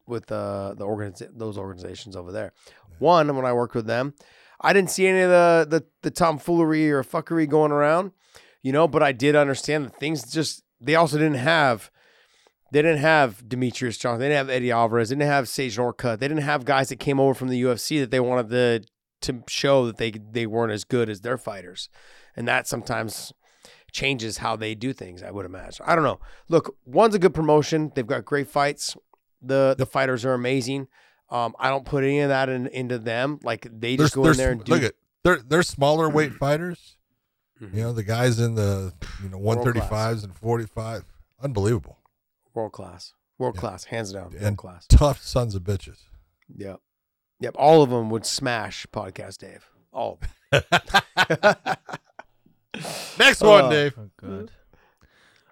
with 0.06 0.30
uh, 0.32 0.74
the 0.74 0.84
organiz- 0.84 1.30
those 1.38 1.56
organizations 1.56 2.16
over 2.16 2.32
there. 2.32 2.52
One, 2.98 3.34
when 3.36 3.44
I 3.46 3.52
worked 3.52 3.74
with 3.76 3.86
them, 3.86 4.14
I 4.60 4.72
didn't 4.72 4.90
see 4.90 5.06
any 5.06 5.20
of 5.20 5.30
the 5.30 5.66
the, 5.68 5.84
the 6.02 6.10
tomfoolery 6.10 6.90
or 6.90 7.04
fuckery 7.04 7.48
going 7.48 7.70
around, 7.72 8.10
you 8.62 8.72
know. 8.72 8.88
But 8.88 9.02
I 9.04 9.12
did 9.12 9.36
understand 9.36 9.84
that 9.86 9.96
things 10.00 10.30
just 10.30 10.64
they 10.80 10.96
also 10.96 11.16
didn't 11.18 11.34
have. 11.38 11.90
They 12.72 12.80
didn't 12.80 12.98
have 13.00 13.44
Demetrious 13.46 13.98
Johnson. 14.00 14.20
They 14.20 14.28
didn't 14.28 14.38
have 14.38 14.50
Eddie 14.50 14.70
Alvarez. 14.70 15.10
They 15.10 15.14
didn't 15.16 15.28
have 15.28 15.46
Sage 15.46 15.76
Northcutt. 15.76 16.20
They 16.20 16.26
didn't 16.28 16.42
have 16.42 16.64
guys 16.64 16.88
that 16.88 16.98
came 16.98 17.20
over 17.20 17.34
from 17.34 17.48
the 17.48 17.62
UFC 17.62 18.00
that 18.00 18.10
they 18.10 18.18
wanted 18.18 18.48
to 18.48 18.82
to 19.20 19.44
show 19.46 19.86
that 19.86 19.98
they 19.98 20.10
they 20.10 20.46
weren't 20.46 20.72
as 20.72 20.82
good 20.84 21.08
as 21.08 21.20
their 21.20 21.36
fighters, 21.38 21.88
and 22.34 22.48
that 22.48 22.66
sometimes 22.66 23.32
changes 23.92 24.38
how 24.38 24.56
they 24.56 24.74
do 24.74 24.92
things. 24.94 25.22
I 25.22 25.30
would 25.30 25.44
imagine. 25.44 25.84
I 25.86 25.94
don't 25.94 26.02
know. 26.02 26.18
Look, 26.48 26.74
one's 26.86 27.14
a 27.14 27.18
good 27.18 27.34
promotion. 27.34 27.92
They've 27.94 28.06
got 28.06 28.24
great 28.24 28.48
fights. 28.48 28.96
the 29.42 29.74
The 29.76 29.86
fighters 29.86 30.24
are 30.24 30.32
amazing. 30.32 30.88
Um, 31.28 31.54
I 31.58 31.68
don't 31.68 31.84
put 31.84 32.04
any 32.04 32.20
of 32.20 32.30
that 32.30 32.48
in, 32.48 32.66
into 32.68 32.98
them. 32.98 33.38
Like 33.42 33.66
they 33.70 33.96
just 33.96 34.14
go 34.14 34.24
in 34.26 34.36
there 34.36 34.50
and 34.52 34.64
do. 34.64 34.72
look 34.72 34.82
at 34.82 34.94
they're 35.24 35.40
they're 35.46 35.62
smaller 35.62 36.08
weight 36.08 36.32
fighters. 36.32 36.96
Mhm. 37.60 37.74
You 37.74 37.80
know 37.82 37.92
the 37.92 38.02
guys 38.02 38.40
in 38.40 38.54
the 38.54 38.92
you 39.22 39.28
know 39.28 39.38
one 39.38 39.62
thirty 39.62 39.80
fives 39.80 40.24
and 40.24 40.34
forty 40.34 40.66
five, 40.66 41.04
unbelievable, 41.40 41.98
world 42.54 42.72
class, 42.72 43.14
world 43.38 43.54
Yeah. 43.56 43.60
class, 43.60 43.84
hands 43.84 44.12
down, 44.12 44.30
world 44.30 44.34
And- 44.42 44.58
class. 44.58 44.86
tough 44.88 45.22
sons 45.22 45.54
of 45.54 45.62
bitches. 45.62 45.98
Yep, 46.54 46.80
yep. 47.40 47.54
All 47.58 47.82
of 47.82 47.90
them 47.90 48.10
would 48.10 48.26
smash 48.26 48.86
podcast 48.92 49.38
Dave. 49.38 49.66
All. 49.92 50.20
Of 50.52 50.64
them. 50.70 51.54
Next 53.18 53.40
one, 53.42 53.66
Uh, 53.66 53.70
Dave. 53.70 53.94
Oh, 53.98 54.10
good. 54.16 54.50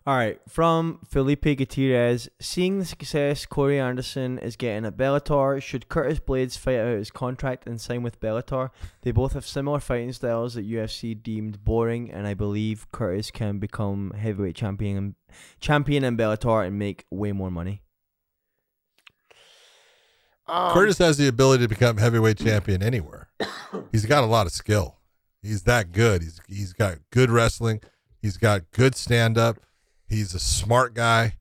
All 0.07 0.16
right, 0.16 0.40
from 0.48 1.01
Felipe 1.07 1.42
Gutierrez, 1.42 2.30
seeing 2.40 2.78
the 2.78 2.86
success 2.86 3.44
Corey 3.44 3.78
Anderson 3.78 4.38
is 4.38 4.57
getting 4.57 4.86
at 4.86 4.96
Bellator, 4.96 5.62
should 5.62 5.90
Curtis 5.90 6.18
Blaydes 6.18 6.57
fight 6.57 6.78
out 6.78 6.96
his 6.96 7.11
contract 7.11 7.66
and 7.66 7.78
sign 7.78 8.03
with 8.03 8.18
Bellator? 8.18 8.70
They 9.03 9.11
both 9.11 9.34
have 9.34 9.46
similar 9.46 9.78
fighting 9.78 10.14
styles 10.14 10.55
that 10.55 10.66
UFC 10.66 11.22
deemed 11.22 11.64
boring, 11.64 12.11
and 12.11 12.26
I 12.26 12.32
believe 12.32 12.90
Curtis 12.92 13.30
can 13.30 13.59
become 13.59 14.12
heavyweight 14.16 14.57
champion 14.57 15.16
champion 15.61 16.03
in 16.03 16.16
Bellator 16.16 16.66
and 16.66 16.78
make 16.78 17.05
way 17.11 17.32
more 17.32 17.51
money. 17.51 17.82
Um, 20.48 20.72
Curtis 20.72 20.96
has 20.98 21.18
the 21.18 21.28
ability 21.28 21.64
to 21.64 21.68
become 21.68 21.98
heavyweight 21.98 22.38
champion 22.38 22.82
anywhere. 22.82 23.28
He's 23.92 24.07
got 24.07 24.24
a 24.24 24.26
lot 24.26 24.46
of 24.46 24.53
skill. 24.53 24.96
He's 25.42 25.62
that 25.64 25.92
good. 25.92 26.22
He's 26.22 26.40
he's 26.48 26.72
got 26.72 26.98
good 27.11 27.30
wrestling. 27.30 27.80
He's 28.20 28.36
got 28.36 28.70
good 28.72 28.94
stand 28.94 29.38
up. 29.38 29.59
He's 30.11 30.34
a 30.34 30.40
smart 30.40 30.92
guy. 30.92 31.36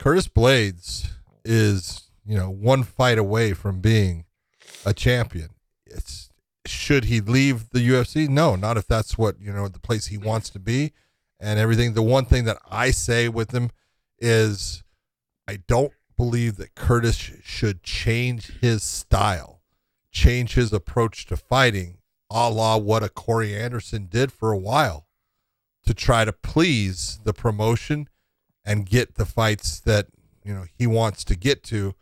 Curtis 0.00 0.26
Blaydes 0.26 1.06
is, 1.44 2.10
you 2.26 2.36
know, 2.36 2.50
one 2.50 2.82
fight 2.82 3.18
away 3.18 3.54
from 3.54 3.80
being 3.80 4.24
a 4.84 4.92
champion. 4.92 5.50
It's 5.86 6.28
should 6.66 7.04
he 7.04 7.20
leave 7.20 7.70
the 7.70 7.88
UFC? 7.88 8.28
No, 8.28 8.56
not 8.56 8.76
if 8.76 8.88
that's 8.88 9.16
what, 9.16 9.40
you 9.40 9.52
know, 9.52 9.68
the 9.68 9.78
place 9.78 10.06
he 10.06 10.18
wants 10.18 10.50
to 10.50 10.58
be 10.58 10.92
and 11.38 11.60
everything. 11.60 11.94
The 11.94 12.02
one 12.02 12.24
thing 12.24 12.44
that 12.44 12.58
I 12.68 12.90
say 12.90 13.28
with 13.28 13.52
him 13.52 13.70
is 14.18 14.82
I 15.46 15.60
don't 15.68 15.92
believe 16.16 16.56
that 16.56 16.74
Curtis 16.74 17.16
should 17.16 17.84
change 17.84 18.58
his 18.60 18.82
style, 18.82 19.62
change 20.10 20.54
his 20.54 20.72
approach 20.72 21.26
to 21.26 21.36
fighting, 21.36 21.98
a 22.28 22.50
la 22.50 22.76
what 22.76 23.04
a 23.04 23.08
Corey 23.08 23.56
Anderson 23.56 24.06
did 24.06 24.32
for 24.32 24.50
a 24.50 24.58
while 24.58 25.06
to 25.90 25.94
try 25.94 26.24
to 26.24 26.32
please 26.32 27.18
the 27.24 27.32
promotion 27.32 28.08
and 28.64 28.86
get 28.86 29.16
the 29.16 29.26
fights 29.26 29.80
that, 29.80 30.06
you 30.44 30.54
know, 30.54 30.64
he 30.78 30.86
wants 30.86 31.24
to 31.24 31.34
get 31.34 31.64
to. 31.64 31.96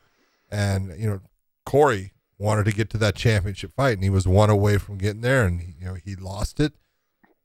And, 0.51 0.93
you 1.01 1.09
know, 1.09 1.21
Corey 1.65 2.13
wanted 2.39 2.67
to 2.67 2.73
get 2.73 2.91
to 2.91 2.99
that 2.99 3.15
championship 3.15 3.73
fight 3.75 3.95
and 3.95 4.05
he 4.05 4.11
was 4.11 4.29
one 4.29 4.51
away 4.51 4.77
from 4.77 4.99
getting 4.99 5.23
there 5.23 5.47
and, 5.47 5.75
you 5.81 5.87
know, 5.87 5.95
he 5.95 6.15
lost 6.17 6.61
it. 6.61 6.75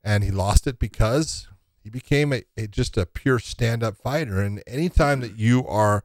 And 0.02 0.22
he 0.22 0.30
lost 0.30 0.66
it 0.66 0.78
because 0.78 1.48
he 1.82 1.88
became 1.88 2.30
a, 2.30 2.42
a 2.58 2.66
just 2.66 2.98
a 2.98 3.06
pure 3.06 3.38
stand-up 3.38 3.96
fighter 3.96 4.38
and 4.42 4.62
anytime 4.66 5.20
that 5.20 5.38
you 5.38 5.66
are 5.66 6.04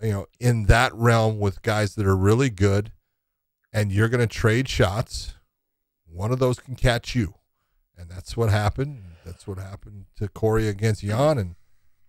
you 0.00 0.12
know 0.12 0.26
in 0.38 0.66
that 0.66 0.94
realm 0.94 1.40
with 1.40 1.62
guys 1.62 1.96
that 1.96 2.06
are 2.06 2.16
really 2.16 2.50
good 2.50 2.92
and 3.72 3.90
you're 3.90 4.08
going 4.08 4.20
to 4.20 4.28
trade 4.28 4.68
shots 4.68 5.34
one 6.08 6.30
of 6.30 6.38
those 6.38 6.60
can 6.60 6.76
catch 6.76 7.16
you 7.16 7.34
and 7.96 8.08
that's 8.08 8.36
what 8.36 8.48
happened 8.48 9.11
that's 9.24 9.46
what 9.46 9.58
happened 9.58 10.06
to 10.16 10.28
Corey 10.28 10.68
against 10.68 11.02
Jan 11.02 11.38
and 11.38 11.54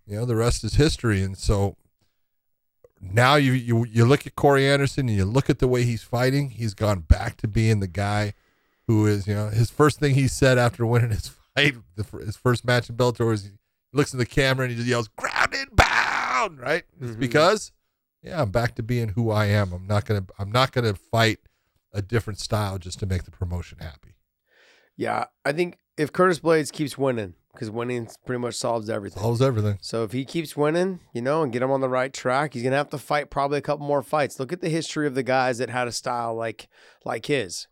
you 0.06 0.16
know 0.16 0.24
the 0.24 0.36
rest 0.36 0.64
is 0.64 0.74
history 0.74 1.22
and 1.22 1.36
so 1.36 1.76
now 3.00 3.36
you 3.36 3.52
you 3.52 3.84
you 3.86 4.04
look 4.04 4.26
at 4.26 4.34
Corey 4.34 4.66
Anderson 4.68 5.08
and 5.08 5.16
you 5.16 5.24
look 5.24 5.50
at 5.50 5.58
the 5.58 5.68
way 5.68 5.84
he's 5.84 6.02
fighting 6.02 6.50
he's 6.50 6.74
gone 6.74 7.00
back 7.00 7.36
to 7.38 7.48
being 7.48 7.80
the 7.80 7.86
guy 7.88 8.32
who 8.86 9.06
is 9.06 9.26
you 9.26 9.34
know 9.34 9.48
his 9.48 9.70
first 9.70 9.98
thing 9.98 10.14
he 10.14 10.28
said 10.28 10.58
after 10.58 10.84
winning 10.86 11.10
his 11.10 11.28
fight, 11.28 11.74
the, 11.96 12.04
his 12.24 12.36
first 12.36 12.64
match 12.64 12.88
in 12.90 12.96
Bellator, 12.96 13.32
is 13.32 13.44
he 13.44 13.50
looks 13.92 14.12
in 14.12 14.18
the 14.18 14.26
camera 14.26 14.64
and 14.64 14.70
he 14.72 14.76
just 14.76 14.88
yells, 14.88 15.08
"Ground 15.08 15.54
and 15.54 15.76
pound!" 15.76 16.58
Right? 16.60 16.82
It's 17.00 17.12
Mhm. 17.12 17.18
because, 17.20 17.72
yeah, 18.22 18.42
I'm 18.42 18.50
back 18.50 18.74
to 18.74 18.82
being 18.82 19.10
who 19.10 19.30
I 19.30 19.46
am. 19.46 19.72
I'm 19.72 19.86
not 19.86 20.04
gonna, 20.04 20.26
I'm 20.38 20.50
not 20.50 20.72
gonna 20.72 20.94
fight 20.94 21.38
a 21.92 22.02
different 22.02 22.40
style 22.40 22.78
just 22.78 22.98
to 22.98 23.06
make 23.06 23.22
the 23.22 23.30
promotion 23.30 23.78
happy. 23.78 24.16
Yeah, 24.96 25.26
I 25.44 25.52
think 25.52 25.78
if 25.96 26.12
Curtis 26.12 26.40
Blaydes 26.40 26.72
keeps 26.72 26.98
winning, 26.98 27.34
because 27.52 27.70
winning 27.70 28.08
pretty 28.26 28.40
much 28.40 28.54
solves 28.54 28.90
everything. 28.90 29.22
Solves 29.22 29.40
everything. 29.42 29.78
So 29.80 30.02
if 30.04 30.12
he 30.12 30.24
keeps 30.24 30.56
winning, 30.56 31.00
you 31.12 31.22
know, 31.22 31.42
and 31.42 31.52
get 31.52 31.62
him 31.62 31.70
on 31.70 31.80
the 31.80 31.88
right 31.88 32.12
track, 32.12 32.54
he's 32.54 32.62
gonna 32.62 32.76
have 32.76 32.90
to 32.90 32.98
fight 32.98 33.30
probably 33.30 33.58
a 33.58 33.62
couple 33.62 33.86
more 33.86 34.02
fights. 34.02 34.40
Look 34.40 34.52
at 34.52 34.60
the 34.60 34.68
history 34.68 35.06
of 35.06 35.14
the 35.14 35.22
guys 35.22 35.58
that 35.58 35.70
had 35.70 35.88
a 35.88 35.92
style 35.92 36.34
like 36.34 36.68
like 37.04 37.26
his. 37.26 37.68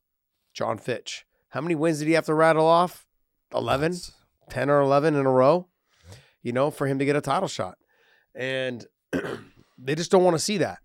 Jon 0.54 0.78
Fitch. 0.78 1.24
How 1.50 1.60
many 1.60 1.74
wins 1.74 1.98
did 1.98 2.08
he 2.08 2.14
have 2.14 2.26
to 2.26 2.34
rattle 2.34 2.66
off? 2.66 3.06
11, 3.54 3.92
Lots. 3.92 4.12
10 4.50 4.70
or 4.70 4.80
11 4.80 5.14
in 5.14 5.26
a 5.26 5.30
row, 5.30 5.68
you 6.42 6.52
know, 6.52 6.70
for 6.70 6.86
him 6.86 6.98
to 6.98 7.04
get 7.04 7.16
a 7.16 7.20
title 7.20 7.48
shot. 7.48 7.76
And 8.34 8.86
they 9.78 9.94
just 9.94 10.10
don't 10.10 10.24
want 10.24 10.34
to 10.34 10.42
see 10.42 10.58
that. 10.58 10.78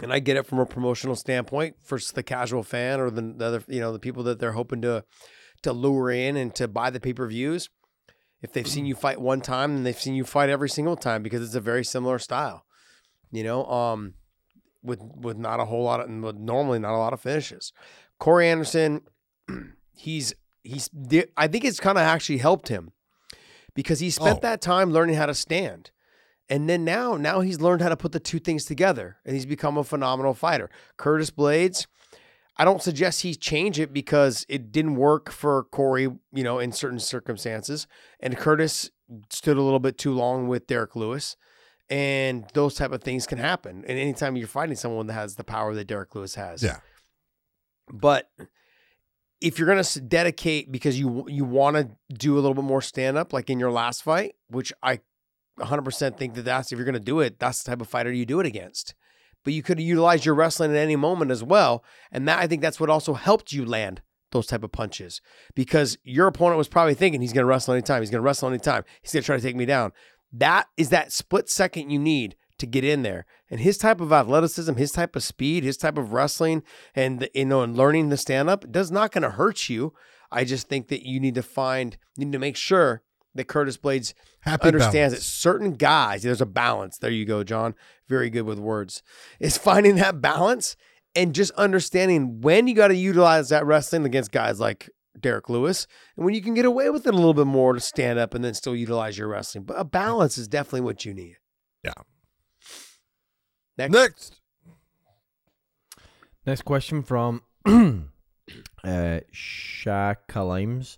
And 0.00 0.12
I 0.12 0.20
get 0.20 0.36
it 0.36 0.46
from 0.46 0.60
a 0.60 0.66
promotional 0.66 1.16
standpoint 1.16 1.76
for 1.82 1.98
the 2.14 2.22
casual 2.22 2.62
fan 2.62 3.00
or 3.00 3.10
the, 3.10 3.20
the 3.36 3.44
other, 3.44 3.64
you 3.66 3.80
know, 3.80 3.92
the 3.92 3.98
people 3.98 4.22
that 4.24 4.38
they're 4.38 4.52
hoping 4.52 4.80
to 4.82 5.04
to 5.62 5.72
lure 5.72 6.10
in 6.10 6.36
and 6.36 6.54
to 6.56 6.68
buy 6.68 6.90
the 6.90 7.00
pay-per-views. 7.00 7.68
If 8.40 8.52
they've 8.52 8.66
seen 8.68 8.86
you 8.86 8.94
fight 8.94 9.20
one 9.20 9.40
time, 9.40 9.74
then 9.74 9.82
they've 9.84 9.98
seen 9.98 10.14
you 10.14 10.24
fight 10.24 10.48
every 10.48 10.68
single 10.68 10.96
time 10.96 11.22
because 11.22 11.42
it's 11.42 11.56
a 11.56 11.60
very 11.60 11.84
similar 11.84 12.18
style. 12.20 12.64
You 13.32 13.42
know, 13.44 13.64
um 13.66 14.14
with 14.82 15.00
with 15.02 15.36
not 15.36 15.58
a 15.60 15.64
whole 15.64 15.82
lot 15.82 16.00
of 16.00 16.08
with 16.08 16.36
normally 16.36 16.78
not 16.78 16.94
a 16.94 16.98
lot 16.98 17.12
of 17.12 17.20
finishes. 17.20 17.72
Corey 18.20 18.48
Anderson, 18.48 19.02
he's 19.94 20.32
he's 20.62 20.88
I 21.36 21.48
think 21.48 21.64
it's 21.64 21.80
kind 21.80 21.98
of 21.98 22.02
actually 22.02 22.38
helped 22.38 22.68
him 22.68 22.92
because 23.74 23.98
he 24.00 24.10
spent 24.10 24.38
Oh. 24.38 24.40
that 24.42 24.60
time 24.60 24.92
learning 24.92 25.16
how 25.16 25.26
to 25.26 25.34
stand. 25.34 25.90
And 26.48 26.68
then 26.68 26.84
now 26.84 27.16
now 27.16 27.40
he's 27.40 27.60
learned 27.60 27.82
how 27.82 27.88
to 27.90 27.96
put 27.96 28.12
the 28.12 28.20
two 28.20 28.38
things 28.38 28.64
together 28.64 29.16
and 29.26 29.34
he's 29.34 29.46
become 29.46 29.76
a 29.76 29.84
phenomenal 29.84 30.32
fighter. 30.32 30.70
Curtis 30.96 31.30
Blaydes, 31.30 31.86
I 32.58 32.64
don't 32.64 32.82
suggest 32.82 33.22
he 33.22 33.34
change 33.34 33.78
it 33.78 33.92
because 33.92 34.44
it 34.48 34.72
didn't 34.72 34.96
work 34.96 35.30
for 35.30 35.64
Corey, 35.64 36.08
you 36.32 36.42
know, 36.44 36.58
in 36.58 36.72
certain 36.72 36.98
circumstances. 36.98 37.86
And 38.18 38.36
Curtis 38.36 38.90
stood 39.30 39.56
a 39.56 39.62
little 39.62 39.78
bit 39.78 39.96
too 39.96 40.12
long 40.12 40.48
with 40.48 40.66
Derrick 40.66 40.96
Lewis. 40.96 41.36
And 41.88 42.46
those 42.52 42.74
type 42.74 42.92
of 42.92 43.02
things 43.02 43.26
can 43.26 43.38
happen. 43.38 43.84
And 43.86 43.98
anytime 43.98 44.36
you're 44.36 44.48
fighting 44.48 44.76
someone 44.76 45.06
that 45.06 45.14
has 45.14 45.36
the 45.36 45.44
power 45.44 45.74
that 45.74 45.86
Derrick 45.86 46.14
Lewis 46.14 46.34
has. 46.34 46.62
Yeah. 46.62 46.80
But 47.90 48.28
if 49.40 49.58
you're 49.58 49.68
gonna 49.68 49.84
dedicate 50.06 50.70
because 50.70 50.98
you 50.98 51.24
you 51.28 51.44
want 51.44 51.76
to 51.76 51.88
do 52.12 52.34
a 52.34 52.40
little 52.40 52.54
bit 52.54 52.64
more 52.64 52.82
stand 52.82 53.16
up, 53.16 53.32
like 53.32 53.48
in 53.48 53.58
your 53.60 53.70
last 53.70 54.02
fight, 54.02 54.34
which 54.48 54.72
I 54.82 55.00
100% 55.58 56.18
think 56.18 56.34
that 56.34 56.42
that's 56.42 56.72
if 56.72 56.78
you're 56.78 56.84
gonna 56.84 57.00
do 57.00 57.20
it, 57.20 57.38
that's 57.38 57.62
the 57.62 57.70
type 57.70 57.80
of 57.80 57.88
fighter 57.88 58.12
you 58.12 58.26
do 58.26 58.40
it 58.40 58.46
against. 58.46 58.94
But 59.44 59.52
you 59.52 59.62
could 59.62 59.80
utilize 59.80 60.26
your 60.26 60.34
wrestling 60.34 60.72
at 60.72 60.76
any 60.76 60.96
moment 60.96 61.30
as 61.30 61.42
well, 61.42 61.84
and 62.12 62.26
that 62.28 62.38
I 62.38 62.46
think 62.46 62.62
that's 62.62 62.80
what 62.80 62.90
also 62.90 63.14
helped 63.14 63.52
you 63.52 63.64
land 63.64 64.02
those 64.30 64.46
type 64.46 64.62
of 64.62 64.72
punches 64.72 65.22
because 65.54 65.96
your 66.02 66.26
opponent 66.26 66.58
was 66.58 66.68
probably 66.68 66.92
thinking 66.92 67.22
he's 67.22 67.32
gonna 67.32 67.46
wrestle 67.46 67.72
anytime, 67.72 68.02
he's 68.02 68.10
gonna 68.10 68.22
wrestle 68.22 68.48
anytime, 68.48 68.84
he's 69.00 69.12
gonna 69.12 69.22
try 69.22 69.36
to 69.36 69.42
take 69.42 69.56
me 69.56 69.64
down. 69.64 69.92
That 70.32 70.66
is 70.76 70.90
that 70.90 71.12
split 71.12 71.48
second 71.48 71.90
you 71.90 71.98
need 71.98 72.36
to 72.58 72.66
get 72.66 72.84
in 72.84 73.02
there. 73.02 73.24
And 73.50 73.60
his 73.60 73.78
type 73.78 74.00
of 74.00 74.12
athleticism, 74.12 74.74
his 74.74 74.92
type 74.92 75.16
of 75.16 75.22
speed, 75.22 75.64
his 75.64 75.76
type 75.76 75.96
of 75.96 76.12
wrestling, 76.12 76.62
and 76.94 77.28
you 77.34 77.46
know, 77.46 77.62
and 77.62 77.76
learning 77.76 78.08
the 78.08 78.16
stand 78.16 78.50
up 78.50 78.70
does 78.70 78.90
not 78.90 79.12
going 79.12 79.22
to 79.22 79.30
hurt 79.30 79.68
you. 79.68 79.94
I 80.30 80.44
just 80.44 80.68
think 80.68 80.88
that 80.88 81.06
you 81.06 81.20
need 81.20 81.34
to 81.36 81.42
find, 81.42 81.96
you 82.16 82.26
need 82.26 82.32
to 82.32 82.38
make 82.38 82.56
sure 82.56 83.02
that 83.34 83.48
Curtis 83.48 83.76
Blaydes 83.76 84.14
Happy 84.40 84.68
understands 84.68 85.14
that 85.14 85.22
certain 85.22 85.74
guys, 85.74 86.22
there's 86.22 86.40
a 86.40 86.46
balance. 86.46 86.98
There 86.98 87.10
you 87.10 87.24
go, 87.24 87.44
John. 87.44 87.74
Very 88.08 88.30
good 88.30 88.42
with 88.42 88.58
words. 88.58 89.02
Is 89.40 89.58
finding 89.58 89.96
that 89.96 90.20
balance 90.20 90.76
and 91.14 91.34
just 91.34 91.52
understanding 91.52 92.40
when 92.40 92.66
you 92.66 92.74
got 92.74 92.88
to 92.88 92.96
utilize 92.96 93.48
that 93.48 93.66
wrestling 93.66 94.04
against 94.04 94.32
guys 94.32 94.60
like 94.60 94.88
Derrick 95.20 95.48
Lewis 95.48 95.86
and 96.16 96.24
when 96.24 96.34
you 96.34 96.42
can 96.42 96.54
get 96.54 96.64
away 96.64 96.90
with 96.90 97.06
it 97.06 97.14
a 97.14 97.16
little 97.16 97.34
bit 97.34 97.46
more 97.46 97.72
to 97.72 97.80
stand 97.80 98.18
up 98.18 98.34
and 98.34 98.44
then 98.44 98.54
still 98.54 98.76
utilize 98.76 99.18
your 99.18 99.28
wrestling. 99.28 99.64
But 99.64 99.74
a 99.74 99.84
balance 99.84 100.38
is 100.38 100.48
definitely 100.48 100.82
what 100.82 101.04
you 101.04 101.14
need. 101.14 101.36
Yeah. 101.84 101.92
Next. 103.76 103.92
Next. 103.92 104.40
Next 106.46 106.62
question 106.62 107.02
from 107.02 107.42
uh, 108.84 109.20
Shaka 109.32 110.40
Limes. 110.40 110.96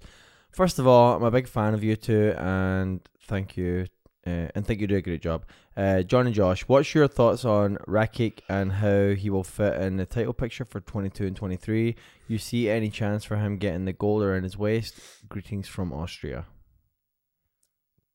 First 0.53 0.78
of 0.78 0.86
all, 0.86 1.16
I'm 1.16 1.22
a 1.22 1.30
big 1.30 1.48
fan 1.48 1.74
of 1.74 1.84
you 1.84 1.96
two, 1.96 2.34
and 2.36 3.01
thank 3.22 3.57
you, 3.57 3.86
uh, 4.26 4.48
and 4.55 4.66
think 4.66 4.80
you 4.80 4.86
do 4.86 4.96
a 4.96 5.01
great 5.01 5.22
job. 5.22 5.44
Uh, 5.76 6.03
John 6.03 6.26
and 6.26 6.34
Josh, 6.34 6.62
what's 6.62 6.94
your 6.94 7.09
thoughts 7.09 7.44
on 7.44 7.76
Rakic 7.86 8.40
and 8.48 8.72
how 8.72 9.11
he 9.11 9.30
will 9.30 9.44
fit 9.44 9.80
in 9.80 9.96
the 9.96 10.07
title 10.07 10.32
picture 10.32 10.64
for 10.64 10.80
22 10.80 11.26
and 11.26 11.36
23? 11.36 11.94
You 12.26 12.38
see 12.38 12.68
any 12.68 12.90
chance 12.90 13.24
for 13.24 13.36
him 13.36 13.57
getting 13.57 13.84
the 13.84 13.92
gold 13.92 14.22
around 14.22 14.42
his 14.42 14.59
waist? 14.59 15.01
Greetings 15.28 15.68
from 15.68 15.92
Austria. 15.92 16.46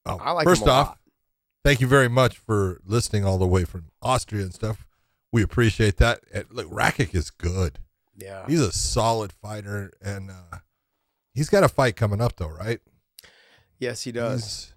Oh, 0.05 0.17
I 0.17 0.31
like 0.31 0.45
first 0.45 0.67
off, 0.67 0.87
lot. 0.87 0.97
thank 1.63 1.81
you 1.81 1.87
very 1.87 2.09
much 2.09 2.37
for 2.37 2.81
listening 2.85 3.25
all 3.25 3.37
the 3.37 3.47
way 3.47 3.63
from 3.63 3.85
Austria 4.01 4.43
and 4.43 4.53
stuff. 4.53 4.85
We 5.31 5.41
appreciate 5.41 5.97
that. 5.97 6.19
And 6.33 6.45
look, 6.51 6.69
Rakic 6.69 7.15
is 7.15 7.31
good. 7.31 7.79
Yeah. 8.15 8.45
He's 8.47 8.61
a 8.61 8.71
solid 8.71 9.33
fighter, 9.33 9.91
and 10.01 10.29
uh, 10.29 10.57
he's 11.35 11.49
got 11.49 11.63
a 11.63 11.69
fight 11.69 11.95
coming 11.95 12.19
up, 12.21 12.35
though, 12.37 12.49
right? 12.49 12.79
Yes, 13.77 14.01
he 14.03 14.11
does. 14.11 14.41
He's, 14.43 14.73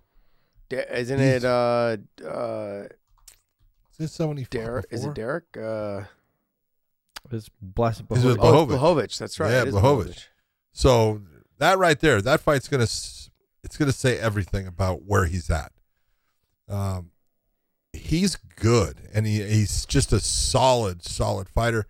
De- 0.68 0.98
isn't 1.00 1.18
he's- 1.18 1.42
it 1.42 1.44
uh 1.46 1.96
uh 2.26 2.82
is 3.92 3.96
this 3.98 4.12
someone 4.12 4.36
he 4.36 4.44
Derek? 4.44 4.84
Is 4.90 5.04
it 5.06 5.14
Derek? 5.14 5.44
Uh 5.56 6.02
It's 7.30 7.48
blessed. 7.62 8.02
Is 8.10 8.24
it 8.24 8.36
Blahova. 8.38 8.42
oh, 8.42 8.62
it's 8.64 8.72
Blachowicz. 8.72 8.78
Blachowicz. 9.14 9.18
That's 9.18 9.40
right. 9.40 9.50
Yeah, 9.50 9.62
it 9.62 9.68
is 9.68 9.74
Blachowicz. 9.74 10.26
So 10.72 11.22
that 11.58 11.78
right 11.78 11.98
there, 11.98 12.20
that 12.20 12.40
fight's 12.40 12.68
gonna 12.68 12.82
it's 12.84 13.76
gonna 13.78 13.92
say 13.92 14.18
everything 14.18 14.66
about 14.66 15.04
where 15.04 15.24
he's 15.26 15.48
at. 15.50 15.72
Um, 16.68 17.12
he's 17.92 18.36
good, 18.36 19.08
and 19.14 19.26
he, 19.26 19.42
he's 19.42 19.86
just 19.86 20.12
a 20.12 20.20
solid, 20.20 21.02
solid 21.02 21.48
fighter. 21.48 21.86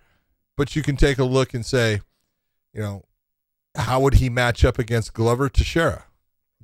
But 0.56 0.74
you 0.76 0.82
can 0.82 0.96
take 0.96 1.18
a 1.18 1.24
look 1.24 1.52
and 1.52 1.66
say, 1.66 2.00
you 2.72 2.80
know, 2.80 3.04
how 3.78 4.00
would 4.00 4.14
he 4.14 4.28
match 4.28 4.64
up 4.64 4.78
against 4.78 5.14
Glover 5.14 5.48
Teixeira? 5.48 6.04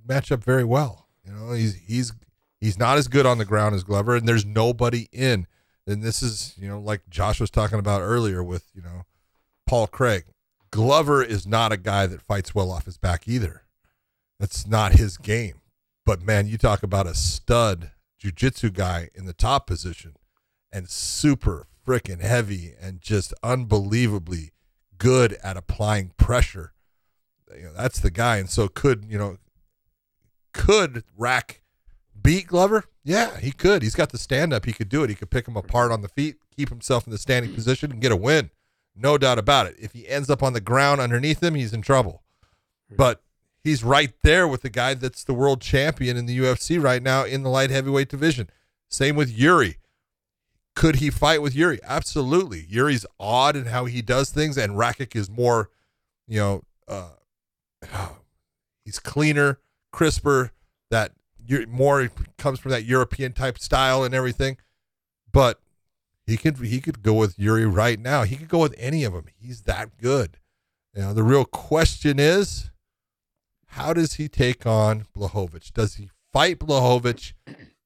Match 0.06 0.30
up 0.30 0.42
very 0.42 0.64
well. 0.64 1.08
You 1.24 1.32
know, 1.32 1.52
he's 1.52 1.76
he's 1.76 2.12
he's 2.60 2.78
not 2.78 2.98
as 2.98 3.08
good 3.08 3.26
on 3.26 3.38
the 3.38 3.44
ground 3.44 3.74
as 3.74 3.84
Glover, 3.84 4.16
and 4.16 4.28
there's 4.28 4.44
nobody 4.44 5.08
in. 5.12 5.46
And 5.86 6.02
this 6.02 6.22
is, 6.22 6.54
you 6.58 6.68
know, 6.68 6.80
like 6.80 7.08
Josh 7.10 7.40
was 7.40 7.50
talking 7.50 7.78
about 7.78 8.00
earlier 8.00 8.42
with, 8.42 8.70
you 8.74 8.82
know, 8.82 9.04
Paul 9.66 9.86
Craig. 9.86 10.24
Glover 10.70 11.22
is 11.22 11.46
not 11.46 11.72
a 11.72 11.76
guy 11.76 12.06
that 12.06 12.22
fights 12.22 12.54
well 12.54 12.70
off 12.70 12.86
his 12.86 12.98
back 12.98 13.28
either. 13.28 13.62
That's 14.40 14.66
not 14.66 14.92
his 14.92 15.16
game. 15.16 15.60
But 16.04 16.22
man, 16.22 16.46
you 16.46 16.58
talk 16.58 16.82
about 16.82 17.06
a 17.06 17.14
stud 17.14 17.92
jujitsu 18.22 18.72
guy 18.72 19.10
in 19.14 19.26
the 19.26 19.32
top 19.32 19.66
position 19.66 20.14
and 20.72 20.88
super 20.88 21.66
freaking 21.86 22.20
heavy 22.20 22.74
and 22.80 23.00
just 23.00 23.32
unbelievably 23.42 24.52
good 24.98 25.34
at 25.44 25.56
applying 25.56 26.12
pressure. 26.16 26.73
You 27.56 27.64
know, 27.64 27.72
that's 27.76 28.00
the 28.00 28.10
guy. 28.10 28.36
And 28.38 28.48
so 28.48 28.68
could, 28.68 29.04
you 29.08 29.18
know, 29.18 29.38
could 30.52 31.04
Rack 31.16 31.62
beat 32.20 32.48
Glover? 32.48 32.84
Yeah, 33.04 33.38
he 33.38 33.52
could. 33.52 33.82
He's 33.82 33.94
got 33.94 34.10
the 34.10 34.18
stand 34.18 34.52
up. 34.52 34.64
He 34.64 34.72
could 34.72 34.88
do 34.88 35.02
it. 35.02 35.10
He 35.10 35.16
could 35.16 35.30
pick 35.30 35.46
him 35.46 35.56
apart 35.56 35.92
on 35.92 36.00
the 36.00 36.08
feet, 36.08 36.36
keep 36.56 36.70
himself 36.70 37.06
in 37.06 37.10
the 37.10 37.18
standing 37.18 37.52
position, 37.54 37.92
and 37.92 38.00
get 38.00 38.12
a 38.12 38.16
win. 38.16 38.50
No 38.96 39.18
doubt 39.18 39.38
about 39.38 39.66
it. 39.66 39.76
If 39.78 39.92
he 39.92 40.08
ends 40.08 40.30
up 40.30 40.42
on 40.42 40.52
the 40.52 40.60
ground 40.60 41.00
underneath 41.00 41.42
him, 41.42 41.54
he's 41.54 41.72
in 41.72 41.82
trouble. 41.82 42.22
But 42.96 43.22
he's 43.62 43.82
right 43.82 44.12
there 44.22 44.46
with 44.46 44.62
the 44.62 44.70
guy 44.70 44.94
that's 44.94 45.24
the 45.24 45.34
world 45.34 45.60
champion 45.60 46.16
in 46.16 46.26
the 46.26 46.38
UFC 46.38 46.80
right 46.80 47.02
now 47.02 47.24
in 47.24 47.42
the 47.42 47.50
light 47.50 47.70
heavyweight 47.70 48.08
division. 48.08 48.48
Same 48.88 49.16
with 49.16 49.36
Yuri. 49.36 49.78
Could 50.76 50.96
he 50.96 51.10
fight 51.10 51.42
with 51.42 51.54
Yuri? 51.54 51.80
Absolutely. 51.82 52.66
Yuri's 52.68 53.06
odd 53.18 53.56
in 53.56 53.66
how 53.66 53.84
he 53.86 54.02
does 54.02 54.30
things, 54.30 54.56
and 54.56 54.74
Rakic 54.74 55.16
is 55.16 55.30
more, 55.30 55.70
you 56.28 56.38
know, 56.38 56.62
uh, 56.86 57.10
he's 58.84 58.98
cleaner, 58.98 59.58
crisper. 59.92 60.52
That 60.90 61.12
more 61.68 62.10
comes 62.38 62.60
from 62.60 62.70
that 62.70 62.84
European 62.84 63.32
type 63.32 63.58
style 63.58 64.04
and 64.04 64.14
everything. 64.14 64.56
But 65.32 65.60
he 66.26 66.36
could 66.36 66.58
he 66.58 66.80
could 66.80 67.02
go 67.02 67.14
with 67.14 67.38
Yuri 67.38 67.66
right 67.66 67.98
now. 67.98 68.22
He 68.22 68.36
could 68.36 68.48
go 68.48 68.60
with 68.60 68.74
any 68.78 69.04
of 69.04 69.12
them. 69.12 69.26
He's 69.36 69.62
that 69.62 69.98
good. 69.98 70.38
You 70.94 71.02
know, 71.02 71.14
the 71.14 71.24
real 71.24 71.44
question 71.44 72.20
is, 72.20 72.70
how 73.66 73.92
does 73.92 74.14
he 74.14 74.28
take 74.28 74.64
on 74.64 75.06
Blachowicz? 75.16 75.72
Does 75.72 75.96
he 75.96 76.10
fight 76.32 76.60
Blachowicz 76.60 77.32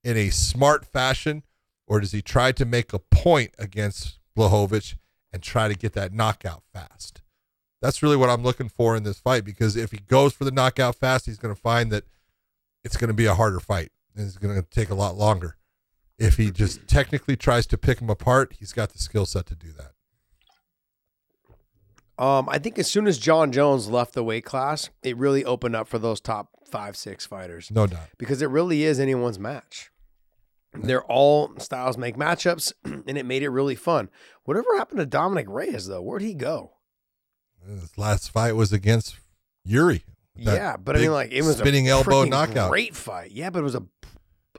in 0.04 0.16
a 0.16 0.28
smart 0.28 0.84
fashion, 0.84 1.42
or 1.86 2.00
does 2.00 2.12
he 2.12 2.20
try 2.20 2.52
to 2.52 2.64
make 2.64 2.92
a 2.92 2.98
point 2.98 3.54
against 3.58 4.18
Blachowicz 4.36 4.94
and 5.32 5.42
try 5.42 5.68
to 5.68 5.74
get 5.74 5.94
that 5.94 6.12
knockout 6.12 6.62
fast? 6.72 7.22
That's 7.80 8.02
really 8.02 8.16
what 8.16 8.28
I'm 8.28 8.42
looking 8.42 8.68
for 8.68 8.96
in 8.96 9.04
this 9.04 9.20
fight 9.20 9.44
because 9.44 9.76
if 9.76 9.92
he 9.92 9.98
goes 9.98 10.32
for 10.32 10.44
the 10.44 10.50
knockout 10.50 10.96
fast, 10.96 11.26
he's 11.26 11.38
going 11.38 11.54
to 11.54 11.60
find 11.60 11.92
that 11.92 12.04
it's 12.84 12.96
going 12.96 13.08
to 13.08 13.14
be 13.14 13.26
a 13.26 13.34
harder 13.34 13.60
fight 13.60 13.90
and 14.16 14.26
it's 14.26 14.36
going 14.36 14.54
to 14.54 14.62
take 14.68 14.90
a 14.90 14.94
lot 14.94 15.16
longer. 15.16 15.56
If 16.18 16.36
he 16.36 16.50
just 16.50 16.88
technically 16.88 17.36
tries 17.36 17.66
to 17.66 17.78
pick 17.78 18.00
him 18.00 18.10
apart, 18.10 18.56
he's 18.58 18.72
got 18.72 18.90
the 18.90 18.98
skill 18.98 19.26
set 19.26 19.46
to 19.46 19.54
do 19.54 19.68
that. 19.72 19.92
Um, 22.22 22.48
I 22.48 22.58
think 22.58 22.78
as 22.80 22.90
soon 22.90 23.06
as 23.06 23.16
Jon 23.18 23.52
Jones 23.52 23.88
left 23.88 24.14
the 24.14 24.24
weight 24.24 24.44
class, 24.44 24.90
it 25.04 25.16
really 25.16 25.44
opened 25.44 25.76
up 25.76 25.86
for 25.86 26.00
those 26.00 26.20
top 26.20 26.48
five, 26.68 26.96
six 26.96 27.24
fighters 27.24 27.70
No 27.70 27.86
doubt. 27.86 28.08
because 28.18 28.42
it 28.42 28.50
really 28.50 28.82
is 28.82 28.98
anyone's 28.98 29.38
match. 29.38 29.92
They're 30.74 31.04
all 31.04 31.52
styles 31.58 31.96
make 31.96 32.16
matchups, 32.16 32.72
and 32.84 33.16
it 33.16 33.24
made 33.24 33.44
it 33.44 33.50
really 33.50 33.76
fun. 33.76 34.10
Whatever 34.42 34.76
happened 34.76 34.98
to 34.98 35.06
Dominick 35.06 35.46
Reyes 35.48 35.86
though? 35.86 36.02
Where'd 36.02 36.22
he 36.22 36.34
go? 36.34 36.72
His 37.68 37.98
last 37.98 38.30
fight 38.30 38.52
was 38.52 38.72
against 38.72 39.16
Yuri. 39.64 40.04
Yeah, 40.34 40.76
but 40.76 40.96
I 40.96 41.00
mean, 41.00 41.12
like 41.12 41.32
it 41.32 41.42
was 41.42 41.58
spinning 41.58 41.88
a 41.88 41.92
elbow 41.92 42.24
knockout. 42.24 42.70
great 42.70 42.94
fight. 42.94 43.32
Yeah, 43.32 43.50
but 43.50 43.60
it 43.60 43.62
was 43.62 43.74
a 43.74 43.82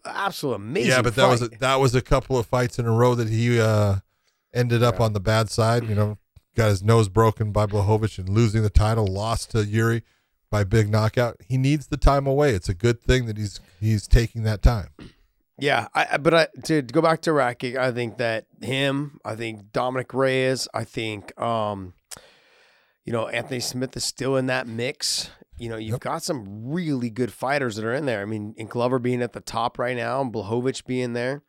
absolute 0.06 0.56
amazing. 0.56 0.91
yeah, 0.91 1.02
but 1.02 1.15
that 1.15 1.27
was 1.27 1.41
a, 1.41 1.48
that 1.60 1.76
was 1.77 1.95
a 1.95 2.02
couple 2.02 2.38
of 2.38 2.45
fights 2.45 2.80
in 2.80 2.86
a 2.86 2.91
row 2.91 3.15
that 3.15 3.30
he 3.30 3.60
uh, 3.60 3.98
ended 4.53 4.84
up 4.84 4.99
on 4.99 5.14
the 5.14 5.19
bad 5.19 5.49
side. 5.49 5.88
You 5.88 5.95
know, 5.95 6.18
got 6.56 6.69
his 6.69 6.84
nose 6.84 7.07
broken 7.07 7.52
by 7.52 7.65
Blachowicz 7.65 8.19
and 8.19 8.30
losing 8.30 8.61
the 8.61 8.69
title, 8.69 9.07
lost 9.07 9.52
to 9.52 9.65
Yuri 9.65 10.03
by 10.49 10.64
big 10.64 10.90
knockout. 10.90 11.38
He 11.48 11.57
needs 11.57 11.88
the 11.88 11.98
time 11.98 12.27
away. 12.27 12.52
It's 12.52 12.69
a 12.69 12.73
good 12.73 13.02
thing 13.02 13.26
that 13.27 13.38
he's 13.38 13.60
he's 13.80 14.07
taking 14.07 14.44
that 14.44 14.61
time. 14.61 14.90
Yeah, 15.61 15.88
I, 15.94 16.18
but 16.18 16.34
I, 16.34 16.48
to, 16.64 16.81
to 16.81 16.94
go 16.94 17.02
back 17.02 17.22
to 17.23 17.31
Rakic, 17.31 17.76
I 17.76 17.91
think 17.91 18.18
that 18.18 18.45
him, 18.61 19.19
I 19.26 19.36
think 19.36 19.73
Dominick 19.73 20.14
Reyes, 20.14 20.69
I 20.73 20.86
think, 20.86 21.38
um, 21.40 21.94
you 23.10 23.14
know, 23.14 23.27
Anthony 23.27 23.60
Smith 23.60 23.98
is 23.98 24.03
still 24.03 24.36
in 24.36 24.45
that 24.45 24.68
mix. 24.68 25.31
You 25.57 25.68
know, 25.68 25.77
you've 25.77 25.94
Yep. 25.94 26.02
got 26.02 26.22
some 26.22 26.69
really 26.72 27.10
good 27.10 27.34
fighters 27.34 27.76
that 27.76 27.84
are 27.84 27.94
in 27.95 28.06
there. 28.06 28.22
I 28.22 28.26
mean, 28.26 28.53
and 28.56 28.69
Glover 28.69 28.99
being 28.99 29.23
at 29.23 29.34
the 29.34 29.40
top 29.40 29.80
right 29.80 29.98
now, 29.98 30.22
and 30.22 30.31
Blachowicz 30.31 30.86
being 30.86 31.14
there. 31.14 31.41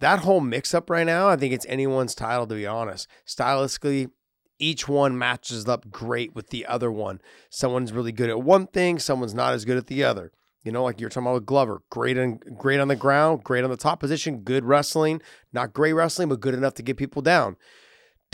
That 0.00 0.20
whole 0.20 0.40
mix 0.40 0.72
up 0.72 0.88
right 0.88 1.04
now, 1.04 1.28
I 1.28 1.36
think 1.36 1.52
it's 1.52 1.66
anyone's 1.68 2.14
title, 2.14 2.46
to 2.46 2.54
be 2.54 2.66
honest. 2.66 3.06
Stylistically, 3.26 4.12
each 4.58 4.88
one 4.88 5.18
matches 5.18 5.68
up 5.68 5.90
great 5.90 6.34
with 6.34 6.48
the 6.48 6.64
other 6.64 6.90
one. 6.90 7.20
Someone's 7.50 7.92
really 7.92 8.10
good 8.10 8.30
at 8.30 8.40
one 8.40 8.66
thing, 8.66 8.98
someone's 8.98 9.34
not 9.34 9.52
as 9.52 9.66
good 9.66 9.76
at 9.76 9.88
the 9.88 10.02
other. 10.04 10.32
You 10.62 10.72
know, 10.72 10.84
like 10.84 11.02
you're 11.02 11.10
talking 11.10 11.26
about 11.26 11.34
with 11.34 11.44
Glover, 11.44 11.82
great 11.90 12.16
on 12.16 12.38
great 12.56 12.80
on 12.80 12.88
the 12.88 12.96
ground, 12.96 13.44
great 13.44 13.62
on 13.62 13.68
the 13.68 13.76
top 13.76 14.00
position, 14.00 14.38
good 14.38 14.64
wrestling, 14.64 15.20
not 15.52 15.74
great 15.74 15.92
wrestling, 15.92 16.30
but 16.30 16.40
good 16.40 16.54
enough 16.54 16.72
to 16.74 16.82
get 16.82 16.96
people 16.96 17.20
down. 17.20 17.56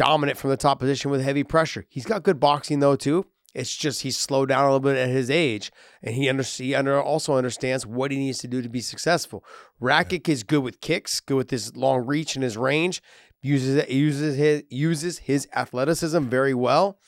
Dominant 0.01 0.39
from 0.39 0.48
the 0.48 0.56
top 0.56 0.78
position 0.78 1.10
with 1.10 1.22
heavy 1.22 1.44
pressure. 1.44 1.85
He's 1.90 2.06
got 2.06 2.22
good 2.22 2.40
boxing 2.40 2.81
though 2.81 2.97
too. 2.97 3.27
It's 3.55 3.77
just 3.77 4.01
he's 4.01 4.16
slowed 4.16 4.48
down 4.48 4.64
a 4.64 4.68
little 4.68 4.81
bit 4.81 4.97
at 4.97 5.10
his 5.10 5.28
age, 5.28 5.70
and 6.02 6.14
he 6.14 6.27
under 6.27 6.43
he 6.43 6.74
under 6.74 6.98
also 6.98 7.35
understands 7.35 7.85
what 7.85 8.10
he 8.10 8.16
needs 8.16 8.39
to 8.39 8.48
do 8.48 8.62
to 8.62 8.70
be 8.70 8.81
successful. 8.81 9.44
Rakic 9.78 10.27
is 10.27 10.43
good 10.43 10.62
with 10.62 10.81
kicks, 10.81 11.20
good 11.20 11.36
with 11.36 11.51
his 11.51 11.77
long 11.77 12.06
reach 12.06 12.35
and 12.35 12.43
his 12.43 12.56
range. 12.56 13.02
Uses 13.43 13.86
uses 13.90 14.36
his 14.36 14.62
uses 14.70 15.18
his 15.18 15.47
athleticism 15.55 16.28
very 16.28 16.55
well, 16.55 16.98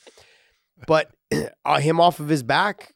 but 0.85 1.09
uh, 1.65 1.79
him 1.79 1.99
off 1.99 2.19
of 2.19 2.29
his 2.29 2.43
back, 2.43 2.93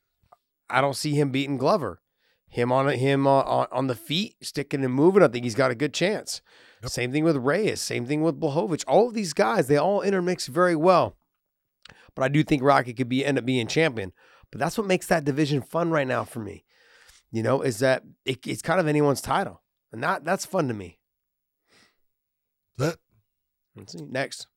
I 0.69 0.79
don't 0.79 0.95
see 0.95 1.13
him 1.13 1.31
beating 1.31 1.57
Glover. 1.57 2.03
Him 2.49 2.71
on 2.71 2.87
him 2.87 3.25
uh, 3.25 3.41
on, 3.41 3.67
on 3.71 3.87
the 3.87 3.95
feet, 3.95 4.35
sticking 4.43 4.83
and 4.83 4.93
moving. 4.93 5.23
I 5.23 5.27
think 5.27 5.43
he's 5.43 5.55
got 5.55 5.71
a 5.71 5.75
good 5.75 5.95
chance. 5.95 6.41
Yep. 6.83 6.91
Same 6.91 7.11
thing 7.11 7.23
with 7.23 7.35
Reyes. 7.37 7.81
Same 7.81 8.05
thing 8.05 8.21
with 8.21 8.39
Blachowicz. 8.39 8.83
All 8.87 9.07
of 9.07 9.13
these 9.13 9.33
guys, 9.33 9.67
they 9.67 9.77
all 9.77 10.01
intermix 10.01 10.47
very 10.47 10.75
well. 10.75 11.15
But 12.15 12.23
I 12.23 12.27
do 12.27 12.43
think 12.43 12.63
Rocky 12.63 12.93
could 12.93 13.09
be 13.09 13.25
end 13.25 13.37
up 13.37 13.45
being 13.45 13.67
champion. 13.67 14.11
But 14.51 14.59
that's 14.59 14.77
what 14.77 14.87
makes 14.87 15.07
that 15.07 15.25
division 15.25 15.61
fun 15.61 15.91
right 15.91 16.07
now 16.07 16.23
for 16.23 16.39
me. 16.39 16.63
You 17.31 17.43
know, 17.43 17.61
is 17.61 17.79
that 17.79 18.03
it, 18.25 18.45
it's 18.47 18.61
kind 18.61 18.79
of 18.79 18.87
anyone's 18.87 19.21
title, 19.21 19.61
and 19.91 20.01
that 20.03 20.23
that's 20.23 20.45
fun 20.45 20.67
to 20.69 20.73
me. 20.73 20.99
That 22.77 22.97
Let's 23.75 23.93
see 23.93 24.05
next. 24.05 24.47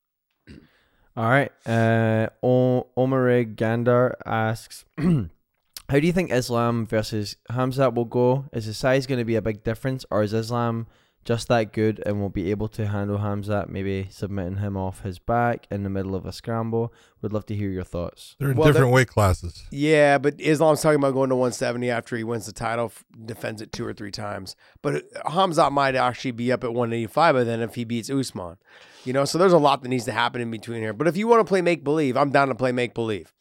All 1.16 1.28
right. 1.28 1.50
Uh, 1.66 2.28
o- 2.42 2.86
Omarig 2.96 3.56
Gandar 3.56 4.14
asks, 4.24 4.84
"How 4.98 5.98
do 5.98 6.06
you 6.06 6.12
think 6.12 6.30
Islam 6.30 6.86
versus 6.86 7.36
Hamzat 7.50 7.94
will 7.94 8.04
go? 8.04 8.46
Is 8.52 8.66
the 8.66 8.74
size 8.74 9.06
going 9.06 9.18
to 9.18 9.24
be 9.24 9.34
a 9.36 9.42
big 9.42 9.64
difference, 9.64 10.04
or 10.10 10.22
is 10.22 10.32
Islam 10.32 10.86
just 11.24 11.48
that 11.48 11.72
good 11.72 12.02
and 12.06 12.20
will 12.20 12.30
be 12.30 12.50
able 12.50 12.66
to 12.68 12.86
handle 12.86 13.18
Hamzat, 13.18 13.68
maybe 13.68 14.08
submitting 14.10 14.56
him 14.56 14.76
off 14.76 15.02
his 15.02 15.18
back 15.18 15.66
in 15.70 15.82
the 15.82 15.90
middle 15.90 16.14
of 16.14 16.24
a 16.24 16.32
scramble? 16.32 16.92
Would 17.22 17.32
love 17.32 17.44
to 17.46 17.54
hear 17.54 17.68
your 17.70 17.84
thoughts." 17.84 18.36
they're 18.38 18.50
in 18.52 18.56
Well, 18.56 18.68
different 18.68 18.86
they're- 18.86 18.94
weight 18.94 19.08
classes. 19.08 19.64
Yeah, 19.70 20.18
but 20.18 20.40
Islam's 20.40 20.80
talking 20.80 20.98
about 20.98 21.12
going 21.14 21.28
to 21.30 21.36
170 21.36 21.90
after 21.90 22.16
he 22.16 22.24
wins 22.24 22.46
the 22.46 22.52
title, 22.52 22.90
defends 23.26 23.60
it 23.60 23.72
two 23.72 23.86
or 23.86 23.92
three 23.92 24.10
times. 24.10 24.56
But 24.82 25.04
uh, 25.24 25.30
Hamzat 25.30 25.72
might 25.72 25.94
actually 25.94 26.30
be 26.32 26.50
up 26.52 26.64
at 26.64 26.72
185 26.72 27.34
by 27.34 27.44
then 27.44 27.60
if 27.60 27.74
he 27.74 27.84
beats 27.84 28.08
Usman. 28.10 28.56
You 29.04 29.12
know, 29.12 29.24
so 29.24 29.36
there's 29.38 29.52
a 29.52 29.58
lot 29.58 29.82
that 29.82 29.88
needs 29.88 30.04
to 30.06 30.12
happen 30.12 30.40
in 30.40 30.50
between 30.50 30.80
here. 30.80 30.92
But 30.92 31.06
if 31.06 31.16
you 31.16 31.26
want 31.28 31.40
to 31.40 31.44
play 31.48 31.62
make 31.62 31.84
believe, 31.84 32.16
I'm 32.16 32.30
down 32.30 32.48
to 32.48 32.54
play 32.54 32.72
make 32.72 32.94
believe. 32.94 33.32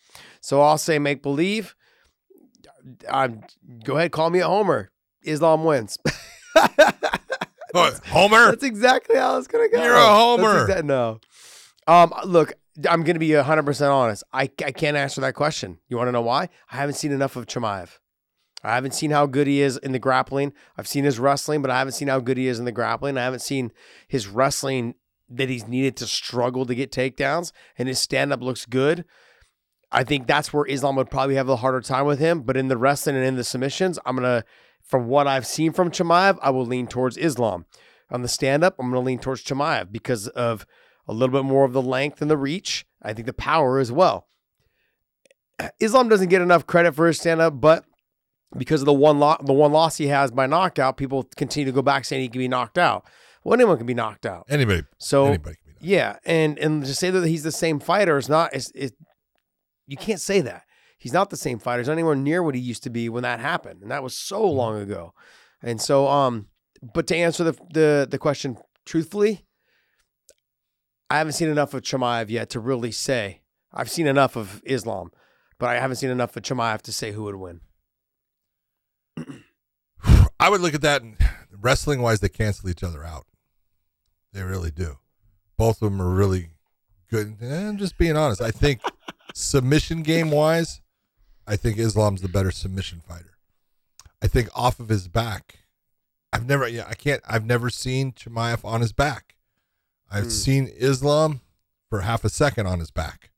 So 0.42 0.62
I'll 0.62 0.78
say 0.78 1.00
make 1.00 1.22
believe. 1.24 1.76
I'm 3.12 3.42
uh, 3.44 3.48
go 3.84 3.98
ahead, 3.98 4.12
call 4.12 4.30
me 4.30 4.40
a 4.40 4.48
homer. 4.48 4.90
Islam 5.24 5.64
wins. 5.66 5.98
Oh, 7.76 7.92
Homer, 8.08 8.48
That's 8.52 8.64
exactly 8.64 9.16
how 9.16 9.38
it's 9.38 9.48
gonna 9.48 9.70
go. 9.70 9.84
You're 9.84 9.94
a 9.94 9.98
That's 9.98 10.10
homer. 10.10 10.68
exa- 10.68 10.84
no. 10.84 11.20
Um, 11.88 12.14
look, 12.26 12.54
I'm 12.90 13.04
gonna 13.04 13.20
be 13.20 13.36
100 13.36 13.64
percent 13.64 13.92
honest. 13.92 14.24
I 14.34 14.44
I 14.66 14.72
can't 14.72 14.98
answer 14.98 15.22
that 15.22 15.36
question. 15.36 15.80
You 15.88 15.98
want 15.98 16.08
to 16.08 16.12
know 16.12 16.22
why? 16.22 16.50
I 16.72 16.78
haven't 16.78 16.96
seen 16.96 17.12
enough 17.12 17.36
of 17.36 17.46
Chimaev. 17.46 17.98
I 18.64 18.76
haven't 18.76 18.94
seen 18.94 19.12
how 19.12 19.26
good 19.26 19.48
he 19.48 19.62
is 19.62 19.78
in 19.78 19.94
the 19.94 20.00
grappling. 20.00 20.52
I've 20.78 20.88
seen 20.88 21.06
his 21.06 21.18
wrestling, 21.20 21.62
but 21.62 21.72
I 21.72 21.78
haven't 21.80 21.94
seen 21.94 22.10
how 22.10 22.20
good 22.20 22.38
he 22.38 22.48
is 22.48 22.60
in 22.60 22.66
the 22.66 22.72
grappling. 22.74 23.18
I 23.18 23.24
haven't 23.24 23.40
seen 23.42 23.72
his 24.08 24.28
wrestling 24.28 24.96
that 25.30 25.48
he's 25.48 25.68
needed 25.68 25.96
to 25.98 26.08
struggle 26.08 26.66
to 26.66 26.76
get 26.76 26.92
takedowns, 26.92 27.52
and 27.78 27.88
his 27.88 28.00
stand 28.00 28.34
up 28.34 28.42
looks 28.42 28.66
good. 28.66 29.06
I 29.92 30.04
think 30.04 30.28
that's 30.28 30.52
where 30.54 30.66
Islam 30.66 30.96
would 30.98 31.10
probably 31.10 31.36
have 31.36 31.50
a 31.50 31.56
harder 31.56 31.82
time 31.82 32.06
with 32.06 32.20
him. 32.20 32.42
But 32.42 32.58
in 32.58 32.68
the 32.68 32.78
wrestling 32.78 33.16
and 33.16 33.26
in 33.26 33.36
the 33.38 33.44
submissions, 33.44 33.98
I'm 34.06 34.16
gonna, 34.18 34.44
from 34.90 35.08
what 35.08 35.28
I've 35.28 35.46
seen 35.48 35.72
from 35.72 35.92
Chimaev, 35.92 36.38
I 36.42 36.50
will 36.50 36.66
lean 36.66 36.88
towards 36.88 37.16
Islam. 37.16 37.66
On 38.12 38.24
the 38.24 38.28
stand 38.28 38.64
up, 38.64 38.76
I'm 38.80 38.88
gonna 38.90 39.00
lean 39.02 39.20
towards 39.20 39.44
Chimaev 39.44 39.92
because 39.92 40.28
of 40.30 40.66
a 41.08 41.14
little 41.14 41.32
bit 41.34 41.46
more 41.46 41.64
of 41.64 41.74
the 41.74 41.82
length 41.82 42.22
and 42.22 42.30
the 42.30 42.38
reach. 42.38 42.86
I 43.02 43.14
think 43.14 43.28
the 43.28 43.34
power 43.34 43.78
as 43.80 43.92
well. 43.92 44.28
Islam 45.80 46.10
doesn't 46.10 46.30
get 46.30 46.42
enough 46.42 46.66
credit 46.66 46.94
for 46.96 47.08
his 47.08 47.20
stand 47.20 47.40
up, 47.42 47.60
but 47.62 47.86
because 48.58 48.82
of 48.82 48.86
the 48.88 48.94
one 48.94 49.20
lo- 49.20 49.38
the 49.44 49.54
one 49.54 49.72
loss 49.72 49.98
he 49.98 50.08
has 50.08 50.32
by 50.32 50.48
knockout, 50.48 50.98
people 50.98 51.24
continue 51.36 51.66
to 51.72 51.76
go 51.76 51.82
back 51.84 52.04
saying 52.06 52.22
he 52.24 52.30
can 52.30 52.40
be 52.40 52.48
knocked 52.48 52.78
out. 52.78 53.06
Well, 53.44 53.54
anyone 53.54 53.78
can 53.78 53.86
be 53.86 53.94
knocked 53.94 54.26
out. 54.26 54.46
anybody, 54.50 54.84
So 54.98 55.26
anybody 55.26 55.56
can 55.56 55.66
be 55.68 55.74
done. 55.74 55.80
yeah, 55.90 56.16
and 56.26 56.58
and 56.58 56.84
to 56.84 56.96
say 56.96 57.10
that 57.12 57.26
he's 57.28 57.44
the 57.44 57.52
same 57.52 57.80
fighter 57.80 58.18
is 58.18 58.28
not 58.28 58.56
is 58.56 58.72
it. 58.74 58.94
You 59.88 59.98
can't 59.98 60.20
say 60.22 60.42
that 60.42 60.64
he's 61.00 61.14
not 61.14 61.30
the 61.30 61.38
same 61.38 61.58
fighter. 61.58 61.80
He's 61.80 61.88
not 61.88 61.94
anywhere 61.94 62.16
near 62.16 62.44
what 62.44 62.56
he 62.56 62.62
used 62.62 62.84
to 62.84 62.90
be 62.90 63.10
when 63.10 63.24
that 63.24 63.40
happened, 63.40 63.82
and 63.82 63.90
that 63.90 64.04
was 64.04 64.16
so 64.16 64.48
long 64.48 64.80
ago. 64.80 65.14
And 65.62 65.82
so, 65.82 66.08
um, 66.08 66.48
but 66.94 67.08
to 67.08 67.16
answer 67.16 67.44
the 67.44 67.54
the 67.74 68.08
the 68.10 68.20
question 68.20 68.58
truthfully, 68.86 69.46
I 71.10 71.18
haven't 71.18 71.34
seen 71.34 71.50
enough 71.50 71.74
of 71.74 71.82
Chimaev 71.82 72.30
yet 72.30 72.52
to 72.52 72.60
really 72.60 72.92
say. 72.92 73.42
I've 73.74 73.90
seen 73.90 74.08
enough 74.08 74.36
of 74.36 74.62
Islam, 74.66 75.12
but 75.58 75.70
I 75.70 75.80
haven't 75.80 75.98
seen 75.98 76.10
enough 76.10 76.36
of 76.36 76.44
Chimaev 76.44 76.82
to 76.84 76.92
say 76.92 77.12
who 77.12 77.24
would 77.24 77.36
win. 77.36 77.62
I 80.40 80.50
would 80.50 80.62
look 80.62 80.74
at 80.74 80.82
that 80.82 81.02
and 81.02 81.18
wrestling 81.62 82.02
wise, 82.02 82.20
they 82.20 82.30
cancel 82.30 82.70
each 82.70 82.84
other 82.84 83.04
out. 83.04 83.26
They 84.34 84.44
really 84.44 84.72
do. 84.72 84.98
Both 85.58 85.82
of 85.82 85.92
them 85.92 86.02
are 86.02 86.10
really 86.10 86.52
good. 87.10 87.36
And 87.42 87.54
I'm 87.54 87.78
just 87.78 87.98
being 87.98 88.16
honest. 88.16 88.42
I 88.42 88.52
think 88.52 88.82
submission 89.34 90.04
game 90.04 90.32
wise, 90.32 90.82
I 91.50 91.56
think 91.56 91.78
Islam's 91.78 92.22
the 92.22 92.30
better 92.30 92.52
submission 92.52 93.02
fighter. 93.06 93.38
I 94.22 94.28
think 94.28 94.50
off 94.56 94.80
of 94.80 94.90
his 94.90 95.08
back, 95.08 95.56
I've 96.32 96.46
never, 96.46 96.68
yeah, 96.68 96.86
I 96.88 96.94
can't, 96.94 97.22
I've 97.28 97.46
never 97.46 97.70
seen 97.70 98.12
Chimaev 98.12 98.64
on 98.64 98.82
his 98.82 98.94
back. 98.94 99.36
I've 100.12 100.26
Hmm. 100.26 100.30
seen 100.30 100.68
Islam 100.78 101.42
for 101.90 102.02
half 102.02 102.24
a 102.24 102.30
second 102.30 102.68
on 102.68 102.80
his 102.80 102.92
back. 102.92 103.32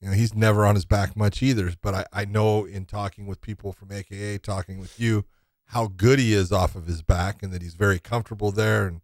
You 0.00 0.08
know, 0.08 0.14
he's 0.14 0.34
never 0.34 0.64
on 0.64 0.76
his 0.76 0.84
back 0.84 1.16
much 1.16 1.42
either. 1.42 1.72
But 1.82 1.94
I, 1.94 2.04
I 2.12 2.24
know 2.24 2.64
in 2.64 2.84
talking 2.84 3.26
with 3.26 3.40
people 3.40 3.72
from 3.72 3.90
AKA, 3.90 4.38
talking 4.38 4.78
with 4.78 5.00
you, 5.00 5.24
how 5.66 5.88
good 5.88 6.18
he 6.20 6.32
is 6.32 6.52
off 6.52 6.76
of 6.76 6.86
his 6.86 7.02
back 7.02 7.42
and 7.42 7.52
that 7.52 7.60
he's 7.62 7.74
very 7.74 7.98
comfortable 7.98 8.52
there 8.52 8.86
and 8.86 9.00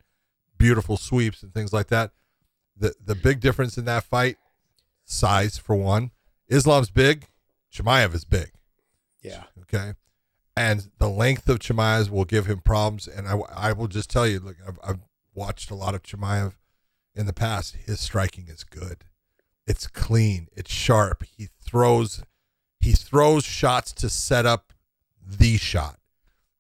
beautiful 0.57 0.97
sweeps 0.97 1.43
and 1.43 1.53
things 1.53 1.73
like 1.73 1.89
that. 1.89 2.13
The 2.77 2.95
the 3.05 3.15
big 3.17 3.41
difference 3.41 3.77
in 3.77 3.85
that 3.87 4.05
fight, 4.05 4.37
size 5.05 5.59
for 5.59 5.75
one. 5.75 6.13
Islam's 6.49 6.91
big, 6.91 7.27
Chimaev 7.75 8.15
is 8.15 8.25
big. 8.25 8.53
Yeah, 9.23 9.45
Okay. 9.63 9.95
And 10.57 10.91
the 10.99 11.09
length 11.09 11.49
of 11.49 11.59
Chimaev 11.59 12.11
will 12.11 12.25
give 12.25 12.47
him 12.47 12.61
problems. 12.61 13.09
And 13.09 13.27
I, 13.27 13.41
I 13.53 13.73
will 13.73 13.89
just 13.89 14.09
tell 14.09 14.25
you, 14.25 14.39
look, 14.39 14.57
I've, 14.67 14.79
I've 14.85 15.01
watched 15.35 15.71
a 15.73 15.75
lot 15.75 15.97
of 15.97 16.05
Chimaev 16.05 16.53
in 17.15 17.27
the 17.27 17.33
past. 17.33 17.75
His 17.75 17.99
striking 17.99 18.47
is 18.49 18.63
good. 18.63 19.05
it's 19.67 19.87
clean, 19.87 20.49
it's 20.53 20.73
sharp. 20.73 21.25
He 21.25 21.49
throws 21.61 22.23
he 22.81 22.93
throws 22.93 23.45
shots 23.45 23.93
to 23.93 24.11
set 24.11 24.45
up 24.45 24.75
the 25.27 25.57
shot 25.57 25.99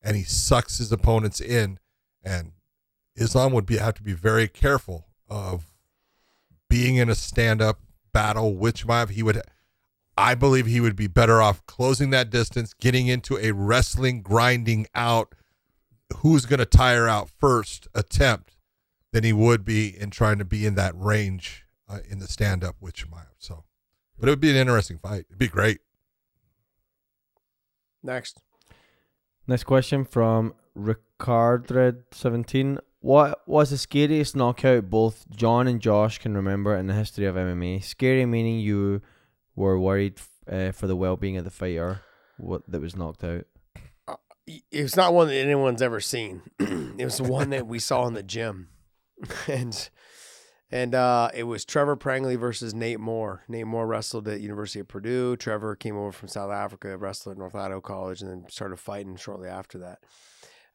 and 0.02 0.16
he 0.16 0.22
sucks 0.22 0.78
his 0.78 0.90
opponents 0.90 1.38
in 1.38 1.78
and 2.22 2.52
Islam 3.14 3.52
would 3.52 3.66
be 3.66 3.76
have 3.76 3.94
to 3.94 4.02
be 4.02 4.14
very 4.14 4.48
careful 4.48 5.06
of 5.28 5.70
being 6.70 6.96
in 6.96 7.10
a 7.10 7.14
stand 7.14 7.60
up 7.60 7.80
battle 8.12 8.56
with 8.56 8.76
Chimaev. 8.76 9.10
He 9.10 9.22
would 9.22 9.42
I 10.16 10.34
believe 10.34 10.66
he 10.66 10.80
would 10.80 10.96
be 10.96 11.06
better 11.06 11.42
off 11.42 11.64
closing 11.66 12.10
that 12.10 12.30
distance, 12.30 12.74
getting 12.74 13.08
into 13.08 13.36
a 13.38 13.52
wrestling 13.52 14.22
grinding 14.22 14.86
out 14.94 15.34
who's 16.18 16.46
going 16.46 16.58
to 16.58 16.66
tire 16.66 17.08
out 17.08 17.28
first 17.28 17.88
attempt 17.94 18.56
than 19.12 19.24
he 19.24 19.32
would 19.32 19.64
be 19.64 19.88
in 19.88 20.10
trying 20.10 20.38
to 20.38 20.44
be 20.44 20.66
in 20.66 20.74
that 20.76 20.94
range 20.96 21.64
uh, 21.88 21.98
in 22.08 22.18
the 22.18 22.26
stand 22.26 22.62
up 22.62 22.76
with 22.80 22.94
Chimaev. 22.94 23.26
So, 23.38 23.64
but 24.18 24.28
it 24.28 24.32
would 24.32 24.40
be 24.40 24.50
an 24.50 24.56
interesting 24.56 24.98
fight. 24.98 25.26
It'd 25.28 25.38
be 25.38 25.48
great. 25.48 25.78
Next. 28.02 28.40
Next 29.46 29.64
question 29.64 30.04
from 30.04 30.54
Ricardred17. 30.76 32.78
What 33.00 33.46
was 33.46 33.70
the 33.70 33.78
scariest 33.78 34.34
knockout 34.34 34.88
both 34.88 35.28
John 35.30 35.68
and 35.68 35.80
Josh 35.80 36.18
can 36.18 36.34
remember 36.34 36.74
in 36.74 36.86
the 36.86 36.94
history 36.94 37.26
of 37.26 37.34
MMA? 37.34 37.84
Scary 37.84 38.24
meaning 38.24 38.60
you 38.60 39.02
were 39.56 39.78
worried 39.78 40.20
uh, 40.50 40.72
for 40.72 40.86
the 40.86 40.96
well 40.96 41.16
being 41.16 41.36
of 41.36 41.44
the 41.44 41.50
fighter 41.50 42.00
what 42.36 42.62
that 42.68 42.80
was 42.80 42.96
knocked 42.96 43.24
out. 43.24 43.44
It 44.46 44.82
was 44.82 44.96
not 44.96 45.14
one 45.14 45.28
that 45.28 45.36
anyone's 45.36 45.80
ever 45.80 46.00
seen. 46.00 46.42
it 46.58 47.04
was 47.04 47.22
one 47.22 47.50
that 47.50 47.66
we 47.66 47.78
saw 47.78 48.06
in 48.06 48.12
the 48.12 48.22
gym, 48.22 48.68
and 49.48 49.88
and 50.70 50.94
uh, 50.94 51.30
it 51.32 51.44
was 51.44 51.64
Trevor 51.64 51.96
Prangley 51.96 52.36
versus 52.36 52.74
Nate 52.74 53.00
Moore. 53.00 53.44
Nate 53.48 53.66
Moore 53.66 53.86
wrestled 53.86 54.28
at 54.28 54.40
University 54.40 54.80
of 54.80 54.88
Purdue. 54.88 55.36
Trevor 55.36 55.76
came 55.76 55.96
over 55.96 56.12
from 56.12 56.28
South 56.28 56.50
Africa, 56.50 56.96
wrestled 56.98 57.32
at 57.32 57.38
North 57.38 57.54
Idaho 57.54 57.80
College, 57.80 58.20
and 58.20 58.30
then 58.30 58.44
started 58.50 58.76
fighting 58.78 59.16
shortly 59.16 59.48
after 59.48 59.78
that. 59.78 60.00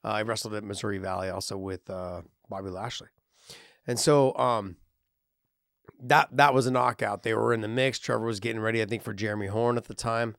Uh, 0.03 0.09
I 0.09 0.21
wrestled 0.23 0.55
at 0.55 0.63
Missouri 0.63 0.97
Valley 0.97 1.29
also 1.29 1.57
with 1.57 1.89
uh, 1.89 2.21
Bobby 2.49 2.69
Lashley, 2.69 3.09
and 3.85 3.99
so 3.99 4.35
um, 4.35 4.77
that 6.01 6.29
that 6.31 6.53
was 6.53 6.67
a 6.67 6.71
knockout. 6.71 7.23
They 7.23 7.33
were 7.33 7.53
in 7.53 7.61
the 7.61 7.67
mix. 7.67 7.99
Trevor 7.99 8.25
was 8.25 8.39
getting 8.39 8.61
ready, 8.61 8.81
I 8.81 8.85
think, 8.85 9.03
for 9.03 9.13
Jeremy 9.13 9.47
Horn 9.47 9.77
at 9.77 9.85
the 9.85 9.93
time, 9.93 10.35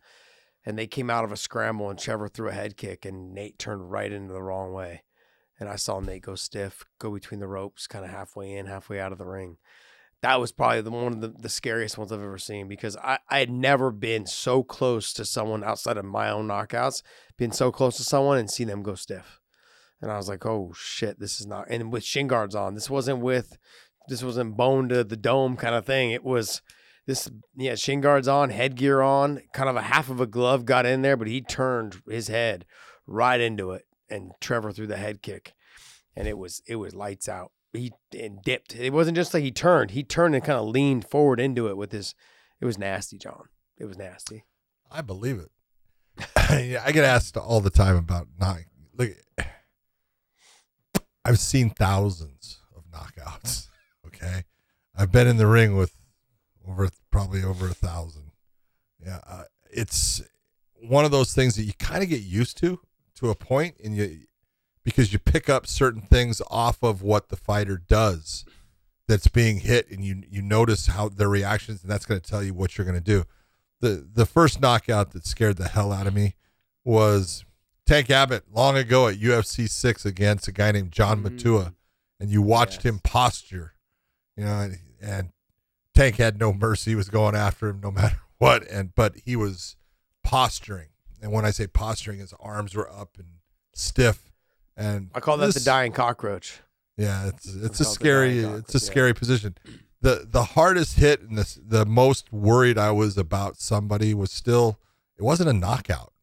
and 0.65 0.79
they 0.79 0.87
came 0.87 1.11
out 1.11 1.25
of 1.25 1.33
a 1.33 1.37
scramble, 1.37 1.91
and 1.91 1.99
Trevor 1.99 2.29
threw 2.29 2.49
a 2.49 2.53
head 2.53 2.77
kick, 2.77 3.05
and 3.05 3.35
Nate 3.35 3.59
turned 3.59 3.91
right 3.91 4.11
into 4.11 4.33
the 4.33 4.43
wrong 4.43 4.73
way, 4.73 5.03
and 5.59 5.69
I 5.69 5.77
saw 5.77 6.01
Nate 6.01 6.23
go 6.23 6.35
stiff, 6.35 6.85
go 6.99 7.13
between 7.13 7.41
the 7.41 7.49
ropes, 7.49 7.87
kind 7.87 8.05
of 8.05 8.11
halfway 8.11 8.53
in, 8.53 8.67
halfway 8.67 9.01
out 9.01 9.13
of 9.13 9.19
the 9.19 9.27
ring. 9.27 9.59
That 10.23 10.39
was 10.39 10.53
probably 10.53 10.83
the 10.83 10.91
one 10.91 11.15
of 11.15 11.21
the, 11.23 11.29
the 11.29 11.49
scariest 11.49 11.97
ones 11.97 12.13
I've 12.13 12.21
ever 12.21 12.37
seen 12.37 12.69
because 12.69 12.95
I, 12.99 13.19
I 13.31 13.39
had 13.39 13.51
never 13.51 13.91
been 13.91 14.27
so 14.27 14.63
close 14.63 15.15
to 15.15 15.25
someone 15.25 15.65
outside 15.65 15.97
of 15.97 16.05
my 16.05 16.29
own 16.31 16.47
knockouts, 16.47 17.03
been 17.39 17.53
so 17.53 17.73
close 17.73 17.97
to 17.97 18.05
someone 18.05 18.37
and 18.37 18.51
see 18.51 18.65
them 18.65 18.83
go 18.83 18.95
stiff. 18.95 19.41
And 20.03 20.11
I 20.11 20.17
was 20.17 20.29
like, 20.29 20.45
oh 20.45 20.73
shit, 20.75 21.19
this 21.19 21.41
is 21.41 21.47
not. 21.47 21.67
And 21.71 21.93
with 21.93 22.05
shin 22.05 22.27
guards 22.27 22.55
on, 22.55 22.75
this 22.75 22.91
wasn't 22.91 23.21
with, 23.21 23.57
this 24.11 24.23
wasn't 24.23 24.57
bone 24.57 24.89
to 24.91 25.05
the 25.05 25.17
dome 25.17 25.57
kind 25.57 25.75
of 25.75 25.87
thing. 25.87 26.11
It 26.11 26.25
was 26.25 26.61
this, 27.07 27.31
yeah, 27.57 27.77
shin 27.77 28.01
guards 28.01 28.29
on, 28.29 28.51
headgear 28.51 29.01
on, 29.01 29.41
kind 29.55 29.71
of 29.71 29.77
a 29.77 29.83
half 29.83 30.11
of 30.11 30.21
a 30.21 30.27
glove 30.27 30.67
got 30.67 30.85
in 30.85 31.03
there, 31.03 31.17
but 31.17 31.29
he 31.29 31.41
turned 31.41 32.03
his 32.09 32.29
head 32.29 32.67
right 33.07 33.41
into 33.41 33.71
it, 33.71 33.87
and 34.11 34.33
Trevor 34.41 34.73
threw 34.73 34.87
the 34.87 34.97
head 34.97 35.23
kick, 35.23 35.55
and 36.15 36.29
it 36.29 36.37
was 36.37 36.61
it 36.67 36.77
was 36.77 36.95
lights 36.95 37.29
out. 37.29 37.53
He 37.73 37.93
and 38.13 38.43
dipped. 38.43 38.75
It 38.75 38.93
wasn't 38.93 39.17
just 39.17 39.33
like 39.33 39.45
he 39.45 39.53
turned. 39.53 39.93
He 39.93 40.03
turned 40.03 40.35
and 40.35 40.45
kind 40.45 40.59
of 40.59 40.67
leaned 40.67 41.09
forward 41.09 41.41
into 41.41 41.69
it 41.69 41.77
with 41.77 41.93
his. 41.93 42.15
It 42.61 42.67
was 42.67 42.79
nasty, 42.79 43.17
John. 43.17 43.45
It 43.79 43.87
was 43.87 43.97
nasty. 43.97 44.45
I 44.91 45.03
believe 45.03 45.39
it. 45.39 45.51
I 46.37 46.91
get 46.93 47.05
asked 47.05 47.37
all 47.37 47.61
the 47.61 47.71
time 47.71 47.97
about 47.97 48.27
not 48.39 48.59
look. 48.93 49.11
I've 51.25 51.39
seen 51.39 51.71
thousands 51.71 52.59
of 52.77 52.83
knockouts. 52.91 53.70
Okay, 54.15 54.45
I've 54.97 55.13
been 55.13 55.27
in 55.27 55.37
the 55.37 55.47
ring 55.47 55.77
with 55.77 55.95
over 56.69 56.89
probably 57.11 57.43
over 57.43 57.67
a 57.69 57.75
thousand. 57.75 58.33
Yeah, 59.05 59.21
uh, 59.27 59.45
it's 59.71 60.23
one 60.83 61.05
of 61.05 61.11
those 61.11 61.33
things 61.35 61.57
that 61.57 61.63
you 61.65 61.73
kind 61.79 62.03
of 62.03 62.09
get 62.09 62.23
used 62.23 62.57
to 62.59 62.81
to 63.17 63.31
a 63.31 63.35
point, 63.35 63.77
and 63.83 63.97
you 63.97 64.21
because 64.83 65.13
you 65.13 65.19
pick 65.19 65.49
up 65.49 65.67
certain 65.67 66.01
things 66.03 66.41
off 66.51 66.83
of 66.83 67.03
what 67.03 67.29
the 67.29 67.37
fighter 67.37 67.77
does 67.77 68.45
that's 69.07 69.29
being 69.29 69.61
hit, 69.61 69.91
and 69.91 70.05
you 70.05 70.23
you 70.29 70.43
notice 70.43 70.87
how 70.89 71.09
their 71.09 71.29
reactions, 71.29 71.83
and 71.83 71.91
that's 71.91 72.07
going 72.07 72.21
to 72.21 72.31
tell 72.31 72.43
you 72.43 72.55
what 72.55 72.77
you're 72.77 72.85
going 72.87 72.95
to 72.95 73.01
do. 73.01 73.25
the 73.81 74.07
The 74.13 74.27
first 74.27 74.61
knockout 74.61 75.13
that 75.13 75.27
scared 75.27 75.57
the 75.57 75.69
hell 75.69 75.93
out 75.93 76.07
of 76.07 76.15
me 76.15 76.35
was 76.85 77.45
Tank 77.87 78.11
Abbott 78.11 78.45
long 78.53 78.77
ago 78.77 79.09
at 79.09 79.17
UFC 79.19 79.69
six 79.69 80.05
against 80.07 80.49
a 80.49 80.53
guy 80.53 80.73
named 80.73 80.93
John 80.93 81.23
Matua, 81.23 81.75
and 82.19 82.31
you 82.31 82.41
watched 82.43 82.85
Yes. 82.85 82.95
him 82.95 82.99
posture, 83.01 83.75
you 84.41 84.47
know, 84.47 84.59
and, 84.61 84.79
and 85.03 85.29
Tank 85.95 86.17
had 86.17 86.41
no 86.41 86.55
mercy. 86.55 86.93
He 86.93 86.95
was 86.95 87.11
going 87.11 87.35
after 87.35 87.69
him 87.69 87.81
no 87.83 87.91
matter 87.91 88.21
what, 88.39 88.67
and 88.71 88.95
but 88.95 89.17
he 89.27 89.37
was 89.37 89.77
posturing, 90.25 90.89
and 91.21 91.31
when 91.31 91.45
I 91.45 91.51
say 91.51 91.67
posturing, 91.67 92.21
his 92.21 92.33
arms 92.41 92.75
were 92.75 92.91
up 92.91 93.19
and 93.19 93.27
stiff, 93.75 94.33
and 94.79 95.11
I 95.15 95.21
call 95.21 95.37
that 95.37 95.53
the 95.53 95.61
dying 95.61 95.93
cockroach. 95.93 96.61
Yeah, 96.97 97.29
it's 97.29 97.55
it's 97.55 97.81
a 97.81 97.85
scary 97.85 98.39
it's 98.39 98.75
a 98.75 98.79
yeah. 98.79 98.91
scary 98.91 99.13
position. 99.13 99.57
the 100.01 100.27
The 100.27 100.45
hardest 100.45 100.99
hit 100.99 101.21
and 101.21 101.37
the 101.37 101.59
the 101.63 101.85
most 101.85 102.33
worried 102.33 102.79
I 102.79 102.93
was 102.93 103.19
about 103.19 103.59
somebody 103.59 104.15
was 104.15 104.33
still 104.33 104.79
it 105.19 105.23
wasn't 105.23 105.51
a 105.51 105.55
knockout. 105.55 106.15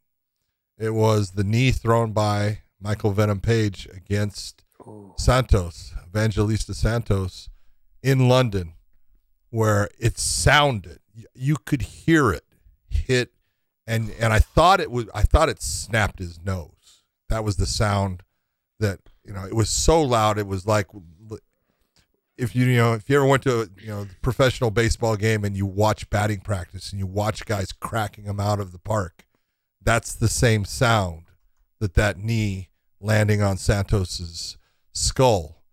It 0.79 0.95
was 0.95 1.31
the 1.31 1.43
knee 1.43 1.71
thrown 1.71 2.13
by 2.13 2.61
Michael 2.81 3.11
Venom 3.11 3.41
Page 3.41 3.87
against 3.95 4.63
Ooh. 4.87 5.13
Santos, 5.17 5.93
Evangelista 6.07 6.73
Santos, 6.73 7.49
in 8.01 8.29
London, 8.29 8.73
where 9.49 9.89
it 9.99 10.17
sounded, 10.17 10.99
you 11.33 11.57
could 11.57 11.81
hear 11.81 12.31
it 12.31 12.43
hit, 12.89 13.31
and 13.85 14.11
and 14.19 14.33
I 14.33 14.39
thought 14.39 14.79
it 14.79 14.91
was, 14.91 15.07
I 15.13 15.23
thought 15.23 15.49
it 15.49 15.61
snapped 15.61 16.19
his 16.19 16.39
nose. 16.43 17.03
That 17.29 17.43
was 17.43 17.57
the 17.57 17.65
sound 17.65 18.23
that 18.79 18.99
you 19.23 19.33
know. 19.33 19.43
It 19.45 19.55
was 19.55 19.69
so 19.69 20.01
loud, 20.01 20.37
it 20.37 20.47
was 20.47 20.65
like 20.65 20.87
if 22.37 22.55
you 22.55 22.65
you 22.65 22.77
know 22.77 22.93
if 22.93 23.09
you 23.09 23.15
ever 23.15 23.25
went 23.25 23.43
to 23.43 23.61
a 23.61 23.67
you 23.81 23.87
know 23.87 24.07
professional 24.21 24.71
baseball 24.71 25.15
game 25.15 25.43
and 25.43 25.57
you 25.57 25.65
watch 25.65 26.09
batting 26.09 26.39
practice 26.39 26.91
and 26.91 26.99
you 26.99 27.07
watch 27.07 27.45
guys 27.45 27.71
cracking 27.71 28.25
them 28.25 28.39
out 28.39 28.59
of 28.59 28.71
the 28.71 28.79
park, 28.79 29.25
that's 29.81 30.13
the 30.13 30.27
same 30.27 30.63
sound 30.63 31.23
that 31.79 31.95
that 31.95 32.17
knee 32.17 32.69
landing 32.99 33.41
on 33.41 33.57
Santos's 33.57 34.57
skull 34.93 35.63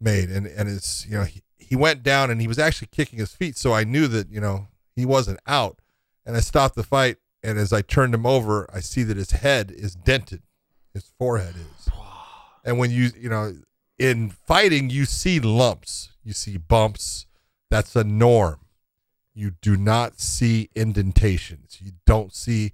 made 0.00 0.30
and 0.30 0.46
and 0.46 0.68
it's 0.68 1.06
you 1.06 1.16
know 1.16 1.24
he, 1.24 1.42
he 1.68 1.76
went 1.76 2.02
down 2.02 2.30
and 2.30 2.40
he 2.40 2.48
was 2.48 2.58
actually 2.58 2.88
kicking 2.90 3.18
his 3.18 3.34
feet 3.34 3.56
so 3.56 3.72
I 3.72 3.84
knew 3.84 4.06
that 4.08 4.30
you 4.30 4.40
know 4.40 4.68
he 4.94 5.06
wasn't 5.06 5.40
out. 5.46 5.78
And 6.24 6.36
I 6.36 6.40
stopped 6.40 6.76
the 6.76 6.82
fight 6.82 7.16
and 7.42 7.58
as 7.58 7.72
I 7.72 7.82
turned 7.82 8.14
him 8.14 8.26
over 8.26 8.68
I 8.72 8.80
see 8.80 9.02
that 9.04 9.16
his 9.16 9.32
head 9.32 9.70
is 9.70 9.94
dented. 9.94 10.42
His 10.92 11.10
forehead 11.18 11.54
is. 11.56 11.88
And 12.64 12.78
when 12.78 12.90
you 12.90 13.10
you 13.18 13.28
know 13.28 13.54
in 13.98 14.30
fighting 14.30 14.90
you 14.90 15.04
see 15.04 15.40
lumps. 15.40 16.10
You 16.24 16.32
see 16.32 16.56
bumps. 16.56 17.26
That's 17.70 17.96
a 17.96 18.04
norm. 18.04 18.60
You 19.34 19.52
do 19.62 19.76
not 19.76 20.20
see 20.20 20.68
indentations. 20.74 21.78
You 21.80 21.92
don't 22.06 22.34
see 22.34 22.72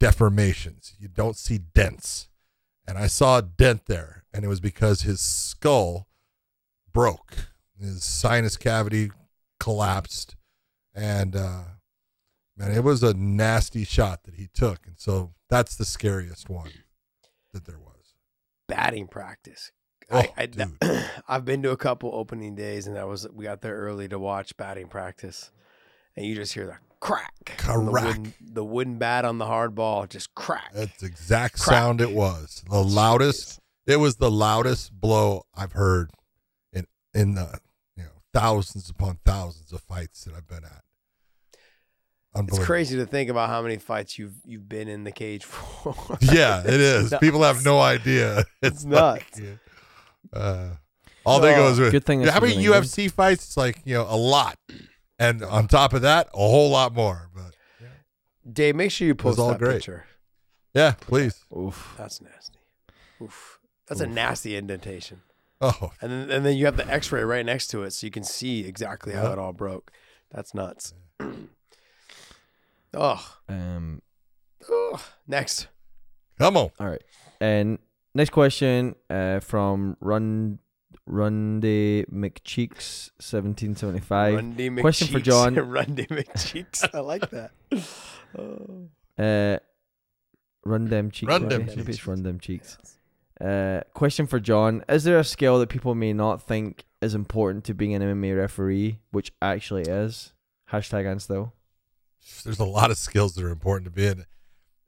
deformations. 0.00 0.94
You 0.98 1.08
don't 1.08 1.36
see 1.36 1.58
dents. 1.58 2.28
And 2.86 2.98
I 2.98 3.06
saw 3.06 3.38
a 3.38 3.42
dent 3.42 3.86
there, 3.86 4.24
and 4.34 4.44
it 4.44 4.48
was 4.48 4.60
because 4.60 5.02
his 5.02 5.20
skull 5.20 6.08
broke, 6.92 7.50
his 7.80 8.04
sinus 8.04 8.56
cavity 8.56 9.10
collapsed, 9.58 10.36
and 10.94 11.34
uh, 11.36 11.62
man, 12.56 12.72
it 12.72 12.84
was 12.84 13.02
a 13.02 13.14
nasty 13.14 13.84
shot 13.84 14.24
that 14.24 14.34
he 14.34 14.48
took, 14.52 14.86
and 14.86 14.96
so 14.98 15.32
that's 15.48 15.76
the 15.76 15.84
scariest 15.84 16.48
one 16.48 16.70
that 17.52 17.64
there 17.66 17.78
was. 17.78 18.14
batting 18.68 19.06
practice. 19.08 19.72
Oh, 20.12 20.18
I, 20.18 20.32
I, 20.36 20.46
dude. 20.46 20.76
I've 21.28 21.44
been 21.44 21.62
to 21.62 21.70
a 21.70 21.76
couple 21.76 22.10
opening 22.14 22.54
days, 22.54 22.86
and 22.86 22.98
I 22.98 23.04
was 23.04 23.28
we 23.32 23.44
got 23.44 23.60
there 23.62 23.76
early 23.76 24.08
to 24.08 24.18
watch 24.18 24.56
batting 24.56 24.88
practice, 24.88 25.50
and 26.16 26.26
you 26.26 26.34
just 26.34 26.52
hear 26.54 26.66
the 26.66 26.76
crack, 27.00 27.64
on 27.68 27.86
the 27.86 27.92
Crack. 27.92 28.06
wooden, 28.06 28.34
the 28.40 28.64
wooden 28.64 28.98
bat 28.98 29.24
on 29.24 29.38
the 29.38 29.46
hard 29.46 29.74
ball, 29.74 30.06
just 30.06 30.34
crack. 30.34 30.72
That's 30.74 30.98
the 31.00 31.06
exact 31.06 31.60
Crack. 31.60 31.76
sound 31.76 32.00
it 32.00 32.10
was. 32.12 32.62
The 32.68 32.82
loudest. 32.82 33.60
It 33.86 33.96
was 33.96 34.16
the 34.16 34.30
loudest 34.30 34.92
blow 34.92 35.44
I've 35.54 35.72
heard 35.72 36.10
in 36.72 36.86
in 37.14 37.34
the 37.34 37.60
thousands 38.32 38.88
upon 38.90 39.18
thousands 39.24 39.72
of 39.72 39.80
fights 39.82 40.24
that 40.24 40.34
I've 40.34 40.46
been 40.48 40.64
at. 40.64 40.82
It's 42.46 42.60
crazy 42.60 42.96
to 42.98 43.06
think 43.06 43.28
about 43.28 43.48
how 43.48 43.60
many 43.60 43.76
fights 43.78 44.16
you've 44.16 44.34
you've 44.44 44.68
been 44.68 44.86
in 44.86 45.02
the 45.02 45.10
cage 45.10 45.44
for. 45.46 45.94
Yeah, 46.20 46.60
it 46.60 46.68
is. 46.80 47.10
Nuts. 47.10 47.20
People 47.20 47.42
have 47.42 47.64
no 47.64 47.80
idea. 47.80 48.40
It's, 48.40 48.46
It's 48.62 48.84
like, 48.84 49.36
nuts. 49.36 49.58
uh, 50.32 50.68
all 51.26 51.40
they 51.40 51.54
Oh, 51.54 51.56
goes 51.56 51.80
with 51.80 51.90
good 51.90 52.04
thing 52.04 52.20
this 52.22 52.30
how 52.32 52.38
many 52.40 52.54
in 52.54 52.60
England. 52.60 52.84
UFC 52.86 53.10
fights? 53.10 53.46
It's 53.46 53.56
like 53.56 53.80
you 53.84 53.94
know 53.94 54.06
a 54.08 54.16
lot, 54.16 54.56
And 55.18 55.42
on 55.42 55.66
top 55.66 55.92
of 55.92 56.02
that, 56.02 56.28
a 56.32 56.38
whole 56.38 56.70
lot 56.70 56.94
more. 56.94 57.28
But 57.34 57.54
Dave, 58.50 58.76
make 58.76 58.92
sure 58.92 59.08
you 59.08 59.14
post 59.16 59.38
all 59.40 59.48
that 59.48 59.58
great. 59.58 59.74
picture. 59.74 60.04
yeah, 60.72 60.92
please. 61.00 61.44
Oof. 61.56 61.94
That's 61.98 62.20
nasty. 62.20 62.58
Oof. 63.20 63.58
That's 63.88 64.00
a 64.00 64.06
nasty 64.06 64.54
indentation. 64.54 65.22
Oh, 65.60 65.92
And 66.00 66.10
then 66.10 66.30
and 66.30 66.46
then 66.46 66.56
you 66.56 66.64
have 66.64 66.76
the 66.76 66.86
X-ray 66.90 67.22
right 67.22 67.44
next 67.44 67.66
to 67.68 67.82
it, 67.82 67.92
so 67.92 68.06
you 68.06 68.10
can 68.10 68.24
see 68.24 68.64
exactly 68.66 69.12
how 69.12 69.24
Yeah. 69.24 69.32
it 69.32 69.38
all 69.38 69.52
broke. 69.52 69.92
That's 70.30 70.54
nuts. 70.54 70.94
oh, 72.94 73.36
Um. 73.48 74.02
Ugh. 74.70 75.00
next. 75.26 75.68
come 76.38 76.56
on. 76.56 76.70
All 76.78 76.88
right. 76.88 77.02
And 77.40 77.78
next 78.14 78.30
question 78.30 78.94
uh, 79.08 79.40
from 79.40 79.96
Run 80.00 80.58
Runday 81.06 82.04
McCheeks, 82.04 83.10
seventeen 83.20 83.74
seventy 83.74 84.00
five. 84.00 84.34
Rundy 84.36 84.70
question 84.80 85.08
for 85.08 85.20
John. 85.20 85.54
Rundy 85.70 86.06
McCheeks. 86.06 86.88
I 86.94 87.00
like 87.00 87.28
that. 87.30 87.50
Oh. 88.38 88.88
Uh, 89.18 89.58
run 90.64 90.86
them 90.86 91.10
cheeks. 91.10 91.28
Run 91.28 91.42
maybe. 91.42 91.54
them 91.64 91.66
Maybe 91.76 91.92
cheeks. 91.92 92.06
run 92.06 92.22
them 92.22 92.40
cheeks. 92.40 92.78
Uh, 93.40 93.80
question 93.94 94.26
for 94.26 94.38
John: 94.38 94.84
Is 94.88 95.04
there 95.04 95.18
a 95.18 95.24
skill 95.24 95.58
that 95.60 95.68
people 95.68 95.94
may 95.94 96.12
not 96.12 96.42
think 96.42 96.84
is 97.00 97.14
important 97.14 97.64
to 97.64 97.74
being 97.74 97.94
an 97.94 98.02
MMA 98.02 98.36
referee, 98.36 98.98
which 99.10 99.32
actually 99.40 99.82
is? 99.82 100.32
Hashtag 100.70 101.10
and 101.10 101.20
still. 101.20 101.54
There's 102.44 102.60
a 102.60 102.64
lot 102.64 102.90
of 102.90 102.98
skills 102.98 103.34
that 103.34 103.44
are 103.44 103.50
important 103.50 103.86
to 103.86 103.90
being. 103.90 104.26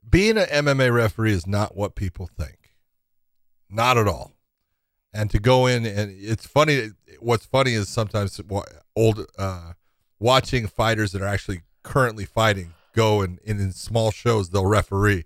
Being 0.07 0.37
an 0.37 0.45
MMA 0.45 0.93
referee 0.93 1.31
is 1.33 1.47
not 1.47 1.75
what 1.75 1.95
people 1.95 2.29
think. 2.37 2.75
Not 3.69 3.97
at 3.97 4.07
all. 4.07 4.33
And 5.13 5.29
to 5.31 5.39
go 5.39 5.65
in 5.65 5.85
and 5.85 6.11
it's 6.15 6.45
funny. 6.45 6.91
What's 7.19 7.45
funny 7.45 7.73
is 7.73 7.89
sometimes 7.89 8.39
old 8.95 9.25
uh, 9.37 9.73
watching 10.19 10.67
fighters 10.67 11.11
that 11.11 11.21
are 11.21 11.27
actually 11.27 11.61
currently 11.81 12.25
fighting 12.25 12.73
go 12.93 13.21
and, 13.21 13.39
and 13.45 13.59
in 13.59 13.71
small 13.71 14.11
shows 14.11 14.49
they'll 14.49 14.65
referee, 14.65 15.25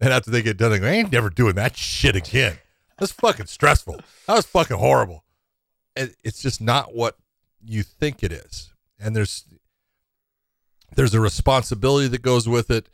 and 0.00 0.12
after 0.12 0.30
they 0.30 0.42
get 0.42 0.56
done, 0.56 0.70
they 0.70 0.78
go, 0.78 0.86
"I 0.86 0.90
ain't 0.90 1.12
never 1.12 1.30
doing 1.30 1.54
that 1.54 1.76
shit 1.76 2.16
again." 2.16 2.58
That's 2.98 3.12
fucking 3.12 3.46
stressful. 3.46 4.00
That 4.26 4.36
was 4.36 4.46
fucking 4.46 4.78
horrible. 4.78 5.24
And 5.94 6.14
it's 6.24 6.42
just 6.42 6.60
not 6.60 6.94
what 6.94 7.16
you 7.64 7.82
think 7.82 8.22
it 8.22 8.32
is. 8.32 8.72
And 8.98 9.14
there's 9.14 9.44
there's 10.94 11.14
a 11.14 11.20
responsibility 11.20 12.08
that 12.08 12.22
goes 12.22 12.48
with 12.48 12.70
it. 12.70 12.88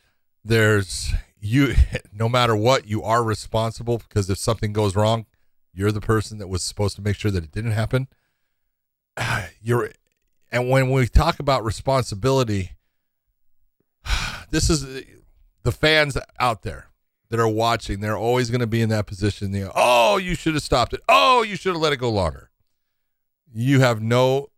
There's 0.45 1.12
you 1.41 1.74
no 2.12 2.29
matter 2.29 2.57
what, 2.57 2.87
you 2.87 3.03
are 3.03 3.23
responsible 3.23 3.99
because 3.99 4.29
if 4.29 4.39
something 4.39 4.73
goes 4.73 4.97
wrong, 4.97 5.27
you're 5.73 5.93
the 5.93 6.01
person 6.01 6.39
that 6.39 6.49
was 6.49 6.62
supposed 6.62 6.97
to 6.97 7.03
make 7.03 7.16
sure 7.16 7.31
that 7.31 7.45
it 7.45 7.53
didn't 7.53 7.73
happen. 7.73 8.09
You're 9.62 9.91
and 10.51 10.69
when 10.69 10.91
we 10.91 11.07
talk 11.07 11.39
about 11.39 11.65
responsibility, 11.65 12.73
this 14.51 14.69
is 14.69 15.05
the 15.62 15.73
fans 15.73 16.19
out 16.39 16.62
there 16.62 16.89
that 17.33 17.41
are 17.41 17.49
watching, 17.49 18.01
they're 18.01 18.15
always 18.15 18.51
going 18.51 18.61
to 18.61 18.67
be 18.67 18.83
in 18.83 18.91
that 18.91 19.07
position. 19.07 19.53
They 19.53 19.61
go, 19.61 19.73
oh, 19.75 20.19
you 20.19 20.35
should 20.35 20.53
have 20.53 20.63
stopped 20.63 20.93
it. 20.93 21.01
Oh, 21.09 21.43
you 21.43 21.57
should 21.57 21.73
have 21.73 21.81
let 21.81 21.95
it 21.95 21.97
go 21.97 22.11
longer. 22.11 22.51
You 23.51 23.81
have 23.81 24.03
no 24.03 24.49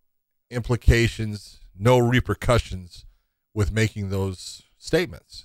implications, 0.50 1.60
no 1.78 1.98
repercussions 1.98 3.06
with 3.54 3.70
making 3.70 4.10
those 4.10 4.62
statements. 4.76 5.44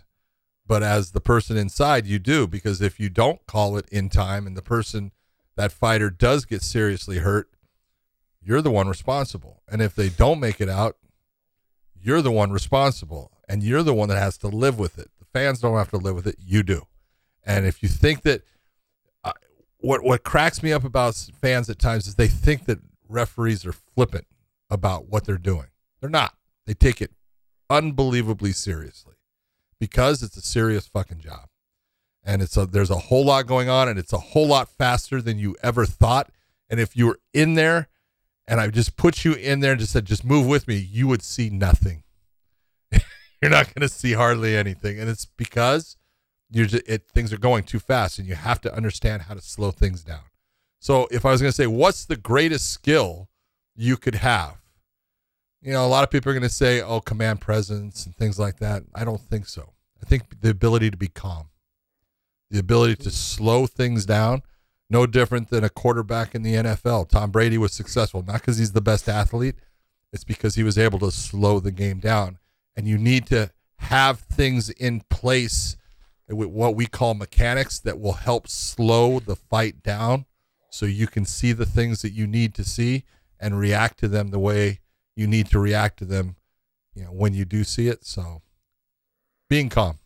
But 0.65 0.81
as 0.81 1.11
the 1.11 1.21
person 1.21 1.55
inside, 1.55 2.07
you 2.07 2.17
do, 2.17 2.47
because 2.47 2.81
if 2.81 2.99
you 2.99 3.09
don't 3.09 3.45
call 3.45 3.77
it 3.77 3.87
in 3.89 4.09
time 4.09 4.47
and 4.47 4.57
the 4.57 4.63
person, 4.63 5.11
that 5.55 5.71
fighter 5.71 6.09
does 6.09 6.45
get 6.45 6.63
seriously 6.63 7.19
hurt, 7.19 7.47
you're 8.41 8.63
the 8.63 8.71
one 8.71 8.87
responsible. 8.87 9.61
And 9.69 9.83
if 9.83 9.93
they 9.93 10.09
don't 10.09 10.39
make 10.39 10.59
it 10.59 10.69
out, 10.69 10.97
you're 11.93 12.23
the 12.23 12.31
one 12.31 12.51
responsible. 12.51 13.29
And 13.47 13.61
you're 13.61 13.83
the 13.83 13.93
one 13.93 14.09
that 14.09 14.17
has 14.17 14.35
to 14.39 14.47
live 14.47 14.79
with 14.79 14.97
it. 14.97 15.11
The 15.19 15.25
fans 15.25 15.59
don't 15.59 15.77
have 15.77 15.91
to 15.91 15.97
live 15.97 16.15
with 16.15 16.25
it. 16.25 16.37
You 16.39 16.63
do. 16.63 16.87
And 17.49 17.65
if 17.65 17.81
you 17.81 17.89
think 17.89 18.21
that, 18.21 18.43
uh, 19.23 19.31
what 19.79 20.03
what 20.03 20.23
cracks 20.23 20.61
me 20.61 20.71
up 20.71 20.83
about 20.83 21.15
fans 21.41 21.67
at 21.67 21.79
times 21.79 22.05
is 22.05 22.13
they 22.13 22.27
think 22.27 22.65
that 22.65 22.77
referees 23.07 23.65
are 23.65 23.73
flippant 23.73 24.27
about 24.69 25.09
what 25.09 25.25
they're 25.25 25.39
doing. 25.39 25.65
They're 25.99 26.11
not. 26.11 26.35
They 26.67 26.75
take 26.75 27.01
it 27.01 27.11
unbelievably 27.67 28.51
seriously 28.51 29.15
because 29.79 30.21
it's 30.21 30.37
a 30.37 30.41
serious 30.41 30.87
fucking 30.87 31.21
job. 31.21 31.47
And 32.23 32.43
it's 32.43 32.55
a 32.55 32.67
there's 32.67 32.91
a 32.91 32.97
whole 32.97 33.25
lot 33.25 33.47
going 33.47 33.67
on 33.67 33.89
and 33.89 33.97
it's 33.97 34.13
a 34.13 34.19
whole 34.19 34.47
lot 34.47 34.69
faster 34.69 35.19
than 35.19 35.39
you 35.39 35.55
ever 35.63 35.87
thought. 35.87 36.29
And 36.69 36.79
if 36.79 36.95
you 36.95 37.07
were 37.07 37.19
in 37.33 37.55
there 37.55 37.87
and 38.47 38.61
I 38.61 38.67
just 38.67 38.95
put 38.95 39.25
you 39.25 39.33
in 39.33 39.61
there 39.61 39.71
and 39.71 39.79
just 39.79 39.93
said 39.93 40.05
just 40.05 40.23
move 40.23 40.45
with 40.45 40.67
me, 40.67 40.75
you 40.75 41.07
would 41.07 41.23
see 41.23 41.49
nothing. 41.49 42.03
You're 43.41 43.49
not 43.49 43.73
going 43.73 43.81
to 43.81 43.89
see 43.89 44.13
hardly 44.13 44.55
anything 44.55 44.99
and 44.99 45.09
it's 45.09 45.25
because 45.25 45.95
you're 46.51 46.65
just, 46.65 46.87
it 46.87 47.07
things 47.13 47.31
are 47.31 47.37
going 47.37 47.63
too 47.63 47.79
fast 47.79 48.19
and 48.19 48.27
you 48.27 48.35
have 48.35 48.61
to 48.61 48.73
understand 48.73 49.23
how 49.23 49.33
to 49.33 49.41
slow 49.41 49.71
things 49.71 50.03
down. 50.03 50.23
So 50.79 51.07
if 51.11 51.25
I 51.25 51.31
was 51.31 51.41
going 51.41 51.51
to 51.51 51.55
say 51.55 51.67
what's 51.67 52.05
the 52.05 52.15
greatest 52.15 52.71
skill 52.71 53.29
you 53.75 53.97
could 53.97 54.15
have? 54.15 54.57
You 55.61 55.73
know, 55.73 55.85
a 55.85 55.87
lot 55.87 56.03
of 56.03 56.09
people 56.09 56.31
are 56.31 56.33
going 56.33 56.43
to 56.43 56.49
say, 56.49 56.81
"Oh, 56.81 57.01
command 57.01 57.41
presence 57.41 58.05
and 58.05 58.15
things 58.15 58.39
like 58.39 58.59
that." 58.59 58.83
I 58.95 59.03
don't 59.03 59.19
think 59.19 59.45
so. 59.45 59.73
I 60.01 60.05
think 60.05 60.39
the 60.39 60.49
ability 60.49 60.89
to 60.89 60.97
be 60.97 61.09
calm, 61.09 61.49
the 62.49 62.59
ability 62.59 62.95
to 63.03 63.11
slow 63.11 63.67
things 63.67 64.05
down, 64.05 64.41
no 64.89 65.05
different 65.05 65.49
than 65.49 65.65
a 65.65 65.69
quarterback 65.69 66.33
in 66.33 66.43
the 66.43 66.55
NFL. 66.55 67.09
Tom 67.09 67.31
Brady 67.31 67.57
was 67.57 67.73
successful 67.73 68.23
not 68.23 68.35
because 68.35 68.57
he's 68.57 68.71
the 68.71 68.81
best 68.81 69.09
athlete, 69.09 69.55
it's 70.13 70.23
because 70.23 70.55
he 70.55 70.63
was 70.63 70.77
able 70.77 70.99
to 70.99 71.11
slow 71.11 71.59
the 71.59 71.71
game 71.71 71.99
down. 71.99 72.39
And 72.75 72.87
you 72.87 72.97
need 72.97 73.25
to 73.27 73.51
have 73.79 74.19
things 74.19 74.69
in 74.69 75.01
place 75.09 75.75
what 76.29 76.75
we 76.75 76.85
call 76.85 77.13
mechanics 77.13 77.79
that 77.79 77.99
will 77.99 78.13
help 78.13 78.47
slow 78.47 79.19
the 79.19 79.35
fight 79.35 79.81
down 79.81 80.25
so 80.69 80.85
you 80.85 81.07
can 81.07 81.25
see 81.25 81.51
the 81.51 81.65
things 81.65 82.01
that 82.01 82.11
you 82.11 82.27
need 82.27 82.53
to 82.53 82.63
see 82.63 83.03
and 83.39 83.57
react 83.57 83.99
to 83.99 84.07
them 84.07 84.29
the 84.29 84.39
way 84.39 84.79
you 85.15 85.25
need 85.25 85.47
to 85.47 85.59
react 85.59 85.97
to 85.97 86.05
them 86.05 86.35
you 86.93 87.03
know 87.03 87.11
when 87.11 87.33
you 87.33 87.45
do 87.45 87.63
see 87.63 87.87
it 87.87 88.05
so 88.05 88.41
being 89.49 89.67
calm 89.67 89.97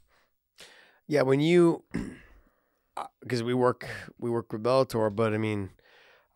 Yeah, 1.08 1.24
when 1.24 1.42
you 1.42 1.84
uh, 2.98 3.08
because 3.22 3.44
we 3.44 3.54
work 3.54 3.88
we 4.18 4.30
work 4.30 4.52
with 4.52 4.64
Bellator, 4.64 5.14
but 5.14 5.34
I 5.34 5.38
mean, 5.38 5.72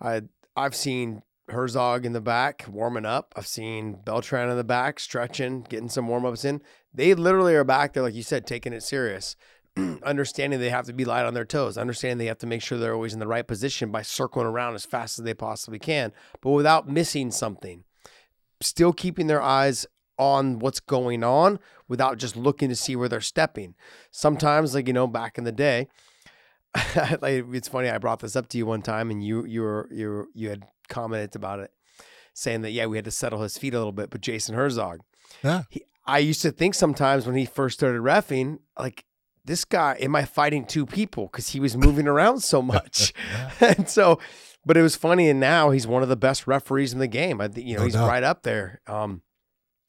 I 0.01 0.23
I've 0.55 0.75
seen 0.75 1.23
Herzog 1.49 2.05
in 2.05 2.11
the 2.11 2.21
back 2.21 2.65
warming 2.69 3.05
up. 3.05 3.33
I've 3.35 3.47
seen 3.47 3.99
Beltran 4.03 4.49
in 4.49 4.57
the 4.57 4.63
back 4.63 4.99
stretching, 4.99 5.61
getting 5.61 5.89
some 5.89 6.07
warm 6.07 6.25
ups 6.25 6.43
in. 6.43 6.61
They 6.93 7.13
literally 7.13 7.55
are 7.55 7.63
back 7.63 7.93
there, 7.93 8.03
like 8.03 8.15
you 8.15 8.23
said, 8.23 8.45
taking 8.45 8.73
it 8.73 8.83
serious. 8.83 9.35
understanding 10.03 10.59
they 10.59 10.69
have 10.69 10.85
to 10.85 10.93
be 10.93 11.05
light 11.05 11.25
on 11.25 11.33
their 11.33 11.45
toes, 11.45 11.77
understanding 11.77 12.17
they 12.17 12.25
have 12.25 12.37
to 12.39 12.47
make 12.47 12.61
sure 12.61 12.77
they're 12.77 12.93
always 12.93 13.13
in 13.13 13.19
the 13.19 13.27
right 13.27 13.47
position 13.47 13.91
by 13.91 14.01
circling 14.01 14.47
around 14.47 14.75
as 14.75 14.85
fast 14.85 15.19
as 15.19 15.25
they 15.25 15.33
possibly 15.33 15.79
can, 15.79 16.11
but 16.41 16.51
without 16.51 16.87
missing 16.87 17.31
something. 17.31 17.83
Still 18.61 18.91
keeping 18.91 19.27
their 19.27 19.41
eyes 19.41 19.85
on 20.17 20.59
what's 20.59 20.79
going 20.79 21.23
on 21.23 21.59
without 21.87 22.17
just 22.17 22.35
looking 22.35 22.69
to 22.69 22.75
see 22.75 22.95
where 22.95 23.07
they're 23.07 23.21
stepping. 23.21 23.75
Sometimes, 24.09 24.73
like 24.73 24.87
you 24.87 24.93
know, 24.93 25.05
back 25.07 25.37
in 25.37 25.43
the 25.43 25.51
day, 25.51 25.87
like 27.21 27.45
it's 27.53 27.67
funny. 27.67 27.89
I 27.89 27.99
brought 27.99 28.19
this 28.19 28.35
up 28.35 28.49
to 28.49 28.57
you 28.57 28.65
one 28.65 28.81
time, 28.81 29.11
and 29.11 29.23
you 29.23 29.45
you 29.45 29.61
were 29.61 29.87
you 29.91 30.09
were, 30.09 30.27
you 30.33 30.49
had 30.49 30.63
commented 30.89 31.35
about 31.35 31.59
it, 31.59 31.71
saying 32.33 32.61
that 32.61 32.71
yeah, 32.71 32.87
we 32.87 32.97
had 32.97 33.05
to 33.05 33.11
settle 33.11 33.43
his 33.43 33.57
feet 33.57 33.75
a 33.75 33.77
little 33.77 33.91
bit. 33.91 34.09
But 34.09 34.21
Jason 34.21 34.55
Herzog, 34.55 35.01
yeah 35.43 35.63
he, 35.69 35.83
I 36.07 36.19
used 36.19 36.41
to 36.43 36.51
think 36.51 36.73
sometimes 36.73 37.27
when 37.27 37.35
he 37.35 37.45
first 37.45 37.77
started 37.77 38.01
refing, 38.01 38.59
like 38.79 39.03
this 39.47 39.65
guy, 39.65 39.97
am 39.99 40.15
I 40.15 40.25
fighting 40.25 40.65
two 40.65 40.85
people? 40.85 41.27
Because 41.31 41.49
he 41.49 41.59
was 41.59 41.75
moving 41.75 42.07
around 42.07 42.41
so 42.41 42.61
much, 42.61 43.13
and 43.59 43.89
so. 43.89 44.19
But 44.65 44.75
it 44.75 44.81
was 44.81 44.97
funny, 44.97 45.29
and 45.29 45.39
now 45.39 45.69
he's 45.69 45.87
one 45.87 46.03
of 46.03 46.09
the 46.09 46.17
best 46.17 46.45
referees 46.45 46.91
in 46.91 46.99
the 46.99 47.07
game. 47.07 47.39
I 47.39 47.47
think 47.47 47.65
you 47.65 47.75
know 47.75 47.79
No 47.79 47.85
he's 47.85 47.93
doubt. 47.93 48.07
right 48.09 48.23
up 48.23 48.43
there. 48.43 48.81
Um, 48.85 49.21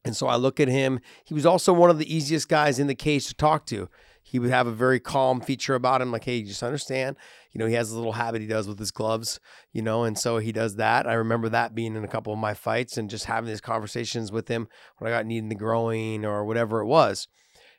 and 0.05 0.15
so 0.17 0.29
I 0.29 0.37
look 0.37 0.61
at 0.61 0.69
him. 0.69 1.01
He 1.25 1.35
was 1.35 1.45
also 1.45 1.73
one 1.73 1.91
of 1.91 1.99
the 1.99 2.15
easiest 2.15 2.49
guys 2.49 2.79
in 2.79 2.87
the 2.87 2.95
cage 2.95 3.27
to 3.27 3.35
talk 3.35 3.67
to. 3.67 3.89
He 4.23 4.39
would 4.39 4.51
have 4.51 4.69
a 4.69 4.73
very 4.73 5.01
calm 5.01 5.41
feature 5.41 5.75
about 5.75 6.01
him, 6.01 6.13
like, 6.13 6.25
hey, 6.25 6.37
you 6.37 6.47
just 6.47 6.63
understand. 6.63 7.17
You 7.51 7.59
know, 7.59 7.67
he 7.67 7.75
has 7.75 7.91
a 7.91 7.97
little 7.97 8.13
habit 8.13 8.41
he 8.41 8.47
does 8.47 8.69
with 8.69 8.79
his 8.79 8.93
gloves, 8.93 9.41
you 9.73 9.83
know, 9.83 10.05
and 10.05 10.17
so 10.17 10.39
he 10.39 10.53
does 10.53 10.77
that. 10.77 11.09
I 11.09 11.15
remember 11.15 11.49
that 11.49 11.75
being 11.75 11.97
in 11.97 12.05
a 12.05 12.09
couple 12.09 12.33
of 12.33 12.39
my 12.39 12.55
fights 12.55 12.97
and 12.97 13.11
just 13.11 13.25
having 13.25 13.49
these 13.49 13.61
conversations 13.61 14.31
with 14.31 14.47
him 14.47 14.69
when 14.99 15.11
I 15.11 15.17
got 15.17 15.27
kneed 15.27 15.39
in 15.39 15.49
the 15.49 15.55
growing 15.57 16.25
or 16.25 16.45
whatever 16.45 16.81
it 16.81 16.87
was. 16.87 17.27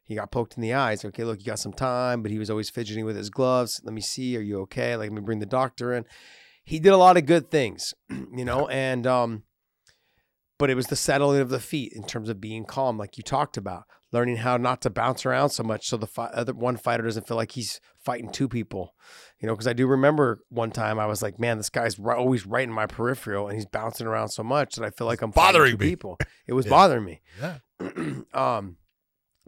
He 0.09 0.15
got 0.15 0.31
poked 0.31 0.57
in 0.57 0.61
the 0.61 0.73
eyes. 0.73 1.05
Okay, 1.05 1.23
look, 1.23 1.39
you 1.39 1.45
got 1.45 1.59
some 1.59 1.71
time, 1.71 2.23
but 2.23 2.31
he 2.31 2.39
was 2.39 2.49
always 2.49 2.67
fidgeting 2.69 3.05
with 3.05 3.15
his 3.15 3.29
gloves. 3.29 3.79
Let 3.83 3.93
me 3.93 4.01
see. 4.01 4.35
Are 4.35 4.41
you 4.41 4.59
okay? 4.61 4.95
Like, 4.95 5.11
let 5.11 5.15
me 5.15 5.21
bring 5.21 5.37
the 5.37 5.45
doctor 5.45 5.93
in. 5.93 6.03
He 6.63 6.79
did 6.79 6.93
a 6.93 6.97
lot 6.97 7.15
of 7.15 7.27
good 7.27 7.51
things, 7.51 7.93
you 8.09 8.43
know, 8.43 8.67
and 8.69 9.05
um, 9.05 9.43
but 10.57 10.71
it 10.71 10.75
was 10.75 10.87
the 10.87 10.95
settling 10.95 11.39
of 11.41 11.49
the 11.49 11.59
feet 11.59 11.93
in 11.93 12.03
terms 12.03 12.27
of 12.27 12.41
being 12.41 12.65
calm, 12.65 12.97
like 12.97 13.17
you 13.17 13.23
talked 13.23 13.55
about, 13.55 13.83
learning 14.11 14.37
how 14.37 14.57
not 14.57 14.81
to 14.81 14.89
bounce 14.89 15.27
around 15.27 15.51
so 15.51 15.61
much, 15.63 15.87
so 15.87 15.95
the 15.95 16.07
fi- 16.07 16.25
other 16.33 16.53
one 16.53 16.75
fighter 16.75 17.03
doesn't 17.03 17.27
feel 17.27 17.37
like 17.37 17.51
he's 17.51 17.79
fighting 18.03 18.31
two 18.31 18.47
people. 18.49 18.95
You 19.39 19.47
know, 19.47 19.53
because 19.53 19.67
I 19.67 19.73
do 19.73 19.85
remember 19.85 20.39
one 20.49 20.71
time 20.71 20.99
I 20.99 21.05
was 21.05 21.21
like, 21.21 21.39
man, 21.39 21.57
this 21.57 21.69
guy's 21.69 21.99
always 21.99 22.47
right 22.47 22.67
in 22.67 22.73
my 22.73 22.87
peripheral, 22.87 23.47
and 23.47 23.55
he's 23.55 23.67
bouncing 23.67 24.07
around 24.07 24.29
so 24.29 24.41
much 24.43 24.73
that 24.75 24.83
I 24.83 24.89
feel 24.89 25.05
like 25.05 25.21
I'm 25.21 25.29
bothering 25.31 25.77
me. 25.77 25.89
people. 25.89 26.17
It 26.47 26.53
was 26.53 26.65
Yeah. 26.67 26.69
bothering 26.71 27.05
me. 27.05 27.21
Yeah. 27.39 27.57
um, 28.33 28.77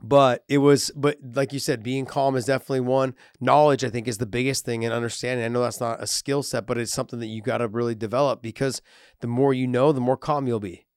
but 0.03 0.43
it 0.47 0.57
was, 0.57 0.91
but 0.95 1.17
like 1.35 1.53
you 1.53 1.59
said, 1.59 1.83
being 1.83 2.05
calm 2.05 2.35
is 2.35 2.45
definitely 2.45 2.79
one. 2.79 3.13
Knowledge, 3.39 3.83
I 3.83 3.89
think, 3.89 4.07
is 4.07 4.17
the 4.17 4.25
biggest 4.25 4.65
thing, 4.65 4.83
and 4.83 4.93
understanding. 4.93 5.45
I 5.45 5.49
know 5.49 5.61
that's 5.61 5.79
not 5.79 6.01
a 6.01 6.07
skill 6.07 6.41
set, 6.41 6.65
but 6.65 6.77
it's 6.77 6.91
something 6.91 7.19
that 7.19 7.27
you 7.27 7.41
got 7.41 7.59
to 7.59 7.67
really 7.67 7.93
develop 7.93 8.41
because 8.41 8.81
the 9.19 9.27
more 9.27 9.53
you 9.53 9.67
know, 9.67 9.91
the 9.91 10.01
more 10.01 10.17
calm 10.17 10.47
you'll 10.47 10.59
be. 10.59 10.87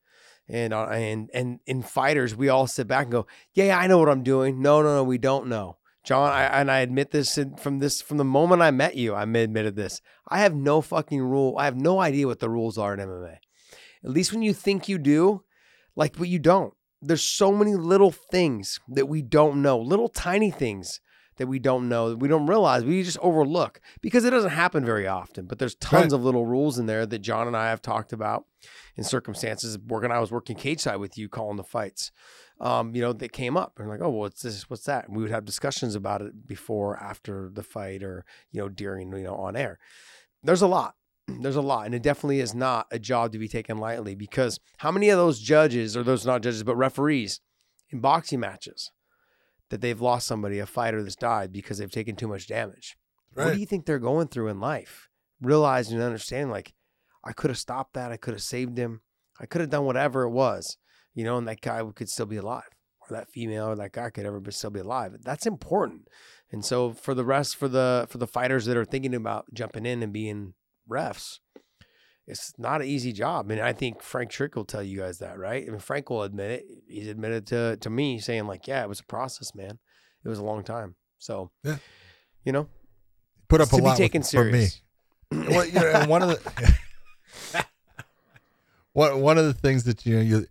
And 0.48 0.72
uh, 0.72 0.86
and 0.86 1.30
and 1.34 1.60
in 1.66 1.82
fighters, 1.82 2.34
we 2.34 2.48
all 2.48 2.66
sit 2.66 2.86
back 2.86 3.04
and 3.04 3.12
go, 3.12 3.26
"Yeah, 3.52 3.64
yeah, 3.64 3.78
I 3.78 3.86
know 3.86 3.98
what 3.98 4.08
I'm 4.08 4.22
doing." 4.22 4.60
No, 4.60 4.82
no, 4.82 4.94
no, 4.94 5.04
we 5.04 5.18
don't 5.18 5.48
know, 5.48 5.78
John. 6.02 6.30
I, 6.30 6.44
and 6.44 6.70
I 6.70 6.80
admit 6.80 7.10
this 7.10 7.38
from 7.58 7.80
this 7.80 8.00
from 8.00 8.16
the 8.16 8.24
moment 8.24 8.62
I 8.62 8.70
met 8.70 8.96
you. 8.96 9.14
I 9.14 9.22
admitted 9.22 9.76
this. 9.76 10.00
I 10.28 10.38
have 10.38 10.54
no 10.54 10.80
fucking 10.80 11.20
rule. 11.20 11.56
I 11.58 11.66
have 11.66 11.76
no 11.76 12.00
idea 12.00 12.26
what 12.26 12.40
the 12.40 12.50
rules 12.50 12.78
are 12.78 12.94
in 12.94 13.00
MMA. 13.00 13.36
At 14.02 14.10
least 14.10 14.32
when 14.32 14.42
you 14.42 14.52
think 14.52 14.86
you 14.88 14.98
do, 14.98 15.44
like, 15.96 16.16
but 16.16 16.28
you 16.28 16.38
don't 16.38 16.74
there's 17.06 17.22
so 17.22 17.52
many 17.52 17.74
little 17.74 18.10
things 18.10 18.80
that 18.88 19.08
we 19.08 19.22
don't 19.22 19.62
know, 19.62 19.78
little 19.78 20.08
tiny 20.08 20.50
things 20.50 21.00
that 21.36 21.46
we 21.48 21.58
don't 21.58 21.88
know, 21.88 22.10
that 22.10 22.18
we 22.18 22.28
don't 22.28 22.46
realize, 22.46 22.84
we 22.84 23.02
just 23.02 23.18
overlook 23.18 23.80
because 24.00 24.24
it 24.24 24.30
doesn't 24.30 24.50
happen 24.50 24.84
very 24.84 25.06
often. 25.06 25.46
But 25.46 25.58
there's 25.58 25.74
tons 25.74 26.12
Right. 26.12 26.18
of 26.18 26.24
little 26.24 26.46
rules 26.46 26.78
in 26.78 26.86
there 26.86 27.04
that 27.06 27.18
John 27.18 27.48
and 27.48 27.56
I 27.56 27.70
have 27.70 27.82
talked 27.82 28.12
about 28.12 28.44
in 28.96 29.02
circumstances. 29.04 29.76
Working, 29.78 30.12
I 30.12 30.20
was 30.20 30.30
working 30.30 30.56
cage 30.56 30.80
side 30.80 30.96
with 30.96 31.18
you, 31.18 31.28
calling 31.28 31.56
the 31.56 31.64
fights. 31.64 32.12
Um, 32.60 32.94
you 32.94 33.02
know, 33.02 33.12
that 33.12 33.32
came 33.32 33.56
up 33.56 33.80
and 33.80 33.88
like, 33.88 34.00
oh, 34.00 34.10
well, 34.10 34.20
what's 34.20 34.42
this? 34.42 34.70
What's 34.70 34.84
that? 34.84 35.08
And 35.08 35.16
we 35.16 35.24
would 35.24 35.32
have 35.32 35.44
discussions 35.44 35.96
about 35.96 36.22
it 36.22 36.46
before, 36.46 36.96
after 37.02 37.50
the 37.52 37.64
fight, 37.64 38.04
or 38.04 38.24
you 38.52 38.60
know, 38.60 38.68
during, 38.68 39.12
you 39.12 39.24
know, 39.24 39.34
on 39.34 39.56
air. 39.56 39.80
There's 40.44 40.62
a 40.62 40.68
lot 40.68 40.94
there's 41.26 41.56
a 41.56 41.62
lot 41.62 41.86
and 41.86 41.94
it 41.94 42.02
definitely 42.02 42.40
is 42.40 42.54
not 42.54 42.86
a 42.90 42.98
job 42.98 43.32
to 43.32 43.38
be 43.38 43.48
taken 43.48 43.78
lightly 43.78 44.14
because 44.14 44.60
how 44.78 44.90
many 44.90 45.08
of 45.08 45.18
those 45.18 45.40
judges 45.40 45.96
or 45.96 46.02
those 46.02 46.26
not 46.26 46.42
judges 46.42 46.62
but 46.62 46.76
referees 46.76 47.40
in 47.90 48.00
boxing 48.00 48.40
matches 48.40 48.90
that 49.70 49.80
they've 49.80 50.00
lost 50.00 50.26
somebody 50.26 50.58
a 50.58 50.66
fighter 50.66 51.02
that's 51.02 51.16
died 51.16 51.52
because 51.52 51.78
they've 51.78 51.90
taken 51.90 52.14
too 52.14 52.28
much 52.28 52.46
damage? 52.46 52.96
What 53.32 53.54
do 53.54 53.58
you 53.58 53.66
think 53.66 53.86
they're 53.86 53.98
going 53.98 54.28
through 54.28 54.48
in 54.48 54.60
life? 54.60 55.08
Realizing 55.40 55.96
and 55.96 56.04
understanding 56.04 56.50
like 56.50 56.74
i 57.24 57.32
could 57.32 57.50
have 57.50 57.58
stopped 57.58 57.94
that 57.94 58.12
i 58.12 58.16
could 58.16 58.34
have 58.34 58.42
saved 58.42 58.78
him 58.78 59.00
i 59.40 59.46
could 59.46 59.60
have 59.60 59.70
done 59.70 59.84
whatever 59.84 60.22
it 60.22 60.30
was 60.30 60.78
you 61.14 61.24
know 61.24 61.36
and 61.36 61.48
that 61.48 61.60
guy 61.60 61.82
could 61.94 62.08
still 62.08 62.26
be 62.26 62.36
alive 62.36 62.74
or 63.10 63.16
that 63.16 63.28
female 63.28 63.66
or 63.66 63.76
that 63.76 63.92
guy 63.92 64.10
could 64.10 64.26
ever 64.26 64.42
still 64.50 64.70
be 64.70 64.80
alive. 64.80 65.16
That's 65.22 65.46
important. 65.46 66.08
And 66.50 66.64
so 66.64 66.92
for 66.92 67.14
the 67.14 67.24
rest 67.24 67.56
for 67.56 67.68
the 67.68 68.06
for 68.08 68.18
the 68.18 68.26
fighters 68.26 68.66
that 68.66 68.76
are 68.76 68.84
thinking 68.84 69.14
about 69.14 69.46
jumping 69.52 69.86
in 69.86 70.02
and 70.02 70.12
being 70.12 70.54
refs, 70.88 71.38
it's 72.26 72.54
not 72.58 72.80
an 72.80 72.86
easy 72.88 73.12
job. 73.12 73.50
And 73.50 73.60
I 73.60 73.72
think 73.72 74.00
Frank 74.02 74.30
Trigg 74.30 74.56
will 74.56 74.64
tell 74.64 74.82
you 74.82 74.98
guys 75.00 75.18
that, 75.18 75.38
right? 75.38 75.64
I 75.66 75.70
mean, 75.70 75.78
Frank 75.78 76.08
will 76.10 76.22
admit 76.22 76.50
it. 76.50 76.64
He's 76.88 77.08
admitted 77.08 77.46
to 77.48 77.76
to 77.78 77.90
me 77.90 78.18
saying 78.18 78.46
like, 78.46 78.66
yeah, 78.66 78.82
it 78.82 78.88
was 78.88 79.00
a 79.00 79.04
process, 79.04 79.54
man. 79.54 79.78
It 80.24 80.28
was 80.28 80.38
a 80.38 80.44
long 80.44 80.64
time. 80.64 80.94
So, 81.18 81.50
Yeah. 81.62 81.76
you 82.44 82.52
know, 82.52 82.68
Put 83.48 83.60
up 83.60 83.68
a 83.68 83.70
to 83.72 83.76
be 83.76 83.82
lot 83.82 83.96
taken 83.98 84.20
with, 84.22 84.30
from 84.30 84.50
me. 84.52 84.66
serious. 84.66 84.82
well, 85.50 85.66
you 85.66 85.72
know, 85.74 85.86
and 86.00 86.08
one 86.10 86.22
of 86.22 86.28
the 86.30 86.76
one 88.92 89.20
one 89.20 89.38
of 89.38 89.44
the 89.44 89.52
things 89.54 89.84
that 89.84 90.04
you 90.06 90.16
know 90.16 90.22
you 90.22 90.46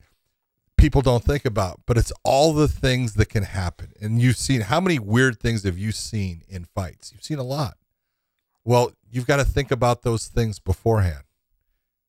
people 0.78 1.02
don't 1.02 1.24
think 1.24 1.46
about, 1.46 1.80
but 1.86 1.98
it's 1.98 2.12
all 2.24 2.54
the 2.54 2.68
things 2.68 3.14
that 3.14 3.30
can 3.30 3.44
happen. 3.44 3.94
And 4.02 4.22
you've 4.22 4.36
seen 4.38 4.62
how 4.62 4.80
many 4.82 5.00
weird 5.00 5.40
things 5.40 5.64
have 5.64 5.78
you 5.78 5.92
seen 5.92 6.44
in 6.50 6.66
fights? 6.66 7.12
You've 7.14 7.24
seen 7.24 7.40
a 7.40 7.44
lot. 7.44 7.78
Well, 8.64 8.94
you've 9.10 9.28
got 9.28 9.38
to 9.38 9.46
think 9.46 9.72
about 9.72 10.04
those 10.04 10.28
things 10.28 10.60
beforehand. 10.60 11.24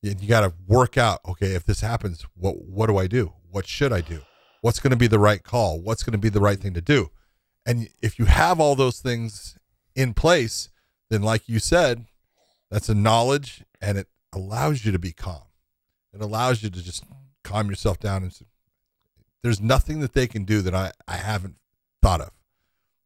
You, 0.02 0.28
got 0.28 0.42
to 0.42 0.52
work 0.66 0.98
out. 0.98 1.20
Okay, 1.26 1.54
if 1.54 1.64
this 1.64 1.80
happens, 1.80 2.26
what 2.34 2.62
what 2.62 2.88
do 2.88 2.98
I 2.98 3.06
do? 3.06 3.32
What 3.50 3.66
should 3.66 3.92
I 3.92 4.02
do? 4.02 4.20
What's 4.60 4.78
going 4.78 4.90
to 4.90 4.96
be 4.96 5.06
the 5.06 5.18
right 5.18 5.42
call? 5.42 5.80
What's 5.80 6.02
going 6.02 6.12
to 6.12 6.18
be 6.18 6.28
the 6.28 6.40
right 6.40 6.58
thing 6.58 6.74
to 6.74 6.82
do? 6.82 7.10
And 7.64 7.88
if 8.02 8.18
you 8.18 8.26
have 8.26 8.60
all 8.60 8.74
those 8.74 9.00
things 9.00 9.58
in 9.94 10.12
place, 10.12 10.68
then 11.08 11.22
like 11.22 11.48
you 11.48 11.58
said, 11.58 12.06
that's 12.70 12.88
a 12.88 12.94
knowledge 12.94 13.64
and 13.80 13.96
it 13.96 14.08
allows 14.32 14.84
you 14.84 14.92
to 14.92 14.98
be 14.98 15.12
calm. 15.12 15.44
It 16.12 16.20
allows 16.20 16.62
you 16.62 16.70
to 16.70 16.82
just 16.82 17.04
calm 17.42 17.68
yourself 17.68 17.98
down 17.98 18.22
and 18.22 18.32
say, 18.32 18.46
there's 19.42 19.60
nothing 19.60 20.00
that 20.00 20.12
they 20.12 20.26
can 20.26 20.44
do 20.44 20.62
that 20.62 20.74
I, 20.74 20.92
I 21.06 21.16
haven't 21.16 21.56
thought 22.02 22.20
of. 22.20 22.30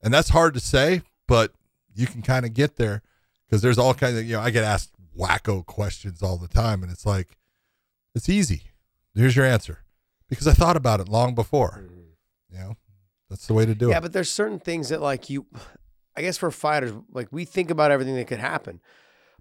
And 0.02 0.12
that's 0.12 0.30
hard 0.30 0.54
to 0.54 0.60
say, 0.60 1.02
but 1.26 1.52
you 1.94 2.06
can 2.06 2.22
kind 2.22 2.46
of 2.46 2.54
get 2.54 2.76
there 2.76 3.02
because 3.48 3.62
there's 3.62 3.78
all 3.78 3.94
kinds 3.94 4.18
of, 4.18 4.24
you 4.24 4.34
know, 4.34 4.40
I 4.40 4.50
get 4.50 4.64
asked 4.64 4.92
wacko 5.18 5.64
questions 5.64 6.22
all 6.22 6.36
the 6.36 6.48
time 6.48 6.82
and 6.82 6.92
it's 6.92 7.06
like, 7.06 7.36
it's 8.14 8.28
easy. 8.28 8.62
Here's 9.14 9.36
your 9.36 9.46
answer 9.46 9.80
because 10.28 10.46
I 10.46 10.52
thought 10.52 10.76
about 10.76 11.00
it 11.00 11.08
long 11.08 11.34
before. 11.34 11.82
Mm-hmm. 11.84 11.94
You 12.50 12.58
know, 12.58 12.76
that's 13.28 13.46
the 13.46 13.54
way 13.54 13.66
to 13.66 13.74
do 13.74 13.86
yeah, 13.86 13.92
it. 13.92 13.94
Yeah, 13.94 14.00
but 14.00 14.12
there's 14.12 14.30
certain 14.30 14.58
things 14.58 14.90
that 14.90 15.00
like 15.00 15.28
you, 15.30 15.46
I 16.16 16.22
guess 16.22 16.38
for 16.38 16.50
fighters, 16.50 16.92
like 17.12 17.28
we 17.30 17.44
think 17.44 17.70
about 17.70 17.90
everything 17.90 18.16
that 18.16 18.26
could 18.26 18.38
happen, 18.38 18.80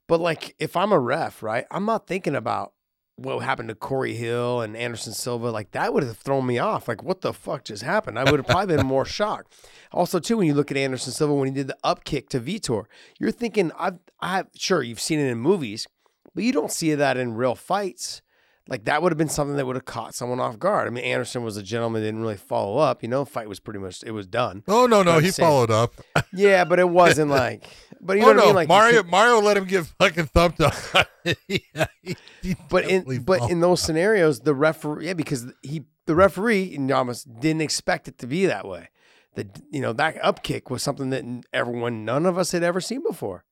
but 0.08 0.20
like 0.20 0.56
if 0.60 0.76
I'm 0.76 0.92
a 0.92 1.00
ref, 1.00 1.44
right, 1.44 1.66
I'm 1.72 1.86
not 1.86 2.08
thinking 2.08 2.36
about 2.36 2.74
what 3.18 3.40
happened 3.40 3.70
to 3.70 3.76
Corey 3.76 4.14
Hill 4.14 4.62
and 4.62 4.78
Anderson 4.78 5.12
Silva. 5.12 5.50
Like 5.50 5.72
that 5.72 5.94
would 5.94 6.04
have 6.04 6.18
thrown 6.18 6.46
me 6.46 6.60
off. 6.60 6.88
Like 6.88 7.04
what 7.04 7.22
the 7.22 7.34
fuck 7.34 7.66
just 7.66 7.84
happened? 7.84 8.18
I 8.18 8.24
would 8.24 8.40
have 8.40 8.48
probably 8.48 8.76
been 8.76 8.86
more 8.86 9.06
shocked. 9.20 9.54
Also, 9.92 10.20
too, 10.20 10.38
when 10.38 10.48
you 10.48 10.54
look 10.54 10.72
at 10.72 10.78
Anderson 10.78 11.12
Silva 11.12 11.34
when 11.34 11.48
he 11.48 11.54
did 11.54 11.68
the 11.68 11.78
up 11.84 12.04
kick 12.04 12.30
to 12.30 12.40
Vitor, 12.40 12.86
you're 13.20 13.32
thinking, 13.32 13.72
I've, 13.78 14.00
I've 14.20 14.48
sure 14.56 14.84
you've 14.84 15.00
seen 15.00 15.20
it 15.20 15.30
in 15.30 15.38
movies, 15.38 15.88
but 16.36 16.44
you 16.44 16.52
don't 16.52 16.72
see 16.72 16.94
that 16.94 17.18
in 17.18 17.34
real 17.34 17.56
fights. 17.56 18.22
Like 18.70 18.86
that 18.86 19.02
would 19.02 19.12
have 19.12 19.18
been 19.18 19.30
something 19.30 19.56
that 19.56 19.66
would 19.66 19.76
have 19.76 19.86
caught 19.86 20.14
someone 20.14 20.40
off 20.40 20.60
guard. 20.60 20.88
I 20.88 20.90
mean, 20.92 21.04
Anderson 21.04 21.44
was 21.44 21.56
a 21.58 21.64
gentleman, 21.64 22.02
didn't 22.02 22.22
really 22.22 22.36
follow 22.38 22.78
up. 22.78 23.02
You 23.02 23.10
know, 23.10 23.24
fight 23.26 23.48
was 23.48 23.60
pretty 23.60 23.80
much 23.80 24.04
it 24.04 24.12
was 24.12 24.28
done. 24.28 24.64
Oh 24.68 24.86
no, 24.88 25.04
no, 25.04 25.20
he 25.20 25.32
followed 25.32 25.72
up. 25.72 25.94
Yeah, 26.34 26.66
but 26.66 26.80
it 26.80 26.90
wasn't 26.90 27.32
like. 27.44 27.64
But 28.02 28.18
you 28.18 28.24
oh, 28.24 28.34
know 28.34 28.34
oh 28.34 28.36
what 28.36 28.38
no, 28.38 28.44
I 28.44 28.46
mean? 28.48 28.56
Like 28.56 28.68
Mario 28.68 29.02
could- 29.04 29.12
Mario 29.12 29.40
let 29.42 29.58
him 29.58 29.66
get 29.66 29.86
fucking 29.86 30.26
thumped 30.28 30.60
down. 30.60 30.72
Yeah, 31.48 31.88
he- 32.02 32.16
he 32.42 32.56
but 32.70 32.86
in 32.86 33.24
but 33.24 33.50
in 33.50 33.60
those 33.60 33.82
scenarios, 33.82 34.40
the 34.42 34.54
referee, 34.54 35.08
yeah, 35.08 35.14
because 35.14 35.46
he 35.62 35.84
the 36.06 36.16
referee 36.16 36.78
almost 36.94 37.40
didn't 37.42 37.62
expect 37.62 38.08
it 38.08 38.18
to 38.20 38.28
be 38.28 38.46
that 38.46 38.66
way. 38.66 38.90
The 39.36 39.48
you 39.70 39.82
know 39.82 39.94
that 39.94 40.24
up 40.24 40.44
kick 40.44 40.70
was 40.70 40.82
something 40.84 41.10
that 41.10 41.24
everyone, 41.54 42.06
none 42.06 42.26
of 42.26 42.38
us 42.38 42.52
had 42.54 42.64
ever 42.64 42.80
seen 42.82 43.04
before. 43.04 43.44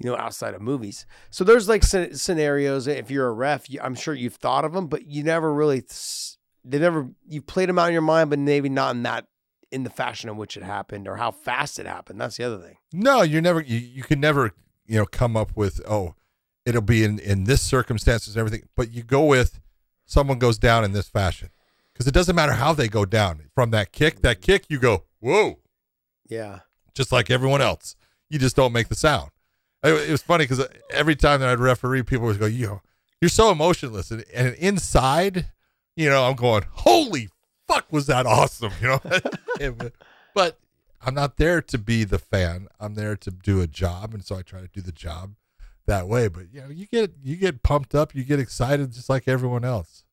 You 0.00 0.10
know, 0.10 0.16
outside 0.16 0.54
of 0.54 0.60
movies. 0.60 1.06
So 1.30 1.44
there's 1.44 1.68
like 1.68 1.84
scenarios. 1.84 2.86
If 2.88 3.10
you're 3.10 3.28
a 3.28 3.32
ref, 3.32 3.66
I'm 3.80 3.94
sure 3.94 4.12
you've 4.14 4.34
thought 4.34 4.64
of 4.64 4.72
them, 4.72 4.88
but 4.88 5.06
you 5.06 5.22
never 5.22 5.52
really. 5.54 5.84
They 6.64 6.78
never 6.78 7.10
you've 7.28 7.46
played 7.46 7.68
them 7.68 7.78
out 7.78 7.86
in 7.88 7.92
your 7.92 8.02
mind, 8.02 8.30
but 8.30 8.38
maybe 8.38 8.68
not 8.68 8.94
in 8.96 9.02
that 9.04 9.26
in 9.70 9.84
the 9.84 9.90
fashion 9.90 10.28
in 10.30 10.36
which 10.36 10.56
it 10.56 10.62
happened 10.62 11.06
or 11.08 11.16
how 11.16 11.30
fast 11.30 11.78
it 11.78 11.86
happened. 11.86 12.20
That's 12.20 12.36
the 12.36 12.44
other 12.44 12.58
thing. 12.58 12.76
No, 12.92 13.22
you're 13.22 13.42
never. 13.42 13.60
You, 13.60 13.78
you 13.78 14.02
can 14.02 14.20
never. 14.20 14.52
You 14.86 14.98
know, 14.98 15.06
come 15.06 15.34
up 15.36 15.52
with 15.56 15.80
oh, 15.88 16.14
it'll 16.66 16.82
be 16.82 17.04
in 17.04 17.18
in 17.18 17.44
this 17.44 17.62
circumstances 17.62 18.34
and 18.36 18.40
everything. 18.40 18.68
But 18.76 18.90
you 18.92 19.02
go 19.02 19.24
with 19.24 19.60
someone 20.06 20.38
goes 20.38 20.58
down 20.58 20.84
in 20.84 20.92
this 20.92 21.08
fashion 21.08 21.48
because 21.92 22.06
it 22.06 22.12
doesn't 22.12 22.36
matter 22.36 22.52
how 22.52 22.74
they 22.74 22.88
go 22.88 23.04
down 23.06 23.44
from 23.54 23.70
that 23.70 23.92
kick. 23.92 24.20
That 24.20 24.40
kick, 24.42 24.64
you 24.68 24.78
go 24.78 25.04
whoa, 25.20 25.60
Yeah. 26.28 26.60
just 26.94 27.12
like 27.12 27.30
everyone 27.30 27.62
else. 27.62 27.96
You 28.28 28.38
just 28.38 28.56
don't 28.56 28.72
make 28.74 28.88
the 28.88 28.94
sound. 28.94 29.30
It, 29.84 30.10
was 30.10 30.22
funny 30.22 30.44
because 30.44 30.60
uh, 30.60 30.68
every 30.90 31.14
time 31.14 31.40
that 31.40 31.48
I'd 31.50 31.60
referee, 31.60 32.02
people 32.04 32.26
would 32.26 32.38
go, 32.38 32.46
"You, 32.46 32.80
you're 33.20 33.28
so 33.28 33.50
emotionless," 33.50 34.10
and, 34.10 34.24
and 34.32 34.54
inside, 34.54 35.50
you 35.94 36.08
know, 36.08 36.24
I'm 36.24 36.36
going, 36.36 36.64
"Holy 36.70 37.28
fuck, 37.68 37.92
was 37.92 38.06
that 38.06 38.24
awesome?" 38.24 38.72
You 38.80 38.98
know, 39.60 39.90
but 40.34 40.58
I'm 41.02 41.14
not 41.14 41.36
there 41.36 41.60
to 41.60 41.78
be 41.78 42.04
the 42.04 42.18
fan. 42.18 42.68
I'm 42.80 42.94
there 42.94 43.14
to 43.16 43.30
do 43.30 43.60
a 43.60 43.66
job, 43.66 44.14
and 44.14 44.24
so 44.24 44.36
I 44.36 44.42
try 44.42 44.60
to 44.60 44.68
do 44.68 44.80
the 44.80 44.92
job 44.92 45.34
that 45.86 46.08
way. 46.08 46.28
But 46.28 46.44
you 46.52 46.62
know, 46.62 46.70
you 46.70 46.86
get 46.86 47.12
you 47.22 47.36
get 47.36 47.62
pumped 47.62 47.94
up, 47.94 48.14
you 48.14 48.24
get 48.24 48.40
excited, 48.40 48.92
just 48.92 49.10
like 49.10 49.28
everyone 49.28 49.64
else. 49.64 50.04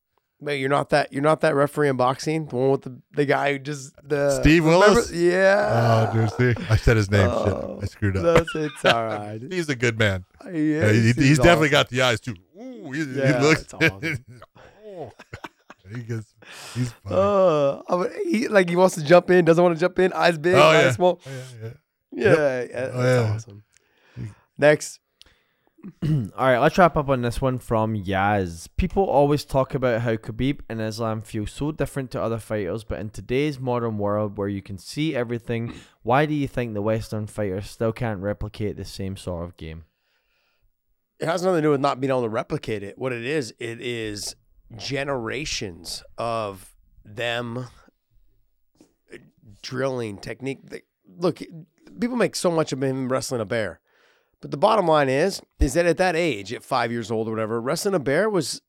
But 0.44 0.54
you're 0.54 0.70
not 0.70 0.90
that 0.90 1.14
you're 1.14 1.22
not 1.22 1.42
that 1.42 1.54
referee 1.54 1.90
in 1.90 1.98
boxing, 1.98 2.48
the 2.48 2.56
one 2.56 2.72
with 2.72 2.82
the, 2.82 3.00
the 3.14 3.26
guy 3.26 3.54
who 3.54 3.60
just 3.60 3.94
the 4.04 4.40
Steve 4.42 4.66
remember- 4.66 4.88
Willis? 4.96 5.12
Yeah. 5.12 6.10
oh, 6.12 6.14
dude, 6.38 6.58
see, 6.58 6.64
I 6.68 6.78
said 6.78 6.98
his 6.98 7.12
name. 7.12 7.30
Oh, 7.32 7.76
Shit, 7.80 7.84
I 7.84 7.88
screwed 7.88 8.18
up. 8.18 8.24
That's 8.24 8.56
it's 8.56 8.86
all 8.86 9.06
right. 9.06 9.40
He's 9.52 9.70
a 9.70 9.76
good 9.76 10.00
man. 10.00 10.26
yeah, 10.46 10.52
Yeah, 10.52 10.92
he, 10.94 11.00
he 11.02 11.08
he's 11.08 11.16
seems 11.16 11.38
definitely 11.40 11.70
got 11.70 11.90
the 11.90 12.02
eyes 12.02 12.20
too. 12.20 12.34
Ooh, 12.60 12.92
he, 12.92 13.04
Yeah, 13.04 13.38
he 13.40 13.44
looks. 13.46 13.72
awesome. 13.74 14.26
Oh. 15.04 15.12
he 15.96 16.02
gets. 16.04 16.34
He's 16.76 16.92
funny. 16.92 17.16
Uh, 17.16 17.82
I 17.90 18.10
he 18.26 18.48
like 18.48 18.68
he 18.70 18.76
wants 18.76 18.96
to 18.96 19.04
jump 19.04 19.30
in, 19.30 19.46
doesn't 19.46 19.64
want 19.64 19.76
to 19.76 19.80
jump 19.80 19.98
in. 20.00 20.12
Eyes 20.14 20.38
big, 20.38 20.56
Oh, 20.56 20.62
eyes 20.62 20.84
yeah. 20.86 20.92
small. 20.92 21.22
yeah, 21.26 21.32
yeah. 21.64 21.70
Yeah, 22.14 22.34
yeah, 22.34 22.66
that's 22.68 22.96
Oh, 22.96 23.04
yeah. 23.04 23.34
awesome. 23.36 23.64
Next, 24.58 25.00
All 26.04 26.32
right, 26.38 26.60
let's 26.60 26.78
wrap 26.78 26.96
up 26.96 27.10
on 27.10 27.22
this 27.22 27.42
one 27.42 27.58
from 27.58 27.96
Yaz. 27.96 28.68
People 28.78 29.04
always 29.04 29.44
talk 29.44 29.74
about 29.74 30.02
how 30.02 30.16
Khabib 30.16 30.60
and 30.70 30.80
Islam 30.80 31.22
feel 31.22 31.48
so 31.48 31.72
different 31.72 32.12
to 32.12 32.22
other 32.22 32.38
fighters, 32.38 32.84
but 32.84 33.00
in 33.00 33.10
today's 33.10 33.60
modern 33.60 33.98
world 33.98 34.38
where 34.38 34.48
you 34.48 34.62
can 34.62 34.78
see 34.78 35.16
everything, 35.16 35.74
why 36.04 36.26
do 36.26 36.34
you 36.36 36.48
think 36.48 36.74
the 36.74 36.82
Western 36.82 37.26
fighters 37.26 37.70
still 37.70 37.92
can't 37.92 38.22
replicate 38.22 38.78
the 38.78 38.86
same 38.86 39.18
sort 39.18 39.44
of 39.44 39.58
game? 39.58 39.86
It 41.20 41.28
has 41.28 41.44
nothing 41.44 41.58
to 41.58 41.68
do 41.68 41.72
with 41.72 41.82
not 41.82 42.00
being 42.00 42.12
able 42.12 42.24
to 42.24 42.30
replicate 42.30 42.84
it. 42.84 42.98
What 42.98 43.12
it 43.12 43.26
is, 43.26 43.54
it 43.60 43.82
is 43.82 44.36
generations 44.76 46.04
of 46.18 46.74
them 47.04 47.58
uh, 49.14 49.18
drilling 49.62 50.18
technique. 50.18 50.60
Look, 51.18 51.42
people 52.00 52.18
make 52.18 52.36
so 52.36 52.52
much 52.52 52.72
of 52.72 52.82
him 52.82 53.12
wrestling 53.12 53.42
a 53.42 53.46
bear, 53.46 53.81
but 54.42 54.52
the 54.52 54.58
bottom 54.58 54.88
line 54.88 55.08
is, 55.08 55.42
is 55.60 55.76
that 55.76 55.86
at 55.86 55.98
that 55.98 56.16
age, 56.16 56.52
at 56.52 56.64
five 56.64 56.92
years 56.92 57.12
old 57.12 57.28
or 57.28 57.32
whatever, 57.32 57.62
wrestling 57.62 57.94
a 57.94 58.00
bear 58.00 58.30
was, 58.30 58.62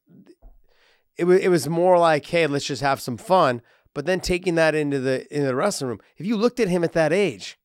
it 1.16 1.24
was, 1.24 1.40
it 1.40 1.48
was 1.48 1.68
more 1.68 1.98
like, 1.98 2.26
hey, 2.26 2.46
let's 2.46 2.66
just 2.66 2.82
have 2.82 3.00
some 3.00 3.16
fun. 3.16 3.62
But 3.94 4.06
then 4.06 4.20
taking 4.20 4.54
that 4.54 4.74
into 4.74 5.00
the 5.00 5.26
into 5.34 5.46
the 5.46 5.54
wrestling 5.54 5.90
room, 5.90 6.00
if 6.16 6.24
you 6.24 6.36
looked 6.36 6.60
at 6.60 6.68
him 6.68 6.84
at 6.84 6.92
that 6.92 7.12
age, 7.12 7.58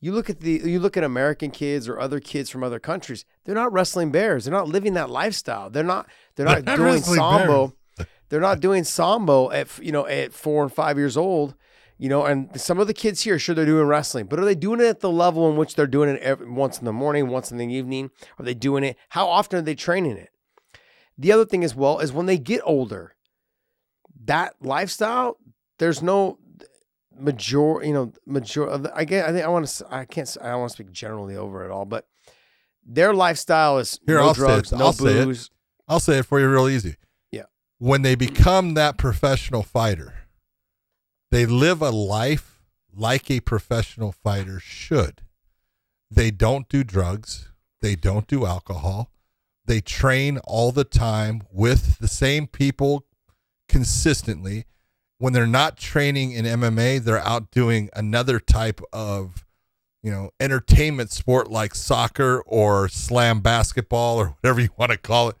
you 0.00 0.12
look 0.12 0.28
at 0.28 0.40
the 0.40 0.60
you 0.64 0.80
look 0.80 0.96
at 0.96 1.04
American 1.04 1.52
kids 1.52 1.88
or 1.88 2.00
other 2.00 2.18
kids 2.18 2.50
from 2.50 2.64
other 2.64 2.80
countries, 2.80 3.24
they're 3.44 3.54
not 3.54 3.72
wrestling 3.72 4.10
bears. 4.10 4.44
They're 4.44 4.52
not 4.52 4.66
living 4.66 4.94
that 4.94 5.10
lifestyle. 5.10 5.70
They're 5.70 5.84
not 5.84 6.08
they're 6.34 6.46
not 6.46 6.64
They're 6.64 6.76
not 6.76 6.84
doing 6.84 7.02
sambo. 7.02 7.74
They're 8.28 8.40
not 8.40 8.60
doing 8.60 8.82
sambo 8.82 9.52
at 9.52 9.68
you 9.78 9.92
know 9.92 10.06
at 10.06 10.32
four 10.32 10.64
and 10.64 10.72
five 10.72 10.98
years 10.98 11.16
old. 11.16 11.54
You 12.02 12.08
know, 12.08 12.24
and 12.24 12.60
some 12.60 12.80
of 12.80 12.88
the 12.88 12.94
kids 12.94 13.22
here, 13.22 13.38
sure, 13.38 13.54
they're 13.54 13.64
doing 13.64 13.86
wrestling, 13.86 14.26
but 14.26 14.40
are 14.40 14.44
they 14.44 14.56
doing 14.56 14.80
it 14.80 14.86
at 14.86 14.98
the 14.98 15.08
level 15.08 15.48
in 15.48 15.56
which 15.56 15.76
they're 15.76 15.86
doing 15.86 16.08
it 16.08 16.20
every, 16.20 16.50
once 16.50 16.80
in 16.80 16.84
the 16.84 16.92
morning, 16.92 17.28
once 17.28 17.52
in 17.52 17.58
the 17.58 17.72
evening? 17.72 18.10
Are 18.40 18.44
they 18.44 18.54
doing 18.54 18.82
it? 18.82 18.96
How 19.10 19.28
often 19.28 19.60
are 19.60 19.62
they 19.62 19.76
training 19.76 20.16
it? 20.16 20.30
The 21.16 21.30
other 21.30 21.44
thing 21.44 21.62
as 21.62 21.76
well 21.76 22.00
is 22.00 22.12
when 22.12 22.26
they 22.26 22.38
get 22.38 22.60
older, 22.64 23.14
that 24.24 24.56
lifestyle, 24.60 25.38
there's 25.78 26.02
no 26.02 26.40
major, 27.16 27.84
you 27.84 27.92
know, 27.92 28.12
major. 28.26 28.68
I 28.92 29.04
get. 29.04 29.28
I 29.28 29.32
think 29.32 29.44
I 29.44 29.48
want 29.48 29.68
to. 29.68 29.86
I 29.88 30.04
can't. 30.04 30.36
I 30.42 30.50
don't 30.50 30.58
want 30.58 30.70
to 30.70 30.74
speak 30.74 30.90
generally 30.90 31.36
over 31.36 31.64
it 31.64 31.70
all, 31.70 31.84
but 31.84 32.08
their 32.84 33.14
lifestyle 33.14 33.78
is 33.78 34.00
Here, 34.04 34.16
no 34.16 34.24
I'll 34.26 34.34
say 34.34 34.42
it. 34.42 34.46
drugs, 34.46 34.72
no 34.72 34.86
I'll 34.86 34.92
say 34.92 35.20
it. 35.20 35.24
booze. 35.26 35.50
I'll 35.86 36.00
say 36.00 36.18
it 36.18 36.26
for 36.26 36.40
you 36.40 36.50
real 36.50 36.68
easy. 36.68 36.96
Yeah. 37.30 37.44
When 37.78 38.02
they 38.02 38.16
become 38.16 38.74
that 38.74 38.98
professional 38.98 39.62
fighter, 39.62 40.14
they 41.32 41.46
live 41.46 41.80
a 41.80 41.88
life 41.88 42.60
like 42.94 43.30
a 43.30 43.40
professional 43.40 44.12
fighter 44.12 44.60
should. 44.60 45.22
They 46.10 46.30
don't 46.30 46.68
do 46.68 46.84
drugs, 46.84 47.48
they 47.80 47.94
don't 47.96 48.26
do 48.26 48.44
alcohol. 48.44 49.10
They 49.64 49.80
train 49.80 50.38
all 50.44 50.72
the 50.72 50.84
time 50.84 51.42
with 51.50 51.98
the 52.00 52.06
same 52.06 52.46
people 52.46 53.06
consistently. 53.66 54.66
When 55.16 55.32
they're 55.32 55.46
not 55.46 55.78
training 55.78 56.32
in 56.32 56.44
MMA, 56.44 57.02
they're 57.02 57.26
out 57.26 57.50
doing 57.50 57.88
another 57.96 58.38
type 58.38 58.82
of 58.92 59.46
you 60.02 60.10
know, 60.10 60.32
entertainment 60.38 61.12
sport 61.12 61.50
like 61.50 61.74
soccer 61.74 62.42
or 62.42 62.88
slam 62.88 63.40
basketball 63.40 64.18
or 64.18 64.36
whatever 64.40 64.60
you 64.60 64.68
want 64.76 64.92
to 64.92 64.98
call 64.98 65.30
it. 65.30 65.36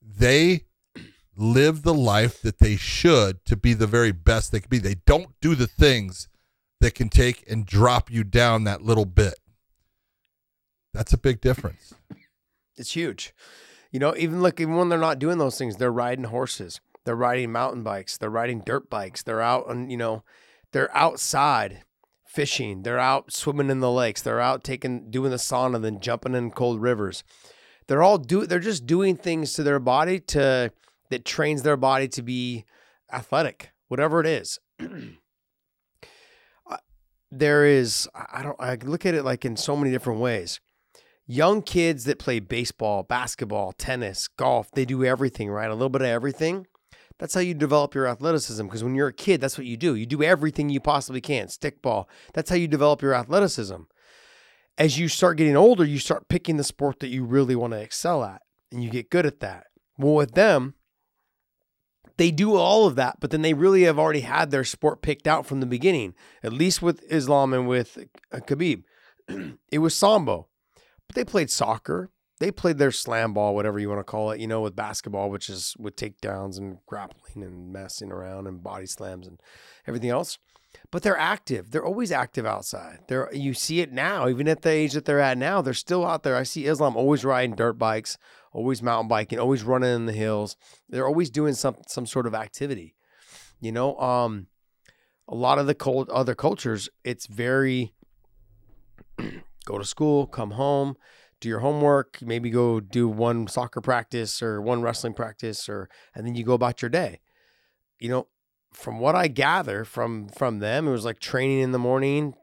They 0.00 0.67
live 1.38 1.82
the 1.82 1.94
life 1.94 2.42
that 2.42 2.58
they 2.58 2.76
should 2.76 3.44
to 3.44 3.56
be 3.56 3.72
the 3.72 3.86
very 3.86 4.12
best 4.12 4.50
they 4.50 4.60
can 4.60 4.68
be. 4.68 4.78
They 4.78 4.96
don't 5.06 5.28
do 5.40 5.54
the 5.54 5.68
things 5.68 6.28
that 6.80 6.94
can 6.94 7.08
take 7.08 7.48
and 7.50 7.64
drop 7.64 8.10
you 8.10 8.24
down 8.24 8.64
that 8.64 8.82
little 8.82 9.04
bit. 9.04 9.34
That's 10.92 11.12
a 11.12 11.18
big 11.18 11.40
difference. 11.40 11.94
It's 12.76 12.92
huge. 12.92 13.34
You 13.90 14.00
know, 14.00 14.14
even 14.16 14.42
look, 14.42 14.60
even 14.60 14.76
when 14.76 14.88
they're 14.88 14.98
not 14.98 15.18
doing 15.18 15.38
those 15.38 15.56
things, 15.56 15.76
they're 15.76 15.92
riding 15.92 16.24
horses, 16.24 16.80
they're 17.04 17.16
riding 17.16 17.52
mountain 17.52 17.82
bikes, 17.82 18.18
they're 18.18 18.28
riding 18.30 18.60
dirt 18.60 18.90
bikes, 18.90 19.22
they're 19.22 19.40
out 19.40 19.66
on, 19.68 19.90
you 19.90 19.96
know, 19.96 20.24
they're 20.72 20.94
outside 20.96 21.82
fishing, 22.26 22.82
they're 22.82 22.98
out 22.98 23.32
swimming 23.32 23.70
in 23.70 23.80
the 23.80 23.90
lakes, 23.90 24.22
they're 24.22 24.40
out 24.40 24.62
taking 24.62 25.10
doing 25.10 25.30
the 25.30 25.36
sauna, 25.36 25.80
then 25.80 26.00
jumping 26.00 26.34
in 26.34 26.50
cold 26.50 26.82
rivers. 26.82 27.24
They're 27.86 28.02
all 28.02 28.18
do 28.18 28.44
they're 28.46 28.58
just 28.58 28.86
doing 28.86 29.16
things 29.16 29.54
to 29.54 29.62
their 29.62 29.78
body 29.78 30.20
to 30.20 30.70
that 31.10 31.24
trains 31.24 31.62
their 31.62 31.76
body 31.76 32.08
to 32.08 32.22
be 32.22 32.64
athletic, 33.12 33.70
whatever 33.88 34.20
it 34.20 34.26
is. 34.26 34.58
Uh, 36.70 36.76
there 37.30 37.64
is 37.64 38.06
I 38.14 38.42
don't 38.42 38.60
I 38.60 38.74
look 38.74 39.06
at 39.06 39.14
it 39.14 39.24
like 39.24 39.46
in 39.46 39.56
so 39.56 39.74
many 39.74 39.90
different 39.90 40.20
ways 40.20 40.60
young 41.28 41.62
kids 41.62 42.04
that 42.04 42.18
play 42.18 42.40
baseball, 42.40 43.04
basketball, 43.04 43.72
tennis, 43.72 44.26
golf, 44.26 44.70
they 44.72 44.84
do 44.84 45.04
everything, 45.04 45.50
right? 45.50 45.70
A 45.70 45.74
little 45.74 45.90
bit 45.90 46.02
of 46.02 46.08
everything. 46.08 46.66
That's 47.18 47.34
how 47.34 47.40
you 47.40 47.54
develop 47.54 47.94
your 47.94 48.06
athleticism. 48.06 48.64
Because 48.64 48.82
when 48.82 48.94
you're 48.94 49.08
a 49.08 49.12
kid, 49.12 49.40
that's 49.40 49.58
what 49.58 49.66
you 49.66 49.76
do. 49.76 49.94
You 49.94 50.06
do 50.06 50.22
everything 50.22 50.70
you 50.70 50.80
possibly 50.80 51.20
can. 51.20 51.46
Stickball. 51.46 52.06
That's 52.32 52.50
how 52.50 52.56
you 52.56 52.66
develop 52.66 53.02
your 53.02 53.14
athleticism. 53.14 53.82
As 54.78 54.98
you 54.98 55.08
start 55.08 55.36
getting 55.36 55.56
older, 55.56 55.84
you 55.84 55.98
start 55.98 56.28
picking 56.28 56.56
the 56.56 56.64
sport 56.64 57.00
that 57.00 57.08
you 57.08 57.24
really 57.24 57.56
want 57.56 57.72
to 57.72 57.80
excel 57.80 58.22
at, 58.24 58.42
and 58.70 58.82
you 58.82 58.90
get 58.90 59.10
good 59.10 59.26
at 59.26 59.40
that. 59.40 59.66
Well, 59.98 60.14
with 60.14 60.34
them, 60.34 60.74
they 62.18 62.30
do 62.30 62.54
all 62.54 62.86
of 62.86 62.94
that, 62.96 63.16
but 63.20 63.30
then 63.30 63.42
they 63.42 63.54
really 63.54 63.82
have 63.82 63.98
already 63.98 64.20
had 64.20 64.50
their 64.50 64.64
sport 64.64 65.02
picked 65.02 65.26
out 65.26 65.46
from 65.46 65.60
the 65.60 65.66
beginning. 65.66 66.14
At 66.42 66.52
least 66.52 66.82
with 66.82 67.02
Islam 67.10 67.54
and 67.54 67.66
with 67.66 67.98
uh, 68.32 68.38
Khabib, 68.38 68.82
it 69.72 69.78
was 69.78 69.96
sambo 69.96 70.48
but 71.08 71.16
they 71.16 71.24
played 71.24 71.50
soccer. 71.50 72.10
They 72.38 72.52
played 72.52 72.78
their 72.78 72.92
slam 72.92 73.34
ball, 73.34 73.54
whatever 73.54 73.80
you 73.80 73.88
want 73.88 73.98
to 73.98 74.04
call 74.04 74.30
it, 74.30 74.38
you 74.38 74.46
know, 74.46 74.60
with 74.60 74.76
basketball, 74.76 75.28
which 75.28 75.50
is 75.50 75.74
with 75.76 75.96
takedowns 75.96 76.56
and 76.56 76.78
grappling 76.86 77.42
and 77.42 77.72
messing 77.72 78.12
around 78.12 78.46
and 78.46 78.62
body 78.62 78.86
slams 78.86 79.26
and 79.26 79.40
everything 79.88 80.10
else. 80.10 80.38
But 80.92 81.02
they're 81.02 81.18
active. 81.18 81.70
They're 81.70 81.84
always 81.84 82.12
active 82.12 82.46
outside. 82.46 83.00
They're 83.08 83.28
you 83.32 83.54
see 83.54 83.80
it 83.80 83.90
now, 83.90 84.28
even 84.28 84.46
at 84.46 84.62
the 84.62 84.70
age 84.70 84.92
that 84.92 85.06
they're 85.06 85.18
at 85.18 85.38
now. 85.38 85.62
They're 85.62 85.74
still 85.74 86.06
out 86.06 86.22
there. 86.22 86.36
I 86.36 86.42
see 86.44 86.66
Islam 86.66 86.96
always 86.96 87.24
riding 87.24 87.56
dirt 87.56 87.78
bikes, 87.78 88.18
always 88.58 88.82
mountain 88.82 89.06
biking, 89.06 89.38
always 89.38 89.62
running 89.62 89.94
in 89.94 90.06
the 90.06 90.12
hills. 90.12 90.56
They're 90.88 91.06
always 91.06 91.30
doing 91.30 91.54
some 91.54 91.76
some 91.86 92.06
sort 92.06 92.26
of 92.26 92.34
activity. 92.34 92.96
You 93.60 93.72
know, 93.72 93.96
um, 93.98 94.48
a 95.28 95.34
lot 95.34 95.58
of 95.58 95.66
the 95.66 95.74
cult, 95.74 96.10
other 96.10 96.34
cultures, 96.34 96.88
it's 97.04 97.26
very 97.26 97.94
go 99.64 99.78
to 99.78 99.84
school, 99.84 100.26
come 100.26 100.52
home, 100.52 100.96
do 101.40 101.48
your 101.48 101.60
homework, 101.60 102.18
maybe 102.20 102.50
go 102.50 102.80
do 102.80 103.08
one 103.08 103.46
soccer 103.46 103.80
practice 103.80 104.42
or 104.42 104.60
one 104.60 104.82
wrestling 104.82 105.14
practice 105.14 105.68
or 105.68 105.88
and 106.14 106.26
then 106.26 106.34
you 106.34 106.44
go 106.44 106.54
about 106.54 106.82
your 106.82 106.88
day. 106.88 107.20
You 108.00 108.08
know, 108.08 108.26
from 108.72 108.98
what 108.98 109.14
I 109.14 109.28
gather 109.28 109.84
from 109.84 110.28
from 110.28 110.58
them, 110.58 110.88
it 110.88 110.90
was 110.90 111.04
like 111.04 111.20
training 111.20 111.60
in 111.60 111.70
the 111.70 111.78
morning, 111.78 112.34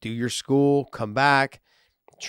do 0.00 0.10
your 0.10 0.30
school, 0.30 0.86
come 0.86 1.14
back. 1.14 1.60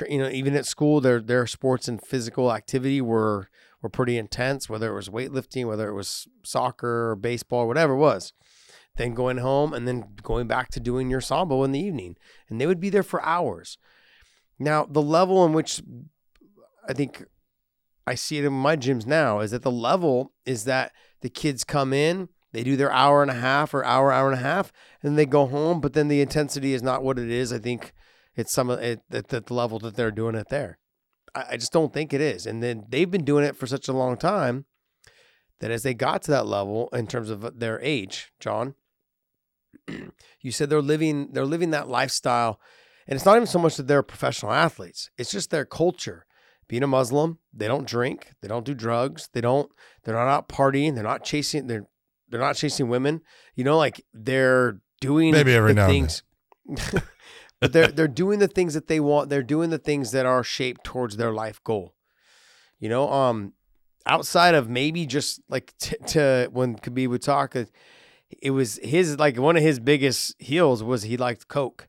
You 0.07 0.19
know, 0.19 0.29
even 0.29 0.55
at 0.55 0.65
school, 0.65 1.01
their 1.01 1.19
their 1.19 1.47
sports 1.47 1.87
and 1.87 2.01
physical 2.01 2.53
activity 2.53 3.01
were 3.01 3.49
were 3.81 3.89
pretty 3.89 4.17
intense, 4.17 4.69
whether 4.69 4.91
it 4.91 4.95
was 4.95 5.09
weightlifting, 5.09 5.67
whether 5.67 5.89
it 5.89 5.93
was 5.93 6.27
soccer 6.43 7.11
or 7.11 7.15
baseball, 7.15 7.67
whatever 7.67 7.93
it 7.93 7.97
was. 7.97 8.33
Then 8.97 9.13
going 9.13 9.37
home 9.37 9.73
and 9.73 9.87
then 9.87 10.03
going 10.21 10.47
back 10.47 10.69
to 10.71 10.79
doing 10.79 11.09
your 11.09 11.21
sambo 11.21 11.63
in 11.63 11.71
the 11.71 11.79
evening. 11.79 12.17
And 12.49 12.59
they 12.59 12.67
would 12.67 12.79
be 12.79 12.89
there 12.89 13.03
for 13.03 13.23
hours. 13.23 13.77
Now, 14.59 14.85
the 14.85 15.01
level 15.01 15.45
in 15.45 15.53
which 15.53 15.81
I 16.87 16.93
think 16.93 17.23
I 18.05 18.15
see 18.15 18.37
it 18.37 18.45
in 18.45 18.53
my 18.53 18.75
gyms 18.75 19.05
now 19.05 19.39
is 19.39 19.51
that 19.51 19.63
the 19.63 19.71
level 19.71 20.33
is 20.45 20.65
that 20.65 20.91
the 21.21 21.29
kids 21.29 21.63
come 21.63 21.93
in, 21.93 22.29
they 22.51 22.63
do 22.63 22.75
their 22.75 22.91
hour 22.91 23.21
and 23.21 23.31
a 23.31 23.35
half 23.35 23.73
or 23.73 23.85
hour, 23.85 24.11
hour 24.11 24.29
and 24.29 24.39
a 24.39 24.43
half, 24.43 24.71
and 25.01 25.17
they 25.17 25.25
go 25.25 25.47
home. 25.47 25.79
But 25.79 25.93
then 25.93 26.07
the 26.07 26.21
intensity 26.21 26.73
is 26.73 26.83
not 26.83 27.03
what 27.03 27.17
it 27.17 27.29
is. 27.29 27.53
I 27.53 27.59
think 27.59 27.93
it's 28.35 28.53
some 28.53 28.69
of 28.69 28.79
it 28.79 29.01
at 29.11 29.29
the 29.29 29.43
level 29.49 29.79
that 29.79 29.95
they're 29.95 30.11
doing 30.11 30.35
it 30.35 30.49
there. 30.49 30.79
I, 31.35 31.45
I 31.51 31.57
just 31.57 31.73
don't 31.73 31.93
think 31.93 32.13
it 32.13 32.21
is. 32.21 32.45
And 32.45 32.61
then 32.61 32.85
they've 32.89 33.09
been 33.09 33.25
doing 33.25 33.43
it 33.45 33.55
for 33.55 33.67
such 33.67 33.87
a 33.87 33.93
long 33.93 34.17
time 34.17 34.65
that 35.59 35.71
as 35.71 35.83
they 35.83 35.93
got 35.93 36.23
to 36.23 36.31
that 36.31 36.47
level 36.47 36.89
in 36.93 37.07
terms 37.07 37.29
of 37.29 37.59
their 37.59 37.79
age, 37.81 38.31
John, 38.39 38.75
you 40.41 40.51
said 40.51 40.69
they're 40.69 40.81
living 40.81 41.29
they're 41.31 41.45
living 41.45 41.71
that 41.71 41.87
lifestyle 41.87 42.59
and 43.07 43.15
it's 43.15 43.25
not 43.25 43.35
even 43.35 43.47
so 43.47 43.59
much 43.59 43.77
that 43.77 43.87
they're 43.87 44.03
professional 44.03 44.51
athletes. 44.51 45.09
It's 45.17 45.31
just 45.31 45.49
their 45.49 45.65
culture. 45.65 46.25
Being 46.67 46.83
a 46.83 46.87
Muslim, 46.87 47.39
they 47.53 47.67
don't 47.67 47.85
drink, 47.85 48.31
they 48.41 48.47
don't 48.47 48.65
do 48.65 48.73
drugs, 48.73 49.29
they 49.33 49.41
don't 49.41 49.69
they're 50.03 50.15
not 50.15 50.27
out 50.27 50.49
partying, 50.49 50.95
they're 50.95 51.03
not 51.03 51.23
chasing 51.23 51.67
they're 51.67 51.87
they're 52.29 52.39
not 52.39 52.55
chasing 52.55 52.87
women. 52.87 53.21
You 53.55 53.63
know, 53.63 53.77
like 53.77 54.01
they're 54.13 54.79
doing 55.01 55.31
Maybe 55.31 55.53
every 55.53 55.73
now 55.73 55.85
and 55.85 55.91
things. 55.91 56.23
but 57.61 57.71
they're 57.71 57.87
they're 57.87 58.07
doing 58.07 58.39
the 58.39 58.47
things 58.47 58.73
that 58.73 58.87
they 58.87 58.99
want. 58.99 59.29
They're 59.29 59.43
doing 59.43 59.69
the 59.69 59.77
things 59.77 60.11
that 60.11 60.25
are 60.25 60.43
shaped 60.43 60.83
towards 60.83 61.15
their 61.15 61.31
life 61.31 61.63
goal. 61.63 61.93
You 62.79 62.89
know, 62.89 63.09
um, 63.11 63.53
outside 64.05 64.55
of 64.55 64.67
maybe 64.67 65.05
just 65.05 65.41
like 65.47 65.73
t- 65.77 65.95
to 66.07 66.49
when 66.51 66.75
Khabib 66.75 67.09
would 67.09 67.21
talk, 67.21 67.55
it 68.41 68.51
was 68.51 68.79
his 68.83 69.19
like 69.19 69.37
one 69.37 69.55
of 69.55 69.63
his 69.63 69.79
biggest 69.79 70.35
heels 70.41 70.83
was 70.83 71.03
he 71.03 71.17
liked 71.17 71.47
Coke. 71.47 71.87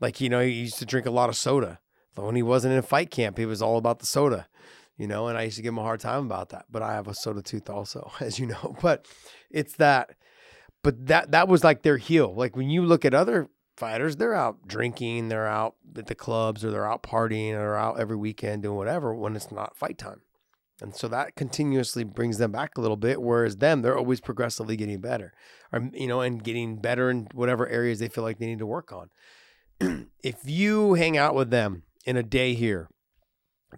Like, 0.00 0.20
you 0.20 0.28
know, 0.28 0.40
he 0.40 0.50
used 0.50 0.78
to 0.78 0.86
drink 0.86 1.06
a 1.06 1.10
lot 1.10 1.30
of 1.30 1.36
soda. 1.36 1.80
But 2.14 2.26
when 2.26 2.36
he 2.36 2.42
wasn't 2.42 2.72
in 2.72 2.78
a 2.78 2.82
fight 2.82 3.10
camp, 3.10 3.38
he 3.38 3.46
was 3.46 3.62
all 3.62 3.78
about 3.78 3.98
the 4.00 4.06
soda. 4.06 4.46
you 4.98 5.06
know, 5.06 5.28
and 5.28 5.36
I 5.38 5.42
used 5.42 5.56
to 5.56 5.62
give 5.62 5.72
him 5.72 5.78
a 5.78 5.82
hard 5.82 6.00
time 6.00 6.24
about 6.24 6.50
that. 6.50 6.66
But 6.70 6.82
I 6.82 6.94
have 6.94 7.08
a 7.08 7.14
soda 7.14 7.42
tooth 7.42 7.70
also, 7.70 8.10
as 8.20 8.38
you 8.38 8.46
know. 8.46 8.76
But 8.82 9.06
it's 9.50 9.76
that, 9.76 10.14
but 10.82 11.06
that 11.06 11.30
that 11.30 11.48
was 11.48 11.64
like 11.64 11.82
their 11.82 11.96
heel. 11.98 12.34
Like 12.34 12.56
when 12.56 12.68
you 12.68 12.82
look 12.82 13.04
at 13.04 13.14
other 13.14 13.48
fighters, 13.76 14.16
they're 14.16 14.34
out 14.34 14.66
drinking, 14.66 15.28
they're 15.28 15.46
out 15.46 15.76
at 15.96 16.06
the 16.06 16.14
clubs, 16.14 16.64
or 16.64 16.70
they're 16.70 16.90
out 16.90 17.02
partying, 17.02 17.54
or 17.54 17.76
out 17.76 18.00
every 18.00 18.16
weekend 18.16 18.62
doing 18.62 18.76
whatever 18.76 19.14
when 19.14 19.36
it's 19.36 19.52
not 19.52 19.76
fight 19.76 19.98
time. 19.98 20.22
And 20.80 20.94
so 20.94 21.08
that 21.08 21.36
continuously 21.36 22.04
brings 22.04 22.38
them 22.38 22.52
back 22.52 22.76
a 22.76 22.80
little 22.80 22.96
bit. 22.96 23.22
Whereas 23.22 23.56
them, 23.56 23.80
they're 23.80 23.96
always 23.96 24.20
progressively 24.20 24.76
getting 24.76 25.00
better, 25.00 25.32
or 25.72 25.88
you 25.92 26.06
know, 26.06 26.20
and 26.20 26.42
getting 26.42 26.76
better 26.76 27.10
in 27.10 27.28
whatever 27.32 27.66
areas 27.68 27.98
they 27.98 28.08
feel 28.08 28.24
like 28.24 28.38
they 28.38 28.46
need 28.46 28.58
to 28.58 28.66
work 28.66 28.92
on. 28.92 29.10
if 30.22 30.40
you 30.44 30.94
hang 30.94 31.16
out 31.16 31.34
with 31.34 31.50
them 31.50 31.82
in 32.04 32.16
a 32.16 32.22
day 32.22 32.54
here, 32.54 32.88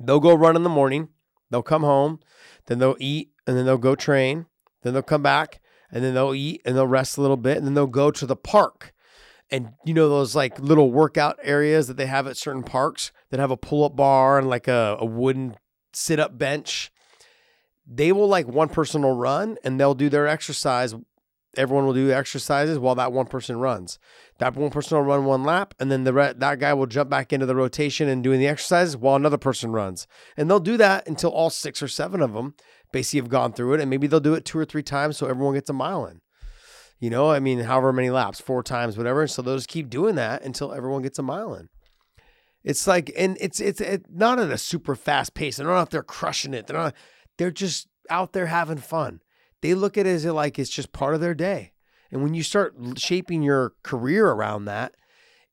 they'll 0.00 0.20
go 0.20 0.34
run 0.34 0.56
in 0.56 0.64
the 0.64 0.68
morning, 0.68 1.08
they'll 1.50 1.62
come 1.62 1.82
home, 1.82 2.20
then 2.66 2.78
they'll 2.78 2.96
eat, 2.98 3.30
and 3.46 3.56
then 3.56 3.64
they'll 3.64 3.78
go 3.78 3.94
train, 3.94 4.46
then 4.82 4.92
they'll 4.92 5.02
come 5.02 5.22
back, 5.22 5.60
and 5.90 6.04
then 6.04 6.14
they'll 6.14 6.34
eat 6.34 6.60
and 6.64 6.76
they'll 6.76 6.86
rest 6.86 7.16
a 7.16 7.20
little 7.20 7.36
bit, 7.36 7.56
and 7.56 7.66
then 7.66 7.74
they'll 7.74 7.86
go 7.86 8.10
to 8.10 8.26
the 8.26 8.36
park. 8.36 8.92
And 9.50 9.70
you 9.84 9.94
know 9.94 10.08
those 10.08 10.36
like 10.36 10.58
little 10.58 10.92
workout 10.92 11.38
areas 11.42 11.86
that 11.88 11.96
they 11.96 12.06
have 12.06 12.26
at 12.26 12.36
certain 12.36 12.62
parks 12.62 13.12
that 13.30 13.40
have 13.40 13.50
a 13.50 13.56
pull-up 13.56 13.96
bar 13.96 14.38
and 14.38 14.48
like 14.48 14.68
a, 14.68 14.96
a 15.00 15.06
wooden 15.06 15.56
sit-up 15.92 16.36
bench. 16.36 16.92
They 17.86 18.12
will 18.12 18.28
like 18.28 18.46
one 18.46 18.68
person 18.68 19.02
will 19.02 19.16
run 19.16 19.56
and 19.64 19.80
they'll 19.80 19.94
do 19.94 20.10
their 20.10 20.26
exercise. 20.26 20.94
Everyone 21.56 21.86
will 21.86 21.94
do 21.94 22.12
exercises 22.12 22.78
while 22.78 22.94
that 22.96 23.10
one 23.10 23.26
person 23.26 23.58
runs. 23.58 23.98
That 24.38 24.54
one 24.54 24.70
person 24.70 24.98
will 24.98 25.04
run 25.04 25.24
one 25.24 25.44
lap, 25.44 25.74
and 25.80 25.90
then 25.90 26.04
the 26.04 26.12
re- 26.12 26.34
that 26.36 26.60
guy 26.60 26.74
will 26.74 26.86
jump 26.86 27.08
back 27.08 27.32
into 27.32 27.46
the 27.46 27.56
rotation 27.56 28.06
and 28.06 28.22
doing 28.22 28.38
the 28.38 28.46
exercises 28.46 28.96
while 28.98 29.16
another 29.16 29.38
person 29.38 29.72
runs. 29.72 30.06
And 30.36 30.48
they'll 30.48 30.60
do 30.60 30.76
that 30.76 31.08
until 31.08 31.30
all 31.30 31.48
six 31.48 31.82
or 31.82 31.88
seven 31.88 32.20
of 32.20 32.34
them 32.34 32.54
basically 32.92 33.20
have 33.20 33.30
gone 33.30 33.54
through 33.54 33.74
it, 33.74 33.80
and 33.80 33.88
maybe 33.88 34.06
they'll 34.06 34.20
do 34.20 34.34
it 34.34 34.44
two 34.44 34.58
or 34.58 34.66
three 34.66 34.82
times 34.82 35.16
so 35.16 35.26
everyone 35.26 35.54
gets 35.54 35.70
a 35.70 35.72
mile 35.72 36.06
in. 36.06 36.20
You 37.00 37.10
know, 37.10 37.30
I 37.30 37.38
mean, 37.38 37.60
however 37.60 37.92
many 37.92 38.10
laps, 38.10 38.40
four 38.40 38.62
times, 38.62 38.96
whatever. 38.96 39.26
So 39.26 39.42
they'll 39.42 39.56
just 39.56 39.68
keep 39.68 39.88
doing 39.88 40.16
that 40.16 40.42
until 40.42 40.72
everyone 40.72 41.02
gets 41.02 41.18
a 41.18 41.22
mile 41.22 41.54
in. 41.54 41.68
It's 42.64 42.86
like, 42.86 43.12
and 43.16 43.38
it's 43.40 43.60
it's 43.60 43.80
it, 43.80 44.06
not 44.10 44.40
at 44.40 44.50
a 44.50 44.58
super 44.58 44.96
fast 44.96 45.34
pace. 45.34 45.56
They're 45.56 45.66
not 45.66 45.78
out 45.78 45.90
there 45.90 46.02
crushing 46.02 46.54
it. 46.54 46.66
They're 46.66 46.76
not. 46.76 46.94
They're 47.36 47.50
just 47.52 47.88
out 48.10 48.32
there 48.32 48.46
having 48.46 48.78
fun. 48.78 49.20
They 49.62 49.74
look 49.74 49.96
at 49.96 50.06
it 50.06 50.10
as 50.10 50.24
like 50.24 50.58
it's 50.58 50.70
just 50.70 50.92
part 50.92 51.14
of 51.14 51.20
their 51.20 51.34
day. 51.34 51.72
And 52.10 52.22
when 52.22 52.34
you 52.34 52.42
start 52.42 52.74
shaping 52.96 53.42
your 53.42 53.74
career 53.82 54.28
around 54.28 54.64
that, 54.64 54.96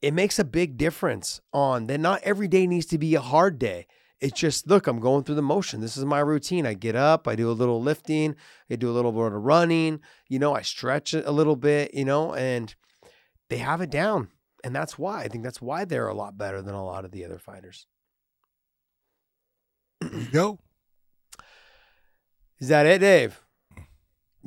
it 0.01 0.13
makes 0.13 0.39
a 0.39 0.43
big 0.43 0.77
difference. 0.77 1.41
On 1.53 1.87
that, 1.87 1.99
not 1.99 2.21
every 2.23 2.47
day 2.47 2.65
needs 2.65 2.85
to 2.87 2.97
be 2.97 3.13
a 3.13 3.21
hard 3.21 3.59
day. 3.59 3.87
It's 4.21 4.39
just 4.39 4.67
look, 4.67 4.87
I'm 4.87 4.99
going 4.99 5.23
through 5.23 5.35
the 5.35 5.41
motion. 5.41 5.81
This 5.81 5.97
is 5.97 6.05
my 6.05 6.19
routine. 6.19 6.65
I 6.65 6.73
get 6.73 6.95
up, 6.95 7.27
I 7.27 7.35
do 7.35 7.49
a 7.49 7.53
little 7.53 7.81
lifting, 7.81 8.35
I 8.69 8.75
do 8.75 8.89
a 8.89 8.93
little 8.93 9.11
bit 9.11 9.21
of 9.21 9.33
running. 9.33 9.99
You 10.29 10.39
know, 10.39 10.55
I 10.55 10.61
stretch 10.61 11.13
a 11.13 11.31
little 11.31 11.55
bit. 11.55 11.93
You 11.93 12.05
know, 12.05 12.33
and 12.33 12.73
they 13.49 13.57
have 13.57 13.81
it 13.81 13.89
down 13.89 14.29
and 14.65 14.75
that's 14.75 14.97
why 14.97 15.21
I 15.21 15.27
think 15.27 15.43
that's 15.43 15.61
why 15.61 15.85
they're 15.85 16.07
a 16.07 16.15
lot 16.15 16.39
better 16.39 16.59
than 16.59 16.73
a 16.73 16.83
lot 16.83 17.05
of 17.05 17.11
the 17.11 17.23
other 17.23 17.37
fighters. 17.37 17.85
There 20.01 20.11
you 20.11 20.25
go. 20.31 20.59
Is 22.59 22.69
that 22.69 22.87
it, 22.87 22.97
Dave? 22.97 23.44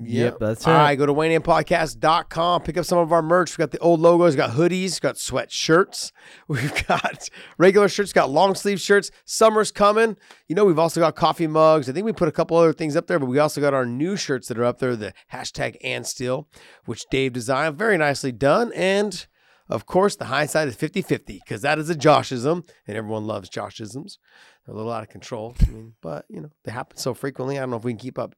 Yep, 0.00 0.38
that's 0.38 0.66
All 0.66 0.74
it. 0.74 0.76
right, 0.76 0.94
go 0.94 1.06
to 1.06 1.12
WeighingInPodcast.com. 1.14 2.62
Pick 2.62 2.76
up 2.76 2.84
some 2.84 2.98
of 2.98 3.12
our 3.12 3.22
merch. 3.22 3.50
We've 3.50 3.58
got 3.58 3.72
the 3.72 3.78
old 3.80 4.00
logos, 4.00 4.36
got 4.36 4.50
hoodies, 4.50 5.00
got 5.00 5.16
sweatshirts. 5.16 6.12
We've 6.48 6.86
got 6.86 7.28
regular 7.58 7.88
shirts, 7.88 8.12
got 8.12 8.30
long 8.30 8.54
sleeve 8.54 8.80
shirts. 8.80 9.10
Summer's 9.24 9.72
coming. 9.72 10.16
You 10.46 10.54
know, 10.54 10.64
we've 10.64 10.78
also 10.78 11.00
got 11.00 11.16
coffee 11.16 11.46
mugs. 11.46 11.88
I 11.88 11.92
think 11.92 12.04
we 12.06 12.12
put 12.12 12.28
a 12.28 12.32
couple 12.32 12.56
other 12.56 12.72
things 12.72 12.96
up 12.96 13.06
there, 13.06 13.18
but 13.18 13.26
we 13.26 13.38
also 13.38 13.60
got 13.60 13.74
our 13.74 13.84
new 13.84 14.16
shirts 14.16 14.48
that 14.48 14.58
are 14.58 14.64
up 14.64 14.78
there, 14.78 14.94
the 14.94 15.12
hashtag 15.32 15.76
and 15.82 16.06
still, 16.06 16.48
which 16.84 17.04
Dave 17.10 17.32
designed. 17.32 17.76
Very 17.76 17.98
nicely 17.98 18.32
done. 18.32 18.72
And 18.74 19.26
of 19.68 19.84
course, 19.84 20.16
the 20.16 20.26
hindsight 20.26 20.68
is 20.68 20.76
50 20.76 21.02
50 21.02 21.40
because 21.44 21.62
that 21.62 21.78
is 21.78 21.90
a 21.90 21.94
Joshism, 21.94 22.68
and 22.86 22.96
everyone 22.96 23.26
loves 23.26 23.50
Joshisms. 23.50 24.18
They're 24.64 24.74
a 24.74 24.76
little 24.76 24.92
out 24.92 25.02
of 25.02 25.08
control. 25.08 25.54
I 25.60 25.70
mean, 25.70 25.94
but, 26.00 26.24
you 26.28 26.40
know, 26.40 26.50
they 26.64 26.72
happen 26.72 26.96
so 26.98 27.14
frequently. 27.14 27.58
I 27.58 27.60
don't 27.60 27.70
know 27.70 27.76
if 27.76 27.84
we 27.84 27.92
can 27.92 27.98
keep 27.98 28.18
up. 28.18 28.34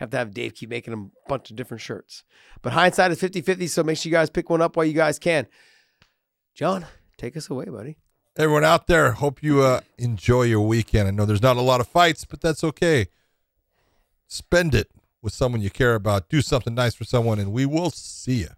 Have 0.00 0.10
to 0.10 0.16
have 0.16 0.32
Dave 0.32 0.54
keep 0.54 0.70
making 0.70 0.94
a 0.94 1.28
bunch 1.28 1.50
of 1.50 1.56
different 1.56 1.82
shirts. 1.82 2.24
But 2.62 2.72
hindsight 2.72 3.10
is 3.10 3.20
50 3.20 3.42
50, 3.42 3.66
so 3.66 3.84
make 3.84 3.98
sure 3.98 4.08
you 4.08 4.16
guys 4.16 4.30
pick 4.30 4.48
one 4.48 4.62
up 4.62 4.74
while 4.74 4.86
you 4.86 4.94
guys 4.94 5.18
can. 5.18 5.46
John, 6.54 6.86
take 7.18 7.36
us 7.36 7.50
away, 7.50 7.66
buddy. 7.66 7.98
Everyone 8.34 8.64
out 8.64 8.86
there, 8.86 9.12
hope 9.12 9.42
you 9.42 9.60
uh, 9.60 9.80
enjoy 9.98 10.44
your 10.44 10.66
weekend. 10.66 11.06
I 11.06 11.10
know 11.10 11.26
there's 11.26 11.42
not 11.42 11.58
a 11.58 11.60
lot 11.60 11.80
of 11.80 11.86
fights, 11.86 12.24
but 12.24 12.40
that's 12.40 12.64
okay. 12.64 13.08
Spend 14.26 14.74
it 14.74 14.90
with 15.20 15.34
someone 15.34 15.60
you 15.60 15.68
care 15.68 15.94
about. 15.94 16.30
Do 16.30 16.40
something 16.40 16.74
nice 16.74 16.94
for 16.94 17.04
someone, 17.04 17.38
and 17.38 17.52
we 17.52 17.66
will 17.66 17.90
see 17.90 18.46
you. 18.46 18.48